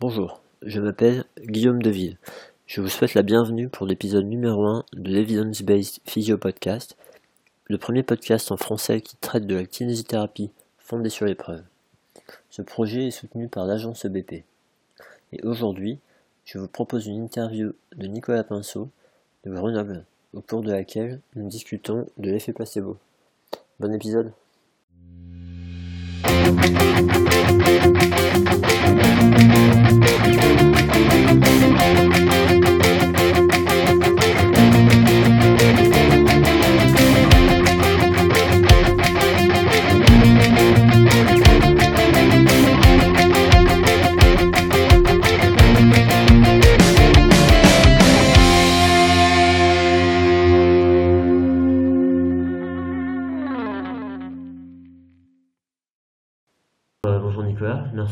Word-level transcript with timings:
Bonjour, 0.00 0.40
je 0.62 0.80
m'appelle 0.80 1.24
Guillaume 1.40 1.82
Deville. 1.82 2.18
Je 2.66 2.80
vous 2.80 2.86
souhaite 2.86 3.14
la 3.14 3.24
bienvenue 3.24 3.68
pour 3.68 3.84
l'épisode 3.84 4.26
numéro 4.26 4.64
1 4.64 4.84
de 4.92 5.10
l'Evidence 5.10 5.62
Based 5.62 5.98
Physio 6.04 6.38
Podcast, 6.38 6.96
le 7.64 7.78
premier 7.78 8.04
podcast 8.04 8.52
en 8.52 8.56
français 8.56 9.00
qui 9.00 9.16
traite 9.16 9.48
de 9.48 9.56
la 9.56 9.64
kinésithérapie 9.64 10.52
fondée 10.78 11.10
sur 11.10 11.26
l'épreuve. 11.26 11.64
Ce 12.48 12.62
projet 12.62 13.08
est 13.08 13.10
soutenu 13.10 13.48
par 13.48 13.66
l'agence 13.66 14.04
EBP. 14.04 14.44
Et 15.32 15.42
aujourd'hui, 15.42 15.98
je 16.44 16.58
vous 16.58 16.68
propose 16.68 17.08
une 17.08 17.24
interview 17.24 17.72
de 17.96 18.06
Nicolas 18.06 18.44
Pinceau 18.44 18.90
de 19.44 19.50
Grenoble, 19.50 20.04
au 20.32 20.40
cours 20.40 20.62
de 20.62 20.70
laquelle 20.70 21.20
nous 21.34 21.48
discutons 21.48 22.06
de 22.18 22.30
l'effet 22.30 22.52
placebo. 22.52 22.98
Bon 23.80 23.92
épisode 23.92 24.30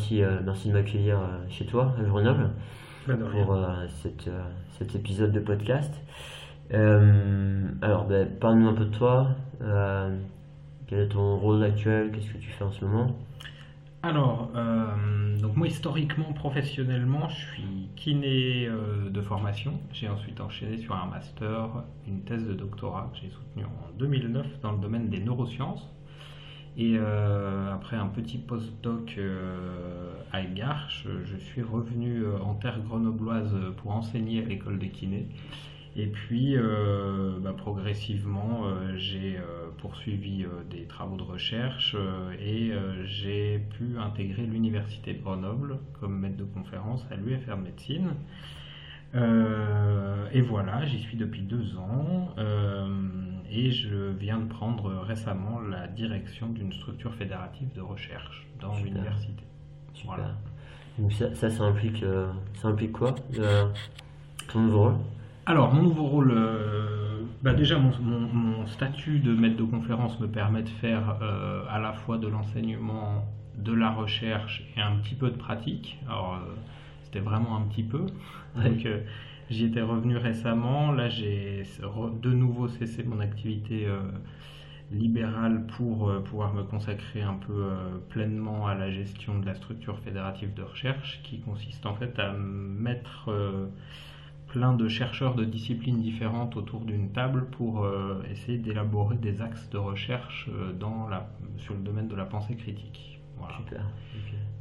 merci, 0.06 0.22
euh, 0.22 0.40
merci 0.44 0.68
de 0.68 0.72
m'accueillir 0.72 1.18
euh, 1.18 1.44
chez 1.48 1.66
toi 1.66 1.92
à 1.98 2.02
Grenoble 2.02 2.50
rien. 3.06 3.16
pour 3.16 3.54
euh, 3.54 3.86
cette, 3.88 4.30
cet 4.78 4.94
épisode 4.94 5.32
de 5.32 5.40
podcast. 5.40 5.92
Alors, 6.70 8.06
ben, 8.06 8.28
parle-nous 8.40 8.68
un 8.68 8.74
peu 8.74 8.84
de 8.84 8.96
toi. 8.96 9.28
Quel 10.86 11.00
est 11.00 11.08
ton 11.08 11.36
rôle 11.38 11.64
actuel 11.64 12.12
Qu'est-ce 12.12 12.32
que 12.32 12.38
tu 12.38 12.50
fais 12.50 12.64
en 12.64 12.70
ce 12.70 12.84
moment? 12.84 13.16
Alors, 14.06 14.50
euh, 14.54 15.36
donc 15.40 15.56
moi 15.56 15.66
historiquement, 15.66 16.32
professionnellement, 16.32 17.28
je 17.28 17.34
suis 17.34 17.88
kiné 17.96 18.68
euh, 18.68 19.10
de 19.10 19.20
formation. 19.20 19.80
J'ai 19.92 20.08
ensuite 20.08 20.40
enchaîné 20.40 20.78
sur 20.78 20.94
un 20.94 21.06
master, 21.06 21.82
une 22.06 22.20
thèse 22.22 22.46
de 22.46 22.54
doctorat 22.54 23.10
que 23.12 23.18
j'ai 23.18 23.30
soutenue 23.30 23.64
en 23.64 23.98
2009 23.98 24.60
dans 24.60 24.70
le 24.70 24.78
domaine 24.78 25.08
des 25.08 25.18
neurosciences. 25.18 25.90
Et 26.78 26.96
euh, 26.98 27.72
après 27.72 27.96
un 27.96 28.08
petit 28.08 28.36
postdoc 28.36 29.14
euh, 29.16 30.12
à 30.30 30.42
Garches, 30.44 31.06
je 31.24 31.36
suis 31.38 31.62
revenu 31.62 32.24
euh, 32.24 32.38
en 32.38 32.54
terre 32.54 32.80
grenobloise 32.82 33.54
pour 33.78 33.92
enseigner 33.92 34.42
à 34.42 34.46
l'école 34.46 34.78
des 34.78 34.90
kinés. 34.90 35.26
Et 35.96 36.06
puis, 36.06 36.54
euh, 36.54 37.38
bah, 37.40 37.54
progressivement, 37.56 38.64
j'ai 38.98 39.38
poursuivi 39.78 40.44
des 40.68 40.84
travaux 40.84 41.16
de 41.16 41.22
recherche 41.22 41.96
et 42.38 42.72
j'ai 43.06 43.60
pu 43.78 43.96
intégrer 43.98 44.42
l'Université 44.42 45.14
de 45.14 45.22
Grenoble 45.22 45.78
comme 45.98 46.20
maître 46.20 46.36
de 46.36 46.44
conférence 46.44 47.06
à 47.10 47.16
l'UFR 47.16 47.56
Médecine. 47.56 48.10
Euh, 49.14 50.26
et 50.32 50.40
voilà, 50.40 50.84
j'y 50.84 50.98
suis 51.00 51.16
depuis 51.16 51.42
deux 51.42 51.76
ans 51.78 52.34
euh, 52.38 52.88
et 53.50 53.70
je 53.70 54.10
viens 54.18 54.38
de 54.38 54.46
prendre 54.48 54.90
récemment 55.06 55.60
la 55.60 55.86
direction 55.86 56.48
d'une 56.48 56.72
structure 56.72 57.14
fédérative 57.14 57.68
de 57.74 57.80
recherche 57.80 58.46
dans 58.60 58.76
l'université. 58.76 59.44
Voilà. 60.04 60.32
Donc 60.98 61.12
ça, 61.12 61.34
ça, 61.34 61.48
ça 61.50 61.64
implique, 61.64 62.02
euh, 62.02 62.30
ça 62.54 62.68
implique 62.68 62.92
quoi 62.92 63.14
Ton 64.48 64.60
nouveau 64.60 64.82
rôle? 64.82 64.94
Alors, 65.46 65.72
mon 65.72 65.82
nouveau 65.82 66.04
rôle, 66.04 66.34
bah 67.42 67.54
déjà 67.54 67.78
mon, 67.78 67.92
mon- 68.02 68.32
mon 68.32 68.66
statut 68.66 69.20
de 69.20 69.32
maître 69.32 69.56
de 69.56 69.62
conférence 69.62 70.18
me 70.20 70.26
permet 70.26 70.62
de 70.62 70.68
faire 70.68 71.16
à 71.70 71.78
la 71.78 71.92
fois 71.92 72.18
de 72.18 72.26
l'enseignement, 72.26 73.24
de 73.56 73.72
la 73.72 73.90
recherche 73.90 74.64
et 74.76 74.80
un 74.80 74.96
petit 74.96 75.14
peu 75.14 75.30
de 75.30 75.36
pratique. 75.36 75.98
Alors, 76.08 76.40
c'était 77.06 77.20
vraiment 77.20 77.56
un 77.56 77.62
petit 77.62 77.84
peu. 77.84 78.06
Donc, 78.56 78.84
euh, 78.84 79.00
j'y 79.50 79.64
étais 79.66 79.82
revenu 79.82 80.16
récemment. 80.16 80.92
Là, 80.92 81.08
j'ai 81.08 81.62
de 82.22 82.30
nouveau 82.30 82.68
cessé 82.68 83.04
mon 83.04 83.20
activité 83.20 83.86
euh, 83.86 84.00
libérale 84.90 85.66
pour 85.76 86.08
euh, 86.08 86.20
pouvoir 86.20 86.52
me 86.52 86.62
consacrer 86.62 87.22
un 87.22 87.34
peu 87.34 87.70
pleinement 88.08 88.66
à 88.66 88.74
la 88.74 88.90
gestion 88.90 89.38
de 89.38 89.46
la 89.46 89.54
structure 89.54 89.98
fédérative 90.00 90.52
de 90.54 90.62
recherche, 90.62 91.20
qui 91.22 91.40
consiste 91.40 91.86
en 91.86 91.94
fait 91.94 92.18
à 92.18 92.32
mettre 92.32 93.30
plein 94.48 94.74
de 94.74 94.88
chercheurs 94.88 95.34
de 95.34 95.44
disciplines 95.44 96.00
différentes 96.00 96.56
autour 96.56 96.84
d'une 96.84 97.12
table 97.12 97.46
pour 97.50 97.86
essayer 98.30 98.58
d'élaborer 98.58 99.16
des 99.16 99.40
axes 99.42 99.68
de 99.70 99.78
recherche 99.78 100.48
dans 100.78 101.08
la, 101.08 101.28
sur 101.58 101.74
le 101.74 101.80
domaine 101.80 102.08
de 102.08 102.16
la 102.16 102.24
pensée 102.24 102.56
critique. 102.56 103.20
Voilà. 103.38 103.56
Super. 103.58 103.82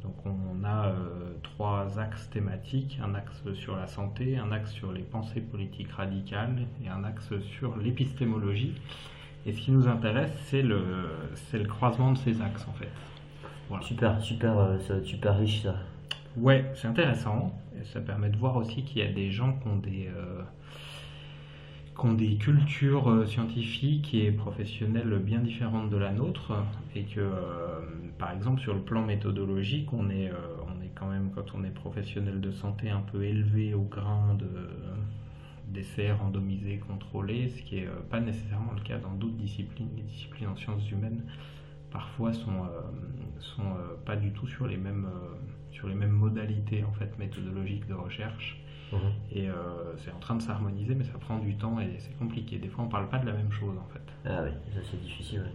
Donc 0.06 0.14
on 0.24 0.64
a 0.64 0.86
euh, 0.86 1.34
trois 1.42 1.98
axes 1.98 2.30
thématiques, 2.30 3.00
un 3.02 3.16
axe 3.16 3.42
sur 3.54 3.74
la 3.74 3.88
santé, 3.88 4.38
un 4.38 4.52
axe 4.52 4.70
sur 4.70 4.92
les 4.92 5.02
pensées 5.02 5.40
politiques 5.40 5.90
radicales 5.90 6.64
et 6.84 6.88
un 6.88 7.02
axe 7.02 7.32
sur 7.40 7.76
l'épistémologie. 7.76 8.74
Et 9.46 9.52
ce 9.52 9.60
qui 9.60 9.72
nous 9.72 9.88
intéresse, 9.88 10.30
c'est 10.44 10.62
le, 10.62 10.80
c'est 11.34 11.58
le 11.58 11.64
croisement 11.64 12.12
de 12.12 12.18
ces 12.18 12.40
axes 12.40 12.66
en 12.68 12.72
fait. 12.74 12.90
Voilà. 13.68 13.84
Super, 13.84 14.20
super, 14.20 14.56
euh, 14.56 14.78
ça 14.78 15.02
super 15.02 15.36
riche 15.36 15.64
ça. 15.64 15.74
Ouais, 16.36 16.70
c'est 16.76 16.86
intéressant. 16.86 17.52
Et 17.80 17.84
ça 17.84 18.00
permet 18.00 18.28
de 18.28 18.36
voir 18.36 18.56
aussi 18.56 18.84
qu'il 18.84 18.98
y 18.98 19.02
a 19.02 19.12
des 19.12 19.32
gens 19.32 19.54
qui 19.54 19.66
ont 19.66 19.76
des, 19.76 20.08
euh, 20.14 20.42
qui 21.98 22.06
ont 22.06 22.12
des 22.12 22.36
cultures 22.36 23.08
euh, 23.10 23.26
scientifiques 23.26 24.12
et 24.14 24.30
professionnelles 24.30 25.18
bien 25.18 25.40
différentes 25.40 25.90
de 25.90 25.96
la 25.96 26.12
nôtre. 26.12 26.52
Et 26.94 27.04
que, 27.04 27.20
euh, 27.20 27.80
par 28.18 28.32
exemple, 28.32 28.60
sur 28.60 28.74
le 28.74 28.80
plan 28.80 29.04
méthodologique, 29.04 29.92
on 29.92 30.10
est, 30.10 30.30
euh, 30.30 30.34
on 30.66 30.82
est 30.82 30.90
quand 30.94 31.08
même, 31.08 31.30
quand 31.34 31.54
on 31.54 31.64
est 31.64 31.70
professionnel 31.70 32.40
de 32.40 32.52
santé, 32.52 32.90
un 32.90 33.00
peu 33.00 33.24
élevé 33.24 33.74
au 33.74 33.82
grain 33.82 34.34
de, 34.34 34.48
d'essais 35.68 36.12
randomisés, 36.12 36.78
contrôlés, 36.78 37.48
ce 37.48 37.62
qui 37.62 37.76
n'est 37.76 37.88
pas 38.10 38.20
nécessairement 38.20 38.72
le 38.74 38.82
cas 38.82 38.98
dans 38.98 39.12
d'autres 39.12 39.36
disciplines. 39.36 39.88
Les 39.96 40.02
disciplines 40.02 40.48
en 40.48 40.56
sciences 40.56 40.90
humaines, 40.90 41.22
parfois, 41.90 42.32
sont, 42.32 42.66
sont 43.40 43.74
pas 44.04 44.16
du 44.16 44.32
tout 44.32 44.46
sur 44.46 44.66
les 44.66 44.76
mêmes, 44.76 45.08
sur 45.70 45.88
les 45.88 45.94
mêmes 45.94 46.12
modalités 46.12 46.84
en 46.84 46.92
fait, 46.92 47.18
méthodologiques 47.18 47.86
de 47.88 47.94
recherche. 47.94 48.58
Mhm. 48.92 48.98
Et 49.32 49.48
euh, 49.48 49.54
c'est 49.96 50.12
en 50.12 50.18
train 50.18 50.36
de 50.36 50.42
s'harmoniser, 50.42 50.94
mais 50.94 51.04
ça 51.04 51.18
prend 51.18 51.38
du 51.38 51.56
temps 51.56 51.80
et 51.80 51.96
c'est 51.98 52.16
compliqué. 52.18 52.58
Des 52.58 52.68
fois, 52.68 52.84
on 52.84 52.88
parle 52.88 53.08
pas 53.08 53.18
de 53.18 53.26
la 53.26 53.32
même 53.32 53.50
chose 53.52 53.76
en 53.78 53.92
fait. 53.92 54.28
Ah 54.28 54.42
oui, 54.44 54.50
ça 54.74 54.80
c'est 54.90 55.00
difficile. 55.00 55.40
ouais. 55.40 55.52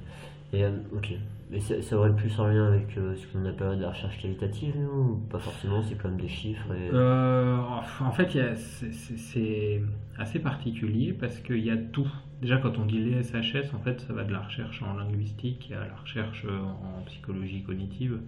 Et 0.54 0.66
euh, 0.66 0.72
ok. 0.94 1.14
Mais 1.50 1.60
ça, 1.60 1.82
ça 1.82 1.98
aurait 1.98 2.16
plus 2.16 2.38
en 2.40 2.48
lien 2.48 2.68
avec 2.68 2.98
euh, 2.98 3.16
ce 3.16 3.26
qu'on 3.28 3.46
appelle 3.46 3.78
de 3.78 3.82
la 3.84 3.90
recherche 3.90 4.18
qualitative, 4.22 4.78
non? 4.78 5.12
Ou 5.12 5.16
pas 5.30 5.40
forcément, 5.40 5.82
c'est 5.82 5.96
comme 5.98 6.18
des 6.18 6.28
chiffres 6.28 6.74
et. 6.74 6.90
Euh, 6.94 7.58
en 7.58 8.12
fait, 8.12 8.38
c'est 8.58 9.82
assez 10.18 10.40
particulier 10.40 11.14
parce 11.14 11.40
qu'il 11.40 11.64
y 11.64 11.72
a 11.72 11.78
tout. 11.78 12.08
Déjà, 12.42 12.58
quand 12.58 12.78
on 12.80 12.86
dit 12.86 13.00
les 13.00 13.24
SHS, 13.24 13.74
en 13.76 13.80
fait, 13.80 14.02
ça 14.02 14.14
va 14.14 14.24
de 14.24 14.32
la 14.32 14.40
recherche 14.40 14.82
en 14.82 14.94
linguistique 14.96 15.72
à 15.76 15.88
la 15.88 15.96
recherche 15.96 16.46
en 16.46 17.02
psychologie 17.06 17.64
cognitive. 17.64 18.20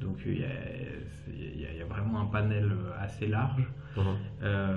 Donc, 0.00 0.18
il 0.26 0.40
y 0.40 0.44
a, 0.44 0.48
il 1.28 1.60
y 1.60 1.82
vraiment 1.88 2.20
un 2.20 2.26
panel 2.26 2.70
assez 2.98 3.26
large. 3.26 3.66
Euh, 4.42 4.76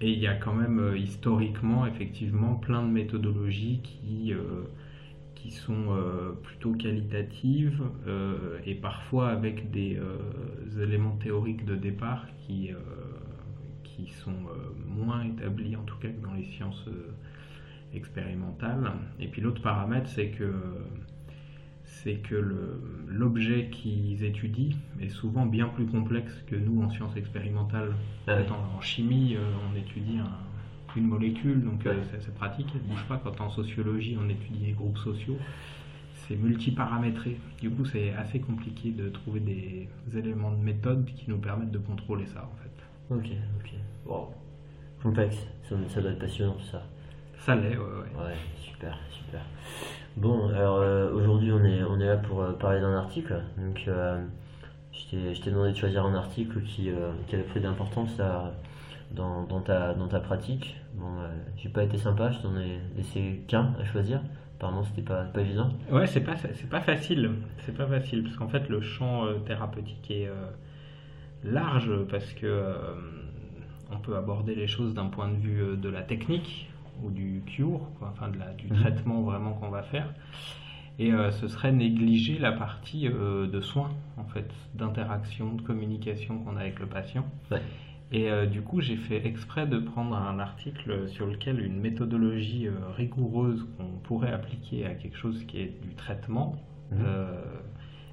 et 0.00 0.12
il 0.12 0.18
y 0.18 0.26
a 0.26 0.34
quand 0.34 0.54
même 0.54 0.78
euh, 0.78 0.96
historiquement, 0.96 1.86
effectivement, 1.86 2.54
plein 2.54 2.82
de 2.82 2.90
méthodologies 2.90 3.80
qui, 3.82 4.32
euh, 4.32 4.64
qui 5.34 5.50
sont 5.50 5.86
euh, 5.90 6.32
plutôt 6.42 6.72
qualitatives 6.72 7.82
euh, 8.06 8.58
et 8.64 8.74
parfois 8.74 9.30
avec 9.30 9.70
des 9.70 9.96
euh, 9.96 10.82
éléments 10.82 11.16
théoriques 11.16 11.64
de 11.64 11.74
départ 11.74 12.26
qui, 12.38 12.72
euh, 12.72 12.76
qui 13.82 14.08
sont 14.08 14.30
euh, 14.30 14.70
moins 14.86 15.24
établis, 15.24 15.74
en 15.74 15.82
tout 15.82 15.96
cas 15.98 16.08
que 16.08 16.24
dans 16.24 16.34
les 16.34 16.44
sciences 16.44 16.86
euh, 16.88 17.12
expérimentales. 17.92 18.92
Et 19.18 19.26
puis 19.26 19.40
l'autre 19.40 19.62
paramètre, 19.62 20.08
c'est 20.08 20.30
que 20.30 20.52
c'est 22.08 22.16
que 22.16 22.36
l'objet 23.08 23.68
qu'ils 23.70 24.24
étudient 24.24 24.74
est 25.00 25.10
souvent 25.10 25.44
bien 25.44 25.68
plus 25.68 25.84
complexe 25.84 26.32
que 26.46 26.56
nous 26.56 26.82
en 26.82 26.88
sciences 26.88 27.14
expérimentales. 27.16 27.92
Ah 28.26 28.36
oui. 28.38 28.44
En, 28.50 28.78
en 28.78 28.80
chimie, 28.80 29.36
euh, 29.36 29.40
on 29.70 29.76
étudie 29.76 30.16
un- 30.18 30.96
une 30.96 31.06
molécule, 31.06 31.62
donc 31.62 31.84
euh, 31.86 31.94
c'est 32.10 32.22
c'est 32.22 32.34
pratique, 32.34 32.66
elle 32.74 32.80
ne 32.82 32.86
bouge 32.94 33.04
pas. 33.04 33.18
Quand 33.22 33.38
en 33.42 33.50
sociologie, 33.50 34.16
on 34.18 34.26
étudie 34.30 34.64
les 34.66 34.72
groupes 34.72 34.96
sociaux, 34.98 35.36
c'est 36.26 36.34
multiparamétré. 36.36 37.36
Du 37.60 37.68
coup, 37.70 37.84
c'est 37.84 38.14
assez 38.14 38.40
compliqué 38.40 38.90
de 38.90 39.10
trouver 39.10 39.40
des 39.40 39.88
éléments 40.18 40.50
de 40.50 40.56
méthode 40.62 41.04
qui 41.04 41.28
nous 41.28 41.36
permettent 41.38 41.70
de 41.70 41.78
contrôler 41.78 42.24
ça, 42.26 42.50
en 42.50 42.56
fait. 42.62 43.14
Ok, 43.14 43.36
ok. 43.60 43.70
Wow. 44.06 44.28
Complexe, 45.02 45.36
ça, 45.68 45.76
ça 45.90 46.00
doit 46.00 46.12
être 46.12 46.18
passionnant 46.18 46.54
tout 46.54 46.66
ça. 46.72 46.82
Ça 47.40 47.54
l'est, 47.54 47.76
ouais, 47.76 47.84
ouais. 47.84 48.24
Ouais, 48.24 48.34
super, 48.56 48.98
super. 49.10 49.42
Bon, 50.18 50.48
alors 50.48 50.78
euh, 50.78 51.12
aujourd'hui 51.12 51.52
on 51.52 51.64
est, 51.64 51.84
on 51.84 52.00
est 52.00 52.06
là 52.06 52.16
pour 52.16 52.42
euh, 52.42 52.52
parler 52.52 52.80
d'un 52.80 52.96
article. 52.96 53.40
Donc 53.56 53.84
euh, 53.86 54.20
Je 54.92 55.40
t'ai 55.40 55.50
demandé 55.52 55.70
de 55.70 55.76
choisir 55.76 56.04
un 56.04 56.14
article 56.14 56.60
qui, 56.62 56.90
qui 57.28 57.34
avait 57.36 57.44
pris 57.44 57.60
d'importance 57.60 58.20
dans, 59.12 59.44
dans, 59.44 59.60
ta, 59.60 59.94
dans 59.94 60.08
ta 60.08 60.18
pratique. 60.18 60.76
Bon, 60.94 61.06
j'ai 61.56 61.68
pas 61.68 61.84
été 61.84 61.98
sympa, 61.98 62.32
je 62.32 62.40
t'en 62.40 62.56
ai 62.58 62.80
laissé 62.96 63.44
qu'un 63.46 63.74
à 63.80 63.84
choisir. 63.84 64.20
Apparemment, 64.56 64.82
c'était 64.82 65.02
pas, 65.02 65.22
pas 65.22 65.40
évident. 65.40 65.70
Ouais, 65.92 66.08
c'est 66.08 66.22
pas, 66.22 66.34
c'est 66.36 66.68
pas 66.68 66.80
facile. 66.80 67.30
C'est 67.64 67.76
pas 67.76 67.86
facile 67.86 68.24
parce 68.24 68.34
qu'en 68.34 68.48
fait, 68.48 68.68
le 68.68 68.80
champ 68.80 69.24
thérapeutique 69.46 70.10
est 70.10 70.28
large 71.44 71.92
parce 72.10 72.32
que 72.32 72.64
on 73.92 73.98
peut 73.98 74.16
aborder 74.16 74.56
les 74.56 74.66
choses 74.66 74.94
d'un 74.94 75.06
point 75.06 75.28
de 75.28 75.36
vue 75.36 75.76
de 75.76 75.88
la 75.88 76.02
technique 76.02 76.67
ou 77.02 77.10
du 77.10 77.42
cure, 77.46 77.80
enfin 78.00 78.28
de 78.28 78.38
la, 78.38 78.52
du 78.54 78.68
traitement 78.68 79.22
vraiment 79.22 79.52
qu'on 79.54 79.70
va 79.70 79.82
faire. 79.82 80.12
Et 80.98 81.12
euh, 81.12 81.30
ce 81.30 81.46
serait 81.46 81.72
négliger 81.72 82.38
la 82.38 82.52
partie 82.52 83.06
euh, 83.06 83.46
de 83.46 83.60
soins, 83.60 83.90
en 84.16 84.24
fait, 84.24 84.50
d'interaction, 84.74 85.54
de 85.54 85.62
communication 85.62 86.38
qu'on 86.38 86.56
a 86.56 86.60
avec 86.60 86.80
le 86.80 86.86
patient. 86.86 87.24
Et 88.10 88.30
euh, 88.30 88.46
du 88.46 88.62
coup, 88.62 88.80
j'ai 88.80 88.96
fait 88.96 89.24
exprès 89.24 89.66
de 89.66 89.78
prendre 89.78 90.16
un 90.16 90.38
article 90.40 91.08
sur 91.08 91.26
lequel 91.26 91.60
une 91.60 91.78
méthodologie 91.78 92.68
rigoureuse 92.96 93.64
qu'on 93.76 93.98
pourrait 94.02 94.32
appliquer 94.32 94.86
à 94.86 94.94
quelque 94.94 95.16
chose 95.16 95.44
qui 95.44 95.60
est 95.60 95.80
du 95.82 95.94
traitement 95.94 96.56
mhm. 96.90 97.04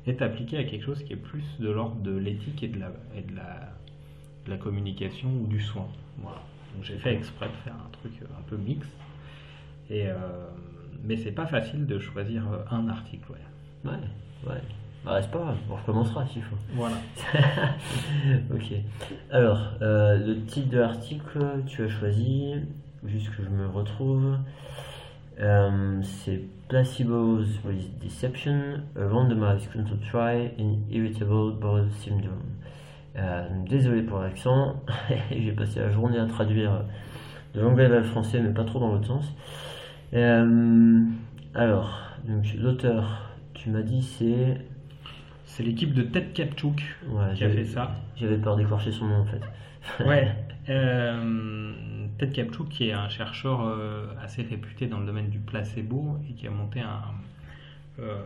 est 0.05 0.21
appliquée 0.21 0.57
à 0.57 0.65
quelque 0.65 0.83
chose 0.83 1.01
qui 1.03 1.13
est 1.13 1.17
plus 1.17 1.45
de 1.59 1.69
l'ordre 1.69 2.01
de 2.01 2.15
l'éthique 2.15 2.61
et, 2.61 2.67
de 2.67 2.79
la, 2.79 2.91
et 3.15 3.21
de, 3.21 3.35
la, 3.35 3.73
de 4.45 4.51
la 4.51 4.57
communication 4.57 5.29
ou 5.41 5.47
du 5.47 5.61
soin. 5.61 5.87
Voilà. 6.17 6.41
Donc 6.75 6.83
j'ai 6.83 6.97
fait 6.97 7.13
exprès 7.13 7.47
de 7.47 7.55
faire 7.63 7.73
un 7.75 7.89
truc 7.91 8.11
un 8.37 8.41
peu 8.43 8.57
mix. 8.57 8.87
Et 9.89 10.09
mais 11.05 11.17
c'est 11.17 11.31
pas 11.31 11.45
facile 11.45 11.85
de 11.85 11.99
choisir 11.99 12.43
euh, 12.51 12.63
un 12.71 12.87
article. 12.89 13.31
Ouais, 13.31 13.91
ouais. 13.91 13.99
ouais. 14.49 14.61
Bah, 15.05 15.21
c'est 15.21 15.29
pas 15.29 15.37
grave, 15.37 15.57
on 15.69 15.75
recommencera 15.75 16.25
s'il 16.25 16.41
faut. 16.41 16.55
Voilà. 16.73 16.95
ok. 18.53 18.73
Alors, 19.31 19.73
euh, 19.81 20.17
le 20.17 20.43
titre 20.45 20.69
de 20.69 20.79
l'article, 20.79 21.39
tu 21.67 21.83
as 21.83 21.89
choisi, 21.89 22.55
juste 23.05 23.29
que 23.35 23.43
je 23.43 23.49
me 23.49 23.67
retrouve, 23.67 24.37
euh, 25.39 26.01
c'est 26.01 26.41
Placebo's 26.69 27.59
with 27.63 27.99
Deception, 27.99 28.81
a 28.99 29.07
randomized 29.07 29.71
control 29.71 29.99
trial 29.99 30.51
in 30.57 30.77
irritable 30.89 31.53
bowel 31.59 31.91
syndrome. 32.03 32.54
Désolé 33.67 34.01
pour 34.01 34.19
l'accent, 34.19 34.81
j'ai 35.31 35.51
passé 35.51 35.79
la 35.79 35.89
journée 35.89 36.19
à 36.19 36.25
traduire 36.25 36.83
de 37.53 37.61
l'anglais 37.61 37.87
vers 37.87 37.99
le 37.99 38.05
français, 38.05 38.39
mais 38.39 38.53
pas 38.53 38.63
trop 38.63 38.79
dans 38.79 38.91
l'autre 38.91 39.07
sens. 39.07 39.33
Euh, 40.13 41.03
alors, 41.53 41.99
l'auteur, 42.57 43.33
tu 43.53 43.69
m'as 43.69 43.81
dit 43.81 44.03
c'est. 44.03 44.57
C'est 45.45 45.63
l'équipe 45.63 45.93
de 45.93 46.01
Ted 46.01 46.33
Kapchuk 46.33 46.83
qui 47.35 47.43
a 47.45 47.49
fait 47.49 47.63
ça. 47.63 47.95
J'avais 48.17 48.37
peur 48.37 48.57
d'écorcher 48.57 48.91
son 48.91 49.05
nom 49.05 49.21
en 49.21 49.25
fait. 49.25 49.41
ouais. 50.05 50.31
Euh, 50.67 51.73
Ted 52.17 52.31
Kapchuk 52.31 52.69
qui 52.69 52.89
est 52.89 52.91
un 52.91 53.07
chercheur 53.07 53.61
euh, 53.61 54.07
assez 54.19 54.41
réputé 54.41 54.87
dans 54.87 54.99
le 54.99 55.05
domaine 55.05 55.29
du 55.29 55.37
placebo 55.37 56.17
et 56.27 56.33
qui 56.33 56.47
a 56.47 56.49
monté 56.49 56.79
un. 56.79 57.03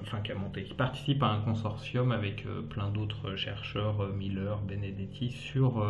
Enfin, 0.01 0.19
qui 0.21 0.31
a 0.31 0.35
monté, 0.35 0.63
qui 0.63 0.73
participe 0.73 1.21
à 1.23 1.27
un 1.27 1.41
consortium 1.41 2.11
avec 2.11 2.45
plein 2.69 2.89
d'autres 2.89 3.35
chercheurs, 3.35 4.07
Miller, 4.13 4.59
Benedetti, 4.61 5.29
sur, 5.31 5.85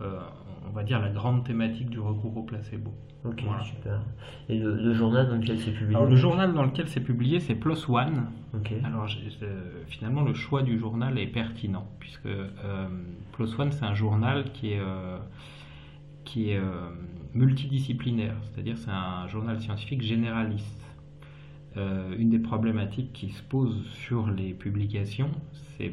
on 0.00 0.70
va 0.70 0.82
dire, 0.82 1.00
la 1.00 1.10
grande 1.10 1.44
thématique 1.44 1.90
du 1.90 2.00
recours 2.00 2.36
au 2.36 2.42
placebo. 2.42 2.92
Ok, 3.24 3.44
super. 3.62 4.00
Et 4.48 4.58
le, 4.58 4.92
journal 4.92 5.28
dans 5.28 5.36
lequel 5.36 5.60
c'est 5.60 5.70
publié 5.70 5.96
Alors, 5.96 6.08
le 6.08 6.16
journal 6.16 6.52
dans 6.52 6.64
lequel 6.64 6.88
c'est 6.88 7.00
publié, 7.00 7.38
c'est 7.38 7.54
PLOS 7.54 7.88
ONE. 7.88 8.26
Alors, 8.84 9.08
finalement, 9.86 10.22
le 10.22 10.34
choix 10.34 10.62
du 10.62 10.78
journal 10.78 11.18
est 11.18 11.28
pertinent, 11.28 11.86
puisque 12.00 12.26
euh, 12.26 12.88
PLOS 13.32 13.60
ONE, 13.60 13.70
c'est 13.70 13.84
un 13.84 13.94
journal 13.94 14.50
qui 14.52 14.72
est, 14.72 14.80
euh, 14.80 15.18
qui 16.24 16.50
est 16.50 16.56
euh, 16.56 16.90
multidisciplinaire, 17.32 18.34
c'est-à-dire 18.42 18.76
c'est 18.76 18.90
un 18.90 19.28
journal 19.28 19.60
scientifique 19.60 20.02
généraliste. 20.02 20.81
Une 21.76 22.30
des 22.30 22.38
problématiques 22.38 23.12
qui 23.12 23.30
se 23.30 23.42
posent 23.42 23.86
sur 23.86 24.28
les 24.28 24.52
publications, 24.52 25.30
c'est 25.76 25.92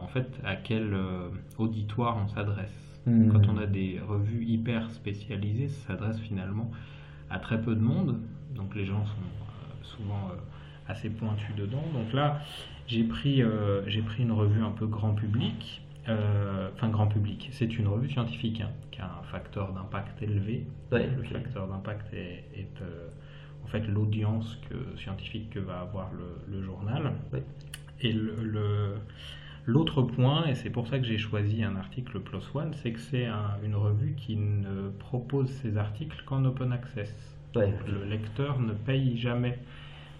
en 0.00 0.08
fait 0.08 0.40
à 0.44 0.56
quel 0.56 0.96
auditoire 1.58 2.18
on 2.22 2.28
s'adresse. 2.28 2.86
Hmm. 3.06 3.28
Quand 3.28 3.48
on 3.48 3.56
a 3.56 3.66
des 3.66 4.00
revues 4.06 4.44
hyper 4.44 4.90
spécialisées, 4.90 5.68
ça 5.68 5.88
s'adresse 5.88 6.18
finalement 6.18 6.70
à 7.30 7.38
très 7.38 7.60
peu 7.60 7.74
de 7.74 7.80
monde. 7.80 8.20
Donc 8.54 8.74
les 8.74 8.84
gens 8.84 9.04
sont 9.04 9.12
euh, 9.12 9.84
souvent 9.84 10.30
euh, 10.32 10.36
assez 10.88 11.10
pointus 11.10 11.54
dedans. 11.56 11.84
Donc 11.92 12.12
là, 12.12 12.40
j'ai 12.88 13.04
pris, 13.04 13.42
euh, 13.42 13.82
pris 14.06 14.22
une 14.22 14.32
revue 14.32 14.62
un 14.62 14.72
peu 14.72 14.86
grand 14.86 15.14
public. 15.14 15.82
enfin, 16.08 16.88
grand 16.88 17.06
public. 17.06 17.48
C'est 17.52 17.78
une 17.78 17.86
revue 17.86 18.10
scientifique 18.10 18.60
hein, 18.60 18.70
qui 18.90 19.00
a 19.00 19.06
un 19.06 19.22
facteur 19.30 19.72
d'impact 19.72 20.22
élevé. 20.22 20.66
le 20.90 21.22
facteur 21.24 21.68
d'impact 21.68 22.12
est, 22.12 22.82
en 23.66 23.68
fait 23.68 23.86
l'audience 23.88 24.58
scientifique 24.96 25.50
que 25.50 25.58
va 25.58 25.80
avoir 25.80 26.10
le, 26.48 26.62
journal. 26.62 27.12
Et 28.00 28.12
le 28.12 28.94
L'autre 29.68 30.00
point, 30.02 30.46
et 30.46 30.54
c'est 30.54 30.70
pour 30.70 30.86
ça 30.86 31.00
que 31.00 31.04
j'ai 31.04 31.18
choisi 31.18 31.64
un 31.64 31.74
article 31.74 32.20
Plus 32.20 32.54
One, 32.54 32.72
c'est 32.74 32.92
que 32.92 33.00
c'est 33.00 33.26
une 33.64 33.74
revue 33.74 34.14
qui 34.16 34.36
ne 34.36 34.90
propose 34.90 35.50
ses 35.50 35.76
articles 35.76 36.22
qu'en 36.24 36.44
open 36.44 36.72
access. 36.72 37.12
Le 37.56 38.04
lecteur 38.08 38.60
ne 38.60 38.74
paye 38.74 39.18
jamais 39.18 39.58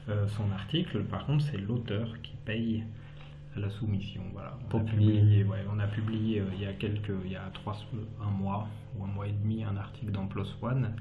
euh, 0.08 0.26
son 0.26 0.50
article, 0.50 1.04
par 1.04 1.26
contre 1.26 1.44
c'est 1.44 1.58
l'auteur 1.58 2.20
qui 2.22 2.32
paye 2.44 2.82
la 3.56 3.70
soumission. 3.70 4.22
Voilà. 4.32 4.58
On, 4.72 4.78
a 4.78 4.81
publié, 4.81 5.46
on 5.72 5.78
a 5.78 5.87
publié 5.87 6.42
il 6.54 6.62
y 6.62 6.66
a 6.66 6.72
quelques, 6.72 7.12
il 7.25 7.31
y 7.31 7.37
a 7.37 7.49
trois, 7.54 7.76
un 8.20 8.31
mois 8.31 8.66
ou 8.99 9.04
un 9.04 9.08
mois 9.08 9.28
et 9.28 9.32
demi 9.32 9.62
un 9.62 9.76
article 9.76 10.10
dans 10.10 10.26
Plus 10.26 10.56
One. 10.60 10.92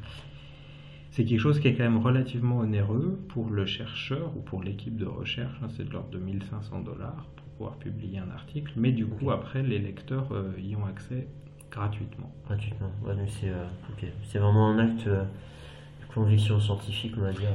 C'est 1.16 1.24
quelque 1.24 1.40
chose 1.40 1.62
qui 1.62 1.70
est 1.70 1.76
quand 1.76 1.86
même 1.86 1.98
relativement 1.98 2.58
onéreux 2.58 3.18
pour 3.30 3.50
le 3.50 3.66
chercheur 3.66 4.36
ou 4.36 4.42
pour 4.42 4.62
l'équipe 4.62 4.98
de 4.98 5.06
recherche, 5.06 5.56
hein, 5.64 5.68
c'est 5.70 5.88
de 5.88 5.94
l'ordre 5.94 6.10
de 6.10 6.20
1500 6.20 6.82
dollars 6.82 7.26
pouvoir 7.58 7.78
publier 7.78 8.20
un 8.20 8.30
article, 8.32 8.74
mais 8.76 8.92
du 8.92 9.06
coup, 9.06 9.32
après, 9.32 9.64
les 9.64 9.80
lecteurs 9.80 10.28
euh, 10.34 10.52
y 10.60 10.76
ont 10.76 10.86
accès 10.86 11.26
gratuitement. 11.72 12.30
Gratuitement, 12.48 12.92
c'est 13.28 13.48
euh, 13.50 14.10
C'est 14.24 14.40
vraiment 14.40 14.68
un 14.68 14.78
acte 14.78 15.08
euh, 15.08 15.24
de 15.24 16.14
conviction 16.14 16.60
scientifique, 16.60 17.14
on 17.18 17.22
va 17.22 17.32
dire. 17.32 17.48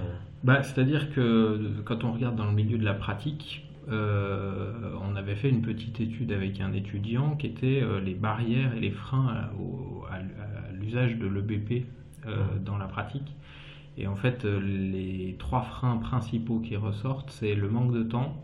Bah, 0.42 0.62
C'est-à-dire 0.62 1.12
que 1.12 1.82
quand 1.84 2.02
on 2.04 2.12
regarde 2.12 2.36
dans 2.36 2.46
le 2.46 2.52
milieu 2.54 2.78
de 2.78 2.84
la 2.84 2.94
pratique, 2.94 3.66
on 3.88 5.16
avait 5.16 5.34
fait 5.34 5.50
une 5.50 5.60
petite 5.60 6.00
étude 6.00 6.32
avec 6.32 6.60
un 6.60 6.72
étudiant 6.72 7.34
qui 7.34 7.48
était 7.48 7.82
les 8.02 8.14
barrières 8.14 8.74
et 8.74 8.80
les 8.80 8.92
freins 8.92 9.50
à, 10.08 10.20
l'usage 10.72 11.18
de 11.18 11.26
l'EBP 11.26 11.86
dans 12.64 12.78
la 12.78 12.86
pratique. 12.86 13.34
Et 14.00 14.06
en 14.06 14.16
fait, 14.16 14.44
les 14.44 15.36
trois 15.38 15.60
freins 15.60 15.98
principaux 15.98 16.58
qui 16.58 16.74
ressortent, 16.76 17.30
c'est 17.30 17.54
le 17.54 17.68
manque 17.68 17.92
de 17.92 18.02
temps, 18.02 18.34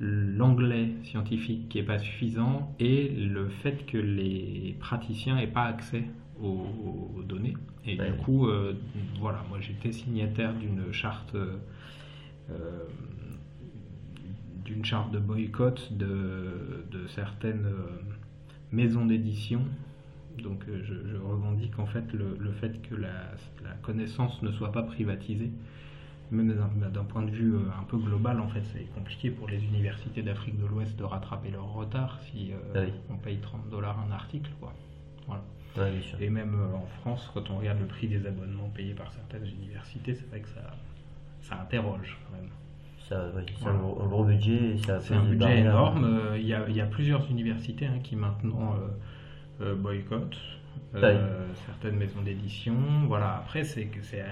l'anglais 0.00 0.94
scientifique 1.04 1.68
qui 1.68 1.78
n'est 1.78 1.84
pas 1.84 1.98
suffisant 1.98 2.74
et 2.80 3.08
le 3.08 3.48
fait 3.48 3.86
que 3.86 3.98
les 3.98 4.76
praticiens 4.80 5.36
n'aient 5.36 5.46
pas 5.46 5.64
accès 5.64 6.04
aux, 6.42 7.22
données. 7.24 7.54
Et 7.86 7.96
du 7.96 8.12
coup, 8.24 8.46
euh, 8.46 8.74
voilà, 9.20 9.44
moi 9.48 9.58
j'étais 9.60 9.92
signataire 9.92 10.54
d'une 10.54 10.92
charte, 10.92 11.34
euh, 11.34 11.58
d'une 14.64 14.84
charte 14.84 15.12
de 15.12 15.18
boycott 15.18 15.92
de, 15.92 16.84
de 16.90 17.06
certaines 17.08 17.66
euh, 17.66 18.00
maisons 18.72 19.06
d'édition. 19.06 19.62
Donc 20.40 20.64
je, 20.66 21.16
revendique 21.18 21.78
en 21.78 21.86
fait 21.86 22.12
le, 22.12 22.36
le 22.38 22.52
fait 22.52 22.80
que 22.82 22.94
la, 22.94 23.32
la, 23.62 23.74
connaissance 23.82 24.42
ne 24.42 24.50
soit 24.50 24.72
pas 24.72 24.82
privatisée 24.82 25.50
même 26.32 26.54
d'un 26.92 27.04
point 27.04 27.22
de 27.22 27.30
vue 27.30 27.54
euh, 27.54 27.60
un 27.78 27.84
peu 27.84 27.98
global, 27.98 28.40
en 28.40 28.48
fait, 28.48 28.62
c'est 28.72 28.86
compliqué 28.94 29.30
pour 29.30 29.48
les 29.48 29.62
universités 29.62 30.22
d'Afrique 30.22 30.58
de 30.58 30.66
l'Ouest 30.66 30.96
de 30.98 31.04
rattraper 31.04 31.50
leur 31.50 31.70
retard 31.72 32.18
si 32.22 32.52
euh, 32.52 32.86
ah 32.86 33.12
on 33.12 33.16
paye 33.16 33.38
30 33.38 33.68
dollars 33.70 33.98
un 34.08 34.12
article. 34.12 34.50
Quoi. 34.58 34.72
Voilà. 35.26 35.42
Et 36.20 36.30
même 36.30 36.54
euh, 36.54 36.76
en 36.76 36.86
France, 37.00 37.30
quand 37.34 37.50
on 37.50 37.58
regarde 37.58 37.80
le 37.80 37.86
prix 37.86 38.08
des 38.08 38.26
abonnements 38.26 38.70
payés 38.74 38.94
par 38.94 39.12
certaines 39.12 39.46
universités, 39.46 40.14
c'est 40.14 40.28
vrai 40.28 40.40
que 40.40 40.48
ça, 40.48 40.74
ça 41.42 41.60
interroge 41.60 42.18
quand 42.26 42.36
même. 42.36 42.50
Ça, 43.08 43.30
c'est 43.34 43.66
un, 43.66 43.74
gros, 43.74 44.24
budget. 44.24 44.76
C'est 45.00 45.14
un 45.14 45.24
budget 45.24 45.60
énorme. 45.60 46.08
Il 46.36 46.46
y, 46.46 46.54
a, 46.54 46.66
y, 46.70 46.80
a, 46.80 46.86
plusieurs 46.86 47.28
universités 47.30 47.86
hein, 47.86 47.98
qui 48.02 48.16
maintenant 48.16 48.74
boycottent 49.76 50.38
certaines 51.66 51.96
maisons 51.96 52.22
d'édition. 52.22 52.74
Voilà. 53.06 53.36
Après, 53.36 53.64
c'est 53.64 53.86
que 53.86 54.02
c'est 54.02 54.24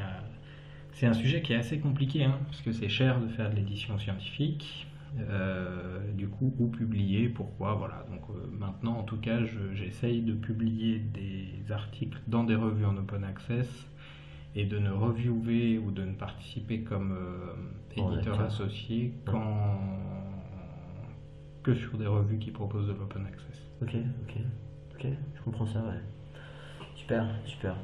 c'est 0.92 1.06
un 1.06 1.14
sujet 1.14 1.40
qui 1.40 1.52
est 1.52 1.56
assez 1.56 1.78
compliqué, 1.78 2.24
hein, 2.24 2.38
parce 2.46 2.60
que 2.60 2.72
c'est 2.72 2.88
cher 2.88 3.20
de 3.20 3.28
faire 3.28 3.50
de 3.50 3.56
l'édition 3.56 3.98
scientifique. 3.98 4.86
Euh, 5.18 5.98
du 6.12 6.28
coup, 6.28 6.54
où 6.58 6.68
publier, 6.68 7.28
pourquoi, 7.28 7.74
voilà. 7.74 8.06
Donc 8.10 8.22
euh, 8.30 8.46
maintenant, 8.56 8.98
en 8.98 9.02
tout 9.02 9.16
cas, 9.16 9.40
j'essaye 9.72 10.22
de 10.22 10.34
publier 10.34 10.98
des 10.98 11.72
articles 11.72 12.20
dans 12.28 12.44
des 12.44 12.54
revues 12.54 12.84
en 12.84 12.96
open 12.96 13.24
access 13.24 13.88
et 14.54 14.66
de 14.66 14.78
ne 14.78 14.90
reviewer 14.90 15.78
ou 15.78 15.90
de 15.90 16.04
ne 16.04 16.12
participer 16.12 16.82
comme 16.82 17.12
euh, 17.12 17.54
éditeur 17.96 18.40
associé 18.40 19.14
que 21.64 21.74
sur 21.74 21.98
des 21.98 22.06
revues 22.06 22.38
qui 22.38 22.50
proposent 22.50 22.86
de 22.86 22.92
l'open 22.92 23.26
access. 23.26 23.68
Ok, 23.82 23.94
ok, 24.22 24.36
ok, 25.00 25.06
je 25.34 25.40
comprends 25.42 25.66
ça, 25.66 25.80
ouais. 25.80 26.00
Super, 26.94 27.26
super. 27.46 27.74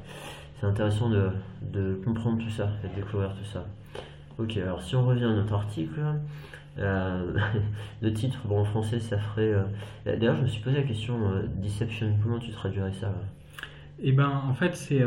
C'est 0.59 0.65
intéressant 0.65 1.09
de, 1.09 1.29
de 1.61 1.95
comprendre 2.03 2.43
tout 2.43 2.49
ça 2.49 2.69
et 2.83 2.87
de 2.89 2.95
découvrir 2.95 3.35
tout 3.35 3.45
ça. 3.45 3.65
Ok, 4.37 4.57
alors 4.57 4.81
si 4.81 4.95
on 4.95 5.05
revient 5.05 5.25
à 5.25 5.33
notre 5.33 5.53
article, 5.53 5.99
euh, 6.77 7.37
le 8.01 8.13
titre, 8.13 8.39
bon 8.45 8.59
en 8.59 8.65
français 8.65 8.99
ça 8.99 9.17
ferait... 9.17 9.53
euh, 9.53 9.63
D'ailleurs 10.05 10.35
je 10.35 10.43
me 10.43 10.47
suis 10.47 10.61
posé 10.61 10.77
la 10.77 10.83
question, 10.83 11.29
euh, 11.31 11.43
Deception, 11.55 12.17
comment 12.21 12.39
tu 12.39 12.51
traduirais 12.51 12.93
ça 12.93 13.13
Et 13.99 14.11
ben 14.11 14.29
en 14.29 14.53
fait 14.53 14.75
c'est 14.75 15.03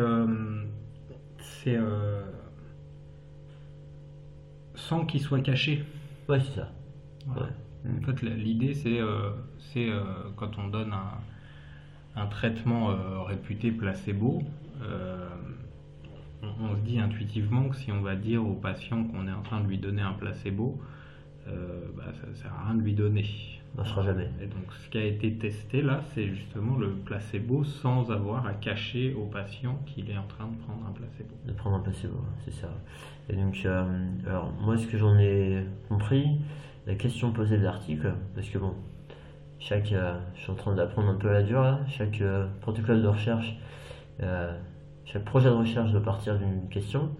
c'est 1.39 1.79
sans 4.75 5.05
qu'il 5.05 5.21
soit 5.21 5.41
caché. 5.41 5.85
Ouais, 6.29 6.41
c'est 6.41 6.61
ça. 6.61 6.73
Voilà. 7.27 7.51
Ouais. 7.85 7.91
En 8.03 8.07
fait, 8.07 8.23
l'idée, 8.23 8.75
c'est 8.75 9.01
c'est, 9.59 9.89
quand 10.37 10.59
on 10.59 10.69
donne 10.69 10.93
un, 10.93 11.19
un 12.17 12.27
traitement 12.27 12.91
euh, 12.91 13.23
réputé 13.23 13.71
placebo, 13.71 14.43
euh, 14.83 15.29
on, 16.43 16.65
on 16.65 16.77
se 16.77 16.81
dit 16.81 16.99
intuitivement 16.99 17.69
que 17.69 17.77
si 17.77 17.93
on 17.93 18.01
va 18.01 18.17
dire 18.17 18.45
au 18.47 18.55
patient 18.55 19.05
qu'on 19.05 19.29
est 19.29 19.33
en 19.33 19.43
train 19.43 19.61
de 19.61 19.67
lui 19.67 19.79
donner 19.79 20.03
un 20.03 20.13
placebo, 20.13 20.81
euh, 21.49 21.87
bah, 21.97 22.05
ça 22.21 22.27
ne 22.29 22.35
sert 22.35 22.53
à 22.53 22.67
rien 22.67 22.75
de 22.75 22.83
lui 22.83 22.95
donner. 22.95 23.25
Ça 23.25 23.77
marchera 23.77 24.03
jamais. 24.03 24.29
Et 24.43 24.47
donc, 24.47 24.65
ce 24.83 24.89
qui 24.89 24.99
a 24.99 25.05
été 25.05 25.33
testé 25.35 25.81
là, 25.83 26.03
c'est 26.15 26.27
justement 26.27 26.77
le 26.77 26.91
placebo 26.91 27.63
sans 27.63 28.11
avoir 28.11 28.47
à 28.47 28.55
cacher 28.55 29.15
au 29.15 29.27
patient 29.27 29.79
qu'il 29.87 30.11
est 30.11 30.19
en 30.19 30.27
train 30.27 30.49
de 30.49 30.57
prendre 30.65 30.87
un 30.89 30.93
placebo. 30.93 31.31
de 31.47 31.53
prendre 31.53 31.77
un 31.77 31.81
placebo, 31.81 32.17
c'est 32.45 32.53
ça. 32.53 32.69
Et 33.29 33.37
donc, 33.37 33.65
alors 34.27 34.53
moi, 34.61 34.77
ce 34.77 34.89
que 34.89 34.99
j'en 34.99 35.17
ai 35.19 35.65
compris, 35.89 36.41
la 36.87 36.97
question 36.97 37.31
posée 37.31 37.59
de 37.59 37.63
l'article, 37.63 38.13
parce 38.35 38.49
que 38.49 38.59
bon, 38.59 38.75
chaque, 39.61 39.93
euh, 39.93 40.15
je 40.35 40.41
suis 40.41 40.51
en 40.51 40.55
train 40.55 40.75
d'apprendre 40.75 41.11
un 41.11 41.15
peu 41.15 41.29
à 41.29 41.35
la 41.35 41.43
dure 41.43 41.63
là, 41.63 41.81
chaque 41.87 42.21
euh, 42.23 42.47
protocole 42.63 43.03
de 43.03 43.09
recherche, 43.09 43.55
euh, 44.23 44.53
chaque 45.05 45.25
projet 45.25 45.51
de 45.51 45.55
recherche 45.55 45.93
doit 45.93 46.03
partir 46.03 46.39
d'une 46.39 46.69
question, 46.69 47.11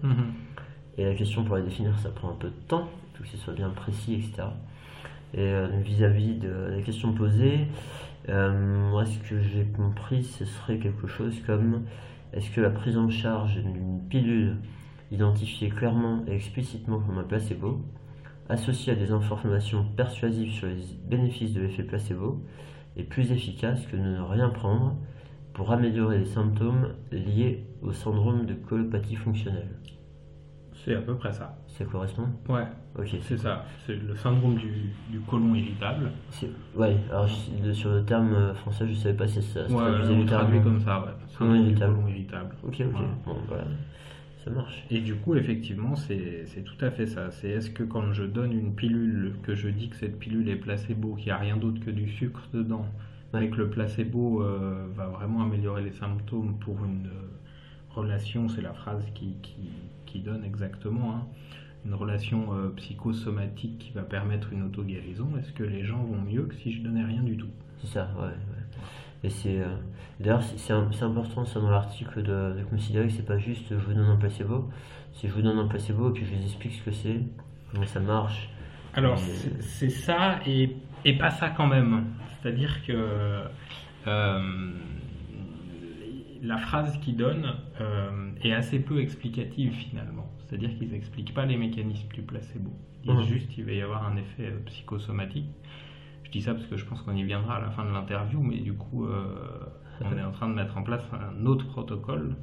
et 0.97 1.05
la 1.05 1.13
question 1.13 1.43
pour 1.43 1.55
la 1.55 1.61
définir, 1.61 1.97
ça 1.99 2.09
prend 2.09 2.29
un 2.29 2.35
peu 2.35 2.47
de 2.47 2.67
temps, 2.67 2.89
il 3.13 3.17
faut 3.17 3.23
que 3.23 3.29
ce 3.29 3.37
soit 3.37 3.53
bien 3.53 3.69
précis, 3.69 4.15
etc. 4.15 4.47
Et 5.33 5.53
vis-à-vis 5.81 6.35
de 6.35 6.49
la 6.49 6.81
question 6.81 7.13
posée, 7.13 7.67
moi, 8.27 9.05
ce 9.05 9.17
que 9.29 9.41
j'ai 9.41 9.65
compris, 9.65 10.23
ce 10.23 10.45
serait 10.45 10.77
quelque 10.77 11.07
chose 11.07 11.35
comme 11.45 11.83
est-ce 12.33 12.49
que 12.51 12.61
la 12.61 12.69
prise 12.69 12.97
en 12.97 13.09
charge 13.09 13.55
d'une 13.57 14.01
pilule 14.09 14.57
identifiée 15.11 15.69
clairement 15.69 16.23
et 16.27 16.35
explicitement 16.35 16.99
comme 16.99 17.17
un 17.17 17.23
placebo, 17.23 17.81
associée 18.49 18.93
à 18.93 18.95
des 18.95 19.11
informations 19.11 19.85
persuasives 19.95 20.51
sur 20.51 20.67
les 20.67 20.81
bénéfices 21.09 21.53
de 21.53 21.61
l'effet 21.61 21.83
placebo, 21.83 22.43
est 22.97 23.03
plus 23.03 23.31
efficace 23.31 23.85
que 23.87 23.95
de 23.95 24.01
ne 24.01 24.19
rien 24.21 24.49
prendre 24.49 24.95
pour 25.53 25.71
améliorer 25.71 26.17
les 26.19 26.25
symptômes 26.25 26.89
liés 27.11 27.65
au 27.81 27.91
syndrome 27.93 28.45
de 28.45 28.53
colopathie 28.53 29.15
fonctionnelle 29.15 29.69
C'est 30.73 30.95
à 30.95 31.01
peu 31.01 31.15
près 31.15 31.31
ça. 31.31 31.57
Ça 31.67 31.85
correspond? 31.85 32.27
Ouais, 32.49 32.65
Ok. 32.99 33.15
c'est 33.21 33.37
ça. 33.37 33.63
C'est 33.85 33.95
le 33.95 34.15
syndrome 34.15 34.55
du, 34.55 34.91
du 35.09 35.19
côlon 35.21 35.55
irritable. 35.55 36.11
Ouais, 36.75 36.97
alors 37.09 37.27
je- 37.27 37.71
sur 37.71 37.91
le 37.91 38.03
terme 38.03 38.33
euh, 38.33 38.53
français, 38.55 38.85
je 38.87 38.93
savais 38.93 39.15
pas 39.15 39.27
si 39.27 39.41
ça 39.41 39.67
se 39.67 39.73
Ouais, 39.73 39.79
traduisait 39.79 40.13
on 40.13 40.25
traduit 40.25 40.61
comme 40.61 40.79
ça, 40.81 40.99
ouais. 41.01 41.11
Syndrome 41.37 41.57
du 41.63 41.69
irritable. 41.69 41.95
côlon 41.95 42.07
irritable. 42.09 42.55
Ok, 42.63 42.75
ok. 42.81 42.85
Voilà. 42.91 43.07
Bon, 43.25 43.35
voilà. 43.47 43.63
Et 44.89 44.99
du 44.99 45.15
coup, 45.15 45.35
effectivement, 45.35 45.95
c'est 45.95 46.63
tout 46.65 46.85
à 46.85 46.91
fait 46.91 47.07
ça. 47.07 47.31
C'est 47.31 47.49
est-ce 47.49 47.69
que 47.69 47.83
quand 47.83 48.11
je 48.13 48.23
donne 48.23 48.53
une 48.53 48.73
pilule, 48.75 49.35
que 49.43 49.55
je 49.55 49.69
dis 49.69 49.89
que 49.89 49.95
cette 49.95 50.19
pilule 50.19 50.49
est 50.49 50.55
placebo, 50.55 51.15
qu'il 51.15 51.27
n'y 51.27 51.31
a 51.31 51.37
rien 51.37 51.57
d'autre 51.57 51.79
que 51.79 51.91
du 51.91 52.09
sucre 52.09 52.47
dedans, 52.53 52.85
et 53.39 53.49
que 53.49 53.57
le 53.57 53.69
placebo 53.69 54.43
euh, 54.43 54.87
va 54.93 55.07
vraiment 55.07 55.43
améliorer 55.43 55.83
les 55.83 55.93
symptômes 55.93 56.57
pour 56.59 56.83
une 56.83 57.07
euh, 57.07 57.29
relation, 57.91 58.49
c'est 58.49 58.61
la 58.61 58.73
phrase 58.73 59.03
qui, 59.13 59.35
donne 60.19 60.43
exactement, 60.43 61.15
hein, 61.15 61.27
une 61.85 61.93
relation 61.93 62.53
euh, 62.53 62.67
psychosomatique 62.75 63.79
qui 63.79 63.91
va 63.93 64.01
permettre 64.01 64.51
une 64.51 64.63
auto-guérison, 64.63 65.29
est-ce 65.39 65.53
que 65.53 65.63
les 65.63 65.85
gens 65.85 66.03
vont 66.03 66.21
mieux 66.21 66.43
que 66.43 66.55
si 66.55 66.73
je 66.73 66.81
donnais 66.81 67.05
rien 67.05 67.23
du 67.23 67.37
tout? 67.37 67.49
C'est 67.79 67.87
ça, 67.87 68.11
ouais. 68.19 68.60
Et 69.23 69.29
c'est. 69.29 69.59
euh, 69.59 69.75
D'ailleurs, 70.19 70.43
c'est- 70.43 71.01
important 71.03 71.45
ça 71.45 71.59
dans 71.59 71.71
l'article 71.71 72.21
de, 72.21 72.59
de 72.59 72.63
considérer 72.69 73.07
que 73.07 73.13
c'est 73.13 73.25
pas 73.25 73.39
juste 73.39 73.69
je 73.69 73.75
vous 73.75 73.93
donne 73.93 74.05
un 74.09 74.15
placebo, 74.17 74.69
c'est 75.13 75.27
je 75.27 75.33
vous 75.33 75.41
donne 75.41 75.57
un 75.57 75.67
placebo 75.67 76.09
et 76.09 76.13
puis 76.13 76.25
je 76.25 76.35
vous 76.35 76.43
explique 76.43 76.73
ce 76.73 76.83
que 76.83 76.91
c'est, 76.91 77.21
comment 77.71 77.85
ça 77.87 77.99
marche. 77.99 78.49
Alors, 78.93 79.17
Et- 79.17 79.61
c'est 79.61 79.89
ça 79.89 80.39
et, 80.45 80.75
et 81.05 81.17
pas 81.17 81.31
ça 81.31 81.49
quand 81.49 81.65
même. 81.67 82.05
C'est-à-dire 82.41 82.85
que 82.85 83.43
euh, 84.07 84.71
la 86.43 86.57
phrase 86.57 86.97
qu'ils 86.99 87.15
donnent 87.17 87.53
euh, 87.79 88.31
est 88.43 88.53
assez 88.53 88.79
peu 88.79 88.99
explicative 89.01 89.73
finalement. 89.73 90.27
C'est-à-dire 90.45 90.75
qu'ils 90.77 90.89
n'expliquent 90.91 91.33
pas 91.33 91.45
les 91.45 91.57
mécanismes 91.57 92.09
du 92.13 92.21
placebo. 92.21 92.71
Ils 93.03 93.11
disent 93.15 93.27
Mhm. 93.27 93.33
juste 93.33 93.49
qu'il 93.49 93.65
va 93.65 93.71
y 93.71 93.81
avoir 93.81 94.05
un 94.05 94.17
effet 94.17 94.51
psychosomatique. 94.67 95.45
Je 96.31 96.37
dis 96.39 96.41
ça 96.43 96.53
parce 96.53 96.65
que 96.65 96.77
je 96.77 96.85
pense 96.85 97.01
qu'on 97.01 97.15
y 97.15 97.23
viendra 97.23 97.57
à 97.57 97.59
la 97.59 97.69
fin 97.71 97.83
de 97.83 97.91
l'interview, 97.91 98.41
mais 98.41 98.59
du 98.61 98.73
coup, 98.73 99.05
euh, 99.05 99.35
on 99.99 100.17
est 100.17 100.23
en 100.23 100.31
train 100.31 100.47
de 100.47 100.53
mettre 100.53 100.77
en 100.77 100.83
place 100.83 101.03
un 101.11 101.45
autre 101.45 101.67
protocole 101.67 102.37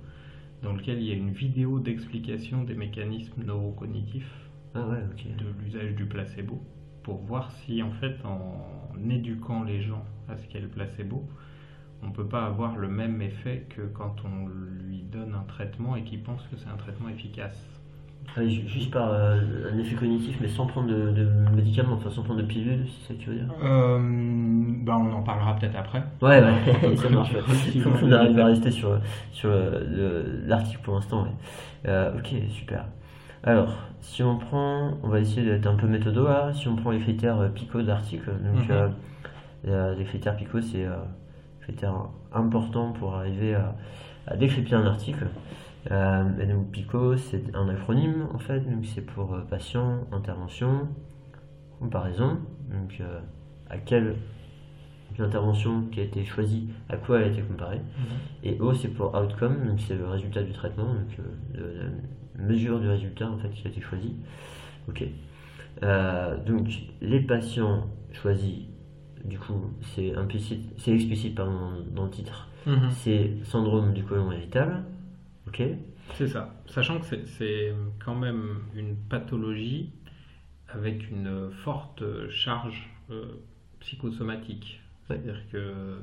dans 0.63 0.75
lequel 0.75 1.01
il 1.01 1.07
y 1.09 1.11
a 1.13 1.15
une 1.15 1.31
vidéo 1.33 1.81
d'explication 1.81 2.65
des 2.65 2.75
mécanismes 2.75 3.43
neurocognitifs 3.45 4.51
Ah 4.75 4.87
ouais, 4.87 5.03
de 5.25 5.47
l'usage 5.59 5.95
du 5.95 6.07
placebo 6.07 6.63
pour 7.03 7.23
voir 7.23 7.51
si 7.51 7.83
en 7.83 7.93
fait 7.93 8.25
en 8.25 8.93
éduquant 9.09 9.63
les 9.65 9.81
gens 9.81 10.05
à 10.29 10.37
ce 10.37 10.47
qu'est 10.47 10.61
le 10.61 10.69
placebo, 10.69 11.27
on 12.03 12.13
peut 12.13 12.29
pas 12.29 12.45
avoir 12.47 12.77
le 12.77 12.89
même 12.89 13.23
effet 13.23 13.67
que 13.71 13.83
quand 13.83 14.25
on 14.25 14.47
lui 14.47 15.03
donne 15.03 15.35
un 15.35 15.45
traitement 15.45 15.97
et 15.97 16.05
qu'il 16.05 16.23
pense 16.23 16.47
que 16.49 16.57
c'est 16.57 16.69
un 16.69 16.77
traitement 16.77 17.09
efficace. 17.09 17.78
Ju- 18.37 18.69
juste 18.69 18.93
par 18.93 19.11
euh, 19.13 19.37
un 19.75 19.79
effet 19.79 19.97
cognitif, 19.97 20.39
mais 20.41 20.47
sans 20.47 20.67
prendre 20.67 20.87
de, 20.89 21.11
de 21.11 21.29
médicaments, 21.57 21.95
enfin 21.95 22.09
sans 22.11 22.23
prendre 22.23 22.41
de 22.41 22.47
pilules, 22.47 22.85
c'est 22.87 23.09
ça 23.09 23.15
que 23.15 23.25
tu 23.25 23.31
veux 23.31 23.37
dire? 23.37 23.49
Euh, 23.65 23.99
bah 24.85 24.97
on 24.97 25.13
en 25.13 25.23
parlera 25.23 25.57
peut-être 25.57 25.77
après. 25.77 26.05
Ouais, 26.23 26.41
ouais, 26.41 26.97
ça 26.97 27.09
marche. 27.09 27.33
Effectivement. 27.35 27.93
On 28.01 28.13
arrive 28.13 28.39
à 28.39 28.45
rester 28.47 28.71
sur, 28.71 29.01
sur 29.33 29.51
euh, 29.51 29.81
le- 29.91 30.47
l'article 30.47 30.81
pour 30.85 30.95
l'instant. 30.95 31.25
ouais. 31.25 31.31
Euh, 31.89 32.13
ok, 32.17 32.29
super. 32.51 32.85
Alors, 33.43 33.75
si 34.03 34.23
on 34.23 34.37
prend, 34.37 34.93
on 35.03 35.09
va 35.09 35.19
essayer 35.21 35.45
d'être 35.45 35.67
un 35.67 35.75
peu 35.75 35.89
méthodo 35.89 36.25
là, 36.29 36.53
si 36.53 36.69
on 36.69 36.77
prend 36.77 36.93
les 36.93 37.01
critères 37.01 37.51
PICO 37.55 37.83
de 37.83 37.89
l'article, 37.89 38.31
donc 38.31 38.71
euh, 38.71 38.89
euh, 39.67 39.95
les 39.97 40.05
critères 40.05 40.37
PICO, 40.37 40.61
c'est 40.61 40.87
critères 41.63 41.95
importants 42.33 42.93
pour 42.93 43.15
arriver 43.17 43.55
à, 43.55 43.75
à 44.29 44.37
décrypter 44.37 44.75
un 44.77 44.87
article. 44.87 45.27
Euh, 45.91 46.39
et 46.41 46.47
donc 46.47 46.71
PICO, 46.71 47.17
c'est 47.17 47.55
un 47.55 47.69
acronyme 47.69 48.27
en 48.35 48.39
fait, 48.39 48.61
donc 48.61 48.85
c'est 48.85 49.01
pour 49.01 49.35
euh, 49.35 49.41
patient, 49.43 50.07
intervention, 50.13 50.89
comparaison, 51.79 52.39
donc 52.71 52.99
euh, 53.01 53.21
à 53.71 53.79
quelle 53.79 54.17
intervention 55.19 55.85
qui 55.91 56.01
a 56.01 56.03
été 56.05 56.25
choisie, 56.25 56.69
à 56.89 56.97
quoi 56.97 57.19
elle 57.19 57.25
a 57.25 57.29
été 57.29 57.43
comparée. 57.43 57.81
Et 58.45 58.61
O, 58.61 58.73
c'est 58.75 58.89
pour 58.89 59.15
outcome, 59.15 59.67
donc 59.67 59.81
c'est 59.81 59.97
le 59.97 60.07
résultat 60.07 60.43
du 60.43 60.53
traitement, 60.53 60.95
donc 60.95 61.19
la 61.55 62.45
mesure 62.45 62.79
du 62.79 62.89
résultat 62.89 63.29
en 63.29 63.37
fait 63.39 63.49
qui 63.51 63.67
a 63.67 63.71
été 63.71 63.81
choisi. 63.81 64.15
Ok. 64.89 65.05
Donc 66.47 66.69
les 67.01 67.21
patients 67.21 67.89
choisis, 68.13 68.67
du 69.25 69.41
coup, 69.41 69.73
c'est 69.95 70.15
implicite, 70.15 70.73
c'est 70.77 70.93
explicite 70.93 71.35
pardon, 71.35 71.73
dans 71.97 72.05
le 72.05 72.11
titre. 72.11 72.49
Mhm. 72.67 72.91
C'est 72.91 73.33
syndrome 73.43 73.95
du 73.95 74.05
côlon 74.05 74.31
irritable. 74.31 74.85
Ok. 75.49 75.63
C'est 76.15 76.29
ça. 76.29 76.55
Sachant 76.67 77.01
que 77.01 77.07
c'est- 77.07 77.27
quand 78.05 78.15
même 78.15 78.61
une 78.75 78.97
pathologie 78.97 79.93
avec 80.69 81.11
une 81.11 81.51
forte 81.65 82.03
charge 82.31 82.89
euh, 83.11 83.25
psychosomatique. 83.81 84.81
C'est-à-dire 85.07 85.41
que 85.51 85.97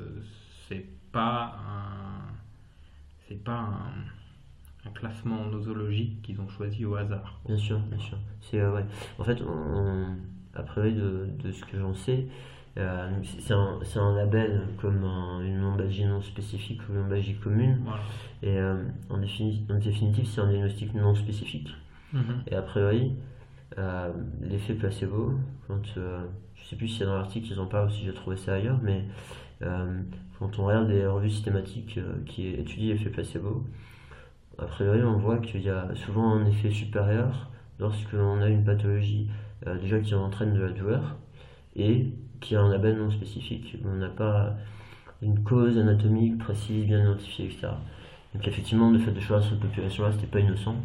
c'est 0.68 0.86
pas 1.12 1.56
un 1.68 2.34
c'est 3.28 3.44
pas 3.44 3.58
un, 3.58 4.88
un 4.90 4.92
classement 4.94 5.46
nosologique 5.46 6.22
qu'ils 6.22 6.40
ont 6.42 6.48
choisi 6.48 6.86
au 6.86 6.96
hasard. 6.96 7.40
Bien 7.48 7.58
sûr, 7.58 7.80
bien 7.80 7.98
sûr. 8.00 8.18
C'est 8.42 8.60
euh, 8.60 8.72
ouais. 8.74 8.86
En 9.18 9.24
fait, 9.24 9.42
on, 9.42 9.48
on- 9.50 10.18
de 11.44 11.52
ce 11.52 11.66
que 11.66 11.80
j'en 11.80 11.94
sais, 11.94 12.28
euh, 12.78 13.10
c'est 13.40 13.54
un, 13.54 13.80
un 14.02 14.16
label 14.16 14.62
comme 14.82 15.04
un- 15.04 15.42
une 15.42 15.62
lombalgie 15.62 16.06
non 16.06 16.22
spécifique 16.22 16.82
ou 16.88 16.94
une 16.94 17.00
lombalgie 17.00 17.36
commune. 17.36 17.80
Voilà. 17.84 18.02
Et 18.44 18.58
euh, 18.60 18.84
en, 19.10 19.18
défini- 19.20 19.64
en 19.72 19.78
définitive, 19.80 20.26
c'est 20.28 20.42
un 20.42 20.50
diagnostic 20.50 20.94
non 20.94 21.16
spécifique. 21.16 21.70
Et 22.48 22.56
a 22.56 22.62
priori, 22.62 23.14
euh, 23.78 24.12
l'effet 24.42 24.74
placebo, 24.74 25.34
quand 25.68 25.82
je 25.86 26.64
sais 26.70 26.76
plus 26.76 26.88
si 26.88 27.00
c'est 27.00 27.06
dans 27.06 27.16
l'article 27.16 27.48
qu'ils 27.48 27.60
en 27.60 27.66
parlent 27.66 27.88
ou 27.88 27.92
si 27.92 28.04
j'ai 28.06 28.14
trouvé 28.14 28.38
ça 28.38 28.56
ailleurs, 28.56 28.80
mais 28.84 29.06
quand 30.40 30.60
on 30.60 30.66
regarde 30.66 30.88
des 30.90 31.06
revues 31.08 31.30
systématiques 31.30 32.00
qui 32.26 32.48
étudient 32.50 32.94
l'effet 32.94 33.10
placebo, 33.10 33.66
a 34.58 34.66
priori 34.66 35.02
on 35.04 35.18
voit 35.18 35.38
qu'il 35.40 35.62
y 35.62 35.70
a 35.70 35.94
souvent 35.96 36.34
un 36.34 36.46
effet 36.46 36.72
supérieur 36.72 37.50
lorsque 37.80 38.12
l'on 38.14 38.42
a 38.42 38.48
une 38.50 38.64
pathologie 38.64 39.30
déjà 39.82 40.00
qui 40.00 40.14
entraîne 40.16 40.54
de 40.54 40.62
la 40.62 40.72
douleur 40.72 41.16
et 41.76 42.14
qui 42.46 42.56
a 42.56 42.62
un 42.62 42.70
label 42.70 42.98
non 42.98 43.12
spécifique. 43.12 43.76
On 43.86 43.96
n'a 43.96 44.10
pas 44.10 44.56
une 45.22 45.44
cause 45.44 45.78
anatomique 45.78 46.38
précise, 46.38 46.86
bien 46.86 47.02
identifiée, 47.02 47.46
etc. 47.46 47.68
Donc 48.34 48.48
effectivement, 48.48 48.92
le 48.92 49.00
fait 49.00 49.12
de 49.12 49.20
choisir 49.20 49.50
cette 49.50 49.60
population-là, 49.60 50.12
c'était 50.12 50.28
pas 50.28 50.40
innocent. 50.40 50.76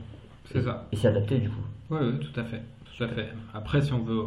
C'est 0.46 0.62
ça. 0.62 0.86
Et 0.92 0.96
c'est 0.96 1.08
adapté 1.08 1.38
du 1.38 1.48
coup. 1.50 1.62
Oui, 1.90 1.98
oui, 2.02 2.18
tout 2.20 2.40
à 2.40 2.44
fait. 2.44 2.62
Tout 2.96 3.04
à 3.04 3.08
fait. 3.08 3.28
Après, 3.54 3.82
si 3.82 3.92
on 3.92 4.02
veut 4.02 4.24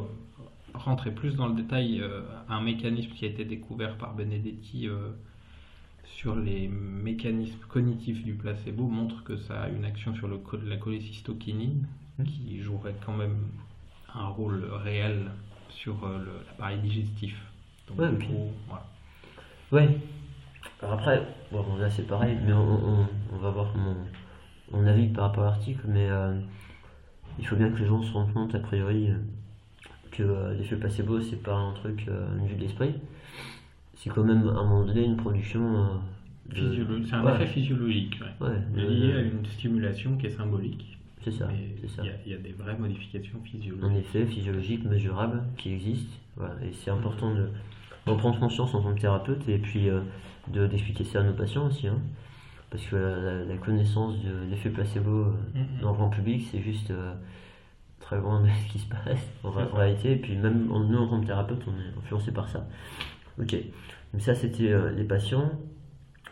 rentrer 0.73 1.11
plus 1.11 1.35
dans 1.35 1.47
le 1.47 1.53
détail, 1.55 2.01
euh, 2.01 2.21
un 2.49 2.61
mécanisme 2.61 3.11
qui 3.11 3.25
a 3.25 3.27
été 3.27 3.45
découvert 3.45 3.97
par 3.97 4.15
Benedetti 4.15 4.87
euh, 4.87 5.09
sur 6.05 6.35
les 6.35 6.67
mécanismes 6.67 7.59
cognitifs 7.69 8.23
du 8.23 8.33
placebo 8.33 8.87
montre 8.87 9.23
que 9.23 9.37
ça 9.37 9.61
a 9.63 9.69
une 9.69 9.85
action 9.85 10.13
sur 10.15 10.27
le, 10.27 10.39
la 10.65 10.77
cholécystokinine 10.77 11.87
Mhm. 12.19 12.25
qui 12.25 12.61
jouerait 12.61 12.95
quand 13.05 13.15
même 13.17 13.37
un 14.13 14.27
rôle 14.27 14.65
réel 14.83 15.31
sur 15.83 15.95
euh, 16.05 16.17
l'appareil 16.47 16.79
digestif. 16.79 17.35
Donc, 17.89 17.99
Ouais, 17.99 18.25
coup, 18.25 18.51
voilà. 18.67 18.85
Ouais. 19.71 19.97
Alors 20.81 20.93
après, 20.95 21.21
bon, 21.51 21.75
là 21.77 21.89
c'est 21.89 22.07
pareil, 22.07 22.37
mais 22.45 22.53
on, 22.53 23.01
on- 23.01 23.07
on 23.33 23.37
va 23.37 23.49
voir 23.49 23.75
mon, 23.75 23.95
mon 24.71 24.87
avis 24.87 25.07
par 25.07 25.25
rapport 25.25 25.43
à 25.43 25.47
l'article, 25.47 25.81
mais 25.87 26.07
euh, 26.09 26.39
il 27.37 27.45
faut 27.45 27.57
bien 27.57 27.69
que 27.69 27.79
les 27.79 27.85
gens 27.85 28.01
se 28.01 28.11
rendent 28.13 28.33
compte, 28.33 28.55
a 28.55 28.59
priori, 28.59 29.09
euh, 29.09 29.17
que 30.11 30.23
euh, 30.23 30.53
l'effet 30.53 30.77
placebo, 30.77 31.19
c'est 31.21 31.43
pas 31.43 31.55
un 31.55 31.73
truc, 31.73 32.05
euh, 32.07 32.27
une 32.39 32.47
vue 32.47 32.55
de 32.55 32.61
l'esprit. 32.61 32.93
C'est 33.97 34.09
quand 34.09 34.23
même, 34.23 34.47
à 34.47 34.59
un 34.59 34.63
moment 34.63 34.85
donné, 34.85 35.03
une 35.03 35.17
production. 35.17 35.75
euh, 35.75 35.87
de- 36.49 37.03
C'est 37.05 37.13
un 37.15 37.23
Ouais. 37.25 37.33
effet 37.35 37.47
physiologique, 37.47 38.19
ouais. 38.41 38.53
Lié 38.75 39.13
à 39.13 39.19
une 39.21 39.45
stimulation 39.45 40.15
qui 40.17 40.27
est 40.27 40.37
symbolique. 40.37 40.97
C'est 41.23 41.31
ça, 41.31 41.47
il 41.51 41.59
y 42.05 42.09
a- 42.09 42.13
il 42.25 42.31
y, 42.31 42.35
a 42.35 42.37
des 42.37 42.51
vraies 42.51 42.77
modifications 42.77 43.39
Un 43.41 43.45
physiologiques. 43.45 43.97
effet 43.99 44.25
physiologique 44.25 44.83
mesurable 44.85 45.43
qui 45.57 45.73
existe, 45.73 46.09
voilà, 46.35 46.55
et 46.63 46.71
c'est 46.73 46.91
important 46.91 47.33
de, 47.33 47.47
d'en 48.05 48.15
prendre 48.17 48.39
conscience 48.39 48.73
en 48.75 48.81
tant 48.81 48.93
que 48.93 49.01
thérapeute 49.01 49.47
et 49.47 49.57
puis 49.57 49.89
euh, 49.89 50.01
de, 50.51 50.67
d'expliquer 50.67 51.03
ça 51.03 51.21
à 51.21 51.23
nos 51.23 51.33
patients 51.33 51.67
aussi, 51.67 51.87
hein, 51.87 51.99
parce 52.69 52.83
que 52.85 52.95
la, 53.47 53.55
connaissance 53.57 54.15
de 54.23 54.49
l'effet 54.49 54.69
placebo 54.69 55.09
euh, 55.09 55.33
Mhm. 55.55 55.81
dans 55.81 55.91
le 55.91 55.95
grand 55.97 56.09
public, 56.09 56.47
c'est 56.51 56.59
juste 56.61 56.91
euh, 56.91 57.13
très 57.99 58.17
loin 58.17 58.41
de 58.41 58.47
ce 58.67 58.71
qui 58.73 58.79
se 58.79 58.87
passe 58.89 59.27
en, 59.43 59.49
en 59.49 59.75
réalité, 59.77 60.11
et 60.13 60.15
puis 60.17 60.35
même 60.35 60.71
en- 60.71 60.79
nous 60.81 60.97
en 60.97 61.07
tant 61.07 61.21
que 61.21 61.27
thérapeute, 61.27 61.61
on 61.67 61.71
est 61.71 61.97
influencé 61.97 62.31
par 62.31 62.49
ça. 62.49 62.67
Ok, 63.39 63.55
donc 64.13 64.21
ça 64.21 64.35
c'était 64.35 64.71
euh, 64.71 64.91
les 64.91 65.03
patients. 65.05 65.51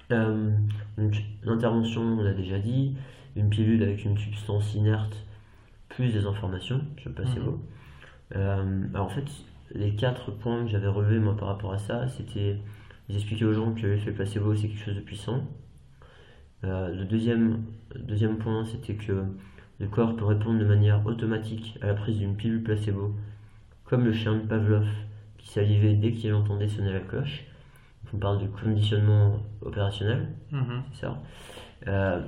Donc, 0.10 1.14
l'intervention, 1.44 2.02
on 2.02 2.22
l'a 2.22 2.34
déjà 2.34 2.60
dit, 2.60 2.96
une 3.36 3.50
pilule 3.50 3.84
avec 3.84 4.04
une 4.06 4.18
substance 4.18 4.74
inerte 4.76 5.26
plus 5.90 6.14
des 6.14 6.26
informations 6.26 6.82
sur 6.98 7.10
le 7.10 7.16
placebo. 7.16 7.52
Mhm. 7.52 7.60
Euh, 8.36 8.84
alors 8.94 9.08
en 9.08 9.10
fait, 9.10 9.26
les 9.74 9.96
quatre 9.96 10.32
points 10.32 10.64
que 10.64 10.70
j'avais 10.70 10.88
relevés 10.88 11.20
moi 11.20 11.36
par 11.36 11.48
rapport 11.50 11.74
à 11.74 11.78
ça, 11.78 12.08
c'était 12.08 12.58
j'expliquais 13.10 13.46
aux 13.46 13.54
gens 13.54 13.74
que 13.74 13.86
l'effet 13.88 14.12
placebo 14.12 14.56
c'est 14.56 14.68
quelque 14.70 14.84
chose 14.84 14.96
de 14.96 15.02
puissant. 15.02 15.44
Euh, 16.64 16.94
le 16.94 17.06
deuxième, 17.06 17.64
deuxième 17.96 18.38
point, 18.38 18.66
c'était 18.66 18.94
que 18.94 19.24
le 19.80 19.88
corps 19.88 20.16
peut 20.16 20.26
répondre 20.26 20.60
de 20.60 20.66
manière 20.66 21.06
automatique 21.06 21.78
à 21.82 21.88
la 21.88 21.94
prise 21.96 22.20
d'une 22.20 22.36
pilule 22.36 22.62
placebo, 22.64 23.16
comme 23.84 24.06
le 24.06 24.14
chien 24.14 24.36
de 24.36 24.42
Pavlov 24.42 24.88
qui 25.40 25.50
salivait 25.50 25.96
dès 25.96 26.12
qu'il 26.12 26.34
entendait 26.34 26.68
sonner 26.68 26.94
la 26.94 27.00
cloche. 27.00 27.46
On 28.14 28.18
parle 28.18 28.42
de 28.42 28.48
conditionnement 28.48 29.40
opérationnel 29.62 30.28
Mhm. 30.52 30.84
c'est 30.94 31.02
ça. 31.02 31.18
Euh, 31.88 32.22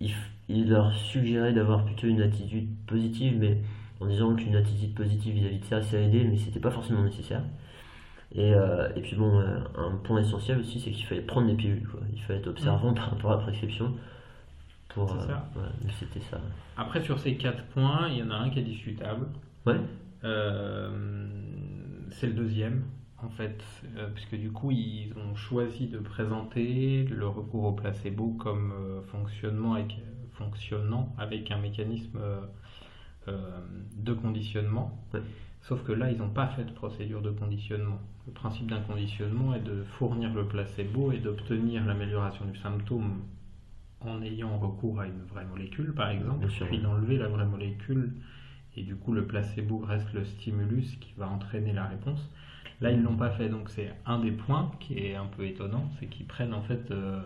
il, 0.00 0.68
leur 0.68 0.92
suggérait 0.94 1.52
d'avoir 1.52 1.84
plutôt 1.84 2.06
une 2.06 2.22
attitude 2.22 2.68
positive, 2.86 3.36
mais 3.38 3.58
en 4.00 4.06
disant 4.06 4.34
qu'une 4.34 4.56
attitude 4.56 4.94
positive 4.94 5.34
vis-à-vis 5.34 5.58
de 5.58 5.64
ça, 5.64 5.82
ça 5.82 5.98
aidait, 5.98 6.24
mais 6.24 6.36
c'était 6.36 6.60
pas 6.60 6.70
forcément 6.70 7.02
nécessaire. 7.02 7.42
Et, 8.34 8.52
euh, 8.54 8.88
et 8.96 9.00
puis 9.00 9.16
bon, 9.16 9.38
euh, 9.40 9.58
un 9.76 9.92
point 10.04 10.20
essentiel 10.20 10.58
aussi, 10.58 10.80
c'est 10.80 10.90
qu'il 10.90 11.06
fallait 11.06 11.22
prendre 11.22 11.46
des 11.46 11.54
pilules, 11.54 11.86
quoi. 11.88 12.00
Il 12.12 12.20
fallait 12.22 12.40
être 12.40 12.48
observant 12.48 12.92
par 12.94 13.10
rapport 13.10 13.32
à 13.32 13.36
la 13.36 13.42
prescription. 13.42 13.94
Pour, 14.88 15.10
C'est 15.10 15.16
euh, 15.18 15.26
ça. 15.26 15.50
ouais, 15.56 15.90
c'était 15.98 16.20
ça. 16.20 16.40
Après, 16.76 17.02
sur 17.02 17.18
ces 17.20 17.36
quatre 17.36 17.64
points, 17.66 18.08
il 18.08 18.18
y 18.18 18.22
en 18.22 18.30
a 18.30 18.34
un 18.36 18.50
qui 18.50 18.58
est 18.60 18.62
discutable. 18.62 19.26
Ouais, 19.66 19.80
Euh, 20.24 21.26
c'est 22.10 22.26
le 22.26 22.32
deuxième, 22.32 22.84
en 23.26 23.30
fait, 23.30 23.62
euh, 23.96 24.08
puisque 24.14 24.36
du 24.36 24.52
coup, 24.52 24.70
ils 24.70 25.12
ont 25.16 25.34
choisi 25.34 25.88
de 25.88 25.98
présenter 25.98 27.04
le 27.04 27.26
recours 27.26 27.64
au 27.64 27.72
placebo 27.72 28.36
comme 28.38 28.72
euh, 28.72 29.02
fonctionnement 29.02 29.74
avec, 29.74 29.98
fonctionnant 30.34 31.14
avec 31.18 31.50
un 31.50 31.58
mécanisme 31.58 32.20
euh, 33.28 33.60
de 33.96 34.12
conditionnement. 34.12 34.96
Sauf 35.62 35.82
que 35.82 35.90
là, 35.90 36.10
ils 36.10 36.18
n'ont 36.18 36.30
pas 36.30 36.46
fait 36.46 36.64
de 36.64 36.70
procédure 36.70 37.20
de 37.20 37.30
conditionnement. 37.30 37.98
Le 38.26 38.32
principe 38.32 38.70
d'un 38.70 38.80
conditionnement 38.80 39.54
est 39.54 39.60
de 39.60 39.82
fournir 39.82 40.32
le 40.32 40.46
placebo 40.46 41.10
et 41.10 41.18
d'obtenir 41.18 41.84
l'amélioration 41.84 42.44
du 42.44 42.56
symptôme 42.56 43.22
en 44.00 44.22
ayant 44.22 44.56
recours 44.58 45.00
à 45.00 45.06
une 45.06 45.22
vraie 45.24 45.46
molécule, 45.46 45.92
par 45.94 46.10
exemple, 46.10 46.46
puis 46.46 46.64
oui. 46.70 46.78
d'enlever 46.78 47.16
la 47.16 47.26
vraie 47.26 47.46
molécule 47.46 48.12
et 48.76 48.82
du 48.82 48.94
coup 48.94 49.12
le 49.12 49.26
placebo 49.26 49.78
reste 49.78 50.12
le 50.12 50.24
stimulus 50.24 50.96
qui 51.00 51.14
va 51.16 51.28
entraîner 51.28 51.72
la 51.72 51.86
réponse. 51.86 52.20
Là, 52.80 52.90
ils 52.90 53.02
l'ont 53.02 53.16
pas 53.16 53.30
fait, 53.30 53.48
donc 53.48 53.70
c'est 53.70 53.90
un 54.04 54.18
des 54.18 54.32
points 54.32 54.70
qui 54.80 54.98
est 54.98 55.14
un 55.14 55.26
peu 55.26 55.46
étonnant, 55.46 55.90
c'est 55.98 56.06
qu'ils 56.06 56.26
prennent 56.26 56.52
en 56.52 56.62
fait, 56.62 56.90
euh, 56.90 57.20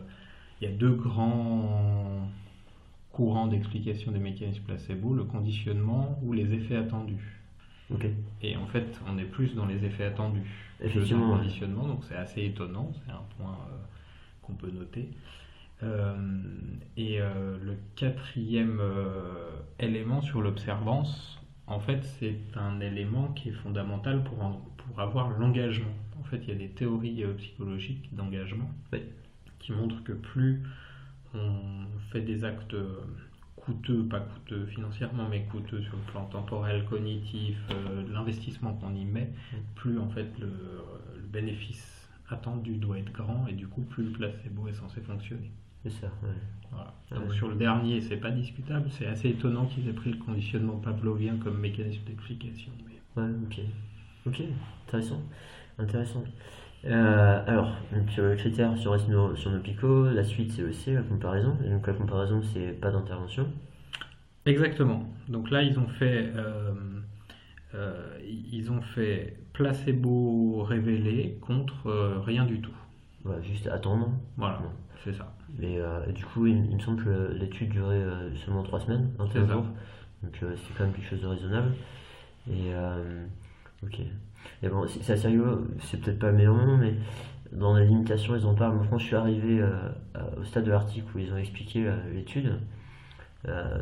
il 0.60 0.68
y 0.68 0.72
a 0.72 0.74
deux 0.74 0.92
grands 0.92 2.28
courants 3.12 3.48
d'explication 3.48 4.12
des 4.12 4.20
mécanismes 4.20 4.62
placebo, 4.62 5.12
le 5.12 5.24
conditionnement 5.24 6.18
ou 6.22 6.32
les 6.32 6.52
effets 6.52 6.76
attendus. 6.76 7.36
Et 8.40 8.56
en 8.56 8.66
fait, 8.66 9.00
on 9.08 9.18
est 9.18 9.24
plus 9.24 9.56
dans 9.56 9.66
les 9.66 9.84
effets 9.84 10.04
attendus 10.04 10.76
que 10.78 10.84
dans 10.84 10.88
Effectivement, 10.88 11.26
le 11.26 11.32
ouais. 11.32 11.38
conditionnement, 11.38 11.88
donc 11.88 12.04
c'est 12.08 12.14
assez 12.14 12.44
étonnant, 12.44 12.92
c'est 13.04 13.10
un 13.10 13.24
point 13.36 13.58
euh, 13.68 13.76
qu'on 14.42 14.52
peut 14.52 14.70
noter. 14.70 15.08
Euh, 15.82 16.14
et 16.96 17.18
le 17.18 17.76
quatrième 17.96 18.80
élément 19.80 20.22
sur 20.22 20.40
l'observance, 20.40 21.39
en 21.70 21.80
fait, 21.80 22.02
c'est 22.18 22.37
un 22.56 22.80
élément 22.80 23.28
qui 23.28 23.48
est 23.50 23.52
fondamental 23.52 24.22
pour, 24.24 24.42
en- 24.42 24.61
pour 24.76 25.00
avoir 25.00 25.30
l'engagement. 25.38 25.94
En 26.20 26.24
fait, 26.24 26.38
il 26.44 26.48
y 26.48 26.52
a 26.52 26.56
des 26.56 26.68
théories 26.68 27.24
euh, 27.24 27.33
psychologiques 27.35 28.14
d'engagement 28.14 28.70
Oui. 28.92 29.02
qui 29.59 29.72
montrent 29.72 30.02
que 30.04 30.12
plus 30.12 30.62
on 31.35 31.87
fait 32.11 32.20
des 32.22 32.44
actes 32.44 32.74
euh, 32.74 32.98
coûteux, 33.56 34.04
pas 34.04 34.20
coûteux 34.20 34.66
financièrement, 34.66 35.28
mais 35.28 35.44
coûteux 35.44 35.80
sur 35.83 35.94
le 35.96 36.02
plan 36.12 36.24
temporel, 36.26 36.85
cognitif, 36.87 37.56
euh, 37.70 38.02
l'investissement 38.12 38.74
qu'on 38.74 38.94
y 38.94 39.04
met, 39.04 39.30
plus 39.76 39.98
en 39.98 40.09
fait 40.11 40.28
le, 40.40 40.48
le 41.16 41.26
bénéfice 41.28 42.09
attendu 42.28 42.76
doit 42.76 42.98
être 42.98 43.12
grand 43.12 43.46
et 43.48 43.52
du 43.52 43.66
coup 43.68 43.83
plus 43.83 44.04
le 44.04 44.11
placebo 44.11 44.66
est 44.68 44.74
censé 44.74 45.00
fonctionner. 45.00 45.50
C'est 45.82 45.90
ça, 45.90 46.06
ouais. 46.22 46.28
Voilà. 46.70 46.92
Ah 47.10 47.14
Donc 47.18 47.32
sur 47.34 47.48
le 47.48 47.54
dernier, 47.56 48.00
c'est 48.00 48.16
pas 48.18 48.30
discutable, 48.30 48.88
c'est 48.90 49.06
assez 49.06 49.28
étonnant 49.30 49.66
qu'ils 49.66 49.88
aient 49.88 49.92
pris 49.92 50.10
le 50.12 50.18
conditionnement 50.18 50.76
pavlovien 50.76 51.36
comme 51.36 51.58
mécanisme 51.58 52.02
d'explication. 52.06 52.72
mais- 52.86 53.22
Ouais, 53.22 53.28
ok. 53.46 53.60
Ok, 54.26 54.42
intéressant. 54.86 55.20
Intéressant. 55.78 56.22
Euh, 56.84 57.42
alors, 57.46 57.74
donc, 57.92 58.08
sur 58.10 58.22
le 58.24 58.36
critère 58.36 58.76
sur, 58.78 58.96
nos, 59.08 59.34
sur 59.36 59.50
nos 59.50 59.58
picots, 59.60 60.04
la 60.10 60.24
suite 60.24 60.52
c'est 60.52 60.62
le 60.62 60.72
C, 60.72 60.94
la 60.94 61.02
comparaison. 61.02 61.56
Et 61.66 61.70
donc 61.70 61.86
la 61.86 61.92
comparaison 61.94 62.40
c'est 62.42 62.72
pas 62.80 62.90
d'intervention. 62.90 63.48
Exactement. 64.46 65.04
Donc 65.28 65.50
là, 65.50 65.62
ils 65.62 65.78
ont 65.78 65.88
fait, 65.88 66.30
euh, 66.36 66.72
euh, 67.74 68.18
ils 68.24 68.70
ont 68.70 68.80
fait 68.80 69.36
placebo 69.52 70.62
révélé 70.62 71.38
contre 71.40 71.90
rien 72.24 72.44
du 72.46 72.60
tout. 72.60 72.72
Voilà, 73.24 73.42
juste 73.42 73.66
attendre. 73.66 74.12
Voilà, 74.36 74.62
c'est 75.04 75.12
ça. 75.12 75.34
Mais 75.58 75.78
euh, 75.78 76.00
et 76.08 76.12
du 76.12 76.24
coup, 76.24 76.46
il, 76.46 76.66
il 76.70 76.76
me 76.76 76.80
semble 76.80 77.02
que 77.02 77.32
l'étude 77.38 77.70
durait 77.70 77.94
euh, 77.96 78.34
seulement 78.36 78.62
3 78.62 78.80
semaines, 78.80 79.10
21 79.18 79.32
C'est 79.42 79.46
ça. 79.46 79.52
jours. 79.52 79.64
Donc 80.22 80.38
euh, 80.42 80.54
c'est 80.56 80.74
quand 80.76 80.84
même 80.84 80.92
quelque 80.92 81.08
chose 81.08 81.20
de 81.22 81.26
raisonnable. 81.26 81.72
Et 82.50 82.72
ok. 83.84 84.00
Et 84.62 84.68
bon, 84.68 84.86
c'est 84.88 85.12
assez 85.12 85.28
rigolo, 85.28 85.66
c'est 85.80 86.00
peut-être 86.00 86.18
pas 86.18 86.30
le 86.30 86.36
meilleur 86.36 86.54
moment, 86.54 86.76
mais 86.78 86.94
dans 87.52 87.76
les 87.76 87.86
limitations, 87.86 88.34
ils 88.36 88.46
en 88.46 88.54
parlent. 88.54 88.76
Moi, 88.76 88.86
quand 88.88 88.98
je 88.98 89.04
suis 89.06 89.16
arrivé 89.16 89.62
au 90.38 90.44
stade 90.44 90.64
de 90.64 90.70
l'article 90.70 91.06
où 91.14 91.18
ils 91.18 91.32
ont 91.32 91.36
expliqué 91.36 91.90
l'étude, 92.14 92.54
euh, 93.48 93.78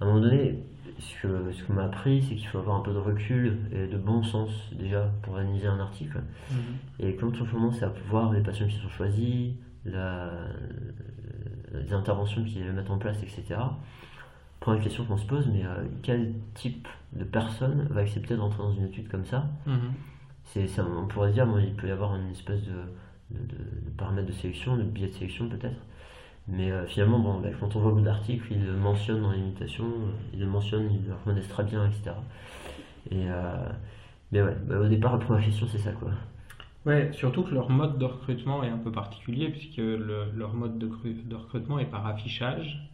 à 0.00 0.04
un 0.04 0.06
moment 0.06 0.20
donné, 0.20 0.58
ce 0.98 1.22
que- 1.22 1.52
ce 1.52 1.64
qu'on 1.64 1.72
m'a 1.74 1.84
appris, 1.84 2.22
c'est 2.22 2.34
qu'il 2.34 2.46
faut 2.48 2.58
avoir 2.58 2.76
un 2.76 2.82
peu 2.82 2.92
de 2.92 2.98
recul 2.98 3.56
et 3.72 3.86
de 3.86 3.96
bon 3.96 4.22
sens 4.22 4.50
déjà 4.78 5.10
pour 5.22 5.36
analyser 5.36 5.66
un 5.66 5.80
article. 5.80 6.20
Et 7.00 7.14
quand 7.16 7.32
on 7.40 7.44
commence 7.46 7.82
à 7.82 7.92
voir 8.10 8.32
les 8.32 8.40
patients 8.42 8.66
qui 8.66 8.76
sont 8.76 8.88
choisis, 8.90 9.52
la, 9.84 10.30
les 11.72 11.92
interventions 11.92 12.44
qu'ils 12.44 12.70
mettent 12.72 12.90
en 12.90 12.98
place, 12.98 13.22
etc., 13.22 13.60
première 14.60 14.82
question 14.82 15.04
qu'on 15.04 15.16
se 15.16 15.26
pose, 15.26 15.48
mais 15.52 15.64
euh, 15.64 15.84
quel 16.02 16.32
type 16.54 16.86
de 17.14 17.24
personne 17.24 17.88
va 17.90 18.02
accepter 18.02 18.36
d'entrer 18.36 18.62
dans 18.62 18.72
une 18.72 18.84
étude 18.86 19.08
comme 19.08 19.24
ça? 19.24 19.46
Mhm. 19.66 19.92
c'est, 20.44 20.68
On 20.80 21.06
pourrait 21.06 21.32
dire, 21.32 21.46
bon, 21.46 21.58
il 21.58 21.74
peut 21.74 21.88
y 21.88 21.90
avoir 21.90 22.14
une 22.14 22.30
espèce 22.30 22.62
de, 22.62 22.72
de, 23.30 23.38
de- 23.40 23.84
de 23.86 23.90
paramètre 23.96 24.28
de 24.28 24.32
sélection, 24.32 24.76
de 24.76 24.82
biais 24.82 25.08
de 25.08 25.12
sélection 25.14 25.48
peut-être. 25.48 25.80
Mais 26.48 26.70
euh, 26.72 26.86
finalement, 26.86 27.18
bon, 27.20 27.40
bah, 27.40 27.48
quand 27.58 27.74
on 27.76 27.80
voit 27.80 28.00
d'articles, 28.00 28.46
il 28.50 28.64
le 28.64 28.72
mentionne 28.76 29.22
dans 29.22 29.32
l'imitation, 29.32 29.84
il 30.32 30.40
le 30.40 30.46
mentionne, 30.46 30.90
il 30.92 31.06
le 31.08 31.14
reconnaissent 31.14 31.48
très 31.48 31.64
bien, 31.64 31.86
etc. 31.86 32.10
Et, 33.10 33.26
euh, 33.28 33.68
Mais 34.32 34.42
ouais, 34.42 34.56
bah, 34.66 34.78
au 34.80 34.86
départ, 34.88 35.12
la 35.12 35.18
première 35.24 35.44
question, 35.44 35.66
c'est 35.70 35.78
ça, 35.78 35.92
quoi. 35.92 36.10
Ouais, 36.84 37.12
surtout 37.12 37.44
que 37.44 37.54
leur 37.54 37.70
mode 37.70 37.98
de 37.98 38.04
recrutement 38.04 38.64
est 38.64 38.68
un 38.68 38.78
peu 38.78 38.90
particulier, 38.90 39.48
puisque 39.50 39.76
le- 39.78 40.30
leur 40.34 40.54
mode 40.54 40.78
de, 40.78 40.88
cru- 40.88 41.22
de 41.26 41.36
recrutement 41.36 41.78
est 41.78 41.86
par 41.86 42.06
affichage, 42.06 42.88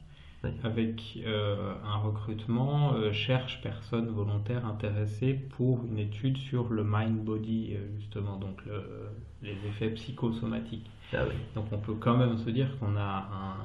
Ouais. 0.44 0.52
avec 0.62 1.18
euh, 1.26 1.74
un 1.84 1.96
recrutement 1.98 2.94
euh, 2.94 3.12
cherche 3.12 3.60
personnes 3.62 4.08
volontaires 4.08 4.66
intéressées 4.66 5.34
pour 5.34 5.84
une 5.84 5.98
étude 5.98 6.36
sur 6.38 6.70
le 6.70 6.84
mind-body, 6.84 7.74
euh, 7.74 7.88
justement, 7.98 8.36
donc 8.36 8.64
le- 8.66 9.08
les 9.42 9.66
effets 9.66 9.90
psychosomatiques. 9.90 10.90
Ah 11.12 11.24
oui. 11.26 11.34
Donc 11.54 11.66
on 11.72 11.78
peut 11.78 11.94
quand 11.94 12.16
même 12.16 12.38
se 12.38 12.50
dire 12.50 12.78
qu'on 12.78 12.96
a 12.96 13.28
un 13.32 13.56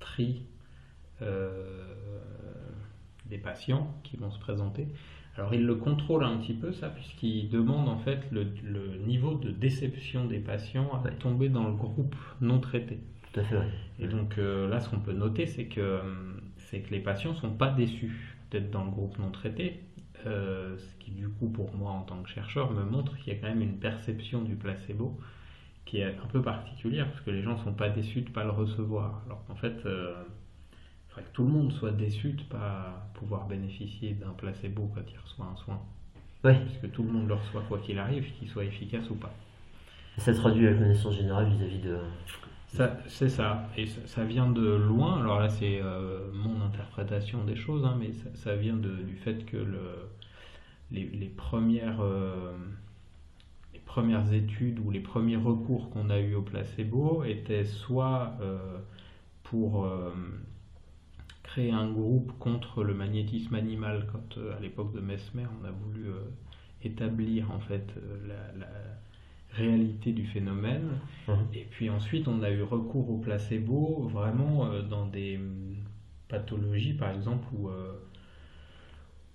tri 0.00 0.42
euh, 1.22 1.94
des 3.26 3.38
patients 3.38 3.94
qui 4.04 4.16
vont 4.16 4.30
se 4.30 4.38
présenter. 4.38 4.88
Alors 5.36 5.54
il 5.54 5.64
le 5.66 5.74
contrôle 5.76 6.24
un 6.24 6.36
petit 6.38 6.54
peu 6.54 6.72
ça 6.72 6.88
puisqu'il 6.88 7.48
demande 7.48 7.88
en 7.88 7.98
fait 7.98 8.20
le, 8.30 8.46
le 8.62 8.96
niveau 8.98 9.34
de 9.34 9.50
déception 9.50 10.24
des 10.26 10.38
patients 10.38 10.90
à 10.92 11.04
Ouais. 11.04 11.10
tomber 11.18 11.48
dans 11.48 11.66
le 11.68 11.74
groupe 11.74 12.14
non 12.40 12.60
traité. 12.60 12.98
Tout 13.32 13.40
à 13.40 13.44
fait, 13.44 13.56
ouais. 13.56 13.70
Et 13.98 14.06
donc 14.08 14.38
euh, 14.38 14.68
là 14.68 14.80
ce 14.80 14.88
qu'on 14.88 15.00
peut 15.00 15.12
noter 15.12 15.46
c'est 15.46 15.66
que, 15.66 15.80
euh, 15.80 16.00
c'est 16.56 16.80
que 16.80 16.90
les 16.90 17.00
patients 17.00 17.34
sont 17.34 17.50
pas 17.52 17.70
déçus 17.70 18.36
d'être 18.50 18.70
dans 18.70 18.84
le 18.84 18.90
groupe 18.90 19.18
non 19.18 19.30
traité. 19.30 19.80
Euh, 20.26 20.76
ce 20.78 20.94
qui 21.04 21.10
du 21.10 21.28
coup 21.28 21.48
pour 21.48 21.74
moi 21.74 21.90
en 21.92 22.02
tant 22.02 22.22
que 22.22 22.28
chercheur 22.30 22.70
me 22.72 22.84
montre 22.84 23.16
qu'il 23.18 23.32
y 23.32 23.36
a 23.36 23.38
quand 23.40 23.48
même 23.48 23.60
une 23.62 23.78
perception 23.78 24.42
du 24.42 24.56
placebo 24.56 25.18
qui 25.86 25.98
est 26.00 26.04
un 26.06 26.26
peu 26.32 26.42
particulière 26.42 27.08
parce 27.08 27.20
que 27.22 27.30
les 27.30 27.42
gens 27.42 27.56
sont 27.58 27.74
pas 27.74 27.90
déçus 27.90 28.22
de 28.22 28.30
pas 28.30 28.44
le 28.44 28.50
recevoir 28.50 29.22
alors 29.26 29.44
qu'en 29.46 29.56
fait 29.56 29.84
euh, 29.86 30.14
faudrait 31.14 31.30
que 31.30 31.34
tout 31.34 31.44
le 31.44 31.50
monde 31.50 31.72
soit 31.72 31.92
déçu 31.92 32.32
de 32.32 32.42
pas 32.42 33.08
pouvoir 33.14 33.46
bénéficier 33.46 34.14
d'un 34.14 34.30
placebo 34.30 34.90
quand 34.94 35.02
il 35.10 35.18
reçoit 35.18 35.46
un 35.46 35.56
soin 35.56 35.80
Ouais, 36.44 36.60
puisque 36.66 36.92
tout 36.92 37.02
le 37.02 37.10
monde 37.10 37.28
le 37.28 37.34
reçoit 37.34 37.62
quoi 37.62 37.78
qu'il 37.78 37.98
arrive 37.98 38.30
qu'il 38.38 38.48
soit 38.48 38.64
efficace 38.64 39.08
ou 39.10 39.14
pas 39.14 39.32
ça 40.18 40.32
traduit 40.32 40.64
la 40.64 40.74
connaissance 40.74 41.16
générale 41.16 41.48
vis-à-vis 41.48 41.80
de. 41.80 41.98
C'est 43.08 43.28
ça, 43.28 43.68
et 43.76 43.86
ça, 43.86 44.00
ça 44.06 44.24
vient 44.24 44.48
de 44.50 44.64
loin. 44.64 45.20
Alors 45.20 45.38
là, 45.40 45.48
c'est 45.48 45.80
euh, 45.80 46.30
mon 46.32 46.60
interprétation 46.64 47.44
des 47.44 47.56
choses, 47.56 47.84
hein, 47.84 47.96
mais 47.98 48.12
ça, 48.12 48.28
ça 48.34 48.56
vient 48.56 48.76
de- 48.76 48.96
du 49.02 49.16
fait 49.16 49.44
que 49.46 49.56
le, 49.56 49.80
les, 50.90 51.04
les 51.04 51.28
premières, 51.28 52.00
euh, 52.00 52.52
les 53.72 53.80
premières 53.80 54.32
études 54.32 54.78
ou 54.80 54.90
les 54.90 55.00
premiers 55.00 55.36
recours 55.36 55.90
qu'on 55.90 56.10
a 56.10 56.18
eu 56.18 56.34
au 56.34 56.42
placebo 56.42 57.24
étaient 57.24 57.64
soit 57.64 58.34
euh, 58.40 58.78
pour 59.44 59.86
créer 61.54 61.70
un 61.70 61.88
groupe 61.90 62.32
contre 62.40 62.82
le 62.82 62.94
magnétisme 62.94 63.54
animal, 63.54 64.06
quand 64.10 64.38
euh, 64.38 64.56
à 64.56 64.60
l'époque 64.60 64.92
de 64.92 65.00
Mesmer, 65.00 65.44
on 65.60 65.64
a 65.64 65.70
voulu 65.70 66.08
euh, 66.08 66.18
établir 66.82 67.50
en 67.52 67.60
fait 67.60 67.86
euh, 67.96 68.16
la- 68.26 68.58
la 68.58 68.72
réalité 69.52 70.12
du 70.12 70.26
phénomène. 70.26 70.88
Mhm. 71.28 71.36
Et 71.54 71.64
puis 71.70 71.90
ensuite, 71.90 72.26
on 72.28 72.42
a 72.42 72.50
eu 72.50 72.62
recours 72.62 73.08
au 73.10 73.18
placebo 73.18 74.08
vraiment 74.12 74.66
euh, 74.66 74.82
dans 74.82 75.06
des 75.06 75.36
hum, 75.36 75.76
pathologies, 76.28 76.94
par 76.94 77.10
exemple, 77.14 77.46
où, 77.54 77.68
euh, 77.68 77.92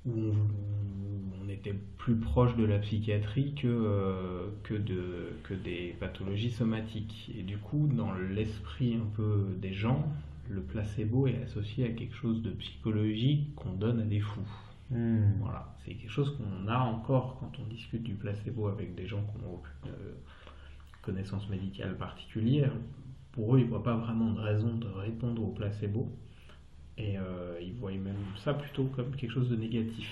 où 0.06 0.12
on, 0.12 1.46
on 1.46 1.50
était 1.50 1.76
plus 1.98 2.16
proche 2.16 2.56
de 2.56 2.66
la 2.66 2.80
psychiatrie 2.80 3.54
que, 3.56 3.68
euh, 3.68 4.48
que, 4.64 4.74
de, 4.74 5.32
que 5.44 5.54
des 5.54 5.96
pathologies 6.00 6.52
somatiques. 6.52 7.32
Et 7.38 7.44
du 7.44 7.58
coup, 7.58 7.88
dans 7.88 8.14
l'esprit 8.14 8.96
un 8.96 9.08
peu 9.16 9.48
des 9.62 9.74
gens, 9.74 10.06
le 10.50 10.62
placebo 10.62 11.28
est 11.28 11.42
associé 11.44 11.86
à 11.86 11.90
quelque 11.90 12.16
chose 12.16 12.42
de 12.42 12.52
psychologique 12.52 13.56
qu'on 13.56 13.74
donne 13.74 14.00
à 14.00 14.06
des 14.06 14.20
fous. 14.20 14.42
Hmm. 14.90 15.34
Voilà, 15.40 15.76
c'est 15.86 15.94
quelque 15.94 16.12
chose 16.12 16.36
qu'on 16.38 16.68
a 16.68 16.80
encore 16.80 17.38
quand 17.40 17.52
on 17.60 17.68
discute 17.68 18.04
du 18.04 18.16
placebo 18.16 18.68
avec 18.68 18.96
des 18.96 19.08
gens 19.08 19.24
qui 19.24 19.44
n'ont 19.44 19.54
aucune 19.54 19.92
euh, 19.92 20.14
connaissance 21.04 21.48
médicale 21.50 21.96
particulière. 21.96 22.72
Pour 23.32 23.56
eux, 23.56 23.60
ils 23.60 23.66
ne 23.66 23.70
voient 23.70 23.84
pas 23.84 23.96
vraiment 23.96 24.32
de 24.32 24.40
raison 24.40 24.76
de 24.76 24.88
répondre 24.88 25.44
au 25.44 25.52
placebo. 25.52 26.12
Et 26.98 27.18
euh, 27.18 27.60
ils 27.62 27.74
voient 27.74 27.92
même 27.92 28.16
ça 28.44 28.54
plutôt 28.54 28.86
comme 28.86 29.16
quelque 29.16 29.32
chose 29.32 29.50
de 29.50 29.56
négatif. 29.56 30.10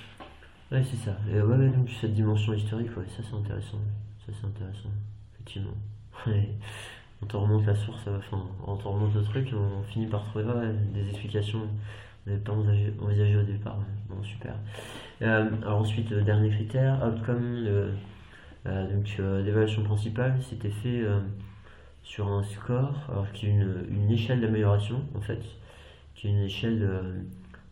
Ouais, 0.72 0.84
c'est 0.84 0.98
ça. 0.98 1.18
Et 1.30 1.42
ouais, 1.42 1.58
ouais, 1.58 1.70
donc 1.70 1.90
cette 1.90 2.14
dimension 2.14 2.54
historique, 2.54 2.96
ouais, 2.96 3.08
ça 3.08 3.24
c'est 3.24 3.36
intéressant. 3.36 3.80
Ça 4.26 4.32
c'est 4.40 4.48
intéressant, 4.48 4.92
effectivement. 5.34 5.74
Ouais. 6.26 6.50
On 7.22 7.26
te 7.26 7.36
remonte 7.36 7.66
la 7.66 7.76
source, 7.76 8.08
enfin, 8.08 8.44
on 8.66 8.76
te 8.76 8.88
remonte 8.88 9.14
le 9.16 9.24
truc, 9.24 9.50
on 9.54 9.84
finit 9.84 10.06
par 10.06 10.24
trouver 10.26 10.46
ouais, 10.46 10.74
des 10.94 11.10
explications 11.10 11.60
qu'on 11.62 12.30
n'avait 12.32 12.42
pas 12.44 12.52
envisagé, 12.54 12.94
envisagé 13.02 13.36
au 13.38 13.44
départ. 13.44 13.78
Bon, 14.10 14.22
super. 14.24 14.54
Euh, 15.24 15.50
alors 15.64 15.80
ensuite, 15.80 16.10
le 16.12 16.22
dernier 16.22 16.50
critère, 16.50 17.00
outcome, 17.04 17.66
euh, 17.66 17.92
donc 18.94 19.16
euh, 19.20 19.42
l'évaluation 19.44 19.84
principale, 19.84 20.36
c'était 20.48 20.70
fait 20.70 21.02
euh, 21.02 21.20
sur 22.04 22.28
un 22.28 22.44
score, 22.44 22.94
alors 23.10 23.32
qui 23.34 23.48
est 23.48 23.50
une, 23.50 23.86
une 23.90 24.12
échelle 24.12 24.42
d'amélioration 24.42 25.02
en 25.16 25.22
fait, 25.22 25.42
qui 26.16 26.28
est 26.28 26.32
une 26.32 26.44
échelle 26.44 26.84
euh, 26.84 27.02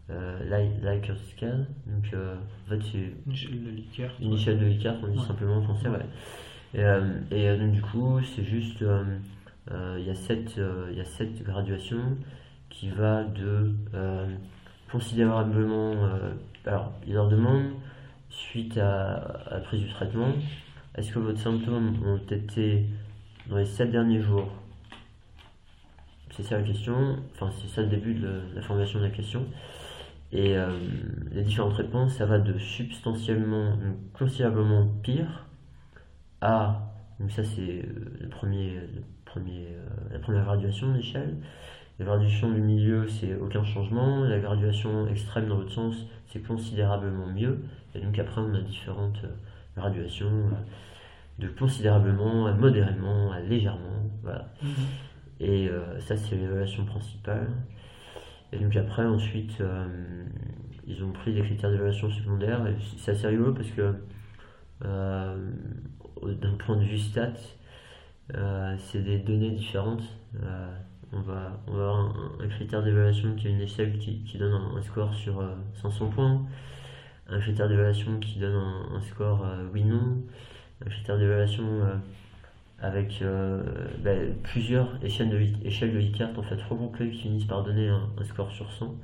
euh, 0.10 0.40
Li- 0.44 0.82
Likert 0.84 1.18
scale. 1.36 1.68
Donc 1.86 2.12
euh, 2.14 2.36
en 2.66 2.70
fait 2.70 2.80
c'est 2.92 3.14
Une 3.28 3.32
échelle 3.34 3.64
de 3.64 3.70
Likert. 3.70 4.12
une 4.20 4.34
échelle 4.34 4.60
de 4.60 4.66
Likert, 4.66 4.96
on 5.04 5.08
dit 5.08 5.20
Ouais. 5.20 5.26
simplement 5.26 5.58
en 5.58 5.62
français, 5.62 5.90
ouais. 5.90 6.00
Et, 6.76 6.80
euh, 6.80 7.02
euh, 7.32 7.58
donc 7.58 7.72
du 7.72 7.82
coup, 7.82 8.20
c'est 8.36 8.44
juste, 8.44 8.82
euh, 8.82 9.04
il 9.98 10.06
y 10.06 10.10
a 10.10 10.90
il 10.92 10.98
y 10.98 11.02
a 11.02 11.06
sept 11.06 11.44
graduations 11.44 12.18
qui 12.70 12.90
va 12.90 13.24
de 13.24 13.72
considérablement, 14.92 15.94
alors 16.66 16.92
il 17.08 17.14
leur 17.14 17.30
demande 17.30 17.72
suite 18.30 18.78
à, 18.78 19.46
la 19.50 19.60
prise 19.60 19.82
du 19.82 19.90
traitement, 19.90 20.34
est-ce 20.96 21.12
que 21.14 21.20
votre 21.20 21.40
symptômes 21.40 21.96
ont 22.06 22.18
été 22.18 22.86
dans 23.48 23.58
les 23.58 23.66
sept 23.66 23.92
derniers 23.92 24.22
jours? 24.22 24.52
C'est 26.32 26.44
ça 26.44 26.58
la 26.58 26.64
question, 26.64 27.18
enfin 27.34 27.50
c'est 27.62 27.70
ça 27.70 27.82
le 27.82 27.88
début 27.88 28.16
de 28.16 28.42
la 28.54 28.62
formulation 28.62 29.00
de 29.00 29.06
la 29.06 29.12
question. 29.12 29.46
Et 30.34 30.56
les 31.32 31.44
différentes 31.44 31.76
réponses, 31.76 32.16
ça 32.16 32.26
va 32.26 32.40
de 32.40 32.58
substantiellement, 32.58 33.78
considérablement 34.14 34.86
pire 35.02 35.45
à, 36.46 36.92
donc 37.20 37.32
ça 37.32 37.44
c'est 37.44 37.62
euh, 37.62 38.18
le 38.22 38.30
premier, 38.30 38.74
le 38.76 39.04
premier, 39.26 39.68
euh, 39.70 40.14
la 40.14 40.20
première 40.20 40.44
graduation 40.44 40.92
de 40.92 40.98
l'échelle. 40.98 41.38
La 41.98 42.06
graduation 42.06 42.52
du 42.52 42.60
milieu, 42.60 43.08
c'est 43.08 43.36
aucun 43.36 43.64
changement. 43.64 44.26
La 44.26 44.40
graduation 44.40 45.08
extrême 45.08 45.48
dans 45.48 45.58
l'autre 45.58 45.72
sens, 45.72 45.96
c'est 46.28 46.46
considérablement 46.46 47.28
mieux. 47.28 47.64
Et 47.94 48.02
donc 48.02 48.20
après, 48.20 48.42
on 48.42 48.54
a 48.54 48.60
différentes 48.60 49.24
euh, 49.24 49.30
graduations 49.78 50.28
euh, 50.28 51.40
de 51.40 51.48
considérablement 51.48 52.48
à 52.48 52.54
modérément 52.54 53.32
à 53.32 53.40
légèrement. 53.40 54.04
Voilà. 54.24 54.54
Mhm. 54.62 54.70
Et 55.40 55.70
euh, 55.70 56.00
ça, 56.02 56.18
c'est 56.18 56.36
l'évaluation 56.36 56.86
principale. 56.86 57.48
Et 58.52 58.60
donc 58.60 58.76
après, 58.76 59.06
ensuite, 59.06 59.60
euh, 59.62 59.86
ils 60.86 61.04
ont 61.04 61.12
pris 61.12 61.34
des 61.34 61.42
critères 61.42 61.72
d'évaluation 61.72 62.10
secondaires. 62.10 62.68
Et 62.68 62.76
c'est 62.98 63.12
assez 63.12 63.28
rigolo 63.28 63.54
parce 63.54 63.72
que 63.72 63.94
euh, 64.84 65.52
d'un 66.24 66.54
point 66.54 66.78
de 66.78 66.84
vue 66.84 67.00
stats, 67.00 67.34
euh, 68.36 68.76
c'est 68.78 69.04
des 69.04 69.18
données 69.20 69.52
différentes. 69.52 70.04
Euh, 70.44 70.78
on, 71.14 71.22
va, 71.22 71.60
avoir 71.68 72.16
un, 72.42 72.48
critère 72.48 72.84
d'évaluation 72.84 73.36
qui 73.36 73.48
est 73.48 73.52
une 73.52 73.62
échelle 73.62 73.98
qui, 74.00 74.38
donne 74.38 74.54
un, 74.54 74.82
score 74.82 75.14
sur 75.14 75.40
euh, 75.40 75.56
500 75.82 76.10
points. 76.10 76.42
Un 77.28 77.40
critère 77.40 77.68
d'évaluation 77.68 78.20
qui 78.20 78.40
donne 78.40 78.56
un, 78.56 79.02
score 79.02 79.46
euh, 79.46 79.68
oui-non. 79.74 80.24
Un 80.86 80.90
critère 80.90 81.18
d'évaluation 81.18 81.64
euh, 81.64 81.96
avec 82.80 83.22
euh, 83.22 83.64
ben, 84.00 84.36
plusieurs 84.44 85.04
échelles 85.04 85.30
de, 85.30 85.66
échelles 85.66 85.94
de 85.94 86.40
en 86.40 86.44
fait 86.44 86.62
regroupées 86.62 87.10
qui 87.10 87.20
finissent 87.24 87.46
par 87.46 87.64
donner 87.64 87.88
un, 87.90 88.10
score 88.24 88.52
sur 88.52 88.72
100. 88.72 88.96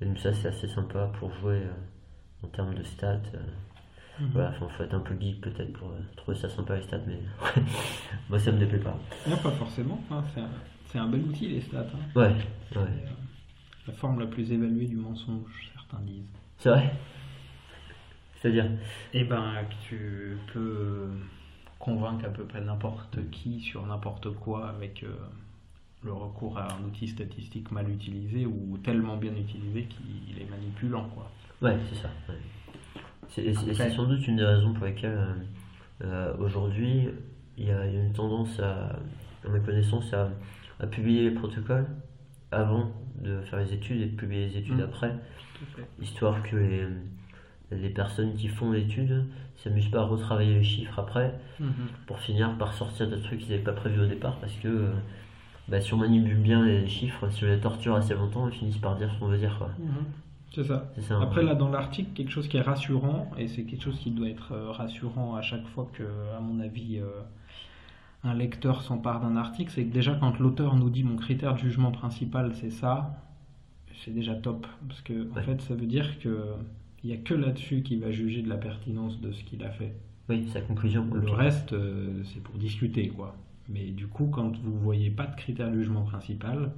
Et 0.00 0.04
donc 0.04 0.18
ça 0.18 0.32
c'est 0.32 0.48
assez 0.48 0.68
sympa 0.68 1.10
pour 1.18 1.32
jouer 1.34 1.56
euh, 1.62 2.44
en 2.46 2.48
termes 2.48 2.74
de 2.74 2.82
stats. 2.82 3.20
euh. 3.34 3.38
Mhm. 4.20 4.30
Voilà, 4.32 4.50
enfin, 4.50 4.68
faut 4.68 4.82
être 4.82 4.94
un 4.94 5.00
peu 5.00 5.14
geek 5.18 5.40
peut-être 5.40 5.72
pour 5.74 5.88
euh, 5.90 6.00
trouver 6.16 6.36
ça 6.36 6.48
sympa 6.48 6.76
les 6.76 6.82
stats, 6.82 7.00
mais 7.06 7.20
moi 8.28 8.38
ça 8.38 8.50
me 8.52 8.58
déplaît 8.58 8.78
pas. 8.78 8.98
Non, 9.28 9.36
pas 9.36 9.50
forcément. 9.52 10.02
hein, 10.10 10.24
c'est 10.86 10.98
un, 10.98 11.06
bel 11.06 11.20
outil, 11.22 11.48
les 11.48 11.60
stats. 11.60 11.80
hein. 11.80 11.98
Ouais, 12.16 12.28
ouais. 12.28 12.36
euh, 12.76 12.86
la 13.86 13.92
forme 13.92 14.20
la 14.20 14.26
plus 14.26 14.50
évaluée 14.50 14.86
du 14.86 14.96
mensonge, 14.96 15.70
certains 15.74 16.02
disent. 16.04 16.24
C'est 16.58 16.70
vrai? 16.70 16.92
C'est-à-dire? 18.40 18.70
Eh 19.14 19.24
ben, 19.24 19.54
que 19.68 19.74
tu 19.88 20.38
peux 20.52 21.08
convaincre 21.78 22.24
à 22.24 22.28
peu 22.30 22.44
près 22.44 22.60
n'importe 22.60 23.18
qui 23.30 23.60
sur 23.60 23.86
n'importe 23.86 24.30
quoi 24.34 24.68
avec 24.68 25.02
euh, 25.04 25.14
le 26.04 26.12
recours 26.12 26.58
à 26.58 26.72
un 26.74 26.84
outil 26.84 27.08
statistique 27.08 27.70
mal 27.70 27.88
utilisé 27.90 28.46
ou 28.46 28.78
tellement 28.82 29.16
bien 29.16 29.32
utilisé 29.34 29.84
qu'il 29.84 30.40
est 30.40 30.48
manipulant, 30.50 31.08
quoi. 31.14 31.30
Ouais, 31.62 31.76
c'est 31.88 32.00
ça. 32.02 32.10
ouais. 32.28 32.34
C'est 33.28 33.52
sans 33.90 34.04
doute 34.06 34.26
une 34.26 34.36
des 34.36 34.44
raisons 34.44 34.72
pour 34.72 34.86
lesquelles 34.86 35.16
euh, 35.18 35.34
euh, 36.04 36.34
aujourd'hui 36.38 37.08
il 37.56 37.66
y, 37.66 37.70
a 37.72 37.84
une 37.86 38.12
tendance, 38.12 38.58
à, 38.60 38.96
à 39.44 39.48
ma 39.50 39.58
connaissance, 39.58 40.12
à, 40.14 40.30
à 40.80 40.86
publier 40.86 41.24
les 41.24 41.30
protocoles 41.32 41.86
avant 42.52 42.90
de 43.20 43.40
faire 43.42 43.58
les 43.58 43.72
études 43.74 44.00
et 44.00 44.06
de 44.06 44.16
publier 44.16 44.46
les 44.48 44.56
études 44.58 44.76
Mm. 44.78 44.82
après, 44.84 45.14
histoire 46.00 46.40
que 46.44 46.56
les, 46.56 46.86
les 47.72 47.90
personnes 47.90 48.34
qui 48.34 48.46
font 48.48 48.70
l'étude 48.72 49.24
s'amusent 49.56 49.90
pas 49.90 50.00
à 50.02 50.04
retravailler 50.04 50.54
les 50.54 50.62
chiffres 50.62 50.98
après 51.00 51.34
Mhm. 51.58 51.72
pour 52.06 52.20
finir 52.20 52.56
par 52.58 52.72
sortir 52.74 53.08
des 53.10 53.20
trucs 53.20 53.40
qu'ils 53.40 53.50
n'avaient 53.50 53.62
pas 53.64 53.72
prévus 53.72 54.00
au 54.02 54.06
départ 54.06 54.36
parce 54.36 54.52
que 54.54 54.68
euh, 54.68 54.92
bah, 55.66 55.80
si 55.80 55.92
on 55.92 55.96
manipule 55.96 56.36
bien 56.38 56.64
les 56.64 56.86
chiffres, 56.86 57.28
si 57.30 57.42
on 57.44 57.48
les 57.48 57.58
torture 57.58 57.96
assez 57.96 58.14
longtemps, 58.14 58.48
ils 58.48 58.54
finissent 58.54 58.78
par 58.78 58.94
dire 58.94 59.10
ce 59.12 59.18
qu'on 59.18 59.26
veut 59.26 59.36
dire. 59.38 59.58
Quoi. 59.58 59.70
Mhm. 59.80 60.04
C'est 60.54 60.64
ça. 60.64 60.90
Après, 61.20 61.42
là, 61.42 61.54
dans 61.54 61.68
l'article, 61.68 62.10
quelque 62.14 62.30
chose 62.30 62.48
qui 62.48 62.56
est 62.56 62.62
rassurant, 62.62 63.30
et 63.36 63.48
c'est 63.48 63.64
quelque 63.64 63.82
chose 63.82 63.98
qui 63.98 64.10
doit 64.10 64.28
être 64.28 64.52
euh, 64.52 64.70
rassurant 64.70 65.34
à 65.34 65.42
chaque 65.42 65.66
fois 65.68 65.88
que, 65.92 66.04
à 66.36 66.40
mon 66.40 66.60
avis, 66.60 66.98
euh, 66.98 67.06
un 68.24 68.34
lecteur 68.34 68.82
s'empare 68.82 69.20
d'un 69.20 69.36
article, 69.36 69.70
c'est 69.74 69.84
que 69.84 69.92
déjà, 69.92 70.14
quand 70.14 70.38
l'auteur 70.38 70.76
nous 70.76 70.90
dit 70.90 71.04
mon 71.04 71.16
critère 71.16 71.54
de 71.54 71.58
jugement 71.58 71.92
principal, 71.92 72.54
c'est 72.54 72.70
ça, 72.70 73.22
c'est 74.04 74.14
déjà 74.14 74.34
top. 74.34 74.66
Parce 74.88 75.02
que, 75.02 75.30
en 75.30 75.42
fait, 75.42 75.60
ça 75.60 75.74
veut 75.74 75.86
dire 75.86 76.18
que 76.18 76.54
il 77.04 77.10
n'y 77.10 77.16
a 77.16 77.18
que 77.18 77.34
là-dessus 77.34 77.82
qu'il 77.82 78.00
va 78.00 78.10
juger 78.10 78.42
de 78.42 78.48
la 78.48 78.56
pertinence 78.56 79.20
de 79.20 79.32
ce 79.32 79.44
qu'il 79.44 79.62
a 79.62 79.70
fait. 79.70 79.92
Oui, 80.28 80.48
sa 80.52 80.60
conclusion. 80.60 81.06
Le 81.12 81.30
reste, 81.30 81.72
euh, 81.72 82.22
c'est 82.24 82.42
pour 82.42 82.56
discuter, 82.56 83.08
quoi. 83.08 83.36
Mais 83.68 83.90
du 83.90 84.06
coup, 84.08 84.26
quand 84.26 84.56
vous 84.58 84.78
voyez 84.78 85.10
pas 85.10 85.26
de 85.26 85.36
critère 85.36 85.70
de 85.70 85.78
jugement 85.78 86.02
principal, 86.02 86.72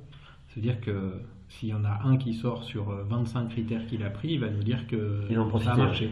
c'est-à-dire 0.49 0.81
que 0.81 1.23
s'il 1.51 1.71
y 1.71 1.75
en 1.75 1.85
a 1.85 2.01
un 2.05 2.17
qui 2.17 2.33
sort 2.33 2.63
sur 2.63 2.91
euh, 2.91 3.05
25 3.09 3.49
critères 3.49 3.85
qu'il 3.87 4.05
a 4.05 4.11
pris, 4.11 4.29
il 4.29 4.41
va 4.41 4.49
nous 4.49 4.63
dire 4.63 4.87
que 4.87 5.27
ça 5.63 5.73
a 5.73 5.77
marché. 5.77 6.11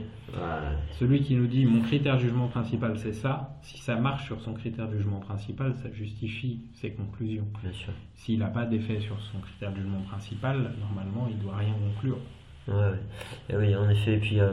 Celui 0.99 1.23
qui 1.23 1.37
nous 1.37 1.47
dit 1.47 1.65
mon 1.65 1.81
critère 1.81 2.17
de 2.17 2.23
jugement 2.23 2.49
principal 2.49 2.99
c'est 2.99 3.13
ça, 3.13 3.57
si 3.63 3.79
ça 3.79 3.95
marche 3.95 4.27
sur 4.27 4.41
son 4.41 4.53
critère 4.53 4.89
de 4.89 4.97
jugement 4.97 5.21
principal, 5.21 5.75
ça 5.77 5.91
justifie 5.93 6.61
ses 6.75 6.91
conclusions. 6.91 7.47
Bien 7.63 7.73
sûr. 7.73 7.93
S'il 8.15 8.41
n'a 8.41 8.49
pas 8.49 8.67
d'effet 8.67 9.01
sur 9.01 9.19
son 9.33 9.39
critère 9.39 9.71
de 9.71 9.77
jugement 9.77 10.03
principal, 10.03 10.75
normalement 10.81 11.29
il 11.31 11.39
doit 11.39 11.57
rien 11.57 11.73
conclure. 11.73 12.19
Ouais, 12.67 12.75
ouais. 12.75 13.01
Et 13.49 13.57
oui, 13.57 13.77
en 13.77 13.89
effet. 13.89 14.15
Et 14.15 14.19
puis, 14.19 14.41
euh, 14.41 14.53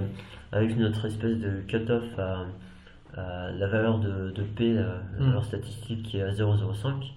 avec 0.52 0.78
notre 0.78 1.06
espèce 1.06 1.38
de 1.40 1.62
cut-off 1.68 2.18
à, 2.18 2.46
à 3.18 3.52
la 3.52 3.68
valeur 3.68 4.00
de, 4.00 4.32
de 4.32 4.44
P, 4.44 4.74
la, 4.74 4.82
la 4.82 4.96
Mm. 5.20 5.28
valeur 5.28 5.46
statistique 5.46 6.04
qui 6.04 6.18
est 6.18 6.22
à 6.24 6.32
0,05, 6.32 7.12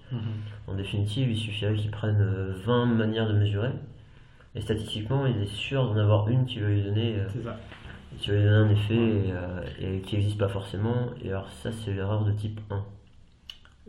en 0.67 0.75
définitive, 0.75 1.29
il 1.31 1.37
suffirait 1.37 1.75
qu'il 1.75 1.91
prenne 1.91 2.19
euh, 2.21 2.53
20 2.65 2.85
manières 2.85 3.27
de 3.27 3.33
mesurer. 3.33 3.71
Et 4.55 4.61
statistiquement, 4.61 5.25
il 5.25 5.37
est 5.41 5.45
sûr 5.53 5.85
d'en 5.87 5.97
avoir 5.97 6.27
une 6.29 6.45
qui 6.45 6.59
va 6.59 6.67
lui 6.69 6.81
donner, 6.83 7.15
euh, 7.19 7.27
qui 8.19 8.29
va 8.29 8.35
lui 8.35 8.43
donner 8.43 8.55
un 8.55 8.69
effet 8.69 8.95
et, 8.95 9.31
euh, 9.31 9.61
et 9.79 10.01
qui 10.01 10.15
n'existe 10.15 10.37
pas 10.39 10.47
forcément. 10.49 11.07
Et 11.23 11.29
alors, 11.29 11.49
ça, 11.49 11.71
c'est 11.71 11.93
l'erreur 11.93 12.23
de 12.25 12.31
type 12.31 12.59
1. 12.71 12.83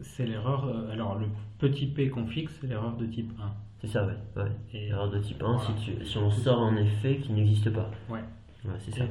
C'est 0.03 0.27
l'erreur. 0.27 0.65
euh, 0.67 0.91
alors 0.93 1.19
le 1.19 1.27
petit 1.59 1.87
p 1.87 2.09
qu'on 2.09 2.27
fixe, 2.27 2.57
c'est 2.61 2.67
l'erreur 2.67 2.97
de 2.97 3.07
type 3.07 3.33
1. 3.41 3.45
C'est 3.81 3.87
ça, 3.89 4.07
ouais. 4.07 4.15
ouais. 4.37 4.51
Et 4.75 4.87
L'erreur 4.89 5.11
de 5.11 5.19
type 5.19 5.43
1, 5.43 5.47
Voilà. 5.57 5.61
si, 5.79 5.85
tu- 5.97 6.05
si 6.05 6.19
on 6.19 6.31
sort 6.31 6.61
un 6.63 6.77
effet 6.77 7.17
qui 7.19 7.33
n'existe 7.33 7.71
pas. 7.71 7.91
Ouais. 8.09 8.21
Ouais, 8.65 8.75
c'est 8.81 8.91
ça. 8.99 9.05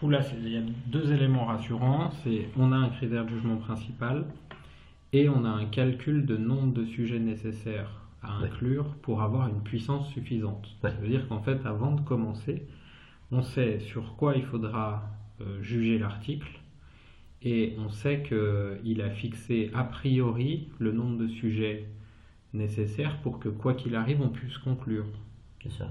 Coup, 0.00 0.10
là, 0.10 0.20
il 0.38 0.48
y 0.48 0.56
a 0.58 0.62
deux 0.88 1.12
éléments 1.12 1.46
rassurants. 1.46 2.10
C'est 2.22 2.48
on 2.56 2.72
a 2.72 2.76
un 2.76 2.90
critère 2.90 3.24
de 3.24 3.30
jugement 3.30 3.56
principal 3.56 4.26
et 5.12 5.28
on 5.28 5.44
a 5.44 5.48
un 5.48 5.64
calcul 5.66 6.26
de 6.26 6.36
nombre 6.36 6.74
de 6.74 6.84
sujets 6.84 7.18
nécessaires 7.18 7.90
à 8.22 8.40
Ouais. 8.40 8.48
inclure 8.48 8.84
pour 9.02 9.22
avoir 9.22 9.48
une 9.48 9.62
puissance 9.62 10.08
suffisante. 10.10 10.66
Ouais. 10.82 10.90
Ça 10.90 10.96
veut 10.96 11.08
dire 11.08 11.26
qu'en 11.28 11.40
fait, 11.40 11.64
avant 11.64 11.92
de 11.92 12.00
commencer, 12.02 12.66
on 13.30 13.42
sait 13.42 13.78
sur 13.80 14.16
quoi 14.16 14.34
il 14.36 14.44
faudra 14.44 15.04
euh, 15.40 15.62
juger 15.62 15.98
l'article 15.98 16.60
et 17.42 17.74
on 17.78 17.88
sait 17.88 18.22
qu'il 18.22 19.00
a 19.02 19.10
fixé 19.10 19.70
a 19.74 19.84
priori 19.84 20.68
le 20.78 20.92
nombre 20.92 21.18
de 21.18 21.28
sujets 21.28 21.86
nécessaires 22.52 23.18
pour 23.22 23.38
que 23.38 23.48
quoi 23.48 23.74
qu'il 23.74 23.94
arrive, 23.94 24.20
on 24.20 24.28
puisse 24.28 24.58
conclure. 24.58 25.06
C'est 25.62 25.70
ça. 25.72 25.88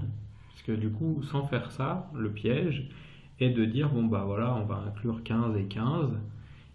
Parce 0.48 0.62
que 0.62 0.72
du 0.72 0.90
coup, 0.90 1.22
sans 1.24 1.46
faire 1.46 1.70
ça, 1.72 2.10
le 2.14 2.30
piège 2.30 2.88
est 3.40 3.50
de 3.50 3.64
dire 3.64 3.88
bon 3.90 4.04
bah 4.04 4.24
voilà, 4.26 4.54
on 4.54 4.64
va 4.64 4.82
inclure 4.86 5.22
15 5.24 5.56
et 5.56 5.64
15. 5.64 6.10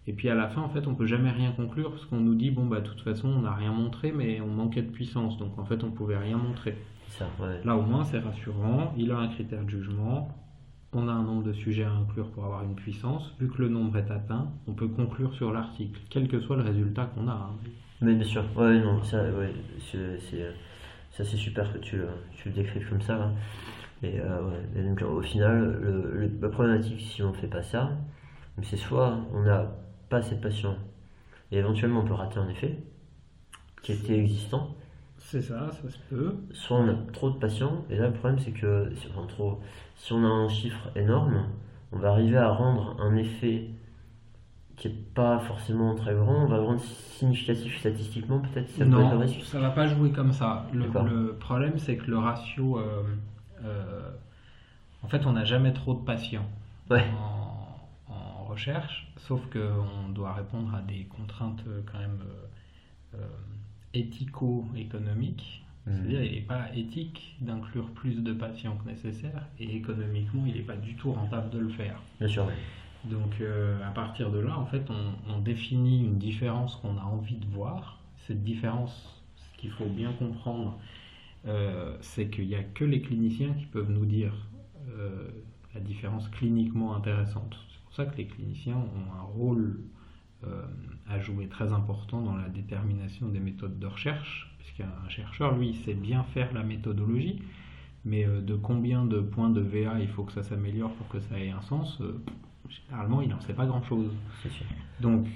Et 0.08 0.13
puis 0.13 0.30
à 0.30 0.36
la 0.36 0.47
fin, 0.47 0.62
en 0.62 0.69
fait, 0.69 0.88
on 0.88 0.95
peut 0.95 1.06
jamais 1.06 1.30
rien 1.32 1.52
conclure 1.52 1.91
parce 1.91 2.06
qu'on 2.06 2.19
nous 2.19 2.36
dit 2.36 2.50
bon 2.52 2.65
bah 2.65 2.82
de 2.82 2.88
toute 2.88 3.02
façon, 3.02 3.30
on 3.30 3.41
n'a 3.41 3.54
rien 3.54 3.71
montré, 3.71 4.12
mais 4.12 4.41
on 4.41 4.47
manquait 4.47 4.82
de 4.82 4.89
puissance, 4.91 5.38
donc 5.38 5.58
en 5.60 5.65
fait, 5.65 5.84
on 5.84 5.91
pouvait 5.91 6.17
rien 6.17 6.38
montrer. 6.38 6.76
C'est 7.08 7.19
ça, 7.19 7.30
ouais. 7.39 7.62
Là, 7.65 7.76
au 7.76 7.82
moins, 7.82 8.04
c'est 8.06 8.19
rassurant. 8.19 8.93
Il 8.97 9.12
a 9.12 9.17
un 9.17 9.28
critère 9.28 9.63
de 9.63 9.69
jugement. 9.69 10.30
On 10.93 11.08
a 11.08 11.12
un 11.12 11.24
nombre 11.24 11.43
de 11.43 11.54
sujets 11.54 11.84
à 11.86 11.91
inclure 11.91 12.30
pour 12.32 12.43
avoir 12.45 12.63
une 12.63 12.76
puissance. 12.76 13.34
Vu 13.39 13.47
que 13.50 13.62
le 13.62 13.69
nombre 13.69 13.97
est 13.97 14.12
atteint, 14.12 14.50
on 14.67 14.74
peut 14.74 14.88
conclure 14.89 15.34
sur 15.36 15.52
l'article, 15.54 16.00
quel 16.10 16.28
que 16.28 16.39
soit 16.41 16.58
le 16.58 16.63
résultat 16.63 17.06
qu'on 17.15 17.28
a. 17.30 17.34
hein. 17.34 17.50
Mais 18.02 18.13
bien 18.15 18.26
sûr, 18.26 18.43
ouais, 18.58 18.80
non, 18.80 19.02
ça, 19.04 19.24
ouais, 19.24 19.54
c'est, 19.91 20.19
c'est, 20.19 20.54
ça 21.12 21.24
c'est 21.24 21.38
super 21.38 21.71
que 21.71 21.78
tu, 21.78 21.97
le- 21.97 22.10
tu 22.36 22.50
le 22.50 22.56
décrives 22.56 22.89
comme 22.89 23.02
ça. 23.02 23.17
là. 23.17 23.32
Et, 24.04 24.20
euh, 24.20 24.50
ouais, 24.76 24.84
donc, 24.84 25.02
au 25.04 25.22
final, 25.22 25.80
le, 25.82 26.12
le- 26.28 26.40
la 26.42 26.50
problématique, 26.50 27.02
si 27.02 27.22
on 27.24 27.34
fait 27.34 27.48
pas 27.48 27.64
ça, 27.64 27.92
c'est 28.64 28.78
soit 28.78 29.18
on 29.34 29.44
n'a 29.44 29.72
pas 30.10 30.18
assez 30.18 30.36
de 30.36 30.42
patients, 30.42 30.78
et 31.52 31.58
éventuellement 31.60 32.02
on 32.02 32.06
peut 32.06 32.14
rater 32.16 32.40
un 32.40 32.50
effet 32.50 32.78
qui 33.84 33.92
était 33.94 34.18
existant, 34.18 34.76
C'est 35.18 35.42
ça, 35.42 35.72
ça 35.72 35.90
se 35.90 35.98
peut. 36.10 36.36
soit 36.54 36.78
on 36.78 36.88
a 36.90 36.94
trop 37.14 37.30
de 37.30 37.38
patients, 37.38 37.84
et 37.90 37.98
là 37.98 38.08
le 38.08 38.14
problème 38.14 38.40
c'est 38.40 38.52
que 38.52 38.92
si, 38.96 39.08
enfin, 39.10 39.26
trop, 39.28 39.60
si 39.96 40.14
on 40.14 40.24
a 40.24 40.28
un 40.28 40.50
chiffre 40.50 40.90
énorme, 40.96 41.46
on 41.92 41.98
va 41.98 42.12
arriver 42.12 42.38
à 42.38 42.50
rendre 42.50 42.96
un 43.02 43.16
effet 43.16 43.68
qui 44.76 44.88
est 44.88 45.14
pas 45.14 45.40
forcément 45.40 45.96
très 45.96 46.14
grand, 46.16 46.44
on 46.44 46.48
va 46.48 46.58
rendre 46.60 46.82
significatif 46.82 47.80
statistiquement 47.80 48.40
peut-être, 48.40 48.70
ça 48.70 48.86
peut 48.86 49.00
être 49.02 49.12
le 49.12 49.18
Non, 49.18 49.22
risque. 49.22 49.42
ça 49.44 49.60
va 49.60 49.70
pas 49.70 49.88
jouer 49.88 50.12
comme 50.12 50.34
ça. 50.34 50.66
Le, 50.74 51.36
problème, 51.40 51.78
c'est 51.78 51.98
que 51.98 52.10
le 52.10 52.18
ratio. 52.18 52.80
euh, 52.80 52.82
euh, 52.82 53.04
en 55.04 55.08
fait, 55.08 55.26
on 55.26 55.34
n'a 55.34 55.45
jamais 55.45 55.74
trop 55.74 55.93
de 55.93 56.04
patients 56.04 56.45
Ouais. 56.89 57.06
en, 57.17 58.13
en 58.13 58.43
recherche, 58.45 59.08
sauf 59.17 59.41
qu'on 59.50 60.10
doit 60.10 60.34
répondre 60.34 60.74
à 60.76 60.82
des 60.82 61.06
contraintes 61.06 61.63
euh, 61.67 61.82
quand 61.89 62.00
même 62.00 62.19
euh, 63.15 63.17
euh, 63.17 63.28
éthico-économiques. 63.93 65.63
Mhm. 65.88 65.93
C'est-à-dire, 65.95 66.24
il 66.24 66.32
n'est 66.34 66.41
pas 66.41 66.65
éthique 66.76 67.38
d'inclure 67.41 67.89
plus 67.91 68.21
de 68.21 68.34
patients 68.34 68.76
que 68.78 68.89
nécessaire, 68.89 69.45
et 69.60 69.76
économiquement, 69.76 70.43
il 70.45 70.54
n'est 70.56 70.62
pas 70.62 70.76
du 70.76 70.95
tout 70.95 71.12
rentable 71.12 71.50
de 71.50 71.60
le 71.60 71.69
faire. 71.69 72.00
Bien 72.19 72.28
sûr. 72.28 72.47
Donc 73.06 73.41
euh, 73.41 73.80
à 73.88 73.91
partir 73.91 74.30
de 74.32 74.38
là, 74.39 74.58
en 74.58 74.65
fait, 74.67 74.84
on, 74.89 75.34
on 75.34 75.39
définit 75.39 76.04
une 76.06 76.19
différence 76.19 76.76
qu'on 76.76 76.97
a 76.97 77.04
envie 77.04 77.38
de 77.38 77.47
voir. 77.47 77.97
Cette 78.28 78.43
différence, 78.43 79.24
ce 79.38 79.58
qu'il 79.60 79.71
faut 79.71 79.88
bien 79.88 80.12
comprendre, 80.13 80.78
euh, 81.47 81.97
c'est 82.01 82.30
qu'il 82.30 82.47
n'y 82.47 82.56
a 82.56 82.63
que 82.63 82.86
les 82.86 83.01
cliniciens 83.01 83.54
qui 83.54 83.65
peuvent 83.65 83.89
nous 83.89 84.06
dire 84.06 84.34
euh, 84.89 85.27
la 85.73 85.82
différence 85.82 86.27
cliniquement 86.30 86.95
intéressante. 86.95 87.58
C'est 87.71 87.82
pour 87.84 87.93
ça 87.95 88.06
que 88.06 88.17
les 88.17 88.27
cliniciens 88.27 88.77
ont 88.77 89.19
un 89.19 89.23
rôle 89.23 89.80
euh, 90.45 90.62
à 91.10 91.19
jouer 91.19 91.47
très 91.47 91.73
important 91.73 92.21
dans 92.21 92.36
la 92.36 92.47
détermination 92.47 93.27
des 93.27 93.39
méthodes 93.39 93.80
de 93.80 93.88
recherche, 93.88 94.56
puisqu'un 94.60 94.91
chercheur, 95.10 95.58
lui, 95.58 95.73
sait 95.73 95.95
bien 95.95 96.23
faire 96.25 96.54
la 96.54 96.63
méthodologie, 96.63 97.41
mais 98.06 98.25
de 98.25 98.56
combien 98.56 99.06
de 99.06 99.19
points 99.19 99.49
de 99.49 99.62
VA 99.62 99.99
il 99.99 100.08
faut 100.08 100.23
que 100.23 100.32
ça 100.32 100.43
s'améliore 100.43 100.91
pour 100.93 101.08
que 101.08 101.19
ça 101.19 101.39
ait 101.39 101.51
un 101.51 101.62
sens, 101.62 102.01
généralement, 102.67 103.21
il 103.21 103.30
n'en 103.30 103.39
sait 103.41 103.54
pas 103.54 103.67
grand-chose. 103.67 104.12
Donc, 104.99 105.27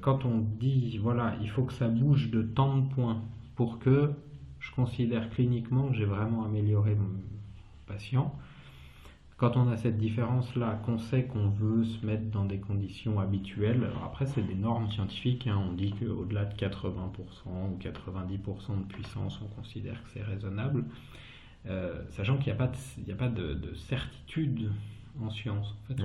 quand 0.00 0.24
on 0.24 0.38
dit, 0.38 0.98
voilà, 0.98 1.36
il 1.40 1.50
faut 1.50 1.64
que 1.64 1.72
ça 1.72 1.88
bouge 1.88 2.30
de 2.30 2.42
tant 2.42 2.78
de 2.78 2.88
points 2.94 3.20
pour 3.56 3.80
que 3.80 4.12
je 4.60 4.72
considère 4.72 5.30
cliniquement 5.30 5.88
que 5.88 5.94
j'ai 5.94 6.04
vraiment 6.04 6.44
amélioré 6.44 6.94
mon 6.94 7.10
patient, 7.86 8.34
quand 9.38 9.56
on 9.56 9.70
a 9.70 9.76
cette 9.76 9.98
différence-là, 9.98 10.80
qu'on 10.84 10.98
sait 10.98 11.24
qu'on 11.24 11.48
veut 11.48 11.84
se 11.84 12.04
mettre 12.04 12.24
dans 12.24 12.44
des 12.44 12.58
conditions 12.58 13.20
habituelles, 13.20 13.84
alors 13.84 14.02
après, 14.04 14.26
c'est 14.26 14.42
des 14.42 14.56
normes 14.56 14.90
scientifiques, 14.90 15.46
hein, 15.46 15.62
on 15.64 15.74
dit 15.74 15.92
qu'au-delà 15.92 16.44
de 16.44 16.54
80% 16.56 16.72
ou 17.46 17.78
90% 17.78 18.80
de 18.80 18.92
puissance, 18.92 19.40
on 19.40 19.46
considère 19.54 20.02
que 20.02 20.10
c'est 20.10 20.24
raisonnable, 20.24 20.84
euh, 21.66 22.02
sachant 22.10 22.36
qu'il 22.36 22.46
n'y 22.46 22.52
a 22.52 22.56
pas 22.56 22.66
de, 22.66 22.76
il 22.98 23.04
n'y 23.04 23.12
a 23.12 23.16
pas 23.16 23.28
de, 23.28 23.54
de 23.54 23.74
certitude 23.74 24.72
en 25.22 25.30
science. 25.30 25.76
En 25.84 25.94
fait, 25.94 26.02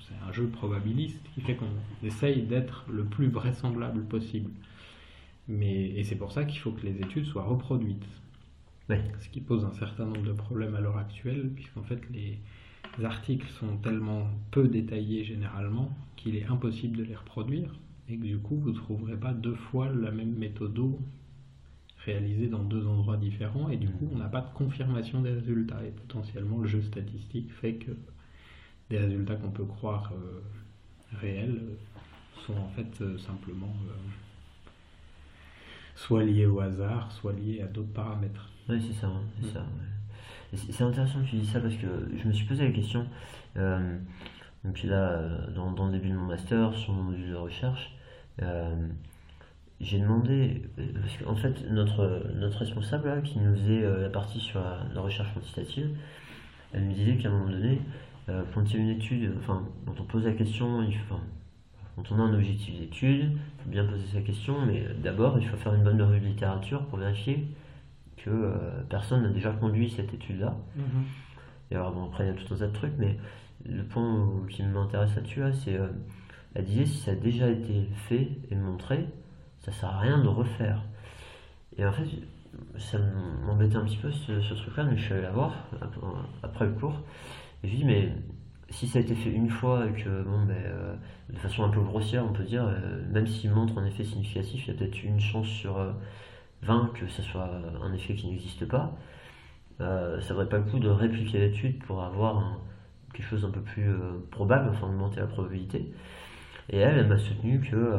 c'est 0.00 0.28
un 0.28 0.32
jeu 0.32 0.46
probabiliste 0.46 1.20
qui 1.34 1.40
fait 1.40 1.56
qu'on 1.56 1.66
essaye 2.04 2.42
d'être 2.42 2.84
le 2.88 3.04
plus 3.04 3.28
vraisemblable 3.28 4.04
possible. 4.04 4.50
Mais, 5.48 5.86
et 5.90 6.04
c'est 6.04 6.16
pour 6.16 6.32
ça 6.32 6.44
qu'il 6.44 6.60
faut 6.60 6.72
que 6.72 6.84
les 6.84 6.96
études 7.00 7.24
soient 7.24 7.44
reproduites. 7.44 8.06
Ce 8.88 9.28
qui 9.28 9.40
pose 9.40 9.64
un 9.64 9.72
certain 9.72 10.06
nombre 10.06 10.22
de 10.22 10.32
problèmes 10.32 10.74
à 10.74 10.80
l'heure 10.80 10.96
actuelle, 10.96 11.50
puisqu'en 11.54 11.82
fait 11.82 12.00
les 12.10 12.38
articles 13.04 13.46
sont 13.60 13.76
tellement 13.78 14.30
peu 14.50 14.66
détaillés 14.66 15.24
généralement 15.24 15.90
qu'il 16.16 16.36
est 16.36 16.46
impossible 16.46 16.96
de 16.96 17.04
les 17.04 17.14
reproduire, 17.14 17.74
et 18.08 18.16
que 18.16 18.24
du 18.24 18.38
coup 18.38 18.56
vous 18.56 18.70
ne 18.70 18.76
trouverez 18.76 19.16
pas 19.16 19.32
deux 19.32 19.54
fois 19.54 19.90
la 19.90 20.10
même 20.10 20.34
méthode 20.34 20.78
réalisée 22.04 22.48
dans 22.48 22.62
deux 22.62 22.86
endroits 22.86 23.18
différents, 23.18 23.68
et 23.68 23.76
du 23.76 23.88
coup 23.88 24.08
on 24.12 24.18
n'a 24.18 24.28
pas 24.28 24.40
de 24.40 24.52
confirmation 24.54 25.20
des 25.20 25.32
résultats, 25.32 25.84
et 25.84 25.90
potentiellement 25.90 26.58
le 26.58 26.66
jeu 26.66 26.82
statistique 26.82 27.52
fait 27.52 27.74
que 27.74 27.92
des 28.88 28.98
résultats 28.98 29.36
qu'on 29.36 29.50
peut 29.50 29.66
croire 29.66 30.12
euh, 30.14 30.40
réels 31.20 31.60
euh, 31.62 31.74
sont 32.46 32.56
en 32.56 32.68
fait 32.68 33.02
euh, 33.02 33.18
simplement 33.18 33.74
euh, 33.88 33.92
soit 35.98 36.22
liés 36.22 36.46
au 36.46 36.60
hasard, 36.60 37.10
soit 37.10 37.32
liés 37.32 37.60
à 37.60 37.66
d'autres 37.66 37.92
paramètres. 37.92 38.48
Oui, 38.68 38.80
c'est 38.80 38.92
ça, 39.00 39.10
c'est 39.40 39.48
Mm. 39.48 39.52
ça. 39.52 39.60
ouais. 39.60 40.58
C'est 40.72 40.84
intéressant 40.84 41.20
que 41.22 41.26
tu 41.26 41.36
dis 41.36 41.46
ça 41.46 41.60
parce 41.60 41.74
que 41.74 41.86
je 42.16 42.26
me 42.28 42.32
suis 42.32 42.46
posé 42.46 42.64
la 42.64 42.70
question. 42.70 43.04
Euh, 43.56 43.98
donc 44.64 44.80
là, 44.84 45.20
dans, 45.54 45.72
dans, 45.72 45.86
le 45.86 45.92
début 45.92 46.10
de 46.10 46.14
mon 46.14 46.26
master, 46.26 46.72
sur 46.74 46.92
mon 46.92 47.02
module 47.02 47.30
de 47.30 47.34
recherche, 47.34 47.92
j'ai 49.80 49.98
demandé, 50.00 50.62
parce 50.76 51.16
qu'en 51.18 51.36
fait, 51.36 51.68
notre, 51.70 52.30
notre 52.36 52.58
responsable 52.58 53.22
qui 53.22 53.40
nous 53.40 53.54
faisait 53.56 54.00
la 54.00 54.08
partie 54.08 54.40
sur 54.40 54.60
la, 54.94 55.00
recherche 55.00 55.32
quantitative, 55.34 55.90
elle 56.72 56.84
me 56.84 56.94
disait 56.94 57.16
qu'à 57.16 57.28
un 57.28 57.32
moment 57.32 57.50
donné, 57.50 57.80
quand 58.26 58.64
il 58.70 58.76
y 58.76 58.76
a 58.76 58.82
une 58.82 58.90
étude, 58.90 59.32
enfin, 59.38 59.68
quand 59.84 60.00
on 60.00 60.04
pose 60.04 60.24
la 60.24 60.32
question, 60.32 60.82
il, 60.82 60.96
enfin, 61.10 61.20
quand 61.98 62.14
on 62.14 62.20
a 62.20 62.22
un 62.22 62.34
objectif 62.34 62.78
d'étude, 62.78 63.32
il 63.32 63.62
faut 63.64 63.70
bien 63.70 63.84
poser 63.84 64.06
sa 64.06 64.20
question, 64.20 64.64
mais 64.66 64.86
d'abord, 65.02 65.38
il 65.38 65.46
faut 65.46 65.56
faire 65.56 65.74
une 65.74 65.82
bonne 65.82 66.00
revue 66.00 66.20
de 66.20 66.26
littérature 66.26 66.84
pour 66.86 66.98
vérifier 66.98 67.48
que 68.16 68.30
euh, 68.30 68.82
personne 68.88 69.22
n'a 69.22 69.30
déjà 69.30 69.50
conduit 69.50 69.90
cette 69.90 70.12
étude-là. 70.14 70.56
Mhm. 70.76 71.04
Et 71.70 71.74
alors, 71.74 71.92
bon, 71.92 72.06
après, 72.06 72.24
il 72.24 72.28
y 72.28 72.30
a 72.30 72.34
tout 72.34 72.54
un 72.54 72.56
tas 72.56 72.66
de 72.66 72.72
trucs, 72.72 72.94
mais 72.98 73.18
le 73.66 73.82
point 73.82 74.28
qui 74.48 74.62
m'intéresse 74.62 75.14
là-dessus, 75.16 75.42
c'est 75.52 75.76
euh, 75.76 75.88
elle 76.54 76.64
disait 76.64 76.86
si 76.86 76.98
ça 76.98 77.12
a 77.12 77.14
déjà 77.14 77.48
été 77.48 77.88
fait 78.08 78.28
et 78.50 78.54
montré, 78.54 79.06
ça 79.60 79.72
sert 79.72 79.88
à 79.90 79.98
rien 79.98 80.22
de 80.22 80.28
refaire. 80.28 80.82
Et 81.76 81.84
en 81.84 81.92
fait, 81.92 82.06
ça 82.78 82.98
m'embêtait 83.46 83.76
un 83.76 83.84
petit 83.84 83.96
peu 83.96 84.10
ce, 84.10 84.54
truc-là, 84.54 84.84
mais 84.84 84.96
je 84.96 85.04
suis 85.04 85.12
allé 85.12 85.22
la 85.22 85.30
voir 85.30 85.52
après 86.42 86.66
le 86.66 86.72
cours. 86.72 87.00
Et 87.62 87.68
je 87.68 87.76
dis, 87.76 87.84
mais 87.84 88.12
si 88.70 88.86
ça 88.86 88.98
a 88.98 89.02
été 89.02 89.14
fait 89.14 89.30
une 89.30 89.50
fois 89.50 89.86
et 89.86 89.92
que, 90.02 90.22
bon, 90.22 90.44
ben, 90.44 90.54
euh, 90.54 90.94
de 91.30 91.38
façon 91.38 91.64
un 91.64 91.70
peu 91.70 91.80
grossière, 91.80 92.24
on 92.24 92.32
peut 92.32 92.44
dire, 92.44 92.66
euh, 92.66 93.02
même 93.10 93.26
s'il 93.26 93.50
montre 93.50 93.78
un 93.78 93.86
effet 93.86 94.04
significatif, 94.04 94.66
il 94.66 94.72
y 94.72 94.76
a 94.76 94.78
peut-être 94.78 95.02
une 95.02 95.20
chance 95.20 95.46
sur 95.46 95.74
20 96.62 96.76
euh, 96.76 96.86
que 96.98 97.08
ce 97.08 97.22
soit 97.22 97.50
un 97.82 97.92
effet 97.94 98.14
qui 98.14 98.28
n'existe 98.28 98.66
pas. 98.66 98.92
ça 99.78 99.84
ne 99.84 100.28
vaudrait 100.28 100.48
pas 100.48 100.58
le 100.58 100.64
coup 100.64 100.78
de 100.78 100.88
répliquer 100.88 101.38
l'étude 101.38 101.78
pour 101.84 102.02
avoir 102.02 102.58
quelque 103.14 103.26
chose 103.26 103.44
un 103.44 103.50
peu 103.50 103.60
plus 103.60 103.90
probable, 104.30 104.70
enfin 104.70 104.88
augmenter 104.88 105.20
la 105.20 105.26
probabilité. 105.26 105.92
Et 106.70 106.78
elle, 106.78 106.98
elle 106.98 107.08
m'a 107.08 107.18
soutenu 107.18 107.60
que 107.60 107.96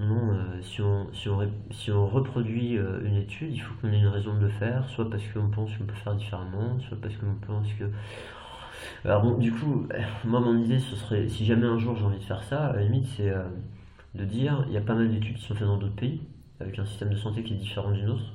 non, 0.00 0.38
si, 0.62 0.80
on, 0.80 1.12
si, 1.12 1.28
on, 1.28 1.50
si 1.70 1.90
on 1.90 2.06
reproduit 2.06 2.78
une 3.04 3.16
étude, 3.16 3.52
il 3.52 3.58
faut 3.58 3.74
qu'on 3.80 3.92
ait 3.92 3.98
une 3.98 4.06
raison 4.06 4.34
de 4.34 4.40
le 4.40 4.48
faire, 4.48 4.88
soit 4.88 5.10
parce 5.10 5.26
qu'on 5.28 5.48
pense 5.50 5.76
qu'on 5.76 5.84
peut 5.84 5.94
faire 5.94 6.14
différemment, 6.14 6.78
soit 6.80 6.98
parce 7.00 7.14
qu'on 7.16 7.34
pense 7.46 7.66
que 7.74 7.84
alors 9.04 9.22
bon, 9.22 9.38
du 9.38 9.52
coup, 9.52 9.86
moi 10.24 10.40
mon 10.40 10.58
idée 10.58 10.78
ce 10.78 10.96
serait, 10.96 11.28
si 11.28 11.44
jamais 11.46 11.66
un 11.66 11.78
jour 11.78 11.96
j'ai 11.96 12.04
envie 12.04 12.18
de 12.18 12.24
faire 12.24 12.42
ça, 12.44 12.66
à 12.66 12.72
la 12.74 12.82
limite 12.82 13.06
c'est 13.16 13.30
euh, 13.30 13.44
de 14.14 14.24
dire, 14.24 14.64
il 14.68 14.74
y 14.74 14.76
a 14.76 14.80
pas 14.80 14.94
mal 14.94 15.10
d'études 15.10 15.36
qui 15.36 15.44
sont 15.44 15.54
faites 15.54 15.66
dans 15.68 15.78
d'autres 15.78 15.96
pays, 15.96 16.22
avec 16.60 16.78
un 16.78 16.84
système 16.86 17.10
de 17.10 17.16
santé 17.16 17.44
qui 17.44 17.54
est 17.54 17.56
différent 17.56 17.92
du 17.92 18.02
nôtre, 18.02 18.34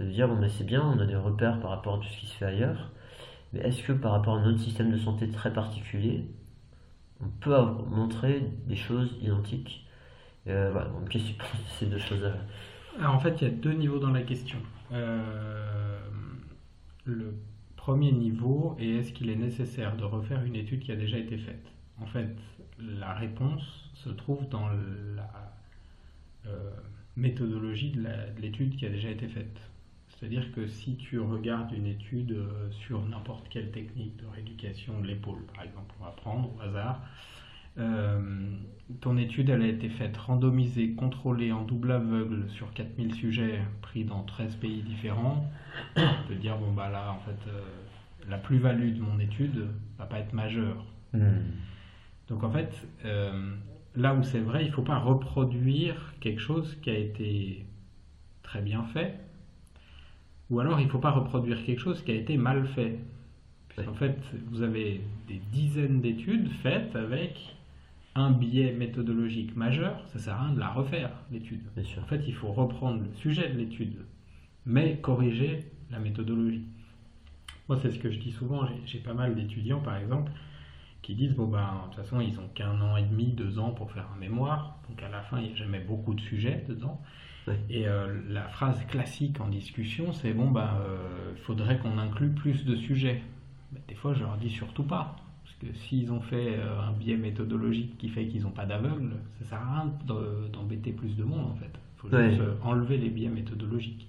de 0.00 0.06
dire, 0.06 0.28
bon 0.28 0.36
mais 0.36 0.48
c'est 0.50 0.64
bien, 0.64 0.82
on 0.84 1.00
a 1.00 1.06
des 1.06 1.16
repères 1.16 1.60
par 1.60 1.70
rapport 1.70 1.96
à 1.96 1.98
tout 1.98 2.08
ce 2.08 2.20
qui 2.20 2.26
se 2.26 2.34
fait 2.36 2.46
ailleurs, 2.46 2.92
mais 3.52 3.60
est-ce 3.60 3.82
que 3.84 3.92
par 3.92 4.12
rapport 4.12 4.36
à 4.38 4.42
notre 4.42 4.60
système 4.60 4.92
de 4.92 4.98
santé 4.98 5.30
très 5.30 5.52
particulier, 5.52 6.26
on 7.20 7.28
peut 7.40 7.56
montrer 7.90 8.42
des 8.66 8.76
choses 8.76 9.16
identiques? 9.22 9.86
Euh, 10.48 10.70
Voilà, 10.72 10.88
donc 10.90 11.08
qu'est-ce 11.10 11.32
que 11.32 11.32
tu 11.42 11.58
ces 11.78 11.86
deux 11.86 11.98
choses-là 11.98 12.34
Alors 12.98 13.14
en 13.14 13.18
fait, 13.20 13.40
il 13.40 13.44
y 13.44 13.46
a 13.46 13.50
deux 13.54 13.72
niveaux 13.72 13.98
dans 13.98 14.10
la 14.10 14.22
question. 14.22 14.58
Euh, 14.92 15.98
Premier 17.86 18.10
niveau, 18.10 18.74
et 18.80 18.96
est-ce 18.96 19.12
qu'il 19.12 19.30
est 19.30 19.36
nécessaire 19.36 19.96
de 19.96 20.02
refaire 20.02 20.42
une 20.42 20.56
étude 20.56 20.80
qui 20.80 20.90
a 20.90 20.96
déjà 20.96 21.18
été 21.18 21.38
faite? 21.38 21.70
En 22.00 22.06
fait, 22.06 22.36
la 22.80 23.14
réponse 23.14 23.62
se 23.94 24.08
trouve 24.08 24.48
dans 24.48 24.66
la 24.70 25.30
euh, 26.48 26.72
méthodologie 27.14 27.92
de 27.92 28.04
l'étude 28.40 28.74
qui 28.74 28.86
a 28.86 28.88
déjà 28.88 29.08
été 29.08 29.28
faite. 29.28 29.60
C'est-à-dire 30.08 30.50
que 30.50 30.66
si 30.66 30.96
tu 30.96 31.20
regardes 31.20 31.70
une 31.70 31.86
étude 31.86 32.32
euh, 32.32 32.68
sur 32.72 33.06
n'importe 33.06 33.48
quelle 33.50 33.70
technique 33.70 34.16
de 34.16 34.26
rééducation 34.34 35.00
de 35.00 35.06
l'épaule, 35.06 35.46
par 35.54 35.62
exemple, 35.62 35.94
on 36.00 36.06
va 36.06 36.10
prendre 36.10 36.56
au 36.56 36.60
hasard, 36.62 37.00
ton 39.00 39.16
étude 39.16 39.50
elle 39.50 39.62
a 39.62 39.66
été 39.66 39.88
faite 39.88 40.16
randomisée, 40.16 40.92
contrôlée 40.92 41.52
en 41.52 41.62
double 41.62 41.92
aveugle 41.92 42.48
sur 42.50 42.72
4000 42.72 43.14
sujets 43.14 43.60
pris 43.82 44.04
dans 44.04 44.22
13 44.22 44.56
pays 44.56 44.82
différents. 44.82 45.50
On 45.96 46.28
peut 46.28 46.34
dire, 46.36 46.56
bon 46.56 46.72
bah 46.72 46.88
là, 46.88 47.12
en 47.12 47.20
fait, 47.20 47.48
euh, 47.48 47.60
la 48.28 48.38
plus-value 48.38 48.94
de 48.94 49.00
mon 49.00 49.18
étude 49.18 49.66
va 49.98 50.06
pas 50.06 50.18
être 50.18 50.32
majeure. 50.32 50.84
Hmm. 51.12 51.40
Donc 52.28 52.44
en 52.44 52.50
fait, 52.50 52.86
euh, 53.04 53.54
là 53.94 54.14
où 54.14 54.22
c'est 54.22 54.40
vrai, 54.40 54.64
il 54.64 54.68
ne 54.68 54.72
faut 54.72 54.82
pas 54.82 54.98
reproduire 54.98 56.14
quelque 56.20 56.40
chose 56.40 56.76
qui 56.82 56.90
a 56.90 56.98
été 56.98 57.66
très 58.42 58.60
bien 58.60 58.84
fait, 58.84 59.18
ou 60.50 60.60
alors 60.60 60.80
il 60.80 60.86
ne 60.86 60.90
faut 60.90 60.98
pas 60.98 61.10
reproduire 61.10 61.64
quelque 61.64 61.80
chose 61.80 62.02
qui 62.02 62.12
a 62.12 62.14
été 62.14 62.36
mal 62.36 62.66
fait. 62.68 62.98
En 63.86 63.94
fait, 63.94 64.18
vous 64.46 64.62
avez 64.62 65.02
des 65.28 65.40
dizaines 65.52 66.00
d'études 66.00 66.48
faites 66.62 66.96
avec 66.96 67.55
un 68.16 68.30
biais 68.30 68.72
méthodologique 68.72 69.54
majeur, 69.56 70.02
ça 70.08 70.18
sert 70.18 70.34
à 70.34 70.44
rien 70.44 70.54
de 70.54 70.60
la 70.60 70.70
refaire, 70.70 71.10
l'étude. 71.30 71.62
En 71.76 72.06
fait, 72.06 72.22
il 72.26 72.34
faut 72.34 72.52
reprendre 72.52 73.02
le 73.02 73.12
sujet 73.14 73.48
de 73.48 73.58
l'étude, 73.58 73.96
mais 74.64 74.98
corriger 75.00 75.70
la 75.90 75.98
méthodologie. 75.98 76.64
Moi, 77.68 77.78
c'est 77.82 77.90
ce 77.90 77.98
que 77.98 78.10
je 78.10 78.18
dis 78.18 78.32
souvent, 78.32 78.66
j'ai 78.86 79.00
pas 79.00 79.12
mal 79.12 79.34
d'étudiants, 79.34 79.80
par 79.80 79.96
exemple, 79.96 80.32
qui 81.02 81.14
disent, 81.14 81.34
bon, 81.34 81.46
ben, 81.46 81.60
de 81.60 81.94
toute 81.94 82.04
façon, 82.04 82.20
ils 82.20 82.38
ont 82.40 82.48
qu'un 82.54 82.80
an 82.80 82.96
et 82.96 83.02
demi, 83.02 83.32
deux 83.32 83.58
ans 83.58 83.70
pour 83.70 83.92
faire 83.92 84.08
un 84.14 84.18
mémoire, 84.18 84.78
donc 84.88 85.02
à 85.02 85.08
la 85.08 85.20
fin, 85.20 85.38
il 85.38 85.48
n'y 85.48 85.52
a 85.52 85.56
jamais 85.56 85.80
beaucoup 85.80 86.14
de 86.14 86.20
sujets 86.20 86.64
dedans. 86.68 87.00
Et 87.70 87.86
euh, 87.86 88.22
la 88.28 88.48
phrase 88.48 88.84
classique 88.86 89.40
en 89.40 89.48
discussion, 89.48 90.12
c'est, 90.12 90.32
bon, 90.32 90.50
ben, 90.50 90.70
il 91.36 91.42
faudrait 91.42 91.78
qu'on 91.78 91.98
inclue 91.98 92.30
plus 92.30 92.64
de 92.64 92.76
sujets. 92.76 93.22
Ben, 93.72 93.80
des 93.88 93.94
fois, 93.94 94.14
je 94.14 94.20
leur 94.20 94.36
dis 94.38 94.50
surtout 94.50 94.84
pas 94.84 95.16
que 95.60 95.66
s'ils 95.72 96.12
ont 96.12 96.20
fait 96.20 96.58
euh, 96.58 96.80
un 96.80 96.92
biais 96.92 97.16
méthodologique 97.16 97.96
qui 97.98 98.08
fait 98.08 98.26
qu'ils 98.26 98.42
n'ont 98.42 98.50
pas 98.50 98.66
d'aveugle, 98.66 99.16
ça 99.38 99.50
sert 99.50 99.58
à 99.58 99.82
rien 99.82 99.92
d'embêter 100.52 100.92
plus 100.92 101.16
de 101.16 101.24
monde 101.24 101.50
en 101.50 101.54
fait. 101.54 101.70
Il 101.96 102.00
faut 102.00 102.08
juste 102.08 102.40
euh, 102.40 102.54
enlever 102.62 102.98
les 102.98 103.08
biais 103.08 103.28
méthodologiques. 103.28 104.06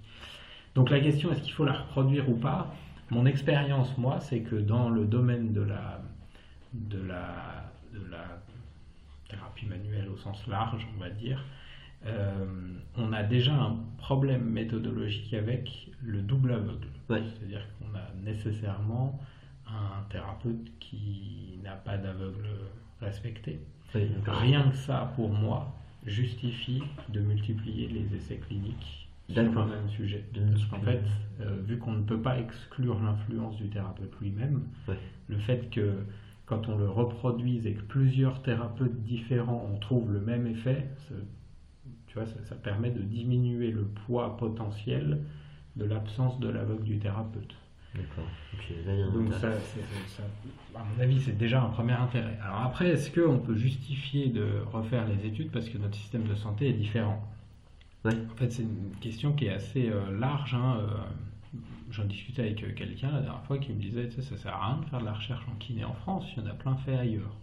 Donc 0.75 0.89
la 0.89 0.99
question 0.99 1.31
est-ce 1.31 1.41
qu'il 1.41 1.53
faut 1.53 1.65
la 1.65 1.73
reproduire 1.73 2.29
ou 2.29 2.35
pas? 2.35 2.73
Mon 3.09 3.25
expérience, 3.25 3.97
moi, 3.97 4.19
c'est 4.19 4.41
que 4.41 4.55
dans 4.55 4.89
le 4.89 5.05
domaine 5.05 5.53
de 5.53 5.61
la, 5.61 6.01
de 6.73 6.99
la, 6.99 7.71
de 7.93 8.11
la 8.11 8.41
thérapie 9.29 9.65
manuelle 9.65 10.09
au 10.09 10.17
sens 10.17 10.45
large, 10.47 10.85
on 10.95 10.99
va 10.99 11.09
dire, 11.09 11.43
euh, 12.05 12.45
on 12.97 13.13
a 13.13 13.23
déjà 13.23 13.53
un 13.53 13.77
problème 13.97 14.43
méthodologique 14.43 15.33
avec 15.33 15.89
le 16.03 16.21
double 16.21 16.51
aveugle. 16.51 16.87
C'est-à-dire 17.07 17.65
qu'on 17.79 17.97
a 17.97 18.29
nécessairement 18.29 19.17
un 19.69 20.03
thérapeute 20.09 20.71
qui 20.79 21.59
n'a 21.63 21.75
pas 21.75 21.97
d'aveugle 21.97 22.47
respecté. 23.01 23.59
Rien 24.25 24.69
que 24.69 24.77
ça, 24.77 25.13
pour 25.15 25.29
moi, 25.29 25.73
justifie 26.05 26.83
de 27.09 27.19
multiplier 27.19 27.87
les 27.87 28.15
essais 28.15 28.37
cliniques 28.37 29.07
sur 29.29 29.43
le 29.43 29.65
même 29.65 29.89
sujet. 29.89 30.23
En 30.71 30.79
fait, 30.79 31.03
euh, 31.41 31.57
vu 31.65 31.77
qu'on 31.77 31.91
ne 31.91 32.03
peut 32.03 32.21
pas 32.21 32.39
exclure 32.39 32.99
l'influence 33.01 33.57
du 33.57 33.69
thérapeute 33.69 34.13
lui-même, 34.21 34.63
le 35.27 35.37
fait 35.37 35.69
que 35.69 36.03
quand 36.45 36.69
on 36.69 36.77
le 36.77 36.89
reproduise 36.89 37.67
et 37.67 37.73
que 37.73 37.81
plusieurs 37.81 38.41
thérapeutes 38.41 39.01
différents 39.03 39.69
on 39.73 39.77
trouve 39.79 40.13
le 40.13 40.21
même 40.21 40.47
effet, 40.47 40.87
tu 42.07 42.13
vois, 42.17 42.25
ça, 42.25 42.41
ça, 42.45 42.55
permet 42.55 42.89
de 42.89 43.01
diminuer 43.01 43.71
le 43.71 43.83
poids 43.83 44.37
potentiel 44.37 45.19
de 45.75 45.85
l'absence 45.85 46.39
de 46.39 46.47
l'aveugle 46.47 46.83
du 46.83 46.99
thérapeute. 46.99 47.53
D'accord. 47.95 48.27
Donc 49.13 49.33
ça, 49.33 49.49
à 50.75 50.83
mon 50.83 51.01
avis, 51.01 51.21
c'est 51.21 51.37
déjà 51.37 51.61
un 51.61 51.69
premier 51.69 51.93
intérêt. 51.93 52.37
Alors 52.43 52.61
après, 52.61 52.89
est-ce 52.89 53.11
qu'on 53.11 53.39
peut 53.39 53.55
justifier 53.55 54.27
de 54.27 54.61
refaire 54.71 55.07
les 55.07 55.25
études 55.25 55.51
parce 55.51 55.69
que 55.69 55.77
notre 55.77 55.95
système 55.95 56.23
de 56.23 56.35
santé 56.35 56.69
est 56.69 56.73
différent? 56.73 57.23
En 58.05 58.35
fait, 58.35 58.51
c'est 58.51 58.63
une 58.63 58.91
question 59.01 59.33
qui 59.33 59.45
est 59.45 59.53
assez 59.53 59.89
euh, 59.89 60.17
large. 60.17 60.53
Hein, 60.53 60.77
euh, 60.79 60.87
j'en 61.91 62.05
discutais 62.05 62.41
avec 62.43 62.63
euh, 62.63 62.73
quelqu'un 62.73 63.11
la 63.11 63.21
dernière 63.21 63.43
fois 63.43 63.57
qui 63.57 63.73
me 63.73 63.81
disait, 63.81 64.09
ça 64.09 64.37
sert 64.37 64.53
à 64.53 64.67
rien 64.67 64.77
de 64.77 64.85
faire 64.85 64.99
de 64.99 65.05
la 65.05 65.13
recherche 65.13 65.45
en 65.49 65.55
kiné 65.55 65.83
en 65.83 65.93
France, 65.93 66.25
il 66.35 66.43
y 66.43 66.45
en 66.45 66.49
a 66.49 66.53
plein 66.53 66.75
fait 66.77 66.97
ailleurs. 66.97 67.35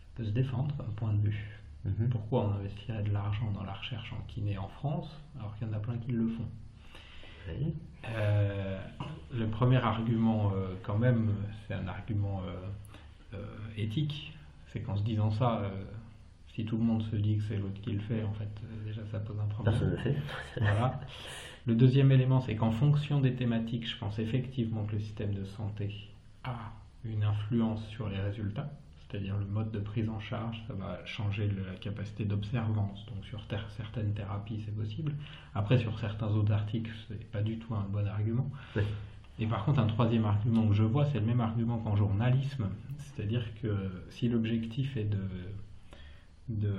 Ça 0.00 0.08
peut 0.16 0.24
se 0.24 0.30
défendre 0.30 0.74
comme 0.76 0.92
point 0.94 1.12
de 1.12 1.28
vue. 1.28 1.60
Mhm. 1.84 2.08
Pourquoi 2.10 2.46
on 2.46 2.52
investirait 2.54 3.02
de 3.02 3.10
l'argent 3.10 3.50
dans 3.52 3.64
la 3.64 3.74
recherche 3.74 4.12
en 4.12 4.22
kiné 4.28 4.56
en 4.58 4.68
France 4.68 5.10
alors 5.38 5.56
qu'il 5.56 5.66
y 5.66 5.70
en 5.70 5.74
a 5.74 5.80
plein 5.80 5.98
qui 5.98 6.12
le 6.12 6.28
font? 6.28 6.48
Euh, 8.08 8.78
le 9.32 9.46
premier 9.48 9.76
argument, 9.76 10.52
euh, 10.54 10.74
quand 10.82 10.98
même, 10.98 11.34
c'est 11.66 11.74
un 11.74 11.88
argument 11.88 12.42
euh, 13.34 13.36
éthique. 13.76 14.32
C'est 14.72 14.80
qu'en 14.80 14.96
se 14.96 15.02
disant 15.02 15.30
ça, 15.30 15.70
si 16.54 16.64
tout 16.64 16.78
le 16.78 16.82
monde 16.82 17.02
se 17.02 17.16
dit 17.16 17.36
que 17.36 17.42
c'est 17.44 17.56
l'autre 17.56 17.80
qui 17.82 17.92
le 17.92 18.00
fait, 18.00 18.22
en 18.24 18.32
fait, 18.32 18.48
déjà 18.86 19.02
ça 19.10 19.18
pose 19.20 19.38
un 19.38 19.46
problème. 19.46 19.74
Personne 19.74 19.90
le 19.90 19.96
fait. 19.98 20.16
voilà. 20.60 21.00
Le 21.66 21.74
deuxième 21.74 22.10
élément, 22.10 22.40
c'est 22.40 22.56
qu'en 22.56 22.72
fonction 22.72 23.20
des 23.20 23.34
thématiques, 23.34 23.88
je 23.88 23.96
pense 23.98 24.18
effectivement 24.18 24.84
que 24.84 24.92
le 24.92 25.00
système 25.00 25.34
de 25.34 25.44
santé 25.44 25.94
a 26.42 26.72
une 27.04 27.22
influence 27.22 27.86
sur 27.88 28.08
les 28.08 28.18
résultats 28.18 28.70
c'est-à-dire 29.12 29.36
le 29.36 29.44
mode 29.44 29.70
de 29.70 29.78
prise 29.78 30.08
en 30.08 30.20
charge, 30.20 30.62
ça 30.66 30.72
va 30.72 31.04
changer 31.04 31.46
la 31.46 31.76
capacité 31.76 32.24
d'observance. 32.24 33.04
Donc 33.06 33.24
sur 33.26 33.44
certaines 33.76 34.14
thérapies, 34.14 34.62
c'est 34.64 34.74
possible. 34.74 35.12
Après, 35.54 35.76
sur 35.78 35.98
certains 35.98 36.28
autres 36.28 36.52
articles, 36.52 36.90
c'est 37.08 37.30
pas 37.30 37.42
du 37.42 37.58
tout 37.58 37.74
un 37.74 37.86
bon 37.90 38.06
argument. 38.06 38.50
Et 39.38 39.46
par 39.46 39.66
contre, 39.66 39.80
un 39.80 39.86
troisième 39.86 40.24
argument 40.24 40.66
que 40.66 40.72
je 40.72 40.82
vois, 40.82 41.04
c'est 41.04 41.20
le 41.20 41.26
même 41.26 41.40
argument 41.40 41.78
qu'en 41.78 41.94
journalisme. 41.94 42.68
C'est-à-dire 42.98 43.44
que 43.60 43.76
si 44.08 44.30
l'objectif 44.30 44.96
est 44.96 45.10
de, 46.48 46.72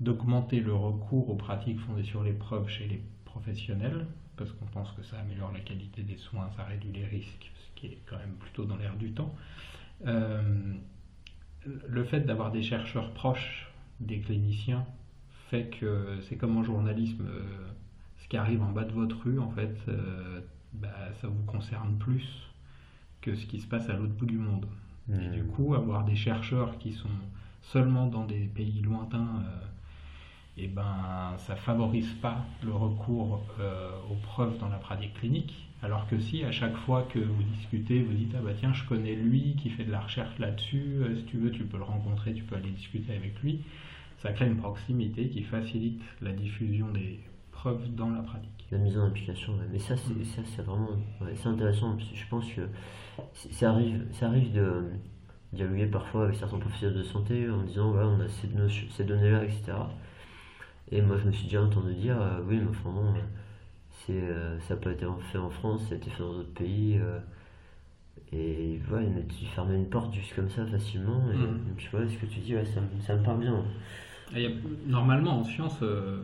d'augmenter 0.00 0.60
le 0.60 0.74
recours 0.74 1.28
aux 1.28 1.36
pratiques 1.36 1.80
fondées 1.80 2.04
sur 2.04 2.22
les 2.22 2.32
preuves 2.32 2.68
chez 2.68 2.86
les 2.88 3.02
professionnels, 3.26 4.06
parce 4.36 4.50
qu'on 4.52 4.66
pense 4.66 4.90
que 4.92 5.02
ça 5.02 5.18
améliore 5.18 5.52
la 5.52 5.60
qualité 5.60 6.02
des 6.02 6.16
soins, 6.16 6.48
ça 6.56 6.64
réduit 6.64 6.92
les 6.92 7.04
risques, 7.04 7.52
ce 7.54 7.80
qui 7.80 7.86
est 7.88 7.98
quand 8.06 8.16
même 8.16 8.34
plutôt 8.40 8.64
dans 8.64 8.76
l'air 8.76 8.96
du 8.96 9.12
temps. 9.12 9.34
Euh, 10.06 10.74
le 11.88 12.04
fait 12.04 12.20
d'avoir 12.20 12.50
des 12.50 12.62
chercheurs 12.62 13.12
proches 13.14 13.68
des 14.00 14.20
cliniciens 14.20 14.84
fait 15.50 15.66
que 15.68 16.18
c'est 16.22 16.36
comme 16.36 16.56
en 16.56 16.64
journalisme, 16.64 17.26
euh, 17.26 17.42
ce 18.18 18.28
qui 18.28 18.36
arrive 18.36 18.62
en 18.62 18.70
bas 18.72 18.84
de 18.84 18.92
votre 18.92 19.22
rue, 19.24 19.38
en 19.38 19.50
fait, 19.50 19.76
euh, 19.88 20.40
bah, 20.72 20.88
ça 21.20 21.28
vous 21.28 21.42
concerne 21.44 21.96
plus 21.98 22.50
que 23.22 23.34
ce 23.36 23.46
qui 23.46 23.60
se 23.60 23.66
passe 23.68 23.88
à 23.90 23.94
l'autre 23.94 24.14
bout 24.14 24.26
du 24.26 24.38
monde. 24.38 24.66
Et 25.20 25.28
du 25.28 25.44
Hmm. 25.44 25.46
coup, 25.46 25.74
avoir 25.74 26.04
des 26.04 26.16
chercheurs 26.16 26.78
qui 26.78 26.92
sont 26.92 27.10
seulement 27.62 28.06
dans 28.08 28.24
des 28.26 28.46
pays 28.46 28.82
lointains, 28.82 29.42
et 30.56 30.68
ben, 30.68 31.34
ça 31.38 31.56
favorise 31.56 32.12
pas 32.14 32.44
le 32.62 32.72
recours 32.72 33.42
euh, 33.60 33.90
aux 34.10 34.14
preuves 34.16 34.58
dans 34.58 34.68
la 34.68 34.78
pratique 34.78 35.14
clinique. 35.14 35.68
Alors 35.84 36.08
que 36.08 36.18
si 36.18 36.42
à 36.44 36.50
chaque 36.50 36.76
fois 36.78 37.02
que 37.12 37.18
vous 37.18 37.42
discutez, 37.42 38.00
vous 38.00 38.14
dites 38.14 38.32
ah 38.38 38.40
bah 38.42 38.52
tiens 38.58 38.72
je 38.72 38.84
connais 38.88 39.14
lui 39.14 39.54
qui 39.60 39.68
fait 39.68 39.84
de 39.84 39.92
la 39.92 40.00
recherche 40.00 40.38
là-dessus, 40.38 40.96
euh, 41.00 41.14
si 41.16 41.24
tu 41.24 41.36
veux 41.36 41.50
tu 41.50 41.64
peux 41.64 41.76
le 41.76 41.84
rencontrer, 41.84 42.32
tu 42.32 42.42
peux 42.42 42.56
aller 42.56 42.70
discuter 42.70 43.14
avec 43.14 43.38
lui, 43.42 43.60
ça 44.22 44.32
crée 44.32 44.46
une 44.46 44.56
proximité 44.56 45.28
qui 45.28 45.42
facilite 45.42 46.00
la 46.22 46.32
diffusion 46.32 46.90
des 46.90 47.20
preuves 47.52 47.94
dans 47.94 48.08
la 48.08 48.22
pratique. 48.22 48.50
La 48.70 48.78
mise 48.78 48.96
en 48.98 49.06
application, 49.06 49.52
ouais. 49.52 49.66
mais 49.70 49.78
ça 49.78 49.94
c'est 49.96 50.14
Mm. 50.14 50.24
ça 50.24 50.42
c'est 50.56 50.62
vraiment 50.62 50.88
ouais, 51.20 51.34
c'est 51.36 51.48
intéressant 51.48 51.96
parce 51.96 52.08
que 52.08 52.16
je 52.16 52.28
pense 52.28 52.50
que 52.50 52.62
ça 53.50 53.70
arrive 53.70 54.06
ça 54.12 54.28
arrive 54.28 54.52
de 54.54 54.84
dialoguer 55.52 55.86
parfois 55.86 56.24
avec 56.24 56.36
certains 56.36 56.58
professionnels 56.58 56.96
de 56.98 57.02
santé 57.04 57.50
en 57.50 57.62
disant 57.62 57.92
voilà 57.92 58.08
on 58.08 58.20
a 58.20 58.28
ces, 58.28 58.48
ces 58.90 59.04
données 59.04 59.30
là 59.30 59.44
etc. 59.44 59.72
Et 60.90 61.02
moi 61.02 61.18
je 61.18 61.26
me 61.26 61.32
suis 61.32 61.44
déjà 61.44 61.62
entendu 61.62 61.94
dire 61.94 62.20
euh, 62.20 62.40
oui 62.48 62.56
mais 62.58 62.70
enfin 62.70 62.90
bon 62.90 63.12
euh, 64.10 64.12
euh, 64.12 64.60
ça 64.60 64.74
n'a 64.74 64.80
pas 64.80 64.92
été 64.92 65.06
fait 65.32 65.38
en 65.38 65.50
France, 65.50 65.82
ça 65.88 65.94
a 65.94 65.98
été 65.98 66.10
fait 66.10 66.20
dans 66.20 66.34
d'autres 66.34 66.54
pays 66.54 66.98
euh, 66.98 67.18
et 68.32 68.80
voilà 68.88 69.08
mais 69.08 69.24
tu 69.26 69.44
fermais 69.46 69.76
une 69.76 69.88
porte 69.88 70.12
juste 70.14 70.34
comme 70.34 70.50
ça 70.50 70.66
facilement 70.66 71.30
et 71.30 71.36
Mm. 71.36 71.68
donc, 71.68 71.76
tu 71.78 71.88
vois 71.90 72.06
ce 72.08 72.16
que 72.16 72.26
tu 72.26 72.40
dis 72.40 72.54
ouais, 72.54 72.64
ça, 72.64 72.80
me- 72.80 73.00
ça 73.00 73.16
me 73.16 73.22
parle 73.22 73.40
bien. 73.40 73.64
Et 74.34 74.46
a- 74.46 74.50
normalement 74.86 75.40
en 75.40 75.44
science, 75.44 75.78
euh, 75.82 76.22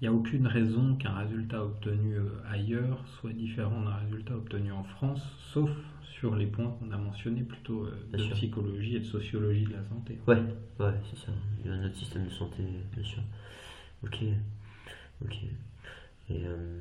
il 0.00 0.04
n'y 0.04 0.08
a 0.08 0.12
aucune 0.12 0.46
raison 0.46 0.94
qu'un 0.96 1.14
résultat 1.14 1.64
obtenu 1.64 2.14
euh, 2.16 2.28
ailleurs 2.50 2.98
soit 3.20 3.32
différent 3.32 3.80
d'un 3.82 3.96
résultat 3.96 4.34
obtenu 4.36 4.70
en 4.72 4.84
France, 4.84 5.22
sauf 5.52 5.70
sur 6.02 6.34
les 6.36 6.46
points 6.46 6.70
qu'on 6.78 6.90
a 6.92 6.96
mentionnés 6.98 7.42
plutôt 7.42 7.84
euh, 7.84 8.06
de 8.12 8.18
sûr. 8.18 8.36
psychologie 8.36 8.96
et 8.96 9.00
de 9.00 9.04
sociologie 9.04 9.64
de 9.64 9.72
la 9.72 9.84
santé. 9.84 10.18
Ouais, 10.26 10.42
ouais, 10.80 10.92
c'est 11.10 11.18
ça. 11.26 11.32
Il 11.64 11.70
y 11.70 11.74
a 11.74 11.76
notre 11.76 11.96
système 11.96 12.24
de 12.24 12.30
santé, 12.30 12.62
bien 12.94 13.04
sûr. 13.04 13.22
Ok, 14.04 14.18
ok. 15.24 15.36
Et 16.30 16.44
euh, 16.44 16.80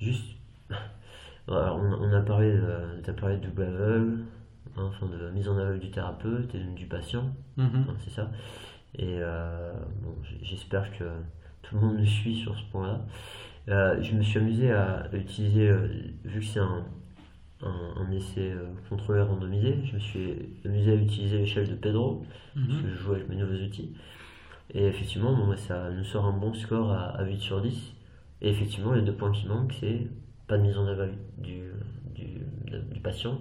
juste, 0.00 0.36
alors 1.48 1.76
on, 1.76 1.92
on 2.04 2.12
a 2.12 2.20
parlé, 2.20 2.52
de- 2.52 3.00
t'as 3.02 3.12
parlé 3.12 3.36
de 3.38 3.46
double 3.46 3.62
aveugle, 3.64 4.18
hein, 4.76 4.84
enfin 4.88 5.06
de 5.06 5.30
mise 5.30 5.48
en 5.48 5.56
aveugle 5.58 5.80
du 5.80 5.90
thérapeute 5.90 6.54
et 6.54 6.60
du 6.60 6.86
patient, 6.86 7.30
Mhm. 7.56 7.86
hein, 7.88 7.94
c'est 7.98 8.10
ça. 8.10 8.30
Et 8.98 9.18
euh, 9.20 9.72
bon, 10.02 10.14
j'espère 10.42 10.90
que 10.96 11.04
tout 11.62 11.74
le 11.74 11.80
monde 11.80 11.98
me 11.98 12.04
suit 12.04 12.36
sur 12.36 12.56
ce 12.56 12.62
point-là. 12.70 13.00
Euh, 13.68 14.00
je 14.00 14.14
me 14.14 14.22
suis 14.22 14.38
amusé 14.38 14.70
à 14.70 15.08
utiliser, 15.12 15.68
euh, 15.68 15.88
vu 16.24 16.40
que 16.40 16.46
c'est 16.46 16.60
un, 16.60 16.84
un, 17.62 17.94
un 17.96 18.10
essai 18.12 18.52
euh, 18.52 18.66
contrôlé 18.88 19.20
randomisé, 19.22 19.78
je 19.84 19.94
me 19.94 19.98
suis 20.00 20.34
amusé 20.64 20.92
à 20.92 20.94
utiliser 20.94 21.38
l'échelle 21.38 21.68
de 21.68 21.74
Pedro 21.74 22.24
parce 22.54 22.66
Mhm. 22.78 22.82
que 22.82 22.88
je 22.90 22.94
joue 22.94 23.12
avec 23.12 23.28
mes 23.28 23.36
nouveaux 23.36 23.52
outils. 23.64 23.94
Et 24.72 24.86
effectivement, 24.86 25.34
bon, 25.34 25.46
bah, 25.48 25.56
ça 25.56 25.90
nous 25.90 26.04
sort 26.04 26.24
un 26.26 26.32
bon 26.36 26.54
score 26.54 26.90
à, 26.92 27.06
à 27.18 27.24
8 27.24 27.38
sur 27.40 27.60
10. 27.60 27.94
Et 28.42 28.50
effectivement, 28.50 28.92
les 28.92 29.02
deux 29.02 29.14
points 29.14 29.32
qui 29.32 29.46
manquent, 29.46 29.72
c'est 29.80 30.06
pas 30.46 30.56
de 30.58 30.62
mise 30.62 30.76
en 30.78 30.86
aval 30.86 31.12
du, 31.38 31.62
du, 32.14 32.24
du 32.94 33.00
patient, 33.00 33.40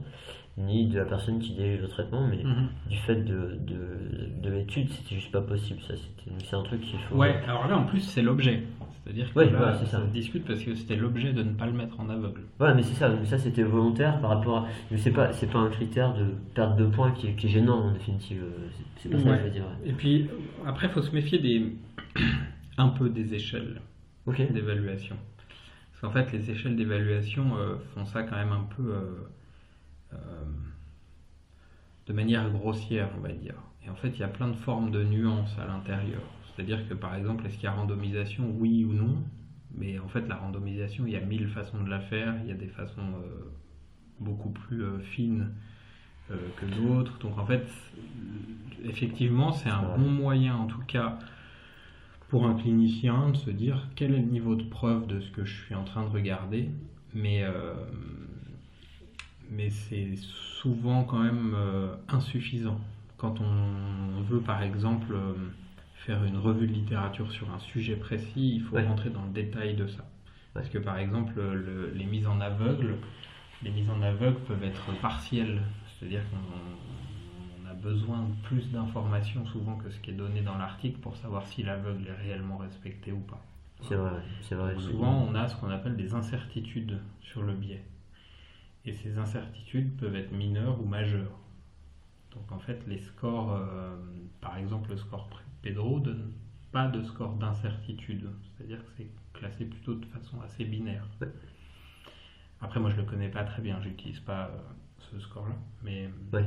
ni 0.57 0.87
de 0.87 0.97
la 0.97 1.05
personne 1.05 1.39
qui 1.39 1.53
délivre 1.53 1.81
le 1.83 1.87
traitement, 1.89 2.25
mais 2.27 2.37
Mhm. 2.43 2.69
du 2.89 2.97
fait 2.97 3.15
de, 3.17 3.57
de, 3.59 4.41
de 4.41 4.49
l'étude, 4.49 4.89
c'était 4.89 5.15
juste 5.15 5.31
pas 5.31 5.41
possible. 5.41 5.81
Ça, 5.87 5.95
c'était, 5.95 6.31
c'est 6.45 6.55
un 6.55 6.63
truc 6.63 6.81
qu'il 6.81 6.97
faut. 6.99 7.15
Ouais, 7.15 7.35
alors 7.47 7.67
là 7.67 7.77
en 7.77 7.83
plus 7.85 7.99
c'est 7.99 8.21
l'objet. 8.21 8.63
C'est-à-dire 9.03 9.31
que 9.31 9.37
Ouais, 9.37 9.51
là, 9.51 9.75
c'est 9.79 9.85
ça 9.85 10.01
se 10.01 10.11
discute 10.11 10.45
parce 10.45 10.63
que 10.63 10.73
c'était 10.73 10.95
l'objet 10.95 11.31
de 11.31 11.43
ne 11.43 11.51
pas 11.51 11.67
le 11.67 11.73
mettre 11.73 11.99
en 11.99 12.09
aveugle. 12.09 12.41
Voilà, 12.57 12.73
mais 12.73 12.81
c'est 12.81 12.95
ça, 12.95 13.07
mais 13.09 13.25
ça 13.25 13.37
c'était 13.37 13.61
volontaire 13.61 14.19
par 14.19 14.31
rapport 14.31 14.57
à. 14.59 14.67
Mais 14.89 14.97
c'est 14.97 15.11
pas, 15.11 15.31
c'est 15.33 15.51
pas 15.51 15.59
un 15.59 15.69
critère 15.69 16.15
de 16.15 16.25
perte 16.55 16.75
de 16.77 16.85
points 16.87 17.11
qui 17.11 17.27
est, 17.27 17.35
qui 17.35 17.45
est 17.45 17.49
gênant 17.49 17.83
en 17.87 17.91
définitive. 17.91 18.41
C'est, 18.71 18.83
c'est 19.03 19.09
pas 19.09 19.17
ça 19.19 19.23
que 19.25 19.29
Ouais. 19.29 19.37
je 19.39 19.43
veux 19.43 19.49
dire. 19.51 19.63
ouais. 19.65 19.89
Et 19.89 19.93
puis 19.93 20.27
après, 20.65 20.87
il 20.87 20.93
faut 20.93 21.03
se 21.03 21.13
méfier 21.13 21.37
des 21.37 21.75
un 22.77 22.87
peu 22.89 23.09
des 23.09 23.33
échelles. 23.35 23.81
Ok. 24.25 24.51
d'évaluation. 24.51 25.17
Parce 25.91 26.01
qu'en 26.01 26.11
fait, 26.11 26.31
les 26.31 26.51
échelles 26.51 26.75
d'évaluation 26.75 27.57
euh, 27.57 27.75
font 27.93 28.05
ça 28.05 28.23
quand 28.23 28.35
même 28.35 28.51
un 28.51 28.67
peu 28.75 28.83
euh, 28.83 29.03
euh, 30.13 30.17
de 32.07 32.13
manière 32.13 32.49
grossière, 32.51 33.09
on 33.17 33.21
va 33.21 33.31
dire. 33.31 33.55
Et 33.85 33.89
en 33.89 33.95
fait, 33.95 34.09
il 34.09 34.19
y 34.19 34.23
a 34.23 34.27
plein 34.27 34.47
de 34.47 34.55
formes 34.55 34.91
de 34.91 35.03
nuances 35.03 35.57
à 35.59 35.67
l'intérieur. 35.67 36.21
C'est-à-dire 36.55 36.87
que 36.89 36.93
par 36.93 37.15
exemple, 37.15 37.45
est-ce 37.45 37.55
qu'il 37.55 37.65
y 37.65 37.67
a 37.67 37.71
randomisation 37.71 38.51
Oui 38.57 38.83
ou 38.83 38.93
non? 38.93 39.15
Mais 39.77 39.99
en 39.99 40.07
fait, 40.07 40.27
la 40.27 40.35
randomisation, 40.35 41.05
il 41.05 41.13
y 41.13 41.17
a 41.17 41.21
mille 41.21 41.47
façons 41.47 41.83
de 41.83 41.89
la 41.89 41.99
faire. 41.99 42.33
Il 42.43 42.49
y 42.49 42.51
a 42.51 42.55
des 42.55 42.67
façons 42.67 43.13
beaucoup 44.19 44.49
plus 44.49 44.85
fines 45.01 45.49
que 46.29 46.65
d'autres. 46.65 47.19
Donc 47.19 47.37
en 47.37 47.45
fait, 47.45 47.65
effectivement, 48.85 49.51
c'est 49.51 49.69
un 49.69 49.83
bon 49.97 50.09
moyen, 50.09 50.55
en 50.55 50.67
tout 50.67 50.81
cas, 50.87 51.19
pour 52.29 52.45
un 52.47 52.55
clinicien 52.55 53.29
de 53.29 53.37
se 53.37 53.49
dire 53.49 53.87
quel 53.95 54.13
est 54.13 54.19
le 54.19 54.23
niveau 54.25 54.55
de 54.55 54.63
preuve 54.63 55.07
de 55.07 55.19
ce 55.21 55.29
que 55.31 55.45
je 55.45 55.53
suis 55.63 55.75
en 55.75 55.83
train 55.83 56.03
de 56.03 56.09
regarder, 56.09 56.69
mais, 57.13 57.43
euh, 57.43 57.73
mais 59.49 59.69
c'est 59.69 60.15
souvent 60.17 61.03
quand 61.03 61.19
même 61.19 61.53
euh, 61.55 61.95
insuffisant. 62.09 62.79
Quand 63.17 63.39
on 63.41 64.21
veut 64.23 64.41
par 64.41 64.61
exemple 64.63 65.13
euh, 65.13 65.33
faire 65.95 66.23
une 66.23 66.37
revue 66.37 66.67
de 66.67 66.73
littérature 66.73 67.31
sur 67.31 67.49
un 67.51 67.59
sujet 67.59 67.95
précis, 67.95 68.55
il 68.55 68.61
faut 68.61 68.75
Ouais. 68.75 68.85
rentrer 68.85 69.09
dans 69.09 69.23
le 69.23 69.31
détail 69.31 69.75
de 69.75 69.87
ça. 69.87 70.05
Parce 70.53 70.69
que 70.69 70.77
par 70.77 70.97
exemple, 70.97 71.33
le- 71.37 71.91
les 71.95 72.05
mises 72.05 72.27
en 72.27 72.39
aveugle, 72.41 72.95
les 73.63 73.71
mises 73.71 73.89
en 73.89 74.01
aveugle 74.01 74.39
peuvent 74.47 74.63
être 74.63 74.91
partielles, 75.01 75.61
c'est-à-dire 75.99 76.21
qu'on 76.29 76.37
besoin 77.85 78.27
plus 78.43 78.71
d'informations 78.71 79.45
souvent 79.45 79.77
que 79.77 79.91
ce 79.91 79.99
qui 79.99 80.09
est 80.09 80.15
donné 80.15 80.41
dans 80.41 80.57
l'article 80.57 80.99
pour 80.99 81.15
savoir 81.17 81.45
si 81.47 81.61
l'aveugle 81.61 82.07
est 82.07 82.15
réellement 82.15 82.57
respecté 82.57 83.11
ou 83.11 83.19
pas. 83.19 83.41
C'est 83.81 83.95
vrai, 83.95 84.21
c'est 84.41 84.55
vrai. 84.55 84.73
Donc 84.73 84.81
souvent, 84.81 85.27
on 85.29 85.35
a 85.35 85.47
ce 85.47 85.55
qu'on 85.57 85.69
appelle 85.69 85.95
des 85.95 86.15
incertitudes 86.15 86.99
sur 87.21 87.43
le 87.43 87.53
biais. 87.53 87.83
Et 88.85 88.93
ces 88.93 89.17
incertitudes 89.17 89.95
peuvent 89.97 90.15
être 90.15 90.31
mineures 90.31 90.81
ou 90.81 90.85
majeures. 90.85 91.37
Donc 92.31 92.51
en 92.51 92.59
fait, 92.59 92.81
les 92.87 92.99
scores, 92.99 93.53
euh, 93.53 93.95
par 94.41 94.57
exemple 94.57 94.89
le 94.89 94.97
score 94.97 95.29
Pedro, 95.61 95.99
donne 95.99 96.31
pas 96.71 96.87
de 96.87 97.03
score 97.03 97.35
d'incertitude. 97.35 98.27
C'est-à-dire 98.57 98.79
que 98.79 98.91
c'est 98.97 99.09
classé 99.33 99.65
plutôt 99.65 99.93
de 99.93 100.05
façon 100.07 100.41
assez 100.41 100.65
binaire. 100.65 101.07
Ouais. 101.21 101.29
Après, 102.61 102.79
moi 102.79 102.89
je 102.89 102.95
le 102.95 103.03
connais 103.03 103.29
pas 103.29 103.43
très 103.43 103.61
bien, 103.61 103.79
j'utilise 103.81 104.19
pas 104.21 104.47
euh, 104.47 104.57
ce 105.11 105.19
score-là. 105.19 105.55
Mais 105.83 106.09
Ouais. 106.33 106.45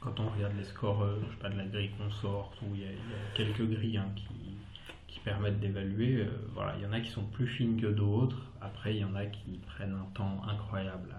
Quand 0.00 0.20
on 0.20 0.28
regarde 0.28 0.56
les 0.56 0.64
scores, 0.64 1.02
euh, 1.02 1.16
je 1.26 1.30
sais 1.32 1.40
pas, 1.40 1.48
de 1.50 1.56
la 1.58 1.64
grille 1.66 1.90
consort, 1.98 2.52
où 2.62 2.74
il 2.74 2.80
y, 2.80 2.84
a- 2.84 2.90
il 2.90 2.94
y 2.94 2.98
a 2.98 3.34
quelques 3.34 3.68
grilles 3.68 3.96
hein, 3.98 4.08
qui, 4.14 4.24
qui 5.08 5.20
permettent 5.20 5.60
d'évaluer, 5.60 6.16
euh, 6.22 6.26
voilà, 6.54 6.74
il 6.76 6.82
y 6.82 6.86
en 6.86 6.92
a 6.92 7.00
qui 7.00 7.10
sont 7.10 7.24
plus 7.24 7.46
fines 7.46 7.80
que 7.80 7.86
d'autres. 7.86 8.42
Après, 8.60 8.94
il 8.94 9.00
y 9.00 9.04
en 9.04 9.14
a 9.14 9.26
qui 9.26 9.58
prennent 9.66 9.94
un 9.94 10.06
temps 10.14 10.42
incroyable 10.48 11.10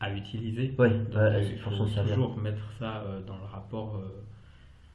à, 0.00 0.06
à 0.06 0.12
utiliser. 0.14 0.68
Donc, 1.04 1.12
bah, 1.14 1.38
il 1.52 1.58
faut 1.58 1.70
toujours 2.02 2.36
mettre 2.38 2.72
ça 2.78 3.02
euh, 3.02 3.20
dans 3.26 3.36
le 3.36 3.44
rapport, 3.44 3.96
euh, 3.96 4.24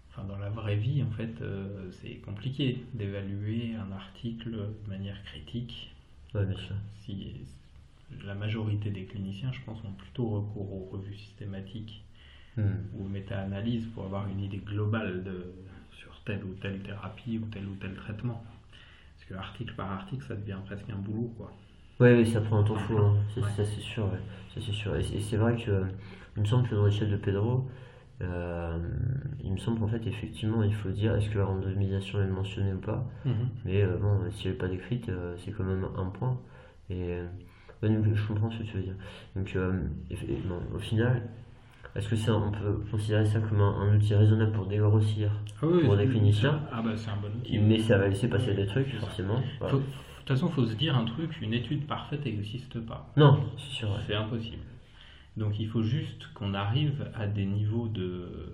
enfin 0.09 0.23
dans 0.27 0.37
la 0.37 0.49
vraie 0.49 0.75
vie, 0.77 1.03
en 1.03 1.11
fait, 1.11 1.41
euh, 1.41 1.89
c'est 2.01 2.15
compliqué 2.17 2.83
d'évaluer 2.93 3.75
un 3.75 3.91
article 3.91 4.51
de 4.51 4.89
manière 4.89 5.21
critique. 5.23 5.93
Ouais, 6.35 6.45
bien 6.45 6.57
sûr. 6.57 6.75
Si 7.01 7.35
la 8.25 8.35
majorité 8.35 8.91
des 8.91 9.05
cliniciens, 9.05 9.51
je 9.51 9.61
pense, 9.65 9.83
ont 9.83 9.91
plutôt 9.93 10.29
recours 10.29 10.71
aux 10.71 10.89
revues 10.91 11.15
systématiques 11.15 12.03
Hmm. 12.55 12.61
ou 12.93 13.05
aux 13.05 13.09
méta-analyses 13.09 13.87
pour 13.95 14.05
avoir 14.05 14.27
une 14.27 14.39
idée 14.39 14.61
globale 14.63 15.23
de, 15.23 15.53
sur 15.91 16.11
telle 16.23 16.43
ou 16.43 16.53
telle 16.61 16.79
thérapie 16.81 17.39
ou 17.41 17.47
tel 17.47 17.65
ou 17.65 17.75
tel 17.75 17.95
traitement. 17.95 18.43
Parce 19.15 19.29
que 19.29 19.33
article 19.35 19.73
par 19.75 19.91
article, 19.91 20.23
ça 20.27 20.35
devient 20.35 20.57
presque 20.65 20.89
un 20.89 20.97
boulot, 20.97 21.33
quoi. 21.37 21.51
Ouais, 21.99 22.15
oui, 22.15 22.25
ça 22.25 22.41
prend 22.41 22.59
un 22.59 22.63
temps 22.63 22.75
fou, 22.75 22.97
hein. 22.97 23.15
Ça, 23.33 23.41
Ouais. 23.41 23.47
ça, 23.55 23.65
c'est 23.65 23.81
sûr, 23.81 24.03
ouais. 24.05 24.19
Ça, 24.53 24.61
c'est 24.65 24.71
sûr. 24.71 24.95
Et 24.95 25.03
c'est 25.03 25.37
vrai 25.37 25.55
que, 25.55 25.83
il 26.35 26.41
me 26.41 26.45
semble 26.45 26.67
que 26.67 26.75
dans 26.75 26.85
l'échelle 26.85 27.09
de 27.09 27.17
Pedro, 27.17 27.67
euh, 28.21 28.77
il 29.43 29.51
me 29.51 29.57
semble 29.57 29.79
qu'en 29.79 29.87
fait, 29.87 30.05
effectivement, 30.07 30.63
il 30.63 30.73
faut 30.73 30.89
dire 30.89 31.15
est-ce 31.15 31.29
que 31.29 31.39
la 31.39 31.45
randomisation 31.45 32.21
est 32.21 32.27
mentionnée 32.27 32.73
ou 32.73 32.79
pas? 32.79 33.09
Mais 33.65 33.81
euh, 33.83 33.97
bon, 33.97 34.29
si 34.31 34.47
elle 34.47 34.53
n'est 34.53 34.59
pas 34.59 34.67
décrite, 34.67 35.09
euh, 35.09 35.35
c'est 35.37 35.51
quand 35.51 35.63
même 35.63 35.85
un 35.97 36.05
point. 36.05 36.39
Et 36.89 37.17
je 37.81 38.27
comprends 38.27 38.49
ce 38.51 38.59
que 38.59 38.63
tu 38.63 38.77
veux 38.77 38.83
dire. 38.83 38.95
Donc, 39.35 39.57
au 40.73 40.79
final, 40.79 41.23
est-ce 41.95 42.09
que 42.09 42.15
ça, 42.15 42.35
on 42.35 42.51
peut 42.51 42.83
considérer 42.89 43.25
ça 43.25 43.39
comme 43.39 43.61
un, 43.61 43.95
outil 43.95 44.15
raisonnable 44.15 44.51
pour 44.51 44.65
dégrossir 44.65 45.31
ah 45.61 45.67
pour 45.85 45.95
des 45.95 46.07
cliniciens 46.07 46.59
Ah 46.71 46.81
bah 46.81 46.93
c'est 46.95 47.09
un 47.09 47.17
bon 47.17 47.27
outil. 47.27 47.59
Mais 47.59 47.79
ça 47.79 47.97
va 47.97 48.07
laisser 48.07 48.27
passer 48.27 48.53
des 48.55 48.65
trucs, 48.65 48.93
forcément. 48.95 49.39
de 49.61 49.67
toute 49.69 49.83
façon, 50.27 50.47
il 50.47 50.53
faut 50.53 50.65
se 50.65 50.75
dire 50.75 50.97
un 50.97 51.05
truc, 51.05 51.39
une 51.41 51.53
étude 51.53 51.85
parfaite 51.85 52.25
n'existe 52.25 52.79
pas. 52.79 53.11
Non, 53.15 53.39
c'est 53.57 53.75
sûr. 53.75 53.99
C'est 54.07 54.15
impossible. 54.15 54.63
Donc 55.37 55.59
il 55.59 55.67
faut 55.67 55.83
juste 55.83 56.27
qu'on 56.33 56.53
arrive 56.53 57.09
à 57.15 57.27
des 57.27 57.45
niveaux 57.45 57.87
de 57.87 58.53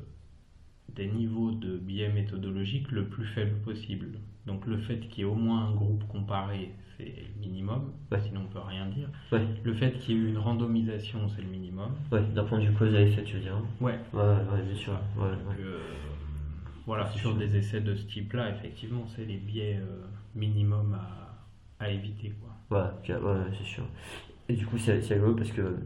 des 0.95 1.07
niveaux 1.07 1.51
de 1.51 1.77
biais 1.77 2.09
méthodologiques 2.09 2.91
le 2.91 3.05
plus 3.05 3.25
faible 3.25 3.57
possible. 3.61 4.19
Donc 4.47 4.65
le 4.65 4.77
fait 4.79 4.99
qu'il 4.99 5.19
y 5.19 5.21
ait 5.21 5.29
au 5.29 5.35
moins 5.35 5.67
un 5.67 5.75
groupe 5.75 6.05
comparé, 6.07 6.73
c'est 7.00 7.14
minimum, 7.39 7.93
sinon 8.24 8.41
on 8.45 8.54
peut 8.54 8.60
rien 8.60 8.86
dire. 8.88 9.10
Le 9.32 9.74
fait 9.74 9.91
qu'il 10.00 10.16
y 10.16 10.18
ait 10.18 10.22
eu 10.22 10.30
une 10.30 10.38
randomisation, 10.38 11.28
c'est 11.30 11.41
le 11.41 11.47
minimum. 11.47 11.91
Ouais, 12.12 12.22
d'un 12.36 12.43
point 12.43 12.60
de 12.60 12.66
vue 12.66 12.74
cause 12.74 12.93
à 12.93 13.02
effet, 13.02 13.24
tu 13.24 13.36
veux 13.36 13.41
dire 13.41 13.56
Ouais. 13.80 13.97
Ouais, 14.14 14.22
ouais, 14.22 14.62
bien 14.68 14.76
sûr. 14.76 14.93
Euh, 15.20 15.78
voilà, 16.86 17.10
sur 17.12 17.36
des 17.36 17.56
essais 17.56 17.82
de 17.82 17.95
ce 17.95 18.06
type-là, 18.08 18.50
effectivement, 18.50 19.06
c'est 19.16 19.26
les 19.26 19.38
biais 19.38 19.80
euh, 19.82 20.06
minimum 20.36 20.97
à, 21.80 21.86
à, 21.86 21.89
éviter. 21.89 22.34
Quoi. 22.70 22.78
Ouais, 22.78 23.16
c'est 23.58 23.66
sûr. 23.66 23.84
Et 24.50 24.54
du 24.54 24.66
coup, 24.66 24.78
c'est 24.78 25.00
rigolo 25.14 25.36
parce 25.36 25.52
que 25.52 25.78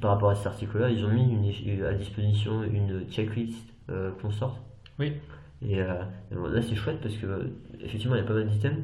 par 0.00 0.12
rapport 0.12 0.30
à 0.30 0.34
cet 0.34 0.46
article-là, 0.46 0.90
ils 0.90 1.04
ont 1.04 1.10
mis 1.10 1.52
une, 1.64 1.84
à 1.84 1.94
disposition 1.94 2.62
une 2.62 3.10
checklist 3.10 3.72
euh, 3.88 4.12
qu'on 4.20 4.30
sorte. 4.30 4.60
Oui. 4.98 5.14
Et 5.62 5.80
euh, 5.80 6.02
là, 6.30 6.62
c'est 6.62 6.74
chouette 6.74 7.00
parce 7.02 7.16
que 7.16 7.50
effectivement, 7.80 8.14
il 8.14 8.18
y 8.18 8.22
a 8.22 8.26
pas 8.26 8.34
mal 8.34 8.48
d'items. 8.48 8.78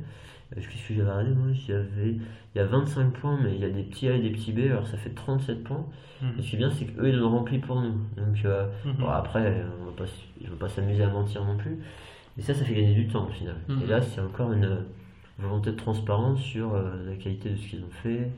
Euh, 0.52 0.60
qu'est-ce 0.60 0.88
que 0.88 0.94
j'avais 0.94 1.10
regardé 1.10 1.34
Moi, 1.34 1.48
il 1.68 2.20
y 2.54 2.58
a 2.58 2.64
25 2.64 3.12
points, 3.12 3.38
mais 3.42 3.54
il 3.54 3.60
y 3.60 3.64
a 3.64 3.70
des 3.70 3.82
petits 3.82 4.08
A 4.08 4.14
et 4.14 4.20
des 4.20 4.30
petits 4.30 4.52
B, 4.52 4.60
alors 4.70 4.86
ça 4.86 4.96
fait 4.96 5.10
37 5.10 5.64
points. 5.64 5.86
Mhm. 6.22 6.34
Et 6.38 6.42
ce 6.42 6.50
qui 6.50 6.56
est 6.56 6.58
bien, 6.58 6.70
c'est 6.70 6.86
qu'eux, 6.86 7.08
ils 7.08 7.16
l'ont 7.16 7.30
rempli 7.30 7.58
pour 7.58 7.80
nous. 7.80 7.94
Donc, 8.16 8.44
mhm. 8.44 9.04
après, 9.08 9.64
on 9.80 9.86
va 9.86 9.92
pas, 9.92 10.04
ne 10.40 10.50
va 10.50 10.56
pas 10.56 10.68
s'amuser 10.68 11.02
à 11.02 11.08
mentir 11.08 11.44
non 11.44 11.56
plus. 11.56 11.78
Et 12.38 12.42
ça, 12.42 12.54
ça 12.54 12.64
fait 12.64 12.74
gagner 12.74 12.94
du 12.94 13.08
temps 13.08 13.26
au 13.26 13.30
final. 13.30 13.56
Et 13.68 13.72
mhm. 13.72 13.88
là, 13.88 14.00
c'est 14.02 14.20
encore 14.20 14.52
une 14.52 14.84
volonté 15.38 15.72
de 15.72 15.76
transparence 15.76 16.40
sur 16.40 16.72
la 16.74 17.16
qualité 17.16 17.50
de 17.50 17.56
ce 17.56 17.68
qu'ils 17.68 17.82
ont 17.82 17.90
fait. 17.90 18.30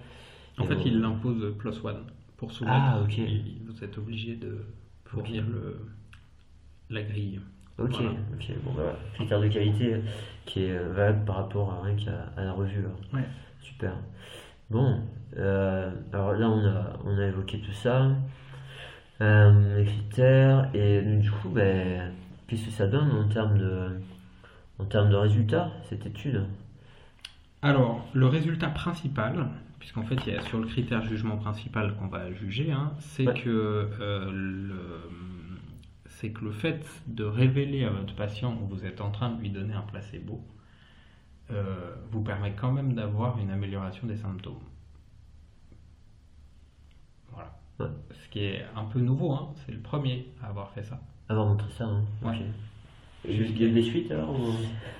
En 0.58 0.64
fait, 0.64 0.78
ils 0.84 1.00
l'imposent 1.00 1.54
plus 1.56 1.84
one. 1.84 2.04
Pour 2.36 2.52
soumettre, 2.52 2.76
ah, 2.78 3.00
ok. 3.02 3.20
vous 3.66 3.84
êtes 3.84 3.98
obligé 3.98 4.36
de 4.36 4.64
fournir 5.04 5.44
le, 5.48 5.76
la 6.88 7.02
grille. 7.02 7.40
Ok, 7.78 7.96
ok. 8.34 8.52
Bon, 8.64 8.72
bah, 8.76 8.96
critère 9.14 9.40
de 9.40 9.48
qualité 9.48 9.96
qui 10.48 10.64
est 10.64 10.78
valable 10.78 11.24
par 11.26 11.36
rapport 11.36 11.72
à 11.72 11.82
rien 11.82 11.94
qu'à 11.94 12.42
la 12.42 12.52
revue. 12.52 12.84
Ouais. 13.12 13.24
Super. 13.60 13.92
Bon, 14.70 15.00
euh, 15.36 15.90
alors 16.12 16.32
là, 16.32 16.48
on 16.48 16.66
a, 16.66 16.98
on 17.04 17.18
a 17.18 17.26
évoqué 17.26 17.60
tout 17.60 17.72
ça, 17.72 18.10
euh, 19.20 19.78
les 19.78 19.84
critères, 19.84 20.70
et 20.74 21.02
du 21.02 21.30
coup, 21.30 21.50
ben, 21.50 22.12
qu'est-ce 22.46 22.66
que 22.66 22.70
ça 22.70 22.86
donne 22.86 23.10
en 23.10 23.28
termes 23.28 23.58
de, 23.58 24.00
en 24.78 24.84
termes 24.84 25.10
de 25.10 25.16
résultats, 25.16 25.70
cette 25.88 26.06
étude? 26.06 26.44
Alors, 27.60 28.06
le 28.14 28.26
résultat 28.26 28.68
principal, 28.68 29.48
puisqu'en 29.78 30.04
fait, 30.04 30.16
il 30.26 30.32
y 30.32 30.36
a 30.36 30.40
sur 30.42 30.60
le 30.60 30.66
critère 30.66 31.02
jugement 31.02 31.36
principal 31.36 31.94
qu'on 31.96 32.08
va 32.08 32.32
juger, 32.32 32.72
hein, 32.72 32.92
c'est 33.00 33.26
que 33.26 33.90
euh, 34.00 34.30
le 34.30 34.70
c'est 36.20 36.30
que 36.30 36.44
le 36.44 36.50
fait 36.50 36.84
de 37.06 37.22
révéler 37.22 37.84
à 37.84 37.90
votre 37.90 38.14
patient 38.16 38.56
que 38.56 38.74
vous 38.74 38.84
êtes 38.84 39.00
en 39.00 39.10
train 39.10 39.30
de 39.30 39.40
lui 39.40 39.50
donner 39.50 39.74
un 39.74 39.82
placebo 39.82 40.42
euh, 41.52 41.94
vous 42.10 42.22
permet 42.22 42.52
quand 42.52 42.72
même 42.72 42.94
d'avoir 42.94 43.38
une 43.38 43.50
amélioration 43.50 44.06
des 44.08 44.16
symptômes. 44.16 44.58
Voilà. 47.32 47.54
Ce 47.78 48.28
qui 48.30 48.40
est 48.40 48.64
un 48.74 48.84
peu 48.84 48.98
nouveau, 48.98 49.32
hein. 49.32 49.52
c'est 49.64 49.72
le 49.72 49.78
premier 49.78 50.26
à 50.42 50.48
avoir 50.48 50.72
fait 50.72 50.82
ça. 50.82 51.00
Avoir 51.28 51.46
montré 51.46 51.70
ça, 51.70 51.84
hein. 51.84 52.04
il 53.24 53.60
y 53.60 53.64
a 53.64 53.72
des 53.72 53.82
suites 53.82 54.10
alors 54.10 54.34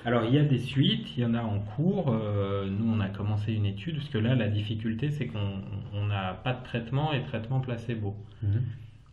Alors 0.05 0.23
il 0.23 0.33
y 0.33 0.37
a 0.37 0.45
des 0.45 0.59
suites, 0.59 1.17
il 1.17 1.23
y 1.23 1.25
en 1.25 1.33
a 1.33 1.41
en 1.41 1.59
cours. 1.59 2.13
Euh, 2.13 2.69
nous 2.69 2.93
on 2.93 2.99
a 3.01 3.09
commencé 3.09 3.53
une 3.53 3.65
étude, 3.65 3.97
parce 3.97 4.09
que 4.09 4.17
là 4.17 4.35
la 4.35 4.47
difficulté 4.47 5.11
c'est 5.11 5.27
qu'on 5.27 6.05
n'a 6.05 6.33
pas 6.33 6.53
de 6.53 6.63
traitement 6.63 7.11
et 7.11 7.23
traitement 7.23 7.59
placebo. 7.59 8.15
Mhm. 8.41 8.63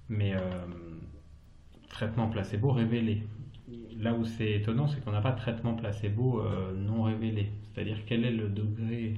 Mais 0.08 0.34
euh, 0.34 0.38
traitement 1.96 2.28
placebo 2.28 2.72
révélé. 2.72 3.22
Là 3.98 4.12
où 4.12 4.24
c'est 4.26 4.52
étonnant, 4.52 4.86
c'est 4.86 5.02
qu'on 5.02 5.12
n'a 5.12 5.22
pas 5.22 5.32
de 5.32 5.38
traitement 5.38 5.74
placebo 5.74 6.40
euh, 6.40 6.74
non 6.76 7.02
révélé. 7.04 7.50
C'est-à-dire 7.72 7.96
quel 8.06 8.24
est 8.26 8.32
le 8.32 8.48
degré 8.48 9.14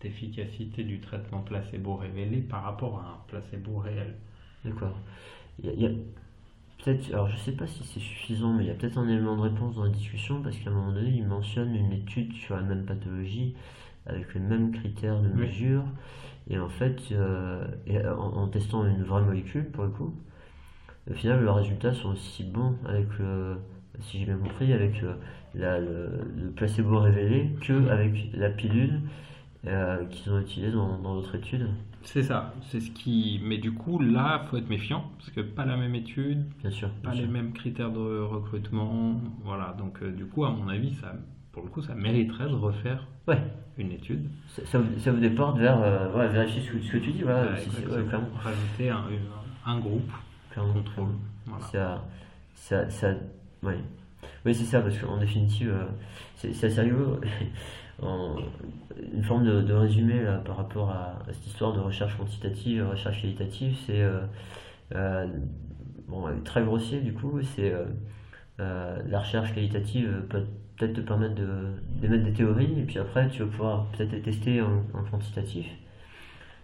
d'efficacité 0.00 0.82
du 0.82 1.00
traitement 1.00 1.40
placebo 1.40 1.96
révélé 1.96 2.38
par 2.38 2.62
rapport 2.62 3.00
à 3.00 3.02
un 3.02 3.18
placebo 3.28 3.76
réel? 3.76 4.14
D'accord. 4.64 4.96
Il 5.62 5.78
y 5.78 5.86
a, 5.86 5.90
peut-être, 6.82 7.12
alors 7.12 7.28
je 7.28 7.36
sais 7.36 7.52
pas 7.52 7.66
si 7.66 7.84
c'est 7.84 8.00
suffisant, 8.00 8.54
mais 8.54 8.64
il 8.64 8.68
y 8.68 8.70
a 8.70 8.74
peut-être 8.74 8.96
un 8.96 9.06
élément 9.06 9.36
de 9.36 9.42
réponse 9.42 9.76
dans 9.76 9.84
la 9.84 9.90
discussion 9.90 10.40
parce 10.42 10.56
qu'à 10.56 10.70
un 10.70 10.72
moment 10.72 10.92
donné, 10.92 11.10
il 11.10 11.26
mentionne 11.26 11.74
une 11.74 11.92
étude 11.92 12.32
sur 12.32 12.56
la 12.56 12.62
même 12.62 12.86
pathologie 12.86 13.54
avec 14.06 14.32
les 14.34 14.40
mêmes 14.40 14.72
critères 14.72 15.20
de 15.20 15.28
mesure 15.28 15.84
et 16.48 16.58
en 16.58 16.68
fait, 16.68 17.00
euh, 17.12 17.66
en, 18.16 18.48
testant 18.48 18.86
une 18.86 19.02
vraie 19.02 19.22
molécule 19.22 19.70
pour 19.70 19.84
le 19.84 19.90
coup, 19.90 20.14
au 21.10 21.14
final, 21.14 21.42
leurs 21.42 21.56
résultats 21.56 21.92
sont 21.94 22.10
aussi 22.10 22.44
bons 22.44 22.76
avec 22.86 23.06
le, 23.18 23.56
si 24.00 24.20
j'ai 24.20 24.24
bien 24.26 24.36
compris, 24.36 24.72
avec 24.72 25.00
le, 25.02 25.16
le, 25.54 26.50
placebo 26.56 26.98
révélé 26.98 27.50
que 27.60 27.88
avec 27.88 28.30
la 28.34 28.50
pilule 28.50 29.00
euh, 29.66 30.04
qu'ils 30.06 30.32
ont 30.32 30.40
utilisée 30.40 30.72
dans, 30.72 30.98
dans 30.98 31.14
d'autres 31.14 31.36
études. 31.36 31.68
C'est 32.02 32.22
ça, 32.22 32.52
c'est 32.68 32.80
ce 32.80 32.90
qui. 32.90 33.40
Mais 33.42 33.56
du 33.56 33.72
coup, 33.72 33.98
là, 33.98 34.46
faut 34.50 34.58
être 34.58 34.68
méfiant 34.68 35.10
parce 35.18 35.30
que 35.30 35.40
pas 35.40 35.64
la 35.64 35.76
même 35.76 35.94
étude, 35.94 36.44
bien 36.60 36.70
sûr, 36.70 36.90
pas 37.02 37.14
les 37.14 37.26
mêmes 37.26 37.52
critères 37.52 37.90
de 37.90 38.20
recrutement, 38.20 39.20
voilà. 39.42 39.74
Donc, 39.78 40.02
euh, 40.02 40.10
du 40.10 40.26
coup, 40.26 40.44
à 40.44 40.50
mon 40.50 40.68
avis, 40.68 40.94
ça, 40.96 41.14
pour 41.52 41.62
le 41.62 41.68
coup, 41.70 41.80
ça 41.80 41.94
mériterait 41.94 42.48
de 42.48 42.54
refaire 42.54 43.06
ouais. 43.26 43.40
une 43.78 43.92
étude. 43.92 44.28
Ça, 44.48 44.80
ça, 44.98 45.12
vous 45.12 45.20
déporte 45.20 45.58
vers 45.58 45.80
euh, 45.82 46.28
vérifier 46.28 46.60
ce, 46.60 46.92
que 46.92 46.98
tu 46.98 47.12
dis, 47.12 47.22
voilà. 47.22 47.56
si, 47.56 47.70
rajouter 47.70 48.90
un, 48.90 49.04
un 49.64 49.78
groupe 49.78 50.10
contrôle. 50.62 51.08
Ça, 51.72 52.04
ça, 52.54 52.88
ça, 52.90 53.14
ouais. 53.62 53.78
Oui, 54.44 54.54
c'est 54.54 54.64
ça, 54.64 54.80
parce 54.80 54.98
qu'en 54.98 55.16
définitive, 55.16 55.70
euh, 55.70 55.86
c'est 56.36 56.66
assez 56.66 56.80
rigolo. 56.80 57.20
une 58.02 59.22
forme 59.22 59.44
de, 59.44 59.72
résumé 59.72 60.22
là, 60.22 60.38
par 60.38 60.56
rapport 60.56 60.90
à, 60.90 61.18
cette 61.30 61.46
histoire 61.46 61.72
de 61.72 61.80
recherche 61.80 62.16
quantitative, 62.16 62.86
recherche 62.90 63.22
qualitative, 63.22 63.76
c'est 63.86 64.02
euh, 64.02 64.20
euh, 64.94 65.26
bon, 66.08 66.26
très 66.44 66.64
grossier 66.64 67.00
du 67.00 67.14
coup, 67.14 67.40
c'est 67.54 67.72
la 68.58 69.20
recherche 69.20 69.54
qualitative 69.54 70.26
peut 70.28 70.44
peut-être 70.76 70.94
te 70.94 71.00
permettre 71.00 71.36
d'émettre 72.00 72.24
des 72.24 72.32
théories, 72.32 72.80
et 72.80 72.82
puis 72.82 72.98
après 72.98 73.28
tu 73.28 73.42
vas 73.44 73.48
pouvoir 73.48 73.86
peut-être 73.90 74.10
les 74.10 74.22
tester 74.22 74.60
en, 74.60 74.82
en, 74.92 75.04
quantitatif. 75.04 75.66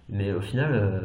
Mais 0.08 0.32
au 0.32 0.40
final, 0.40 1.00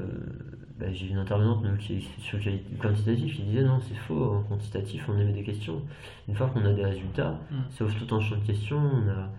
bah, 0.79 0.87
j'ai 0.91 1.07
une 1.07 1.17
intervenante 1.17 1.63
qui 1.79 1.93
est 1.93 2.19
sur 2.19 2.37
le 2.37 2.77
quantitatif 2.81 3.35
qui 3.37 3.43
disait 3.43 3.63
non, 3.63 3.79
c'est 3.79 3.95
faux, 3.95 4.33
en 4.33 4.43
quantitatif 4.43 5.05
on 5.07 5.17
émet 5.17 5.31
des 5.31 5.43
questions. 5.43 5.81
Une 6.27 6.35
fois 6.35 6.47
qu'on 6.47 6.65
a 6.65 6.73
des 6.73 6.83
résultats, 6.83 7.39
mm. 7.49 7.55
ça 7.71 7.85
ouvre 7.85 7.95
tout 7.95 8.13
un 8.15 8.19
champ 8.19 8.35
de 8.35 8.45
questions 8.45 8.77
on 8.77 9.09
a, 9.09 9.29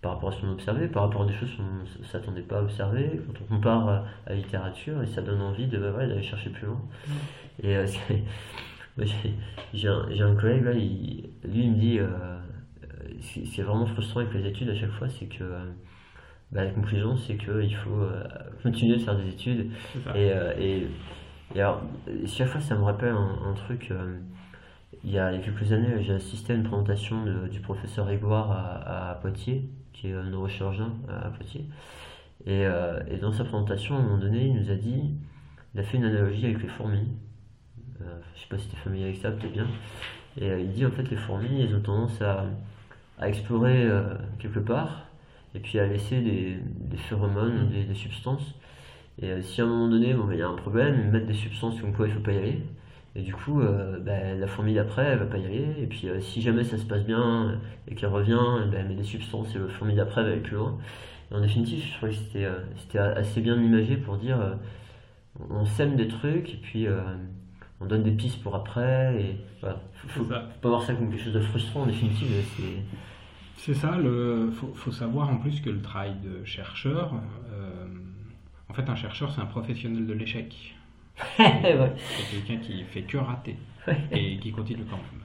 par 0.00 0.14
rapport 0.14 0.30
à 0.30 0.32
ce 0.32 0.40
qu'on 0.40 0.48
a 0.48 0.52
observé, 0.52 0.88
par 0.88 1.02
rapport 1.04 1.22
à 1.22 1.26
des 1.26 1.34
choses 1.34 1.50
qu'on 1.56 2.00
ne 2.00 2.06
s'attendait 2.06 2.42
pas 2.42 2.60
à 2.60 2.62
observer, 2.62 3.20
quand 3.26 3.44
on 3.44 3.56
compare 3.56 3.88
à, 3.88 4.04
la 4.26 4.34
littérature, 4.34 5.02
et 5.02 5.06
ça 5.06 5.20
donne 5.20 5.42
envie 5.42 5.66
de 5.66 5.78
bah, 5.78 6.06
d'aller 6.06 6.22
chercher 6.22 6.48
plus 6.48 6.66
loin. 6.66 6.80
Mm. 7.06 7.12
Et 7.64 7.76
euh, 7.76 7.86
j'ai 9.74 9.88
un, 9.88 10.08
un, 10.08 10.34
collègue, 10.36 10.64
là, 10.64 10.72
lui 10.72 11.30
il 11.44 11.70
me 11.70 11.76
dit, 11.76 11.98
euh, 11.98 12.06
ce 13.20 13.40
qui 13.40 13.60
est 13.60 13.64
vraiment 13.64 13.86
frustrant 13.86 14.20
avec 14.20 14.32
les 14.32 14.46
études 14.46 14.70
à 14.70 14.74
chaque 14.74 14.92
fois, 14.92 15.08
c'est 15.10 15.26
que 15.26 15.44
bah, 16.52 16.64
la 16.64 16.70
conclusion, 16.70 17.16
c'est 17.16 17.36
qu'il 17.36 17.74
faut 17.74 18.02
euh, 18.02 18.22
continuer 18.62 18.96
de 18.96 19.02
faire 19.02 19.16
des 19.16 19.28
études. 19.28 19.70
Et, 20.14 20.30
euh, 20.32 20.52
et, 20.58 20.86
alors, 21.54 21.82
chaque 22.26 22.48
fois, 22.48 22.60
ça 22.60 22.76
me 22.76 22.82
rappelle 22.82 23.14
un, 23.14 23.54
truc. 23.54 23.90
Euh, 23.90 24.18
il, 25.02 25.10
y 25.10 25.18
a, 25.18 25.36
quelques 25.38 25.72
années, 25.72 26.02
j'ai 26.02 26.12
assisté 26.12 26.52
à 26.52 26.56
une 26.56 26.62
présentation 26.62 27.24
du 27.50 27.60
professeur 27.60 28.08
Égoire 28.10 28.50
à, 28.52 29.18
Poitiers, 29.20 29.68
qui 29.92 30.08
est 30.08 30.14
un 30.14 30.24
neurochirurgien 30.24 30.92
à, 31.08 31.30
Poitiers. 31.30 31.66
Et, 32.46 32.62
et, 32.62 33.16
dans 33.18 33.32
sa 33.32 33.44
présentation, 33.44 33.96
à 33.96 33.98
un 33.98 34.02
moment 34.02 34.18
donné, 34.18 34.46
il 34.46 34.54
nous 34.54 34.70
a 34.70 34.74
dit 34.74 35.14
il 35.74 35.80
a 35.80 35.82
fait 35.82 35.96
une 35.96 36.04
analogie 36.04 36.44
avec 36.44 36.62
les 36.62 36.68
fourmis. 36.68 37.08
je 37.98 38.04
ne 38.04 38.10
sais 38.10 38.46
pas 38.50 38.58
si 38.58 38.68
tu 38.68 38.76
es 38.76 38.78
familier 38.78 39.04
avec 39.04 39.16
ça, 39.16 39.30
peut-être 39.30 39.52
bien. 39.52 39.66
Et 40.38 40.48
il 40.60 40.70
dit 40.72 40.84
en 40.84 40.90
fait, 40.90 41.08
les 41.10 41.16
fourmis, 41.16 41.62
elles 41.62 41.74
ont 41.74 41.80
tendance 41.80 42.20
à, 42.20 42.44
à 43.18 43.28
explorer 43.28 43.88
quelque 44.38 44.60
part 44.60 45.01
et 45.54 45.60
puis 45.60 45.78
à 45.78 45.86
laisser 45.86 46.20
des, 46.20 46.56
des 46.64 46.96
phéromones, 46.96 47.68
mm. 47.68 47.86
des, 47.88 47.94
substances. 47.94 48.54
Et 49.20 49.30
euh, 49.30 49.42
si 49.42 49.60
à 49.60 49.64
un 49.64 49.66
moment 49.66 49.88
donné, 49.88 50.14
bon, 50.14 50.28
il 50.30 50.38
y 50.38 50.42
a 50.42 50.48
un 50.48 50.54
problème, 50.54 51.00
ils 51.04 51.10
mettent 51.10 51.26
des 51.26 51.34
substances 51.34 51.80
comme 51.80 51.92
quoi 51.92 52.06
il 52.06 52.10
ne 52.10 52.16
faut 52.16 52.22
pas 52.22 52.32
y 52.32 52.38
aller. 52.38 52.62
Et 53.14 53.20
du 53.20 53.34
coup, 53.34 53.60
euh, 53.60 53.98
bah, 54.00 54.34
la 54.34 54.46
fourmi 54.46 54.74
d'après, 54.74 55.04
elle 55.04 55.18
va 55.18 55.26
pas 55.26 55.36
y 55.36 55.44
aller. 55.44 55.66
Et 55.78 55.86
puis, 55.86 56.08
euh, 56.08 56.20
si 56.20 56.40
jamais 56.40 56.64
ça 56.64 56.78
se 56.78 56.84
passe 56.84 57.04
bien 57.04 57.60
et 57.86 57.94
qu'elle 57.94 58.08
revient, 58.08 58.40
bah, 58.70 58.78
elle 58.78 58.88
met 58.88 58.94
des 58.94 59.04
substances 59.04 59.54
et 59.54 59.58
la 59.58 59.68
fourmi 59.68 59.94
d'après 59.94 60.22
va 60.22 60.30
aller 60.30 60.40
plus 60.40 60.56
loin. 60.56 60.78
en 61.30 61.40
définitive, 61.40 61.84
je 61.84 61.96
trouvais 61.96 62.12
que 62.12 62.18
c'était, 62.78 62.98
assez 62.98 63.40
bien 63.42 63.60
imagé 63.60 63.96
pour 63.96 64.16
dire 64.16 64.38
on 65.50 65.64
sème 65.64 65.96
des 65.96 66.08
trucs 66.08 66.54
et 66.54 66.58
puis 66.58 66.86
on 67.80 67.86
donne 67.86 68.02
des 68.02 68.12
pistes 68.12 68.42
pour 68.42 68.54
après. 68.54 69.20
Et 69.20 69.36
voilà. 69.60 69.78
Faut, 69.94 70.08
faut, 70.08 70.24
faut 70.24 70.30
pas 70.30 70.68
voir 70.68 70.82
ça 70.82 70.94
comme 70.94 71.10
quelque 71.10 71.22
chose 71.22 71.34
de 71.34 71.40
frustrant 71.40 71.82
en 71.82 71.86
définitive. 71.86 72.28
C'est... 72.56 73.11
C'est 73.64 73.74
ça, 73.74 73.96
il 73.96 74.50
faut, 74.52 74.74
faut 74.74 74.90
savoir 74.90 75.28
en 75.30 75.36
plus 75.36 75.60
que 75.60 75.70
le 75.70 75.80
travail 75.80 76.16
de 76.20 76.44
chercheur, 76.44 77.14
euh, 77.52 77.86
en 78.68 78.74
fait 78.74 78.88
un 78.88 78.96
chercheur 78.96 79.32
c'est 79.32 79.40
un 79.40 79.46
professionnel 79.46 80.04
de 80.06 80.12
l'échec. 80.12 80.74
C'est 81.36 82.30
quelqu'un 82.30 82.56
qui 82.56 82.82
fait 82.84 83.02
que 83.02 83.18
rater 83.18 83.56
et 84.10 84.38
qui 84.38 84.50
continue 84.50 84.84
quand 84.90 84.96
même. 84.96 85.22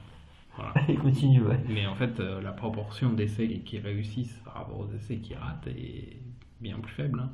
Voilà. 0.56 0.72
Il 0.88 0.98
continue, 0.98 1.40
ouais. 1.42 1.58
Mais 1.68 1.86
en 1.86 1.94
fait 1.96 2.20
euh, 2.20 2.40
la 2.40 2.52
proportion 2.52 3.12
d'essais 3.12 3.48
qui 3.64 3.78
réussissent 3.80 4.40
par 4.44 4.54
rapport 4.54 4.78
aux 4.80 4.92
essais 4.94 5.16
qui 5.16 5.34
ratent 5.34 5.66
est 5.66 6.18
bien 6.60 6.78
plus 6.78 6.92
faible. 6.94 7.20
hein. 7.20 7.30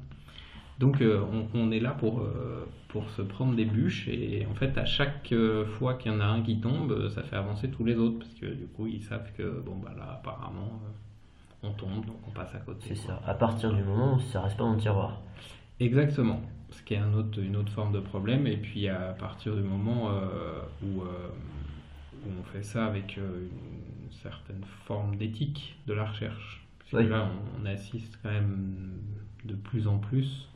Donc 0.79 1.01
euh, 1.01 1.23
on, 1.33 1.47
on 1.59 1.71
est 1.71 1.81
là 1.81 1.93
pour, 1.93 2.21
euh, 2.21 2.67
pour 2.89 3.09
se 3.11 3.23
prendre 3.23 3.55
des 3.55 3.65
bûches 3.65 4.09
et 4.09 4.47
en 4.51 4.55
fait 4.55 4.77
à 4.77 4.85
chaque 4.85 5.31
euh, 5.33 5.65
fois 5.65 5.95
qu'il 5.95 6.11
y 6.11 6.15
en 6.15 6.21
a 6.21 6.25
un 6.25 6.43
qui 6.43 6.61
tombe, 6.61 7.09
ça 7.11 7.23
fait 7.23 7.37
avancer 7.37 7.71
tous 7.71 7.85
les 7.85 7.97
autres 7.97 8.19
parce 8.19 8.35
que 8.35 8.47
du 8.47 8.67
coup 8.67 8.87
ils 8.87 9.03
savent 9.03 9.31
que 9.37 9.63
bon 9.65 9.77
bah 9.77 9.93
là 9.97 10.19
apparemment 10.21 10.81
on 11.63 11.71
tombe 11.73 12.05
donc 12.05 12.17
on 12.27 12.31
passe 12.31 12.55
à 12.55 12.59
côté. 12.59 12.87
C'est 12.89 12.97
ça. 12.97 13.21
À 13.25 13.35
partir 13.35 13.73
du 13.73 13.83
moment 13.85 14.15
où 14.15 14.21
ça 14.21 14.43
reste 14.43 14.57
pas 14.57 14.65
dans 14.65 14.73
le 14.73 14.81
tiroir. 14.81 15.21
Exactement, 15.79 16.41
ce 16.71 16.83
qui 16.83 16.95
est 16.95 16.99
un 16.99 17.15
autre, 17.15 17.41
une 17.41 17.57
autre 17.57 17.73
forme 17.73 17.93
de 17.93 18.01
problème. 18.01 18.47
Et 18.47 18.57
puis 18.57 18.89
à 18.89 19.15
partir 19.19 19.55
du 19.55 19.63
moment 19.63 20.11
où, 20.83 21.01
où 21.01 22.29
on 22.39 22.43
fait 22.53 22.63
ça 22.63 22.87
avec 22.87 23.17
une 23.17 24.11
certaine 24.11 24.63
forme 24.87 25.17
d'éthique 25.17 25.79
de 25.87 25.95
la 25.95 26.05
recherche, 26.05 26.67
parce 26.79 27.05
que 27.05 27.09
là 27.09 27.29
on, 27.29 27.63
on 27.63 27.67
assiste 27.67 28.19
quand 28.23 28.31
même 28.31 29.01
de 29.45 29.55
plus 29.55 29.87
en 29.89 29.99
plus 29.99 30.49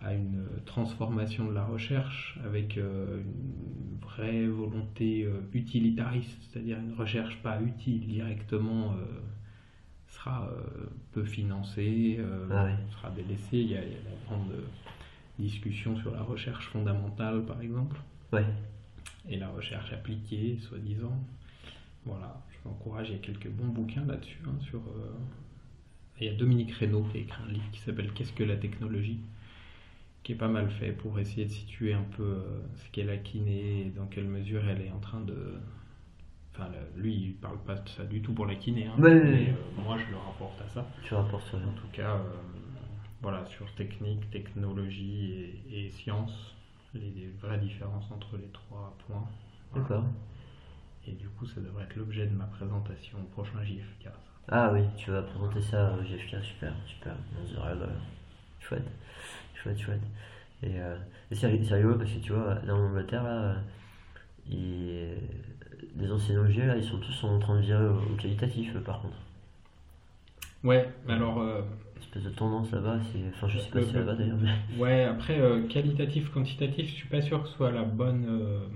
à 0.00 0.12
une 0.14 0.44
transformation 0.66 1.46
de 1.48 1.54
la 1.54 1.64
recherche 1.64 2.38
avec 2.44 2.76
euh, 2.76 3.22
une 3.22 3.98
vraie 4.00 4.46
volonté 4.46 5.24
euh, 5.24 5.40
utilitariste, 5.54 6.38
c'est-à-dire 6.42 6.78
une 6.78 6.94
recherche 6.94 7.36
pas 7.42 7.60
utile 7.62 8.06
directement 8.06 8.92
euh, 8.92 9.04
sera 10.08 10.50
peu 11.12 11.24
financée, 11.24 12.18
Ah 12.50 12.68
sera 12.92 13.10
délaissée. 13.10 13.58
Il 13.58 13.70
y, 13.70 13.76
a, 13.76 13.82
il 13.84 13.90
y 13.92 13.94
a 13.94 13.98
la 14.04 14.16
grande 14.26 14.52
discussion 15.38 15.96
sur 15.98 16.10
la 16.12 16.22
recherche 16.22 16.66
fondamentale, 16.68 17.44
par 17.44 17.60
exemple, 17.60 17.96
Ouais. 18.32 18.44
et 19.28 19.36
la 19.36 19.48
recherche 19.48 19.92
appliquée, 19.92 20.58
soi-disant. 20.60 21.16
Voilà, 22.04 22.40
je 22.50 22.56
vous 22.64 22.70
encourage, 22.70 23.08
il 23.10 23.12
y 23.16 23.18
a 23.18 23.20
quelques 23.22 23.48
bons 23.50 23.68
bouquins 23.68 24.04
là-dessus. 24.06 24.38
hein, 24.46 24.54
sur, 24.60 24.80
Il 26.20 26.26
y 26.26 26.30
a 26.30 26.34
Dominique 26.34 26.72
Reynaud 26.72 27.02
qui 27.12 27.18
a 27.18 27.20
écrit 27.20 27.42
un 27.46 27.52
livre 27.52 27.70
qui 27.72 27.80
s'appelle 27.80 28.10
Qu'est-ce 28.12 28.32
que 28.32 28.44
la 28.44 28.56
technologie? 28.56 29.20
Qui 30.26 30.32
est 30.32 30.34
pas 30.34 30.48
mal 30.48 30.68
fait 30.68 30.90
pour 30.90 31.20
essayer 31.20 31.44
de 31.44 31.52
situer 31.52 31.94
un 31.94 32.02
peu 32.16 32.24
euh, 32.24 32.60
ce 32.74 32.90
qu'est 32.90 33.04
la 33.04 33.16
kiné 33.16 33.82
et 33.82 33.90
dans 33.90 34.06
quelle 34.06 34.26
mesure 34.26 34.68
elle 34.68 34.82
est 34.82 34.90
en 34.90 34.98
train 34.98 35.20
de. 35.20 35.54
Enfin, 36.52 36.68
lui, 36.96 37.14
il 37.14 37.34
parle 37.34 37.58
pas 37.58 37.76
de 37.76 37.88
ça 37.88 38.02
du 38.02 38.20
tout 38.22 38.32
pour 38.32 38.44
la 38.44 38.56
kiné, 38.56 38.88
hein, 38.88 38.94
mais 38.98 39.10
euh, 39.10 39.52
moi, 39.84 39.96
je 39.96 40.10
le 40.10 40.16
rapporte 40.16 40.60
à 40.62 40.68
ça. 40.68 40.84
Tu 41.04 41.14
rapportes 41.14 41.46
ça. 41.48 41.58
En 41.58 41.80
tout 41.80 41.86
cas, 41.92 42.16
euh, 42.16 42.22
voilà, 43.22 43.46
sur 43.46 43.72
technique, 43.76 44.28
technologie 44.32 45.60
et, 45.70 45.86
et 45.86 45.90
science, 45.90 46.56
les, 46.92 47.10
les 47.10 47.28
vraies 47.40 47.58
différences 47.58 48.10
entre 48.10 48.36
les 48.36 48.48
trois 48.48 48.96
points. 49.06 49.28
Voilà. 49.70 49.88
D'accord. 49.88 50.04
Et 51.06 51.12
du 51.12 51.28
coup, 51.28 51.46
ça 51.46 51.60
devrait 51.60 51.84
être 51.84 51.94
l'objet 51.94 52.26
de 52.26 52.34
ma 52.34 52.46
présentation 52.46 53.18
au 53.20 53.28
prochain 53.32 53.62
JFK. 53.62 54.08
Ah 54.48 54.72
oui, 54.72 54.80
tu 54.96 55.12
vas 55.12 55.22
présenter 55.22 55.62
ça 55.62 55.94
au 55.96 56.02
GFK, 56.02 56.42
super, 56.42 56.74
super. 56.84 57.14
Chouette, 58.58 58.90
chouette, 59.62 59.78
chouette. 59.80 60.02
Et, 60.62 60.80
euh, 60.80 60.96
et 61.30 61.34
c'est 61.34 61.46
ri- 61.48 61.64
c'est 61.66 61.74
rigolo 61.74 61.96
parce 61.98 62.10
que 62.12 62.18
tu 62.20 62.32
vois, 62.32 62.54
là 62.64 62.74
en 62.74 62.86
Angleterre, 62.90 63.22
là, 63.24 63.56
euh, 64.52 65.16
les 65.96 66.12
anciens 66.12 66.40
OG, 66.40 66.56
là, 66.66 66.76
ils 66.76 66.84
sont 66.84 66.98
tous 66.98 67.24
en 67.24 67.38
train 67.38 67.56
de 67.56 67.62
virer 67.62 67.86
au, 67.86 67.96
au 67.96 68.16
qualitatif, 68.16 68.74
euh, 68.76 68.80
par 68.80 69.00
contre. 69.02 69.16
Ouais, 70.64 70.88
alors, 71.08 71.40
euh, 71.40 71.62
Une 71.96 72.02
espèce 72.02 72.22
de 72.24 72.30
tendance 72.30 72.70
là-bas, 72.72 72.98
c'est. 73.12 73.20
Enfin, 73.34 73.48
je 73.48 73.58
sais 73.58 73.70
pas 73.70 73.80
Le- 73.80 73.86
si 73.86 73.92
ça 73.92 74.02
va 74.02 74.14
d'ailleurs, 74.14 74.38
mais. 74.40 74.50
ouais, 74.78 75.04
après, 75.04 75.38
euh, 75.40 75.66
qualitatif, 75.68 76.30
quantitatif, 76.30 76.86
je 76.88 76.92
suis 76.94 77.08
pas 77.08 77.22
sûr 77.22 77.42
que 77.42 77.48
ce 77.48 77.54
soit 77.54 77.70
la 77.70 77.84
bonne. 77.84 78.26
euh, 78.28 78.66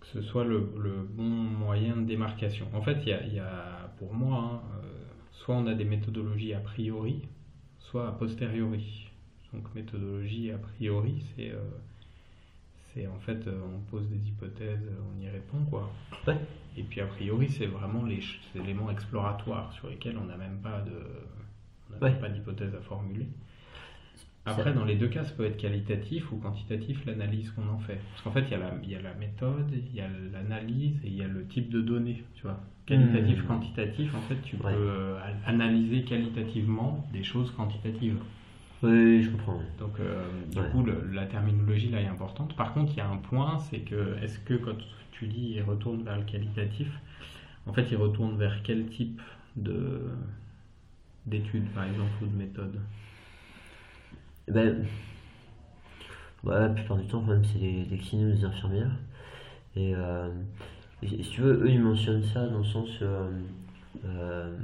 que 0.00 0.06
ce 0.06 0.22
soit 0.22 0.44
le, 0.44 0.72
le 0.78 1.02
bon 1.02 1.22
moyen 1.24 1.96
de 1.96 2.04
démarcation. 2.06 2.66
En 2.74 2.82
fait, 2.82 2.98
il 3.06 3.08
y 3.08 3.34
y 3.36 3.38
a, 3.38 3.92
pour 3.98 4.14
moi, 4.14 4.38
hein, 4.38 4.60
euh, 4.82 4.88
soit 5.32 5.54
on 5.54 5.66
a 5.66 5.74
des 5.74 5.84
méthodologies 5.84 6.54
a 6.54 6.60
priori, 6.60 7.22
soit 7.78 8.08
a 8.08 8.12
posteriori. 8.12 9.09
Donc, 9.52 9.74
méthodologie 9.74 10.52
a 10.52 10.58
priori, 10.58 11.22
c'est. 11.36 11.50
euh, 11.50 11.58
c'est 12.92 13.06
en 13.06 13.18
fait, 13.20 13.46
euh, 13.46 13.60
on 13.76 13.80
pose 13.90 14.08
des 14.08 14.28
hypothèses, 14.28 14.80
on 15.16 15.20
y 15.22 15.28
répond, 15.28 15.58
quoi. 15.70 15.90
Ouais. 16.26 16.36
Et 16.76 16.82
puis, 16.82 17.00
a 17.00 17.06
priori, 17.06 17.48
c'est 17.48 17.66
vraiment 17.66 18.04
les 18.04 18.20
éléments 18.56 18.90
exploratoires 18.90 19.72
sur 19.72 19.88
lesquels 19.88 20.16
on 20.18 20.24
n'a 20.24 20.36
même 20.36 20.58
pas 20.62 20.80
de. 20.80 20.92
On 21.88 21.92
n'a 21.94 21.98
Ouais. 22.02 22.10
même 22.12 22.20
pas 22.20 22.28
d'hypothèse 22.28 22.74
à 22.74 22.80
formuler. 22.80 23.26
Après, 24.46 24.72
dans 24.72 24.84
les 24.86 24.96
deux 24.96 25.08
cas, 25.08 25.22
ça 25.24 25.32
peut 25.32 25.44
être 25.44 25.58
qualitatif 25.58 26.32
ou 26.32 26.36
quantitatif 26.38 27.04
l'analyse 27.04 27.50
qu'on 27.50 27.68
en 27.68 27.78
fait. 27.78 28.00
Parce 28.10 28.22
qu'en 28.22 28.30
fait, 28.32 28.40
il 28.42 28.50
y, 28.50 28.54
a 28.54 28.58
la, 28.58 28.72
il 28.82 28.90
y 28.90 28.94
a 28.96 29.02
la 29.02 29.14
méthode, 29.14 29.70
il 29.72 29.94
y 29.94 30.00
a 30.00 30.08
l'analyse 30.32 30.96
et 31.04 31.08
il 31.08 31.14
y 31.14 31.22
a 31.22 31.28
le 31.28 31.46
type 31.46 31.68
de 31.68 31.80
données. 31.82 32.24
Tu 32.34 32.42
vois, 32.42 32.58
qualitatif, 32.86 33.44
Hmm. 33.44 33.46
quantitatif, 33.46 34.14
en 34.14 34.20
fait, 34.22 34.36
tu 34.42 34.56
Ouais. 34.56 34.72
peux 34.74 34.78
euh, 34.90 35.18
analyser 35.46 36.02
qualitativement 36.04 37.06
des 37.12 37.22
choses 37.22 37.50
quantitatives. 37.52 38.16
Oui, 38.82 39.22
je 39.22 39.30
comprends. 39.30 39.60
Donc, 39.78 40.00
euh, 40.00 40.26
du 40.50 40.58
Ouais. 40.58 40.64
coup, 40.64 40.82
le- 40.82 41.06
la 41.12 41.26
terminologie 41.26 41.90
là 41.90 42.00
est 42.00 42.06
importante. 42.06 42.56
Par 42.56 42.72
contre, 42.72 42.92
il 42.92 42.98
y 42.98 43.00
a 43.00 43.08
un 43.08 43.16
point, 43.18 43.58
c'est 43.58 43.80
que 43.80 44.16
est-ce 44.22 44.38
que 44.38 44.54
quand 44.54 44.76
tu 45.12 45.26
dis 45.26 45.52
il 45.56 45.62
retourne 45.62 46.02
vers 46.02 46.16
le 46.18 46.24
qualitatif, 46.24 46.88
en 47.66 47.72
fait, 47.72 47.86
il 47.90 47.96
retourne 47.96 48.36
vers 48.38 48.62
quel 48.62 48.86
type 48.88 49.20
de 49.56 50.02
d'études, 51.24 51.72
par 51.72 51.84
exemple, 51.84 52.22
ou 52.22 52.26
de 52.26 52.36
méthode? 52.36 52.78
Eh 54.48 54.52
Ben, 54.52 54.86
bah, 56.42 56.60
la 56.60 56.68
plupart 56.70 56.96
du 56.96 57.06
temps, 57.06 57.20
quand 57.20 57.32
même, 57.32 57.44
c'est 57.44 57.58
des, 57.58 57.84
des 57.84 57.98
kinés 57.98 58.32
ou 58.32 58.36
des 58.36 58.44
infirmières. 58.44 58.90
Et, 59.76 59.94
euh, 59.96 60.28
et 61.02 61.08
si 61.08 61.30
tu 61.30 61.42
veux, 61.42 61.64
eux, 61.64 61.70
ils 61.70 61.80
mentionnent 61.82 62.24
ça 62.24 62.46
dans 62.48 62.58
le 62.58 62.64
sens 62.64 62.90
euh, 63.02 63.30
euh, 64.06 64.56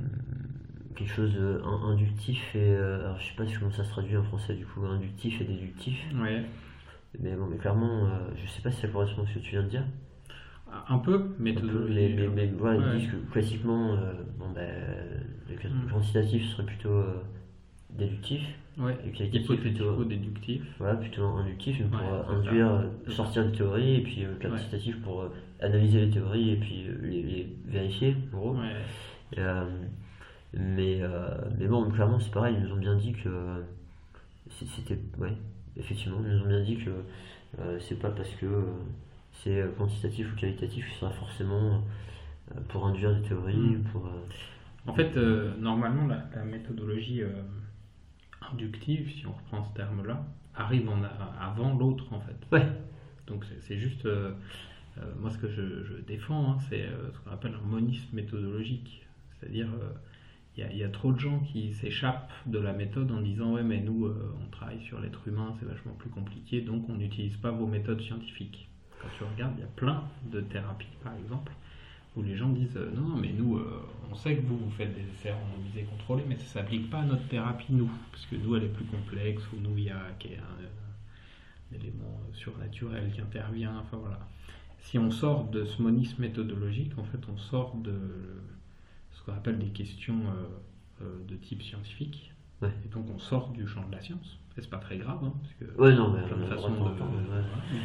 quelque 0.96 1.12
chose 1.12 1.36
in- 1.64 1.90
inductif 1.90 2.54
et 2.54 2.58
euh, 2.58 3.00
alors 3.04 3.18
je 3.18 3.26
sais 3.26 3.34
pas 3.36 3.44
comment 3.58 3.70
ça 3.70 3.84
se 3.84 3.90
traduit 3.90 4.16
en 4.16 4.22
français 4.24 4.54
du 4.54 4.64
coup 4.66 4.84
inductif 4.84 5.40
et 5.40 5.44
déductif 5.44 5.98
Ouais. 6.20 6.42
mais 7.20 7.34
bon 7.36 7.46
mais 7.46 7.56
clairement 7.58 8.06
euh, 8.06 8.08
je 8.36 8.48
sais 8.50 8.62
pas 8.62 8.70
si 8.70 8.80
ça 8.80 8.88
correspond 8.88 9.22
à 9.22 9.26
ce 9.26 9.34
que 9.34 9.38
tu 9.40 9.50
viens 9.52 9.62
de 9.62 9.68
dire 9.68 9.84
Un 10.88 10.98
peu, 10.98 11.34
méthodologie. 11.38 12.14
mais, 12.16 12.28
mais, 12.28 12.46
voilà, 12.58 12.78
Ouais. 12.78 12.84
ils 12.94 13.00
disent 13.00 13.10
que 13.12 13.32
classiquement 13.32 13.92
euh, 13.94 14.12
bon, 14.38 14.50
ben, 14.54 14.68
le 15.48 15.54
quant- 15.56 15.68
Mm. 15.68 15.90
quantitatif 15.92 16.44
serait 16.50 16.66
plutôt 16.66 16.90
euh, 16.90 17.14
déductif 17.90 18.42
Ouais. 18.78 18.94
et 19.06 19.10
qualitatif 19.10 19.46
plutôt 19.60 19.94
Hypothético-déductif. 19.94 20.62
Voilà, 20.78 20.96
plutôt 20.96 21.24
inductif, 21.24 21.82
pour 21.88 22.00
Ouais, 22.00 22.06
euh, 22.12 22.36
induire, 22.36 22.70
euh, 22.70 23.10
sortir 23.10 23.46
des 23.46 23.52
théories, 23.56 23.94
et 23.96 24.02
puis 24.02 24.24
euh, 24.24 24.34
quantitatif 24.42 25.00
pour 25.00 25.22
euh, 25.22 25.28
analyser 25.60 26.04
les 26.04 26.10
théories 26.10 26.50
et 26.50 26.56
puis 26.56 26.84
euh, 26.88 26.98
les, 27.02 27.22
les 27.22 27.56
vérifier, 27.64 28.16
en 28.34 28.36
gros. 28.36 28.56
Et, 29.32 29.38
euh, 29.38 29.64
mais, 30.56 30.98
euh, 31.02 31.28
mais 31.58 31.66
bon, 31.66 31.88
clairement, 31.90 32.18
c'est 32.18 32.30
pareil, 32.32 32.56
ils 32.58 32.64
nous 32.64 32.72
ont 32.74 32.78
bien 32.80 32.96
dit 32.96 33.12
que 33.12 33.62
c'était. 34.50 34.98
Ouais, 35.18 35.32
effectivement, 35.76 36.18
ils 36.24 36.32
nous 36.36 36.42
ont 36.44 36.48
bien 36.48 36.62
dit 36.62 36.76
que 36.78 36.90
euh, 37.60 37.78
c'est 37.80 37.98
pas 37.98 38.10
parce 38.10 38.30
que 38.36 38.46
euh, 38.46 38.62
c'est 39.32 39.64
quantitatif 39.76 40.32
ou 40.32 40.36
qualitatif 40.36 40.86
que 40.86 40.92
ce 40.94 41.00
sera 41.00 41.10
forcément 41.12 41.82
pour 42.68 42.86
induire 42.86 43.14
des 43.20 43.28
théories, 43.28 43.56
Mm. 43.76 43.82
pour. 43.92 44.08
En 44.86 44.94
fait, 44.94 45.16
euh, 45.16 45.52
normalement, 45.58 46.06
la, 46.06 46.28
la 46.34 46.44
méthodologie 46.44 47.22
euh, 47.22 47.42
inductive, 48.52 49.10
si 49.10 49.26
on 49.26 49.32
reprend 49.32 49.64
ce 49.64 49.74
terme-là, 49.74 50.24
arrive 50.54 50.88
en 50.88 51.02
a- 51.02 51.08
avant 51.40 51.74
l'autre, 51.76 52.04
en 52.12 52.20
fait. 52.20 52.36
Ouais. 52.52 52.66
Donc 53.26 53.44
c'est 53.62 53.76
juste, 53.76 54.06
euh, 54.06 54.30
moi 55.18 55.30
ce 55.30 55.38
que 55.38 55.48
je, 55.48 55.84
je 55.84 55.94
défends, 56.06 56.52
hein, 56.52 56.58
c'est 56.70 56.86
ce 57.12 57.18
qu'on 57.20 57.32
appelle 57.32 57.52
un 57.60 57.66
monisme 57.66 58.14
méthodologique. 58.14 59.04
C'est-à-dire, 59.40 59.68
il 60.56 60.76
y, 60.76 60.84
a- 60.84 60.88
trop 60.88 61.12
de 61.12 61.18
gens 61.18 61.40
qui 61.40 61.74
s'échappent 61.74 62.32
de 62.46 62.58
la 62.58 62.72
méthode 62.72 63.10
en 63.12 63.20
disant 63.20 63.54
ouais 63.54 63.62
mais 63.62 63.80
nous 63.80 64.06
euh, 64.06 64.34
on 64.42 64.50
travaille 64.50 64.80
sur 64.82 64.98
l'être 65.00 65.26
humain, 65.28 65.54
c'est 65.58 65.66
vachement 65.66 65.92
plus 65.98 66.08
compliqué, 66.10 66.60
donc 66.62 66.88
on 66.88 66.94
n'utilise 66.94 67.36
pas 67.36 67.50
vos 67.50 67.66
méthodes 67.66 68.00
scientifiques. 68.00 68.68
Quand 69.02 69.08
tu 69.18 69.24
regardes, 69.24 69.54
il 69.58 69.60
y 69.60 69.64
a 69.64 69.68
plein 69.76 70.02
de 70.32 70.40
thérapies 70.40 70.86
par 71.04 71.14
exemple, 71.16 71.52
où 72.16 72.22
les 72.22 72.36
gens 72.36 72.48
disent 72.48 72.76
euh, 72.78 72.90
non, 72.96 73.16
mais 73.16 73.32
nous 73.32 73.58
euh, 73.58 73.82
on 74.10 74.14
sait 74.14 74.36
que 74.36 74.46
vous 74.46 74.56
vous 74.56 74.70
faites 74.70 74.94
des 74.94 75.02
essais 75.12 75.32
randomisés 75.32 75.82
contrôlés, 75.82 76.24
mais 76.26 76.36
ça 76.36 76.44
s'applique 76.60 76.88
pas 76.88 77.00
à 77.00 77.04
notre 77.04 77.26
thérapie 77.28 77.72
nous, 77.74 77.90
parce 78.10 78.24
que 78.26 78.36
nous 78.36 78.56
elle 78.56 78.64
est 78.64 78.68
plus 78.72 78.86
complexe, 78.86 79.42
ou 79.52 79.60
nous 79.60 79.76
il 79.76 79.84
y 79.84 79.90
a 79.90 79.96
un, 79.98 80.00
un 80.00 81.76
élément 81.76 82.20
surnaturel 82.32 83.10
qui 83.12 83.20
intervient, 83.20 83.76
enfin 83.80 83.98
voilà. 83.98 84.20
Si 84.78 84.98
on 84.98 85.10
sort 85.10 85.44
de 85.50 85.64
ce 85.64 85.82
monisme 85.82 86.22
méthodologique, 86.22 86.96
en 86.96 87.04
fait 87.04 87.18
on 87.30 87.36
sort 87.36 87.74
de 87.76 87.98
qu'on 89.26 89.32
appelle 89.32 89.58
des 89.58 89.66
questions 89.70 90.14
euh, 91.00 91.04
euh, 91.04 91.24
de 91.28 91.34
type 91.36 91.62
scientifique, 91.62 92.32
Ouais. 92.62 92.70
Et 92.86 92.88
donc 92.88 93.04
on 93.14 93.18
sort 93.18 93.50
du 93.50 93.66
champ 93.66 93.84
de 93.86 93.92
la 93.94 94.00
science. 94.00 94.38
Et 94.56 94.62
c'est 94.62 94.70
pas 94.70 94.78
très 94.78 94.96
grave, 94.96 95.18
hein, 95.22 95.34
parce 95.42 95.52
que 95.54 95.78
Ouais, 95.82 95.94
non, 95.94 96.10
mais 96.10 96.26
plein 96.26 96.38
de 96.38 96.44
façons 96.46 96.70
de- 96.70 96.74
de 96.76 96.78
l'entendre, 96.84 97.12
ouais. 97.12 97.42
Mais 97.70 97.78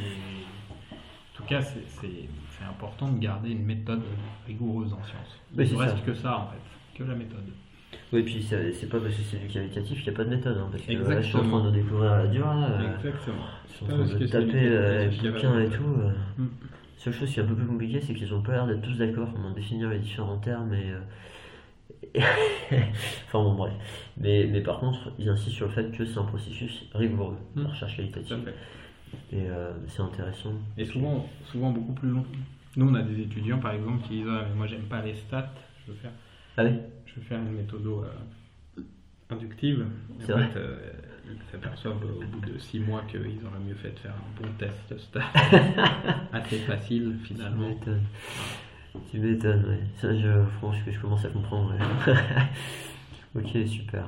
En 0.94 1.36
tout 1.36 1.44
cas, 1.44 1.62
c'est- 1.62 1.84
c'est 1.88 2.30
c'est 2.58 2.64
important 2.64 3.10
de 3.12 3.20
garder 3.20 3.50
une 3.50 3.66
méthode 3.66 4.02
rigoureuse 4.48 4.94
en 4.94 5.04
science. 5.04 5.40
Oui, 5.58 5.66
Il 5.68 5.74
ne 5.74 5.78
reste 5.78 5.98
ça. 5.98 6.02
que 6.06 6.14
ça 6.14 6.38
en 6.38 6.48
fait, 6.48 6.98
que 6.98 7.04
la 7.04 7.16
méthode. 7.16 7.44
Oui, 8.14 8.24
puis 8.24 8.42
c'est 8.44 8.72
c'est 8.72 8.88
pas 8.88 9.00
parce 9.00 9.14
que 9.16 9.24
c'est 9.24 9.40
du 9.40 9.48
qualitatif 9.48 10.04
qu'il 10.04 10.14
n'y 10.14 10.16
a 10.16 10.18
pas 10.18 10.24
de 10.24 10.30
méthode. 10.36 10.58
Hein, 10.58 10.70
parce 10.72 10.84
que 10.84 10.92
là, 10.94 11.20
je 11.22 11.28
suis 11.28 11.36
en 11.38 11.50
train 11.50 11.66
de 11.66 11.72
découvrir 11.72 12.12
la 12.12 12.28
dure. 12.28 12.46
là, 12.46 12.70
euh, 12.80 12.96
Exactement. 12.96 13.36
Ils 13.68 13.74
sont 13.76 13.86
en 13.86 13.88
train 14.06 14.18
de 14.20 14.28
taper 14.28 14.70
les 14.70 15.32
bouquins 15.32 15.60
et 15.60 15.70
tout. 15.70 15.84
euh. 15.84 16.14
Seule 17.04 17.14
chose 17.14 17.32
qui 17.34 17.40
est 17.40 17.44
un 17.44 17.48
peu 17.48 17.56
plus 17.56 17.66
compliquée, 17.66 18.00
c'est 18.00 18.14
qu'ils 18.14 18.32
ont 18.34 18.42
pas 18.44 18.52
l'air 18.52 18.68
d'être 18.68 18.82
tous 18.84 18.98
d'accord 19.00 19.28
comment 19.34 19.52
définir 19.52 19.90
les 19.90 20.00
différents 20.00 20.38
termes 20.38 20.72
et. 20.74 20.92
euh, 20.92 21.00
enfin 23.28 23.44
bon, 23.44 23.56
bref. 23.56 23.74
Mais, 24.18 24.48
mais 24.52 24.62
par 24.62 24.80
contre, 24.80 25.12
ils 25.18 25.28
insistent 25.30 25.56
sur 25.56 25.66
le 25.68 25.72
fait 25.72 25.92
que 25.96 26.06
c'est 26.06 26.20
un 26.20 26.24
processus 26.26 26.86
rigoureux, 26.94 27.38
Mm. 27.56 27.64
la 27.64 27.70
recherche 27.70 27.96
qualitative. 27.96 28.54
Et 29.32 29.50
euh, 29.50 29.72
c'est 29.88 30.02
intéressant. 30.02 30.54
Et 30.78 30.86
souvent, 30.86 31.28
souvent 31.46 31.72
beaucoup 31.72 31.94
plus 31.94 32.10
long. 32.10 32.26
Nous, 32.78 32.88
on 32.90 32.94
a 32.96 33.02
des 33.02 33.20
étudiants, 33.22 33.60
par 33.60 33.74
exemple, 33.74 34.04
qui 34.08 34.18
disent 34.20 34.28
ah, 34.30 34.46
mais 34.50 34.56
Moi, 34.56 34.68
j'aime 34.68 34.84
pas 34.84 35.02
les 35.02 35.16
stats, 35.16 35.52
je 35.86 35.92
veux 35.92 35.98
faire, 35.98 36.12
Ah 36.58 36.64
oui 36.66 36.72
je 37.06 37.16
veux 37.16 37.22
faire 37.26 37.40
une 37.40 37.52
méthode 37.52 37.86
euh, 37.88 38.82
inductive. 39.30 39.86
Et 40.20 40.24
C'est 40.24 40.34
en 40.34 40.38
vrai. 40.38 40.48
fait, 40.48 40.60
euh, 40.60 40.78
ils 41.36 41.52
s'aperçoivent 41.52 42.04
au 42.04 42.20
bout 42.26 42.46
de 42.52 42.58
six 42.58 42.80
mois 42.80 43.02
qu'ils 43.10 43.20
auraient 43.22 43.60
mieux 43.66 43.76
fait 43.76 43.92
de 43.92 44.00
faire 44.00 44.14
un 44.14 44.42
bon 44.42 44.48
test 44.58 44.98
stats. 45.00 45.22
Assez 46.34 46.60
facile, 46.60 47.18
Tu 47.22 47.34
finalement. 47.34 47.68
m'étonnes. 47.70 48.04
Tu 49.10 49.20
m'étonnes, 49.20 49.66
ouais. 49.66 49.80
Ça, 49.98 50.16
je, 50.16 50.44
franchement, 50.60 50.92
je 50.92 51.00
commence 51.00 51.26
à 51.26 51.30
comprendre. 51.30 51.74
ouais. 51.74 53.42
ok, 53.42 53.68
super. 53.68 54.06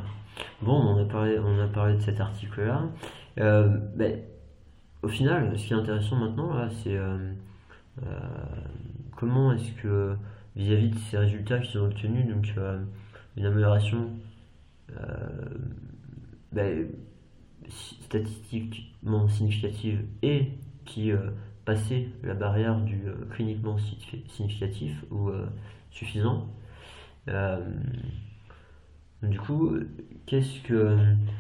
Bon, 0.61 0.73
on 0.73 1.01
a 1.01 1.05
parlé, 1.05 1.39
on 1.39 1.59
a 1.61 1.67
parlé 1.67 1.95
de 1.95 2.01
cet 2.01 2.19
article-là. 2.19 2.83
Euh, 3.39 3.77
ben, 3.95 4.19
au 5.01 5.07
final, 5.07 5.57
ce 5.57 5.67
qui 5.67 5.73
est 5.73 5.77
intéressant 5.77 6.15
maintenant, 6.17 6.53
là, 6.53 6.69
c'est 6.83 6.95
euh, 6.97 7.17
euh, 8.05 8.19
comment 9.15 9.53
est-ce 9.53 9.71
que, 9.81 10.15
vis-à-vis 10.55 10.89
de 10.89 10.97
ces 10.97 11.17
résultats 11.17 11.59
qu'ils 11.59 11.79
ont 11.79 11.85
obtenus, 11.85 12.27
donc 12.27 12.53
euh, 12.57 12.79
une 13.37 13.45
amélioration 13.45 14.09
ben, 16.51 16.87
statistiquement 17.69 19.27
significative 19.27 20.03
et 20.21 20.49
qui 20.85 21.11
euh, 21.11 21.31
passait 21.65 22.07
la 22.23 22.33
barrière 22.33 22.79
du 22.81 23.07
euh, 23.07 23.13
cliniquement 23.31 23.77
signifi- 23.77 24.27
significatif 24.29 24.95
ou 25.11 25.29
euh, 25.29 25.45
suffisant. 25.91 26.47
Du 29.21 29.39
coup, 29.39 29.77
qu'est-ce 30.25 30.59
que, 30.63 30.97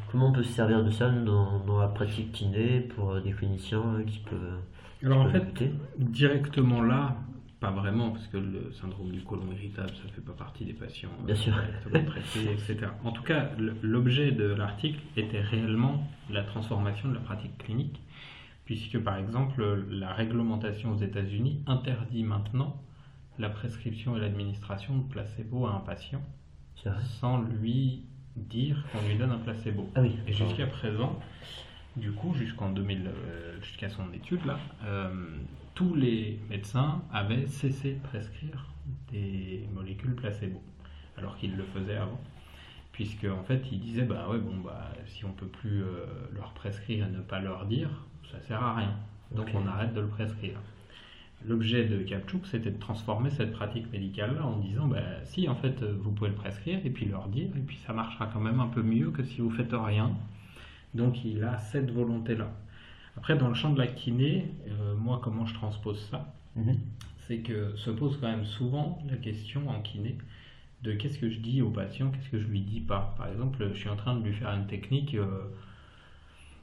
comment 0.09 0.29
on 0.29 0.31
peut 0.31 0.43
se 0.43 0.53
servir 0.53 0.85
de 0.85 0.89
ça 0.89 1.09
dans, 1.09 1.59
dans 1.59 1.79
la 1.79 1.89
pratique 1.89 2.31
kiné 2.31 2.79
pour 2.79 3.19
des 3.19 3.31
cliniciens 3.31 3.83
euh, 3.95 4.03
qui 4.03 4.19
peuvent, 4.19 4.59
Alors 5.03 5.19
en 5.19 5.29
peuvent 5.29 5.43
fait, 5.55 5.69
directement 5.97 6.81
là, 6.81 7.17
pas 7.63 7.71
vraiment, 7.71 8.11
parce 8.11 8.27
que 8.27 8.35
le 8.35 8.73
syndrome 8.73 9.09
du 9.11 9.21
côlon 9.21 9.49
irritable, 9.53 9.91
ça 9.91 10.09
fait 10.13 10.19
pas 10.19 10.33
partie 10.33 10.65
des 10.65 10.73
patients 10.73 11.11
euh, 11.21 11.27
Bien 11.27 11.35
sûr. 11.35 11.53
directement 11.53 12.03
traités, 12.11 12.51
etc. 12.51 12.87
En 13.05 13.13
tout 13.13 13.23
cas, 13.23 13.51
l'objet 13.81 14.31
de 14.31 14.43
l'article 14.43 14.99
était 15.15 15.39
réellement 15.39 16.05
la 16.29 16.43
transformation 16.43 17.07
de 17.07 17.13
la 17.13 17.21
pratique 17.21 17.57
clinique, 17.57 18.01
puisque 18.65 18.99
par 18.99 19.15
exemple, 19.15 19.63
la 19.89 20.11
réglementation 20.11 20.91
aux 20.91 20.97
États-Unis 20.97 21.63
interdit 21.65 22.23
maintenant 22.23 22.83
la 23.39 23.49
prescription 23.49 24.17
et 24.17 24.19
l'administration 24.19 24.97
de 24.97 25.03
placebo 25.03 25.65
à 25.65 25.71
un 25.71 25.79
patient 25.79 26.21
sans 27.21 27.41
lui 27.43 28.03
dire 28.35 28.83
qu'on 28.91 29.07
lui 29.07 29.15
donne 29.15 29.31
un 29.31 29.37
placebo. 29.37 29.89
Ah 29.95 30.01
oui. 30.01 30.17
Et 30.27 30.33
jusqu'à 30.33 30.67
présent, 30.67 31.17
du 31.95 32.11
coup, 32.11 32.33
jusqu'en 32.33 32.71
2000, 32.71 33.07
euh, 33.07 33.61
jusqu'à 33.61 33.87
son 33.87 34.11
étude 34.11 34.43
là, 34.43 34.59
euh, 34.83 35.37
tous 35.75 35.95
les 35.95 36.39
médecins 36.49 37.01
avaient 37.11 37.47
cessé 37.47 37.93
de 37.93 37.99
prescrire 37.99 38.67
des 39.11 39.67
molécules 39.73 40.15
placebo, 40.15 40.61
alors 41.17 41.37
qu'ils 41.37 41.55
le 41.55 41.63
faisaient 41.63 41.95
avant, 41.95 42.19
puisque 42.91 43.25
en 43.25 43.43
fait, 43.43 43.61
ils 43.71 43.79
disaient 43.79 44.03
bah 44.03 44.27
ouais 44.29 44.39
bon 44.39 44.57
bah 44.63 44.91
si 45.05 45.25
on 45.25 45.31
peut 45.31 45.47
plus 45.47 45.83
euh, 45.83 46.05
leur 46.33 46.53
prescrire 46.53 47.07
et 47.07 47.11
ne 47.11 47.21
pas 47.21 47.39
leur 47.39 47.65
dire, 47.65 47.89
ça 48.31 48.39
sert 48.41 48.61
à 48.61 48.75
rien, 48.75 48.95
donc 49.31 49.49
on 49.53 49.65
arrête 49.67 49.93
de 49.93 50.01
le 50.01 50.07
prescrire. 50.07 50.59
L'objet 51.45 51.85
de 51.85 52.01
Kapchuk, 52.03 52.45
c'était 52.47 52.71
de 52.71 52.79
transformer 52.79 53.29
cette 53.29 53.51
pratique 53.51 53.91
médicale-là 53.91 54.45
en 54.45 54.59
disant, 54.59 54.87
bah, 54.87 55.01
si 55.25 55.49
en 55.49 55.55
fait 55.55 55.83
vous 55.83 56.11
pouvez 56.11 56.29
le 56.29 56.35
prescrire 56.35 56.79
et 56.85 56.89
puis 56.89 57.05
leur 57.05 57.27
dire, 57.27 57.49
et 57.55 57.59
puis 57.59 57.77
ça 57.85 57.91
marchera 57.91 58.27
quand 58.27 58.39
même 58.39 58.61
un 58.61 58.67
peu 58.67 58.81
mieux 58.81 59.11
que 59.11 59.23
si 59.23 59.41
vous 59.41 59.49
faites 59.49 59.73
rien. 59.73 60.15
Donc 60.93 61.25
il 61.25 61.43
a 61.43 61.57
cette 61.57 61.91
volonté-là. 61.91 62.49
Après, 63.17 63.37
dans 63.37 63.47
le 63.47 63.53
champ 63.53 63.71
de 63.71 63.77
la 63.77 63.87
kiné, 63.87 64.45
euh, 64.67 64.95
moi 64.95 65.19
comment 65.23 65.45
je 65.45 65.53
transpose 65.53 65.99
ça 66.11 66.33
Mhm. 66.55 66.77
C'est 67.27 67.39
que 67.39 67.75
se 67.77 67.89
pose 67.89 68.17
quand 68.19 68.27
même 68.27 68.45
souvent 68.45 68.99
la 69.09 69.15
question 69.17 69.67
en 69.69 69.81
kiné 69.81 70.17
de 70.83 70.93
qu'est-ce 70.93 71.17
que 71.17 71.29
je 71.29 71.39
dis 71.39 71.61
au 71.61 71.69
patient, 71.69 72.11
qu'est-ce 72.11 72.29
que 72.29 72.39
je 72.39 72.45
lui 72.47 72.59
dis 72.61 72.81
pas. 72.81 73.13
Par 73.17 73.27
exemple, 73.29 73.69
je 73.73 73.79
suis 73.79 73.89
en 73.89 73.95
train 73.95 74.15
de 74.15 74.23
lui 74.23 74.33
faire 74.33 74.49
une 74.53 74.67
technique 74.67 75.15
euh, 75.15 75.25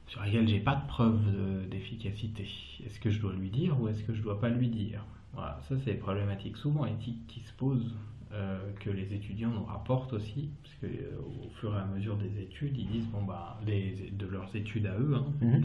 sur 0.07 0.21
laquelle 0.21 0.47
j'ai 0.47 0.59
pas 0.59 0.75
de 0.75 0.85
preuve 0.87 1.19
de- 1.25 1.65
d'efficacité. 1.69 2.47
Est-ce 2.85 2.99
que 2.99 3.09
je 3.09 3.19
dois 3.19 3.33
lui 3.33 3.49
dire 3.49 3.79
ou 3.81 3.87
est-ce 3.87 4.03
que 4.03 4.13
je 4.13 4.21
dois 4.21 4.39
pas 4.39 4.49
lui 4.49 4.67
dire? 4.67 5.03
Voilà, 5.33 5.59
ça 5.67 5.75
c'est 5.83 5.93
des 5.93 5.97
problématiques 5.97 6.57
souvent 6.57 6.85
éthiques 6.85 7.25
qui 7.27 7.39
se 7.39 7.53
posent, 7.53 7.95
euh, 8.33 8.59
que 8.81 8.89
les 8.89 9.13
étudiants 9.13 9.49
nous 9.49 9.63
rapportent 9.63 10.13
aussi, 10.13 10.49
parce 10.61 10.75
que 10.75 10.85
euh, 10.85 11.17
au 11.45 11.49
fur 11.59 11.73
et 11.75 11.79
à 11.79 11.85
mesure 11.85 12.17
des 12.17 12.41
études, 12.41 12.77
ils 12.77 12.87
disent 12.87 13.07
bon 13.07 13.23
bah 13.23 13.59
de 13.65 14.25
leurs 14.27 14.53
études 14.55 14.85
à 14.87 14.97
eux, 14.99 15.15
hein, 15.15 15.25
Mhm. 15.41 15.63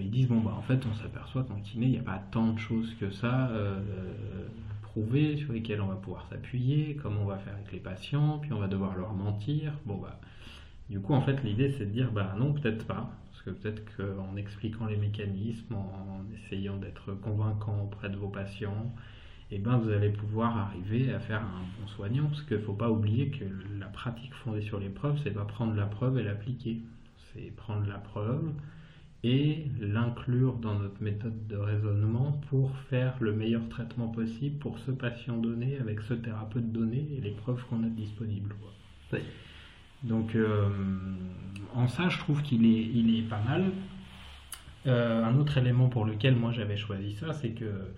Ils 0.00 0.10
disent 0.10 0.28
bon 0.28 0.40
bah 0.40 0.54
en 0.56 0.62
fait 0.62 0.84
on 0.86 0.94
s'aperçoit 0.94 1.44
qu'en 1.44 1.60
kiné 1.60 1.86
il 1.86 1.92
n'y 1.92 1.98
a 1.98 2.02
pas 2.02 2.22
tant 2.30 2.52
de 2.52 2.58
choses 2.58 2.94
que 3.00 3.10
ça 3.10 3.48
euh, 3.50 3.78
euh, 3.78 4.46
prouvées 4.82 5.36
sur 5.36 5.52
lesquelles 5.52 5.80
on 5.80 5.86
va 5.86 5.96
pouvoir 5.96 6.26
s'appuyer, 6.28 6.96
comment 7.02 7.22
on 7.22 7.26
va 7.26 7.38
faire 7.38 7.54
avec 7.54 7.72
les 7.72 7.78
patients, 7.78 8.38
puis 8.38 8.52
on 8.52 8.58
va 8.58 8.68
devoir 8.68 8.96
leur 8.96 9.12
mentir. 9.12 9.72
Bon 9.86 9.96
bah 9.96 10.20
du 10.90 11.00
coup 11.00 11.14
en 11.14 11.20
fait 11.20 11.42
l'idée 11.44 11.70
c'est 11.70 11.86
de 11.86 11.90
dire 11.90 12.10
bah 12.12 12.34
non 12.38 12.52
peut-être 12.52 12.86
pas, 12.86 13.10
parce 13.30 13.42
que 13.42 13.50
peut-être 13.50 13.82
qu'en 13.96 14.36
expliquant 14.36 14.86
les 14.86 14.96
mécanismes, 14.96 15.74
en, 15.74 16.24
essayant 16.34 16.76
d'être 16.76 17.12
convaincant 17.12 17.82
auprès 17.82 18.08
de 18.08 18.16
vos 18.16 18.28
patients, 18.28 18.92
et 19.50 19.58
ben 19.58 19.78
vous 19.78 19.90
allez 19.90 20.10
pouvoir 20.10 20.56
arriver 20.56 21.12
à 21.12 21.20
faire 21.20 21.42
un 21.42 21.80
bon 21.80 21.88
soignant, 21.88 22.26
parce 22.26 22.42
qu'il 22.42 22.58
ne 22.58 22.62
faut 22.62 22.74
pas 22.74 22.90
oublier 22.90 23.30
que 23.30 23.44
la 23.78 23.86
pratique 23.86 24.34
fondée 24.34 24.62
sur 24.62 24.78
les 24.78 24.88
preuves, 24.88 25.18
c'est 25.22 25.30
pas 25.30 25.44
prendre 25.44 25.74
la 25.74 25.86
preuve 25.86 26.18
et 26.18 26.22
l'appliquer, 26.22 26.80
c'est 27.32 27.54
prendre 27.56 27.86
la 27.86 27.98
preuve 27.98 28.52
et 29.24 29.66
l'inclure 29.80 30.54
dans 30.54 30.78
notre 30.78 31.02
méthode 31.02 31.46
de 31.48 31.56
raisonnement 31.56 32.40
pour 32.48 32.76
faire 32.88 33.16
le 33.20 33.32
meilleur 33.32 33.68
traitement 33.68 34.08
possible 34.08 34.58
pour 34.58 34.78
ce 34.78 34.92
patient 34.92 35.36
donné 35.36 35.76
avec 35.78 36.00
ce 36.02 36.14
thérapeute 36.14 36.70
donné 36.70 37.08
et 37.16 37.20
les 37.20 37.32
preuves 37.32 37.64
qu'on 37.68 37.82
a 37.82 37.88
disponibles. 37.88 38.54
Donc 40.04 40.36
euh, 40.36 40.68
en 41.74 41.88
ça, 41.88 42.08
je 42.08 42.18
trouve 42.18 42.42
qu'il 42.42 42.64
est, 42.64 42.86
il 42.94 43.18
est 43.18 43.28
pas 43.28 43.40
mal. 43.42 43.72
Euh, 44.86 45.24
un 45.24 45.36
autre 45.36 45.58
élément 45.58 45.88
pour 45.88 46.04
lequel 46.04 46.36
moi 46.36 46.52
j'avais 46.52 46.76
choisi 46.76 47.14
ça, 47.14 47.32
c'est 47.32 47.50
que 47.50 47.92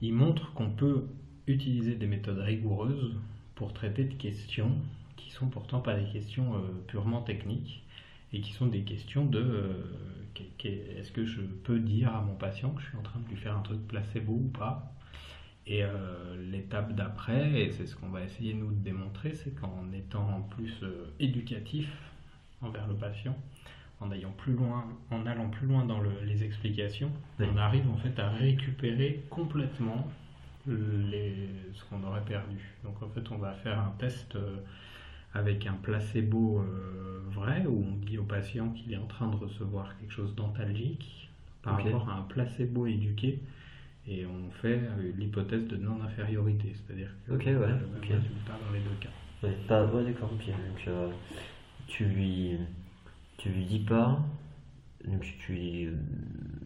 il 0.00 0.14
montre 0.14 0.52
qu'on 0.54 0.70
peut 0.70 1.04
utiliser 1.46 1.94
des 1.94 2.06
méthodes 2.06 2.38
rigoureuses 2.38 3.14
pour 3.54 3.74
traiter 3.74 4.04
de 4.04 4.14
questions 4.14 4.74
qui 5.16 5.30
sont 5.30 5.48
pourtant 5.48 5.80
pas 5.80 5.94
des 5.94 6.10
questions 6.10 6.54
euh, 6.54 6.58
purement 6.86 7.20
techniques 7.20 7.82
et 8.32 8.40
qui 8.40 8.52
sont 8.52 8.66
des 8.66 8.80
questions 8.80 9.26
de 9.26 9.66
est-ce 10.64 11.12
que 11.12 11.24
je 11.24 11.40
peux 11.42 11.78
dire 11.78 12.14
à 12.14 12.20
mon 12.22 12.34
patient 12.34 12.70
que 12.70 12.80
je 12.82 12.86
suis 12.88 12.96
en 12.96 13.02
train 13.02 13.20
de 13.20 13.28
lui 13.28 13.36
faire 13.36 13.56
un 13.56 13.62
truc 13.62 13.86
placebo 13.88 14.32
ou 14.32 14.48
pas? 14.58 14.92
Et 15.66 15.84
euh, 15.84 15.88
l'étape 16.50 16.92
d'après, 16.94 17.62
et 17.62 17.70
c'est 17.70 17.86
ce 17.86 17.94
qu'on 17.94 18.08
va 18.08 18.22
essayer 18.22 18.52
nous 18.54 18.70
de 18.70 18.80
démontrer, 18.82 19.34
c'est 19.34 19.54
qu'en 19.60 19.92
étant 19.92 20.42
plus 20.56 20.72
euh, 20.82 21.06
éducatif 21.20 21.88
envers 22.62 22.86
le 22.88 22.94
patient, 22.94 23.36
en 24.00 24.10
allant 24.10 24.32
plus 24.32 24.54
loin, 24.54 24.84
en 25.10 25.24
allant 25.26 25.48
plus 25.50 25.66
loin 25.68 25.84
dans 25.84 26.00
le- 26.00 26.20
les 26.26 26.42
explications, 26.42 27.12
Oui. 27.38 27.46
on 27.52 27.56
arrive 27.56 27.88
en 27.88 27.96
fait 27.96 28.18
à 28.18 28.28
récupérer 28.30 29.22
complètement 29.30 30.08
les, 30.66 31.48
ce 31.74 31.84
qu'on 31.84 32.02
aurait 32.04 32.24
perdu. 32.24 32.58
Donc 32.84 33.00
en 33.02 33.08
fait, 33.08 33.30
on 33.30 33.38
va 33.38 33.52
faire 33.52 33.78
un 33.78 33.92
test 33.98 34.34
euh, 34.36 34.56
avec 35.34 35.66
un 35.66 35.74
placebo 35.74 36.60
euh, 36.60 37.20
vrai 37.32 37.64
où 37.66 37.84
on 37.88 37.96
dit 38.04 38.18
au 38.18 38.24
patient 38.24 38.70
qu'il 38.70 38.92
est 38.92 38.96
en 38.98 39.06
train 39.06 39.28
de 39.28 39.36
recevoir 39.36 39.96
quelque 39.98 40.12
chose 40.12 40.34
d'antalgique 40.34 41.30
par 41.62 41.76
rapport 41.76 42.08
à 42.10 42.14
un 42.18 42.22
placebo 42.22 42.86
éduqué 42.86 43.40
et 44.06 44.26
on 44.26 44.50
fait 44.50 44.80
euh, 44.82 45.12
l'hypothèse 45.16 45.66
de 45.68 45.76
non-infériorité, 45.76 46.74
c'est-à-dire 46.74 47.10
que 47.26 47.32
Ok, 47.32 47.44
on 47.46 47.48
a 47.48 47.52
ouais, 47.52 47.66
le 47.68 47.86
même 47.86 48.02
ok. 48.02 48.08
résultat 48.08 48.58
dans 48.66 48.72
les 48.72 48.80
deux 48.80 48.96
cas. 49.00 49.08
Ouais, 49.44 49.56
pas, 49.68 49.84
ouais, 49.86 50.04
d'accord, 50.04 50.30
ok. 50.32 50.46
Donc, 50.46 50.88
euh, 50.88 51.08
tu 51.86 52.04
lui, 52.04 52.56
tu 53.38 53.48
lui 53.50 53.64
dis 53.64 53.78
pas, 53.80 54.20
donc 55.06 55.22
tu 55.40 55.52
lui, 55.52 55.88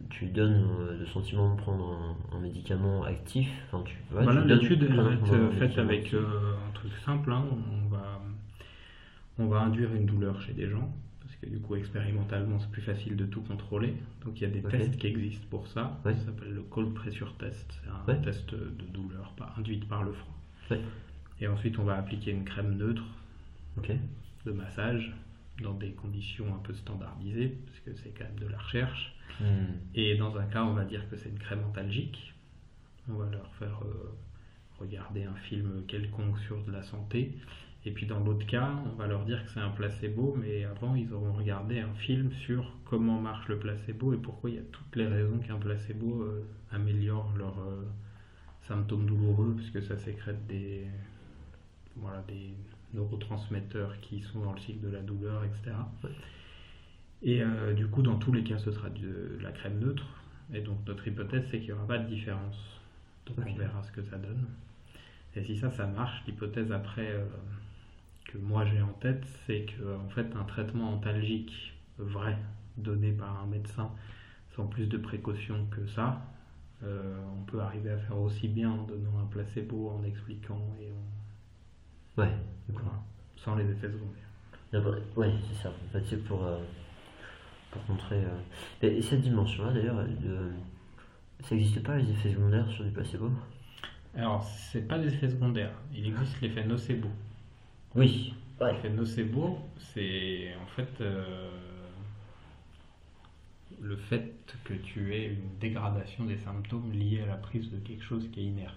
tu 0.09 0.25
lui 0.25 0.31
donnes 0.31 0.65
euh, 0.79 0.97
le 0.99 1.05
sentiment 1.07 1.53
de 1.55 1.59
prendre 1.61 2.17
un, 2.33 2.37
un 2.37 2.39
médicament 2.39 3.03
actif. 3.03 3.49
Enfin, 3.71 3.83
tu, 3.83 3.95
ouais, 4.15 4.23
Voilà, 4.23 4.43
l'étude 4.45 4.83
elle 4.89 4.95
va 4.95 5.11
être 5.11 5.33
euh, 5.33 5.51
faite 5.51 5.77
avec 5.77 6.13
euh, 6.13 6.53
un 6.67 6.71
truc 6.73 6.91
simple. 7.05 7.31
hein. 7.31 7.45
On, 7.51 7.86
on 9.39 9.47
va 9.47 9.59
induire 9.61 9.93
une 9.93 10.05
douleur 10.05 10.41
chez 10.41 10.53
des 10.53 10.69
gens. 10.69 10.93
parce 11.21 11.35
que 11.41 11.45
du 11.47 11.59
coup, 11.59 11.75
expérimentalement, 11.75 12.57
c'est 12.59 12.71
plus 12.71 12.81
facile 12.81 13.15
de 13.17 13.25
tout 13.25 13.41
contrôler. 13.41 13.93
Donc 14.25 14.39
il 14.39 14.43
y 14.43 14.45
a 14.45 14.49
des 14.49 14.61
tests 14.63 14.97
qui 14.97 15.07
existent 15.07 15.45
pour 15.49 15.67
ça. 15.67 15.99
Ouais. 16.05 16.15
Ça 16.15 16.25
s'appelle 16.25 16.53
le 16.53 16.61
cold 16.63 16.93
pressure 16.93 17.35
test. 17.37 17.79
C'est 17.83 17.89
un 17.89 18.03
Ouais. 18.07 18.21
test 18.21 18.49
de 18.55 18.85
douleur 18.93 19.33
induite 19.57 19.87
par 19.87 20.03
le 20.03 20.13
froid. 20.13 20.33
Ouais. 20.71 20.79
Et 21.41 21.47
ensuite, 21.47 21.77
on 21.79 21.83
va 21.83 21.95
appliquer 21.97 22.31
une 22.31 22.43
crème 22.45 22.75
neutre 22.77 23.03
de 24.45 24.51
massage 24.51 25.13
dans 25.61 25.73
des 25.73 25.91
conditions 25.91 26.47
un 26.55 26.59
peu 26.59 26.73
standardisées, 26.73 27.57
parce 27.65 27.79
que 27.81 27.93
c'est 28.01 28.09
quand 28.17 28.23
même 28.25 28.39
de 28.39 28.47
la 28.47 28.57
recherche. 28.57 29.13
Hmm. 29.39 29.75
Et 29.95 30.15
dans 30.17 30.35
un 30.37 30.45
cas, 30.45 30.63
on 30.63 30.73
va 30.73 30.85
dire 30.85 31.07
que 31.09 31.17
c'est 31.17 31.29
une 31.29 31.39
crème 31.39 31.63
antalgique. 31.67 32.33
On 33.09 33.13
va 33.15 33.29
leur 33.29 33.53
faire 33.55 33.79
euh, 33.83 34.15
regarder 34.79 35.23
un 35.25 35.35
film 35.35 35.83
quelconque 35.87 36.39
sur 36.39 36.63
de 36.63 36.71
la 36.71 36.83
santé. 36.83 37.33
Et 37.87 37.91
puis 37.91 38.05
dans 38.05 38.19
l'autre 38.19 38.45
cas, 38.45 38.69
on 38.85 38.97
va 38.97 39.07
leur 39.07 39.23
dire 39.23 39.41
que 39.45 39.49
c'est 39.51 39.61
un 39.61 39.69
placebo, 39.69 40.35
mais 40.37 40.65
avant, 40.65 40.93
ils 40.95 41.13
auront 41.13 41.31
regardé 41.31 41.79
un 41.79 41.93
film 41.93 42.33
sur 42.33 42.73
comment 42.83 43.21
marche 43.21 43.47
le 43.47 43.57
placebo 43.57 44.13
et 44.13 44.17
pourquoi 44.17 44.49
il 44.49 44.57
y 44.57 44.59
a 44.59 44.63
toutes 44.73 44.97
les 44.97 45.07
raisons 45.07 45.37
qu'un 45.37 45.55
placebo 45.55 46.21
euh, 46.21 46.45
améliore 46.69 47.31
leurs 47.37 47.59
euh, 47.59 47.85
symptômes 48.67 49.05
douloureux, 49.05 49.53
puisque 49.55 49.81
ça 49.81 49.97
sécrète 49.97 50.45
des, 50.47 50.85
voilà, 51.95 52.21
des 52.27 52.55
neurotransmetteurs 52.93 53.97
qui 54.01 54.19
sont 54.19 54.41
dans 54.41 54.51
le 54.51 54.59
cycle 54.59 54.81
de 54.81 54.89
la 54.89 55.01
douleur, 55.01 55.45
etc. 55.45 55.71
Et 57.23 57.41
euh, 57.41 57.73
du 57.73 57.87
coup, 57.87 58.01
dans 58.01 58.17
tous 58.17 58.33
les 58.33 58.43
cas, 58.43 58.57
ce 58.57 58.69
sera 58.69 58.89
de 58.89 59.39
la 59.41 59.53
crème 59.53 59.79
neutre. 59.79 60.07
Et 60.53 60.59
donc, 60.59 60.79
notre 60.85 61.07
hypothèse, 61.07 61.45
c'est 61.49 61.59
qu'il 61.59 61.67
n'y 61.67 61.73
aura 61.73 61.87
pas 61.87 61.99
de 61.99 62.09
différence. 62.09 62.81
Donc, 63.27 63.37
on 63.47 63.55
verra 63.55 63.81
ce 63.81 63.93
que 63.93 64.03
ça 64.03 64.17
donne. 64.17 64.45
Et 65.37 65.43
si 65.45 65.55
ça, 65.57 65.71
ça 65.71 65.87
marche, 65.87 66.21
l'hypothèse 66.27 66.73
après 66.73 67.15
que 68.27 68.37
moi 68.37 68.65
j'ai 68.65 68.81
en 68.81 68.93
tête, 68.93 69.25
c'est 69.45 69.65
que 69.65 69.95
en 69.95 70.09
fait, 70.09 70.27
un 70.35 70.43
traitement 70.43 70.93
antalgique 70.93 71.73
vrai 71.97 72.37
donné 72.77 73.11
par 73.11 73.41
un 73.41 73.47
médecin 73.47 73.91
sans 74.55 74.67
plus 74.67 74.87
de 74.87 74.97
précautions 74.97 75.65
que 75.71 75.85
ça, 75.87 76.21
euh, 76.83 77.17
on 77.39 77.43
peut 77.45 77.59
arriver 77.61 77.91
à 77.91 77.97
faire 77.97 78.17
aussi 78.19 78.47
bien 78.47 78.71
en 78.71 78.83
donnant 78.83 79.19
un 79.21 79.27
placebo, 79.27 79.89
en 79.91 80.03
expliquant 80.03 80.61
et 80.81 80.91
en- 80.91 82.21
Ouais, 82.21 82.31
voilà, 82.69 82.91
sans 83.37 83.55
les 83.55 83.65
effets 83.65 83.87
secondaires. 83.91 84.29
D'abord- 84.71 84.95
Ouais, 85.15 85.31
c'est 85.47 85.63
ça. 85.63 85.69
En 85.69 85.91
fait, 85.91 86.03
c'est 86.09 86.23
pour, 86.23 86.43
euh, 86.43 86.57
pour 87.71 87.81
montrer. 87.89 88.23
euh, 88.23 88.39
Et, 88.81 88.97
et 88.97 89.01
cette 89.01 89.21
dimension-là, 89.21 89.71
d'ailleurs, 89.73 90.03
de... 90.05 90.37
ça 91.43 91.55
n'existe 91.55 91.83
pas 91.83 91.97
les 91.97 92.09
effets 92.11 92.31
secondaires 92.33 92.69
sur 92.71 92.83
du 92.83 92.91
placebo? 92.91 93.29
Alors, 94.15 94.43
c'est 94.43 94.87
pas 94.87 94.97
des 94.99 95.13
effets 95.13 95.29
secondaires. 95.29 95.73
Il 95.93 96.07
existe 96.07 96.41
l'effet 96.41 96.63
nocebo. 96.65 97.07
Oui. 97.97 98.33
Ouais. 98.61 98.73
L'effet 98.73 98.89
nocebo, 98.89 99.59
c'est 99.93 100.53
en 100.63 100.67
fait 100.67 101.01
euh, 101.01 101.49
le 103.81 103.97
fait 103.97 104.33
que 104.63 104.73
tu 104.73 105.13
aies 105.13 105.27
une 105.27 105.59
dégradation 105.59 106.25
des 106.25 106.37
symptômes 106.37 106.91
liés 106.91 107.21
à 107.23 107.27
la 107.27 107.35
prise 107.35 107.69
de 107.71 107.77
quelque 107.77 108.03
chose 108.03 108.27
qui 108.31 108.41
est 108.41 108.45
inerte. 108.45 108.73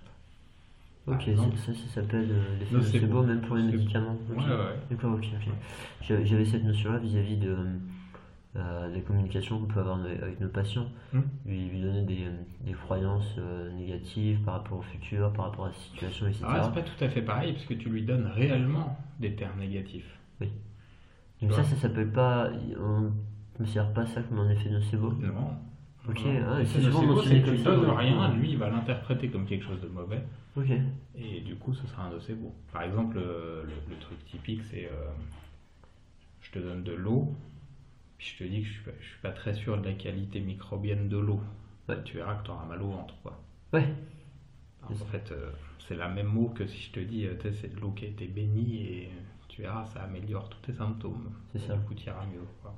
Ok, 1.07 1.29
exemple. 1.29 1.57
ça, 1.57 1.73
ça, 1.73 1.95
s'appelle 1.95 2.29
euh, 2.31 2.59
l'effet 2.59 2.75
Nocebo. 2.75 2.99
nocebo, 2.99 3.23
même 3.23 3.41
pour 3.41 3.57
les 3.57 3.62
médicaments. 3.62 4.18
Ok. 4.31 4.39
Ouais, 4.39 4.45
ouais. 4.45 4.77
D'accord, 4.91 5.14
ok, 5.14 5.27
ok. 5.35 5.53
J'avais 6.03 6.27
j'avais 6.27 6.45
cette 6.45 6.64
notion-là 6.64 6.99
vis-à-vis 6.99 7.37
de 7.37 7.51
euh, 7.51 7.64
des 8.55 9.01
communications 9.03 9.59
qu'on 9.61 9.66
peut 9.66 9.80
avoir 9.80 10.01
avec 10.01 10.40
nos 10.40 10.48
patients, 10.48 10.86
Hmm. 11.12 11.20
lui, 11.46 11.68
lui 11.68 11.80
donner 11.82 12.03
des, 12.03 12.26
des 12.64 12.72
croyances 12.72 13.36
euh, 13.38 13.70
négatives 13.72 14.40
par 14.40 14.55
rapport 14.55 14.78
au 14.78 14.82
futur, 14.82 15.32
par 15.32 15.46
rapport 15.46 15.66
à 15.66 15.68
la 15.68 15.74
situation, 15.74 16.26
etc. 16.26 16.44
Ah, 16.48 16.62
c'est 16.64 16.74
pas 16.82 16.88
tout 16.88 17.05
à 17.05 17.09
fait 17.09 17.22
pareil, 17.22 17.53
parce 17.53 17.64
que 17.66 17.74
tu 17.74 17.88
lui 17.88 18.03
donnes 18.03 18.26
réellement 18.26 18.98
des 19.20 19.34
termes 19.36 19.59
négatifs. 19.61 20.18
Donc 20.40 21.51
Ouais. 21.53 21.57
ça, 21.57 21.64
ça 21.64 21.76
s'appelle 21.76 22.11
pas, 22.12 22.51
on 22.78 23.01
ne 23.01 23.11
considère 23.57 23.92
pas 23.94 24.05
ça 24.07 24.20
comme 24.22 24.40
un 24.40 24.51
effet 24.51 24.68
nocebo. 24.68 25.12
Non. 25.12 25.55
Ok, 26.09 26.20
ah, 26.26 26.59
c'est 26.64 26.80
souvent 26.82 27.03
mentionné 27.07 27.42
comme 27.42 27.57
tu 27.57 27.62
ça, 27.62 27.78
ouais. 27.78 27.96
rien, 27.96 28.34
lui, 28.34 28.51
il 28.53 28.59
va 28.59 28.68
l'interpréter 28.68 29.28
comme 29.28 29.46
quelque 29.46 29.64
chose 29.64 29.80
de 29.80 29.86
mauvais. 29.88 30.22
Ok. 30.57 30.70
Et 31.14 31.40
du 31.40 31.55
coup, 31.57 31.72
ce 31.72 31.86
sera 31.86 32.05
un 32.07 32.11
nocebo. 32.11 32.53
Par 32.72 32.82
exemple, 32.82 33.16
euh, 33.18 33.62
le, 33.64 33.72
le 33.94 33.96
truc 34.01 34.22
typique, 34.26 34.62
c'est 34.64 34.86
euh, 34.86 35.11
je 36.42 36.51
te 36.51 36.59
donne 36.59 36.82
de 36.82 36.92
l'eau, 36.92 37.34
puis 38.21 38.35
je 38.37 38.45
te 38.45 38.51
dis 38.51 38.61
que 38.61 38.66
je 38.66 38.73
suis, 38.73 38.83
pas, 38.83 38.91
je 39.01 39.07
suis 39.07 39.18
pas 39.23 39.31
très 39.31 39.55
sûr 39.55 39.81
de 39.81 39.87
la 39.89 39.95
qualité 39.95 40.41
microbienne 40.41 41.09
de 41.09 41.16
l'eau. 41.16 41.41
Ouais. 41.89 41.97
Tu 42.05 42.18
verras 42.18 42.35
que 42.35 42.45
tu 42.45 42.51
auras 42.51 42.66
mal 42.66 42.83
au 42.83 42.91
ventre. 42.91 43.14
Quoi. 43.23 43.41
Ouais. 43.73 43.89
Alors, 44.83 45.01
en 45.01 45.07
fait, 45.07 45.33
euh, 45.33 45.51
c'est 45.89 45.95
la 45.95 46.07
même 46.11 46.27
mot 46.27 46.49
que 46.51 46.66
si 46.66 46.83
je 46.83 46.91
te 46.91 47.01
dis, 47.01 47.25
euh, 47.25 47.35
tu 47.41 47.49
sais, 47.49 47.55
c'est 47.55 47.75
de 47.75 47.81
l'eau 47.81 47.93
qui 47.93 48.05
a 48.05 48.09
été 48.09 48.27
bénie 48.27 48.77
et 48.83 49.11
tu 49.49 49.62
verras, 49.62 49.87
ça 49.87 50.03
améliore 50.03 50.51
tous 50.51 50.59
tes 50.71 50.75
symptômes. 50.75 51.33
C'est 51.53 51.61
ça. 51.61 51.77
Du 51.77 51.81
coup, 51.87 51.95
tu 51.95 52.09
iras 52.09 52.27
mieux. 52.27 52.45
Quoi. 52.61 52.75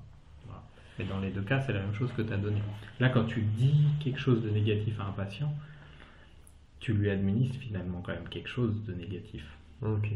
Voilà. 0.47 1.11
Dans 1.11 1.19
les 1.19 1.33
deux 1.33 1.43
cas, 1.43 1.61
c'est 1.61 1.73
la 1.73 1.81
même 1.81 1.95
chose 1.95 2.13
que 2.13 2.23
tu 2.23 2.33
as 2.33 2.37
donné. 2.37 2.63
Là, 3.01 3.09
quand 3.09 3.25
tu 3.25 3.41
dis 3.43 3.83
quelque 3.99 4.21
chose 4.21 4.45
de 4.45 4.51
négatif 4.51 5.01
à 5.01 5.07
un 5.07 5.13
patient, 5.13 5.53
tu 6.79 6.93
lui 6.93 7.11
administres 7.11 7.59
finalement 7.59 8.01
quand 8.01 8.13
même 8.13 8.29
quelque 8.29 8.49
chose 8.49 8.85
de 8.85 8.95
négatif, 8.95 9.45
Ok. 9.83 10.09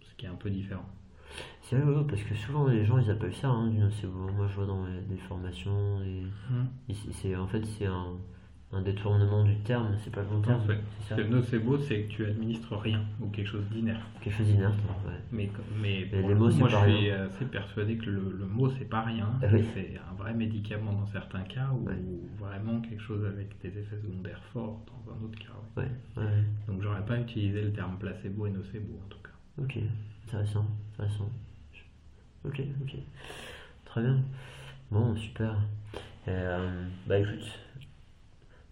ce 0.00 0.14
qui 0.16 0.24
est 0.24 0.30
un 0.30 0.34
peu 0.34 0.48
différent. 0.48 0.86
C'est 1.62 1.76
vrai, 1.76 2.04
parce 2.08 2.22
que 2.22 2.34
souvent 2.34 2.66
les 2.66 2.84
gens 2.84 2.98
ils 2.98 3.10
appellent 3.10 3.34
ça 3.34 3.48
hein, 3.48 3.68
du 3.68 3.78
nocebo. 3.78 4.30
Moi 4.36 4.46
je 4.48 4.54
vois 4.54 4.66
dans 4.66 4.84
les, 4.86 5.00
des 5.02 5.16
formations, 5.28 6.00
et, 6.04 6.24
et 6.92 6.94
c'est- 7.12 7.36
en 7.36 7.46
fait 7.46 7.64
c'est 7.64 7.86
un, 7.86 8.06
un 8.72 8.82
détournement 8.82 9.44
du 9.44 9.56
terme, 9.60 9.96
c'est 10.02 10.12
pas 10.12 10.22
le 10.22 10.28
bon 10.28 10.40
terme. 10.40 10.60
C'est 11.08 11.16
Le 11.16 11.28
nocebo, 11.28 11.78
c'est 11.78 12.02
que 12.02 12.08
tu 12.12 12.26
administres 12.26 12.76
rien 12.76 13.02
ou 13.20 13.28
quelque 13.28 13.46
chose 13.48 13.64
d'inerte. 13.70 14.00
Quelque 14.22 14.36
chose 14.36 14.46
d'inerte, 14.46 14.74
ouais. 15.06 15.12
Mais, 15.30 15.50
mais 15.80 16.04
pour 16.06 16.28
les 16.28 16.34
le 16.34 16.40
mots, 16.40 16.50
moi, 16.50 16.68
je 16.68 16.76
suis 16.76 16.86
rien. 17.10 17.24
assez 17.24 17.44
persuadé 17.46 17.96
que 17.96 18.06
le, 18.06 18.34
le 18.38 18.46
mot, 18.46 18.70
c'est 18.70 18.88
pas 18.88 19.02
rien. 19.02 19.28
Ah 19.42 19.46
oui. 19.52 19.62
C'est 19.74 19.98
un 20.10 20.14
vrai 20.14 20.34
médicament 20.34 20.92
dans 20.92 21.06
certains 21.06 21.42
cas 21.42 21.68
ou 21.72 21.86
Ouais. 21.86 21.94
vraiment 22.38 22.80
quelque 22.80 23.02
chose 23.02 23.24
avec 23.26 23.58
des 23.62 23.68
effets 23.78 23.98
secondaires 24.02 24.42
forts 24.52 24.80
dans 24.86 25.12
un 25.12 25.24
autre 25.24 25.38
cas. 25.38 25.82
Donc, 26.68 26.82
j'aurais 26.82 27.04
pas 27.04 27.18
utilisé 27.18 27.62
le 27.62 27.72
terme 27.72 27.96
placebo 27.98 28.46
et 28.46 28.50
nocebo 28.50 29.00
en 29.04 29.08
tout 29.08 29.18
cas. 29.22 29.62
Ok, 29.62 29.78
intéressant, 30.32 30.66
intéressant. 30.94 31.30
Ok, 32.44 32.62
ok. 32.82 32.96
Très 33.84 34.02
bien. 34.02 34.20
Bon, 34.90 35.14
super. 35.14 35.56
Euh, 36.26 36.88
bah 37.06 37.18
écoute, 37.18 37.58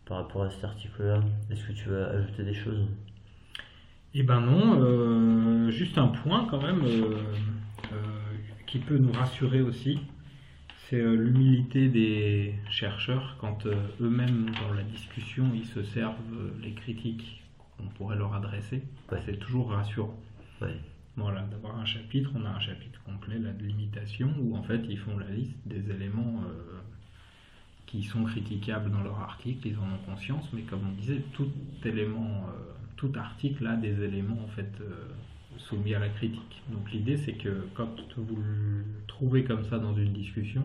par 0.06 0.18
rapport 0.18 0.44
à 0.44 0.50
cet 0.50 0.64
article-là, 0.64 1.20
est-ce 1.50 1.66
que 1.66 1.72
tu 1.72 1.88
veux 1.88 2.06
ajouter 2.06 2.44
des 2.44 2.54
choses? 2.54 2.86
Eh 4.14 4.22
ben 4.22 4.40
non, 4.40 4.80
euh, 4.80 5.70
juste 5.70 5.98
un 5.98 6.08
point 6.08 6.46
quand 6.50 6.62
même 6.62 6.82
euh, 6.82 7.22
qui 8.66 8.78
peut 8.78 8.96
nous 8.96 9.12
rassurer 9.12 9.61
aussi, 9.61 10.00
c'est 10.88 11.00
l'humilité 11.00 11.88
des 11.88 12.54
chercheurs 12.70 13.36
quand 13.38 13.66
eux-mêmes 13.66 14.50
dans 14.62 14.74
la 14.74 14.82
discussion 14.82 15.50
ils 15.54 15.66
se 15.66 15.82
servent 15.82 16.16
les 16.61 16.72
critiques 16.72 17.44
qu'on 17.76 17.86
pourrait 17.88 18.16
leur 18.16 18.34
adresser. 18.34 18.82
Ouais. 19.12 19.20
C'est 19.26 19.38
toujours 19.38 19.70
rassurant. 19.70 20.18
Ouais. 20.62 20.76
Voilà, 21.16 21.42
d'avoir 21.42 21.78
un 21.78 21.84
chapitre, 21.84 22.30
on 22.34 22.44
a 22.44 22.50
un 22.50 22.61
chapitre 22.61 23.02
complet 23.02 23.38
là 23.38 23.52
de 23.52 23.64
limitation 23.64 24.32
où 24.40 24.56
en 24.56 24.62
fait 24.62 24.80
ils 24.88 24.98
font 24.98 25.18
la 25.18 25.28
liste 25.28 25.58
des 25.66 25.90
éléments 25.90 26.42
euh, 26.46 26.80
qui 27.86 28.04
sont 28.04 28.24
critiquables 28.24 28.90
dans 28.90 29.02
leur 29.02 29.18
article, 29.18 29.68
ils 29.68 29.78
en 29.78 29.82
ont 29.82 29.98
conscience, 30.06 30.48
mais 30.52 30.62
comme 30.62 30.80
on 30.86 30.92
disait, 30.92 31.22
tout 31.32 31.50
élément, 31.84 32.46
euh, 32.48 32.72
tout 32.96 33.12
article 33.16 33.66
a 33.66 33.76
des 33.76 34.02
éléments 34.02 34.38
en 34.44 34.48
fait 34.48 34.72
euh, 34.80 35.08
soumis 35.58 35.94
à 35.94 35.98
la 35.98 36.08
critique. 36.08 36.62
Donc 36.68 36.90
l'idée 36.92 37.16
c'est 37.16 37.34
que 37.34 37.66
quand 37.74 37.90
vous 38.16 38.36
le 38.36 38.84
trouvez 39.08 39.44
comme 39.44 39.64
ça 39.64 39.78
dans 39.78 39.94
une 39.94 40.12
discussion, 40.12 40.64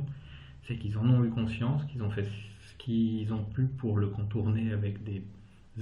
c'est 0.68 0.78
qu'ils 0.78 0.98
en 0.98 1.10
ont 1.10 1.24
eu 1.24 1.30
conscience, 1.30 1.84
qu'ils 1.86 2.04
ont 2.04 2.12
fait 2.12 2.26
ce 2.26 2.76
qu'ils 2.78 3.34
ont 3.34 3.43
pu 3.43 3.64
pour 3.64 3.98
le 3.98 4.08
contourner 4.08 4.72
avec 4.72 5.04
des 5.04 5.24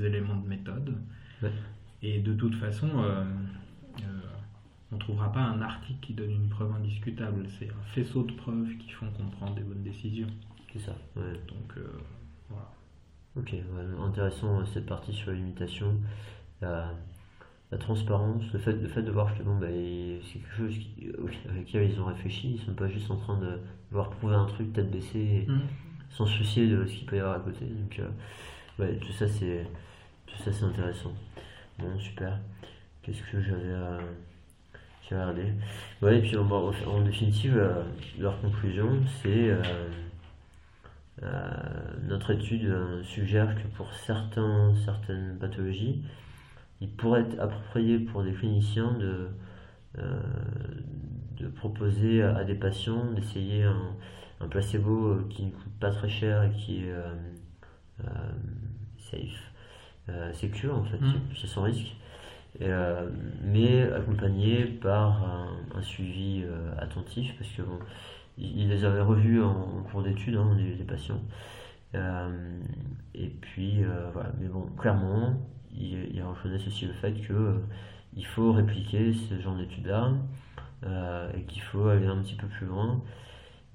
éléments 0.02 0.38
de 0.38 0.48
méthode. 0.48 0.96
Ouais. 1.42 1.52
Et 2.02 2.20
de 2.20 2.34
toute 2.34 2.56
façon, 2.56 2.90
euh, 2.96 3.24
on 4.94 4.98
ne 4.98 5.00
trouvera 5.00 5.32
pas 5.32 5.42
un 5.42 5.62
article 5.62 6.00
qui 6.02 6.14
donne 6.14 6.30
une 6.30 6.50
preuve 6.50 6.72
indiscutable. 6.72 7.48
C'est 7.58 7.70
un 7.70 7.84
faisceau 7.94 8.24
de 8.24 8.32
preuves 8.34 8.78
qui 8.78 8.92
font 8.92 9.10
qu'on 9.12 9.26
prend 9.26 9.50
des 9.52 9.62
bonnes 9.62 9.84
décisions. 9.84 10.28
C'est 10.72 10.80
ça, 10.80 10.96
ouais. 11.16 11.34
Donc 11.48 11.78
euh, 11.78 12.00
voilà. 12.50 12.72
Ok, 13.36 13.52
ouais, 13.52 14.06
intéressant 14.06 14.60
euh, 14.60 14.66
cette 14.66 14.86
partie 14.86 15.14
sur 15.14 15.32
limitation, 15.32 16.00
la, 16.62 16.92
la 17.72 17.78
transparence, 17.80 18.44
le 18.54 18.60
fait, 18.60 18.74
le 18.74 18.88
fait 18.88 19.02
de 19.02 19.12
voir 19.12 19.36
que 19.36 19.42
bon, 19.42 19.58
bah, 19.58 19.68
c'est 19.68 20.40
quelque 20.40 20.56
chose 20.56 20.78
qui, 20.78 21.10
avec 21.50 21.68
lequel 21.68 21.92
ils 21.92 22.00
ont 22.00 22.06
réfléchi, 22.06 22.54
ils 22.56 22.60
sont 22.60 22.76
pas 22.76 22.88
juste 22.88 23.10
en 23.10 23.18
train 23.18 23.40
de 23.40 23.60
vouloir 23.90 24.12
prouver 24.12 24.36
un 24.36 24.46
truc 24.46 24.74
tête 24.74 24.92
baissée 24.92 25.20
et 25.20 25.48
sans 26.12 26.28
se 26.28 26.38
soucier 26.38 26.68
de 26.68 26.86
ce 26.86 26.94
qu'il 26.94 27.08
peut 27.08 27.16
y 27.16 27.20
avoir 27.20 27.38
à 27.38 27.40
côté. 27.40 27.66
Donc, 27.66 28.00
euh, 28.00 28.10
ouais, 28.78 28.98
tout 28.98 29.12
ça 29.12 29.28
c'est 29.28 29.66
tout 30.28 30.38
ça 30.38 30.52
c'est 30.54 30.66
intéressant. 30.66 31.14
Bon, 31.80 31.98
super. 31.98 32.40
Qu'est-ce 33.02 33.24
que 33.32 33.42
j'avais 33.42 33.74
à, 33.74 33.98
regarder 35.10 35.54
Ouais, 36.02 36.18
et 36.18 36.22
puis 36.22 36.38
en, 36.38 36.50
en, 36.50 36.72
en 36.88 37.02
définitive, 37.02 37.58
euh, 37.58 37.84
leur 38.20 38.40
conclusion, 38.42 38.90
c'est 39.22 39.50
euh, 39.50 39.62
euh, 41.24 41.28
notre 42.04 42.32
étude 42.32 42.66
euh, 42.66 43.04
suggère 43.04 43.56
que 43.56 43.68
pour 43.76 43.94
certains, 43.94 44.74
certaines 44.86 45.38
pathologies, 45.40 46.04
il 46.82 46.90
pourrait 46.90 47.22
être 47.22 47.40
approprié 47.40 48.00
pour 48.00 48.24
des 48.24 48.34
cliniciens 48.34 48.92
de, 48.94 49.30
de 51.38 51.48
proposer 51.48 52.22
à 52.22 52.44
des 52.44 52.56
patients 52.56 53.12
d'essayer 53.14 53.64
un, 53.64 53.96
un, 54.42 54.48
placebo 54.50 55.20
qui 55.30 55.46
ne 55.46 55.52
coûte 55.52 55.72
pas 55.80 55.92
très 55.92 56.10
cher 56.10 56.44
et 56.44 56.52
qui 56.52 56.84
est 56.84 56.94
safe, 58.98 59.54
sécure 60.34 60.76
en 60.78 60.84
fait, 60.84 61.00
mmh. 61.00 61.14
qui 61.34 61.46
est 61.46 61.48
sans 61.48 61.62
risque. 61.62 61.96
Mais 62.60 63.92
accompagné 63.92 64.66
par 64.66 65.24
un, 65.76 65.82
suivi 65.82 66.44
attentif 66.78 67.36
parce 67.38 67.52
que 67.52 67.62
bon, 67.64 67.80
il 68.38 68.70
les 68.70 68.86
avait 68.86 69.02
revus 69.02 69.42
en, 69.44 69.84
cours 69.92 70.04
d'études, 70.04 70.36
hein, 70.36 70.56
les, 70.58 70.84
patients. 70.84 71.22
Euh, 71.96 72.60
et 73.14 73.28
puis, 73.28 73.84
euh, 73.84 74.10
voilà. 74.14 74.32
Mais 74.40 74.48
bon, 74.48 74.68
clairement, 74.78 75.40
il, 75.76 76.10
il 76.14 76.24
reconnaissent 76.24 76.68
aussi 76.68 76.86
le 76.86 76.94
fait 76.94 77.14
euh, 77.30 77.60
il 78.16 78.26
faut 78.26 78.52
répliquer 78.52 79.14
ce 79.14 79.40
genre 79.40 79.56
d'études-là 79.56 80.12
et 81.36 81.44
qu'il 81.44 81.62
faut 81.62 81.88
aller 81.88 82.08
un 82.08 82.18
petit 82.18 82.36
peu 82.36 82.48
plus 82.48 82.66
loin. 82.66 83.02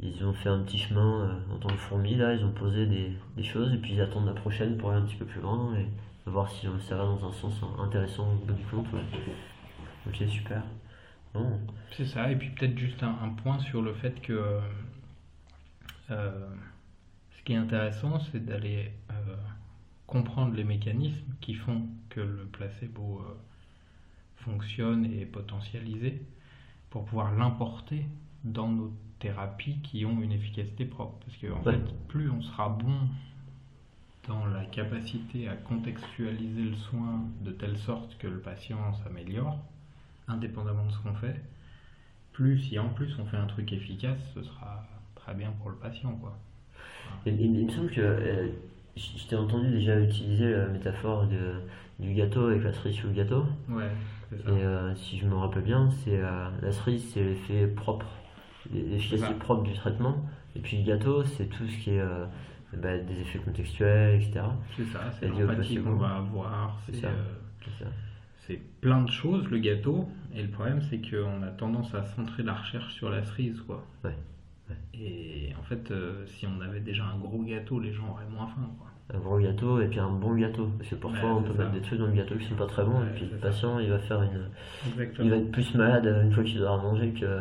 Ils 0.01 0.25
ont 0.25 0.33
fait 0.33 0.51
un 0.51 0.61
petit 0.61 0.79
chemin 0.79 1.41
en 1.53 1.57
tant 1.57 1.69
que 1.69 1.77
fourmi, 1.77 2.15
là, 2.15 2.35
ils 2.35 2.45
ont 2.45 2.53
posé 2.53 2.87
des, 2.87 3.43
choses 3.43 3.73
et 3.73 3.79
puis 3.79 3.95
ils 3.95 4.01
attendent 4.01 4.27
la 4.27 4.35
prochaine 4.35 4.77
pour 4.77 4.91
aller 4.91 5.01
un 5.01 5.07
petit 5.07 5.17
peu 5.17 5.25
plus 5.25 5.41
loin 5.41 5.75
voir 6.29 6.51
si 6.51 6.67
ça 6.89 6.97
va 6.97 7.05
dans 7.05 7.29
un 7.29 7.33
sens 7.33 7.55
intéressant 7.79 8.33
au 8.33 8.37
bout 8.37 8.53
du 8.53 8.65
compte. 8.65 8.87
Ok, 10.07 10.23
super. 10.29 10.63
C'est 11.97 12.07
ça, 12.07 12.31
et 12.31 12.37
puis 12.37 12.51
peut-être 12.51 12.79
juste 12.79 13.03
un, 13.03 13.29
point 13.43 13.59
sur 13.61 13.83
le 13.83 13.95
fait 13.95 14.21
que 14.21 14.61
euh, 16.11 16.49
ce 17.37 17.43
qui 17.45 17.53
est 17.53 17.57
intéressant, 17.57 18.19
c'est 18.33 18.45
d'aller 18.45 18.93
euh, 19.11 19.37
comprendre 20.07 20.55
les 20.55 20.65
mécanismes 20.65 21.35
qui 21.41 21.55
font 21.55 21.87
que 22.09 22.21
le 22.21 22.47
placebo 22.47 23.21
euh, 23.21 23.35
fonctionne 24.37 25.05
et 25.07 25.23
est 25.23 25.27
potentialisé 25.27 26.23
pour 26.91 27.05
pouvoir 27.05 27.35
l'importer 27.35 28.07
dans 28.45 28.69
nos 28.69 28.93
thérapies 29.19 29.79
qui 29.83 30.05
ont 30.07 30.23
une 30.23 30.33
efficacité 30.33 30.87
propre. 30.87 31.19
Parce 31.25 31.37
que 31.37 31.53
en 31.53 31.63
fait, 31.63 31.83
plus 32.09 32.31
on 32.31 32.41
sera 32.41 32.69
bon 32.69 33.09
dans 34.29 34.47
la 34.47 34.65
capacité 34.67 35.49
à 35.49 35.55
contextualiser 35.55 36.63
le 36.63 36.77
soin 36.77 37.25
de 37.43 37.51
telle 37.51 37.79
sorte 37.79 38.17
que 38.19 38.29
le 38.29 38.39
patient 38.39 38.93
s'améliore, 39.03 39.59
indépendamment 40.29 40.85
de 40.85 40.93
ce 40.93 40.99
qu'on 40.99 41.15
fait, 41.15 41.41
plus 42.33 42.59
si 42.59 42.79
en 42.79 42.91
plus 42.91 43.19
on 43.19 43.25
fait 43.25 43.39
un 43.39 43.47
truc 43.47 43.73
efficace, 43.73 44.19
ce 44.35 44.43
sera 44.43 44.85
très 45.15 45.35
bien 45.35 45.51
pour 45.61 45.71
le 45.71 45.77
patient. 45.77 46.13
Quoi. 46.17 46.39
Il, 47.27 47.51
me 47.51 47.71
semble 47.71 47.91
que 47.91 48.01
euh, 48.01 48.49
je 48.97 49.27
t'ai 49.27 49.37
entendu 49.37 49.71
déjà 49.71 49.99
utiliser 49.99 50.53
la 50.53 50.67
métaphore 50.69 51.27
de, 51.27 51.55
du 51.99 52.13
gâteau 52.15 52.47
avec 52.49 52.63
la 52.63 52.73
cerise 52.73 52.97
sur 52.97 53.09
le 53.09 53.15
gâteau. 53.15 53.47
Ouais, 53.69 53.91
ça. 54.31 54.51
Et 54.51 54.63
euh, 54.63 54.95
si 54.95 55.19
je 55.19 55.27
me 55.27 55.35
rappelle 55.35 55.63
bien, 55.63 55.89
c'est 56.05 56.19
euh, 56.19 56.51
la 56.61 56.71
cerise, 56.71 57.11
c'est 57.13 57.25
l'effet 57.25 57.67
propre, 57.67 58.07
l'efficacité 58.73 59.35
propre 59.35 59.63
du 59.63 59.73
traitement. 59.73 60.25
Et 60.55 60.61
puis 60.61 60.79
le 60.79 60.85
gâteau, 60.85 61.25
c'est 61.25 61.47
tout 61.47 61.67
ce 61.67 61.79
qui 61.79 61.91
est 61.91 62.03
bah, 62.77 62.99
des 62.99 63.21
effets 63.21 63.39
contextuels, 63.39 64.17
etc. 64.17 64.41
C'est 64.77 64.85
ça, 64.87 65.11
c'est 65.19 65.29
l'empathie 65.29 65.79
qu'on 65.79 65.97
va 65.97 66.17
avoir. 66.17 66.81
C'est 66.91 67.07
c'est 68.49 68.61
plein 68.81 69.03
de 69.03 69.11
choses, 69.11 69.47
le 69.51 69.59
gâteau. 69.59 70.09
Et 70.35 70.43
le 70.43 70.49
problème, 70.49 70.81
c'est 70.81 70.99
qu'on 70.99 71.43
a 71.43 71.49
tendance 71.49 71.95
à 71.95 72.03
centrer 72.05 72.43
la 72.43 72.55
recherche 72.55 72.95
sur 72.95 73.11
la 73.11 73.23
cerise, 73.23 73.61
quoi. 73.61 73.85
Ouais. 74.03 74.17
Et 74.95 75.53
en 75.59 75.63
fait, 75.63 75.91
euh, 75.91 76.27
si 76.27 76.47
on 76.47 76.61
avait 76.63 76.81
déjà 76.81 77.05
un 77.05 77.19
gros 77.19 77.43
gâteau, 77.43 77.79
les 77.79 77.93
gens 77.93 78.09
auraient 78.11 78.29
moins 78.31 78.47
faim, 78.47 78.71
quoi. 78.79 78.87
Un 79.15 79.21
gros 79.21 79.39
gâteau 79.39 79.81
et 79.81 79.89
puis 79.89 79.99
un 79.99 80.11
bon 80.11 80.35
gâteau. 80.35 80.71
Parce 80.79 80.91
que 80.91 80.95
parfois, 80.95 81.37
on 81.37 81.43
peut 81.43 81.53
mettre 81.53 81.73
des 81.73 81.81
trucs 81.81 81.99
dans 81.99 82.07
le 82.07 82.13
gâteau 82.13 82.37
qui 82.37 82.47
sont 82.47 82.57
pas 82.57 82.67
très 82.67 82.85
bons. 82.85 83.03
et 83.03 83.15
puis 83.15 83.27
le 83.31 83.39
patient, 83.39 83.79
il 83.79 83.91
va 83.91 83.99
faire 83.99 84.23
une. 84.23 84.49
Il 85.19 85.31
va 85.31 85.37
être 85.37 85.51
plus 85.51 85.75
malade 85.75 86.07
une 86.25 86.33
fois 86.33 86.45
qu'il 86.45 86.63
aura 86.63 86.83
mangé 86.83 87.11
que. 87.11 87.41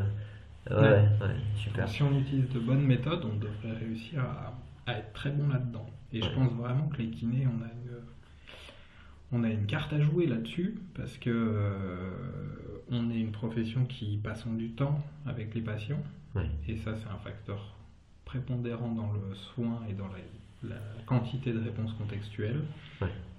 Ouais, 0.69 0.77
ouais, 0.77 1.35
super. 1.55 1.87
Si 1.87 2.03
on 2.03 2.17
utilise 2.17 2.49
de 2.49 2.59
bonnes 2.59 2.83
méthodes, 2.83 3.23
on 3.23 3.37
devrait 3.37 3.79
réussir 3.79 4.21
à, 4.21 4.53
être 4.93 5.13
très 5.13 5.31
bon 5.31 5.47
là-dedans. 5.49 5.89
Et 6.13 6.21
je 6.21 6.29
pense 6.29 6.51
vraiment 6.53 6.87
que 6.87 6.97
les 6.97 7.09
kinés, 7.09 7.47
on 7.47 7.61
a 7.63 7.67
une 7.67 7.87
on 9.31 9.43
a 9.43 9.49
une 9.49 9.65
carte 9.65 9.91
à 9.93 9.99
jouer 9.99 10.25
là-dessus 10.25 10.75
parce 10.95 11.17
que 11.17 11.29
euh, 11.29 12.09
on 12.89 13.09
est 13.09 13.19
une 13.19 13.31
profession 13.31 13.85
qui 13.85 14.17
passe 14.17 14.47
du 14.47 14.71
temps 14.71 15.03
avec 15.25 15.53
les 15.53 15.61
patients 15.61 16.01
et 16.67 16.77
ça 16.77 16.93
c'est 16.95 17.09
un 17.09 17.17
facteur 17.17 17.75
prépondérant 18.25 18.91
dans 18.91 19.11
le 19.11 19.33
soin 19.33 19.81
et 19.89 19.93
dans 19.93 20.07
la, 20.07 20.75
quantité 21.05 21.53
de 21.53 21.59
réponses 21.59 21.93
contextuelles. 21.93 22.61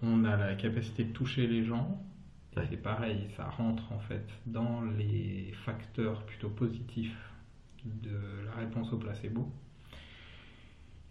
On 0.03 0.24
a 0.24 0.36
la 0.36 0.55
capacité 0.55 1.05
de 1.05 1.12
toucher 1.12 1.46
les 1.46 1.64
gens 1.64 2.03
et 2.57 2.61
c'est 2.68 2.82
pareil, 2.82 3.28
ça 3.36 3.44
rentre 3.44 3.92
en 3.92 3.99
fait 3.99 4.26
dans 4.46 4.82
les 4.82 5.53
facteurs 5.64 6.22
plutôt 6.24 6.49
positifs 6.49 7.16
de 7.84 8.18
la 8.46 8.61
réponse 8.61 8.92
au 8.92 8.99
placebo. 8.99 9.51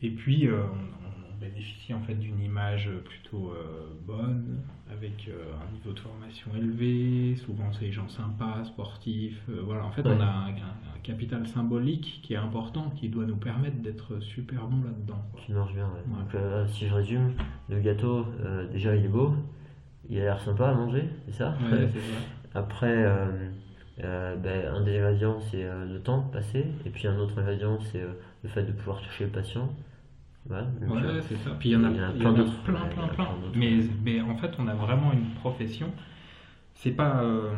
Et 0.02 0.12
puis 0.12 0.48
euh, 0.48 0.64
on, 0.64 1.39
bénéficie 1.39 1.93
en 1.93 2.02
fait 2.02 2.16
d'une 2.16 2.41
image 2.41 2.89
plutôt 3.06 3.52
euh, 3.52 3.89
bonne, 4.08 4.60
avec 4.91 5.28
euh, 5.28 5.54
un 5.62 5.72
niveau 5.72 5.91
de 5.91 6.00
formation 6.00 6.50
élevé, 6.56 7.36
souvent 7.36 7.72
c'est 7.74 7.86
des 7.86 7.91
gens 7.91 8.10
sympas, 8.10 8.64
sportifs, 8.66 9.43
voilà, 9.64 9.86
en 9.86 9.91
fait 9.91 10.02
on 10.06 10.20
a 10.20 10.26
un, 10.26 10.56
capital 11.04 11.48
symbolique 11.48 12.20
qui 12.24 12.34
est 12.34 12.38
important, 12.38 12.89
qui 12.95 13.08
doit 13.08 13.26
nous 13.26 13.38
permettre 13.38 13.78
d'être 13.78 14.20
super 14.20 14.66
bon 14.66 14.84
là-dedans. 14.84 15.22
Qui 15.38 15.54
marche 15.54 15.74
bien, 15.74 15.89
Donc 16.08 16.41
si 16.70 16.88
je 16.88 16.93
résume, 16.93 17.34
le 17.70 17.80
gâteau, 17.80 18.26
déjà 18.74 18.95
il 18.95 19.06
est 19.06 19.10
beau, 19.10 19.34
il 20.10 20.18
a 20.20 20.24
l'air 20.24 20.41
sympa 20.41 20.70
à 20.70 20.74
manger, 20.74 21.08
c'est 21.28 21.36
ça, 21.36 21.56
Après, 22.56 23.06
ben, 24.00 24.74
un 24.74 24.82
des 24.82 24.98
ingrédients 24.98 25.39
c'est 25.52 25.64
le 25.64 26.00
temps 26.00 26.22
passé, 26.24 26.66
et 26.86 26.89
puis 26.89 27.08
un 27.08 27.18
autre 27.20 27.39
ingrédient 27.39 27.80
c'est 27.80 28.02
le 28.43 28.50
fait 28.50 28.64
de 28.64 28.72
pouvoir 28.72 29.02
toucher 29.02 29.26
le 29.26 29.32
patient. 29.32 29.70
Ouais, 30.50 31.22
c'est 31.28 31.38
ça. 31.38 31.52
Puis 31.60 31.70
il 31.70 31.72
y 31.74 31.76
en 31.76 31.84
a, 31.84 31.89
plein, 31.89 32.34
plein, 32.64 32.86
plein, 32.88 33.08
plein. 33.08 33.28
Mais, 33.56 33.80
mais 34.04 34.22
en 34.22 34.36
fait, 34.38 34.52
on 34.60 34.68
a 34.68 34.74
vraiment 34.74 35.12
une 35.12 35.34
profession. 35.36 35.91
C'est 36.76 36.91
pas 36.91 37.22
euh, 37.24 37.54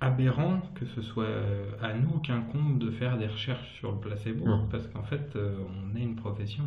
aberrant 0.00 0.60
que 0.74 0.86
ce 0.86 1.02
soit 1.02 1.24
euh, 1.24 1.70
à 1.82 1.92
nous 1.92 2.20
qu'incombe 2.20 2.78
de 2.78 2.90
faire 2.90 3.18
des 3.18 3.26
recherches 3.26 3.74
sur 3.78 3.92
le 3.92 3.98
placebo, 3.98 4.44
parce 4.70 4.86
qu'en 4.88 5.02
fait, 5.02 5.34
euh, 5.36 5.56
on 5.92 5.96
est 5.96 6.02
une 6.02 6.16
profession 6.16 6.64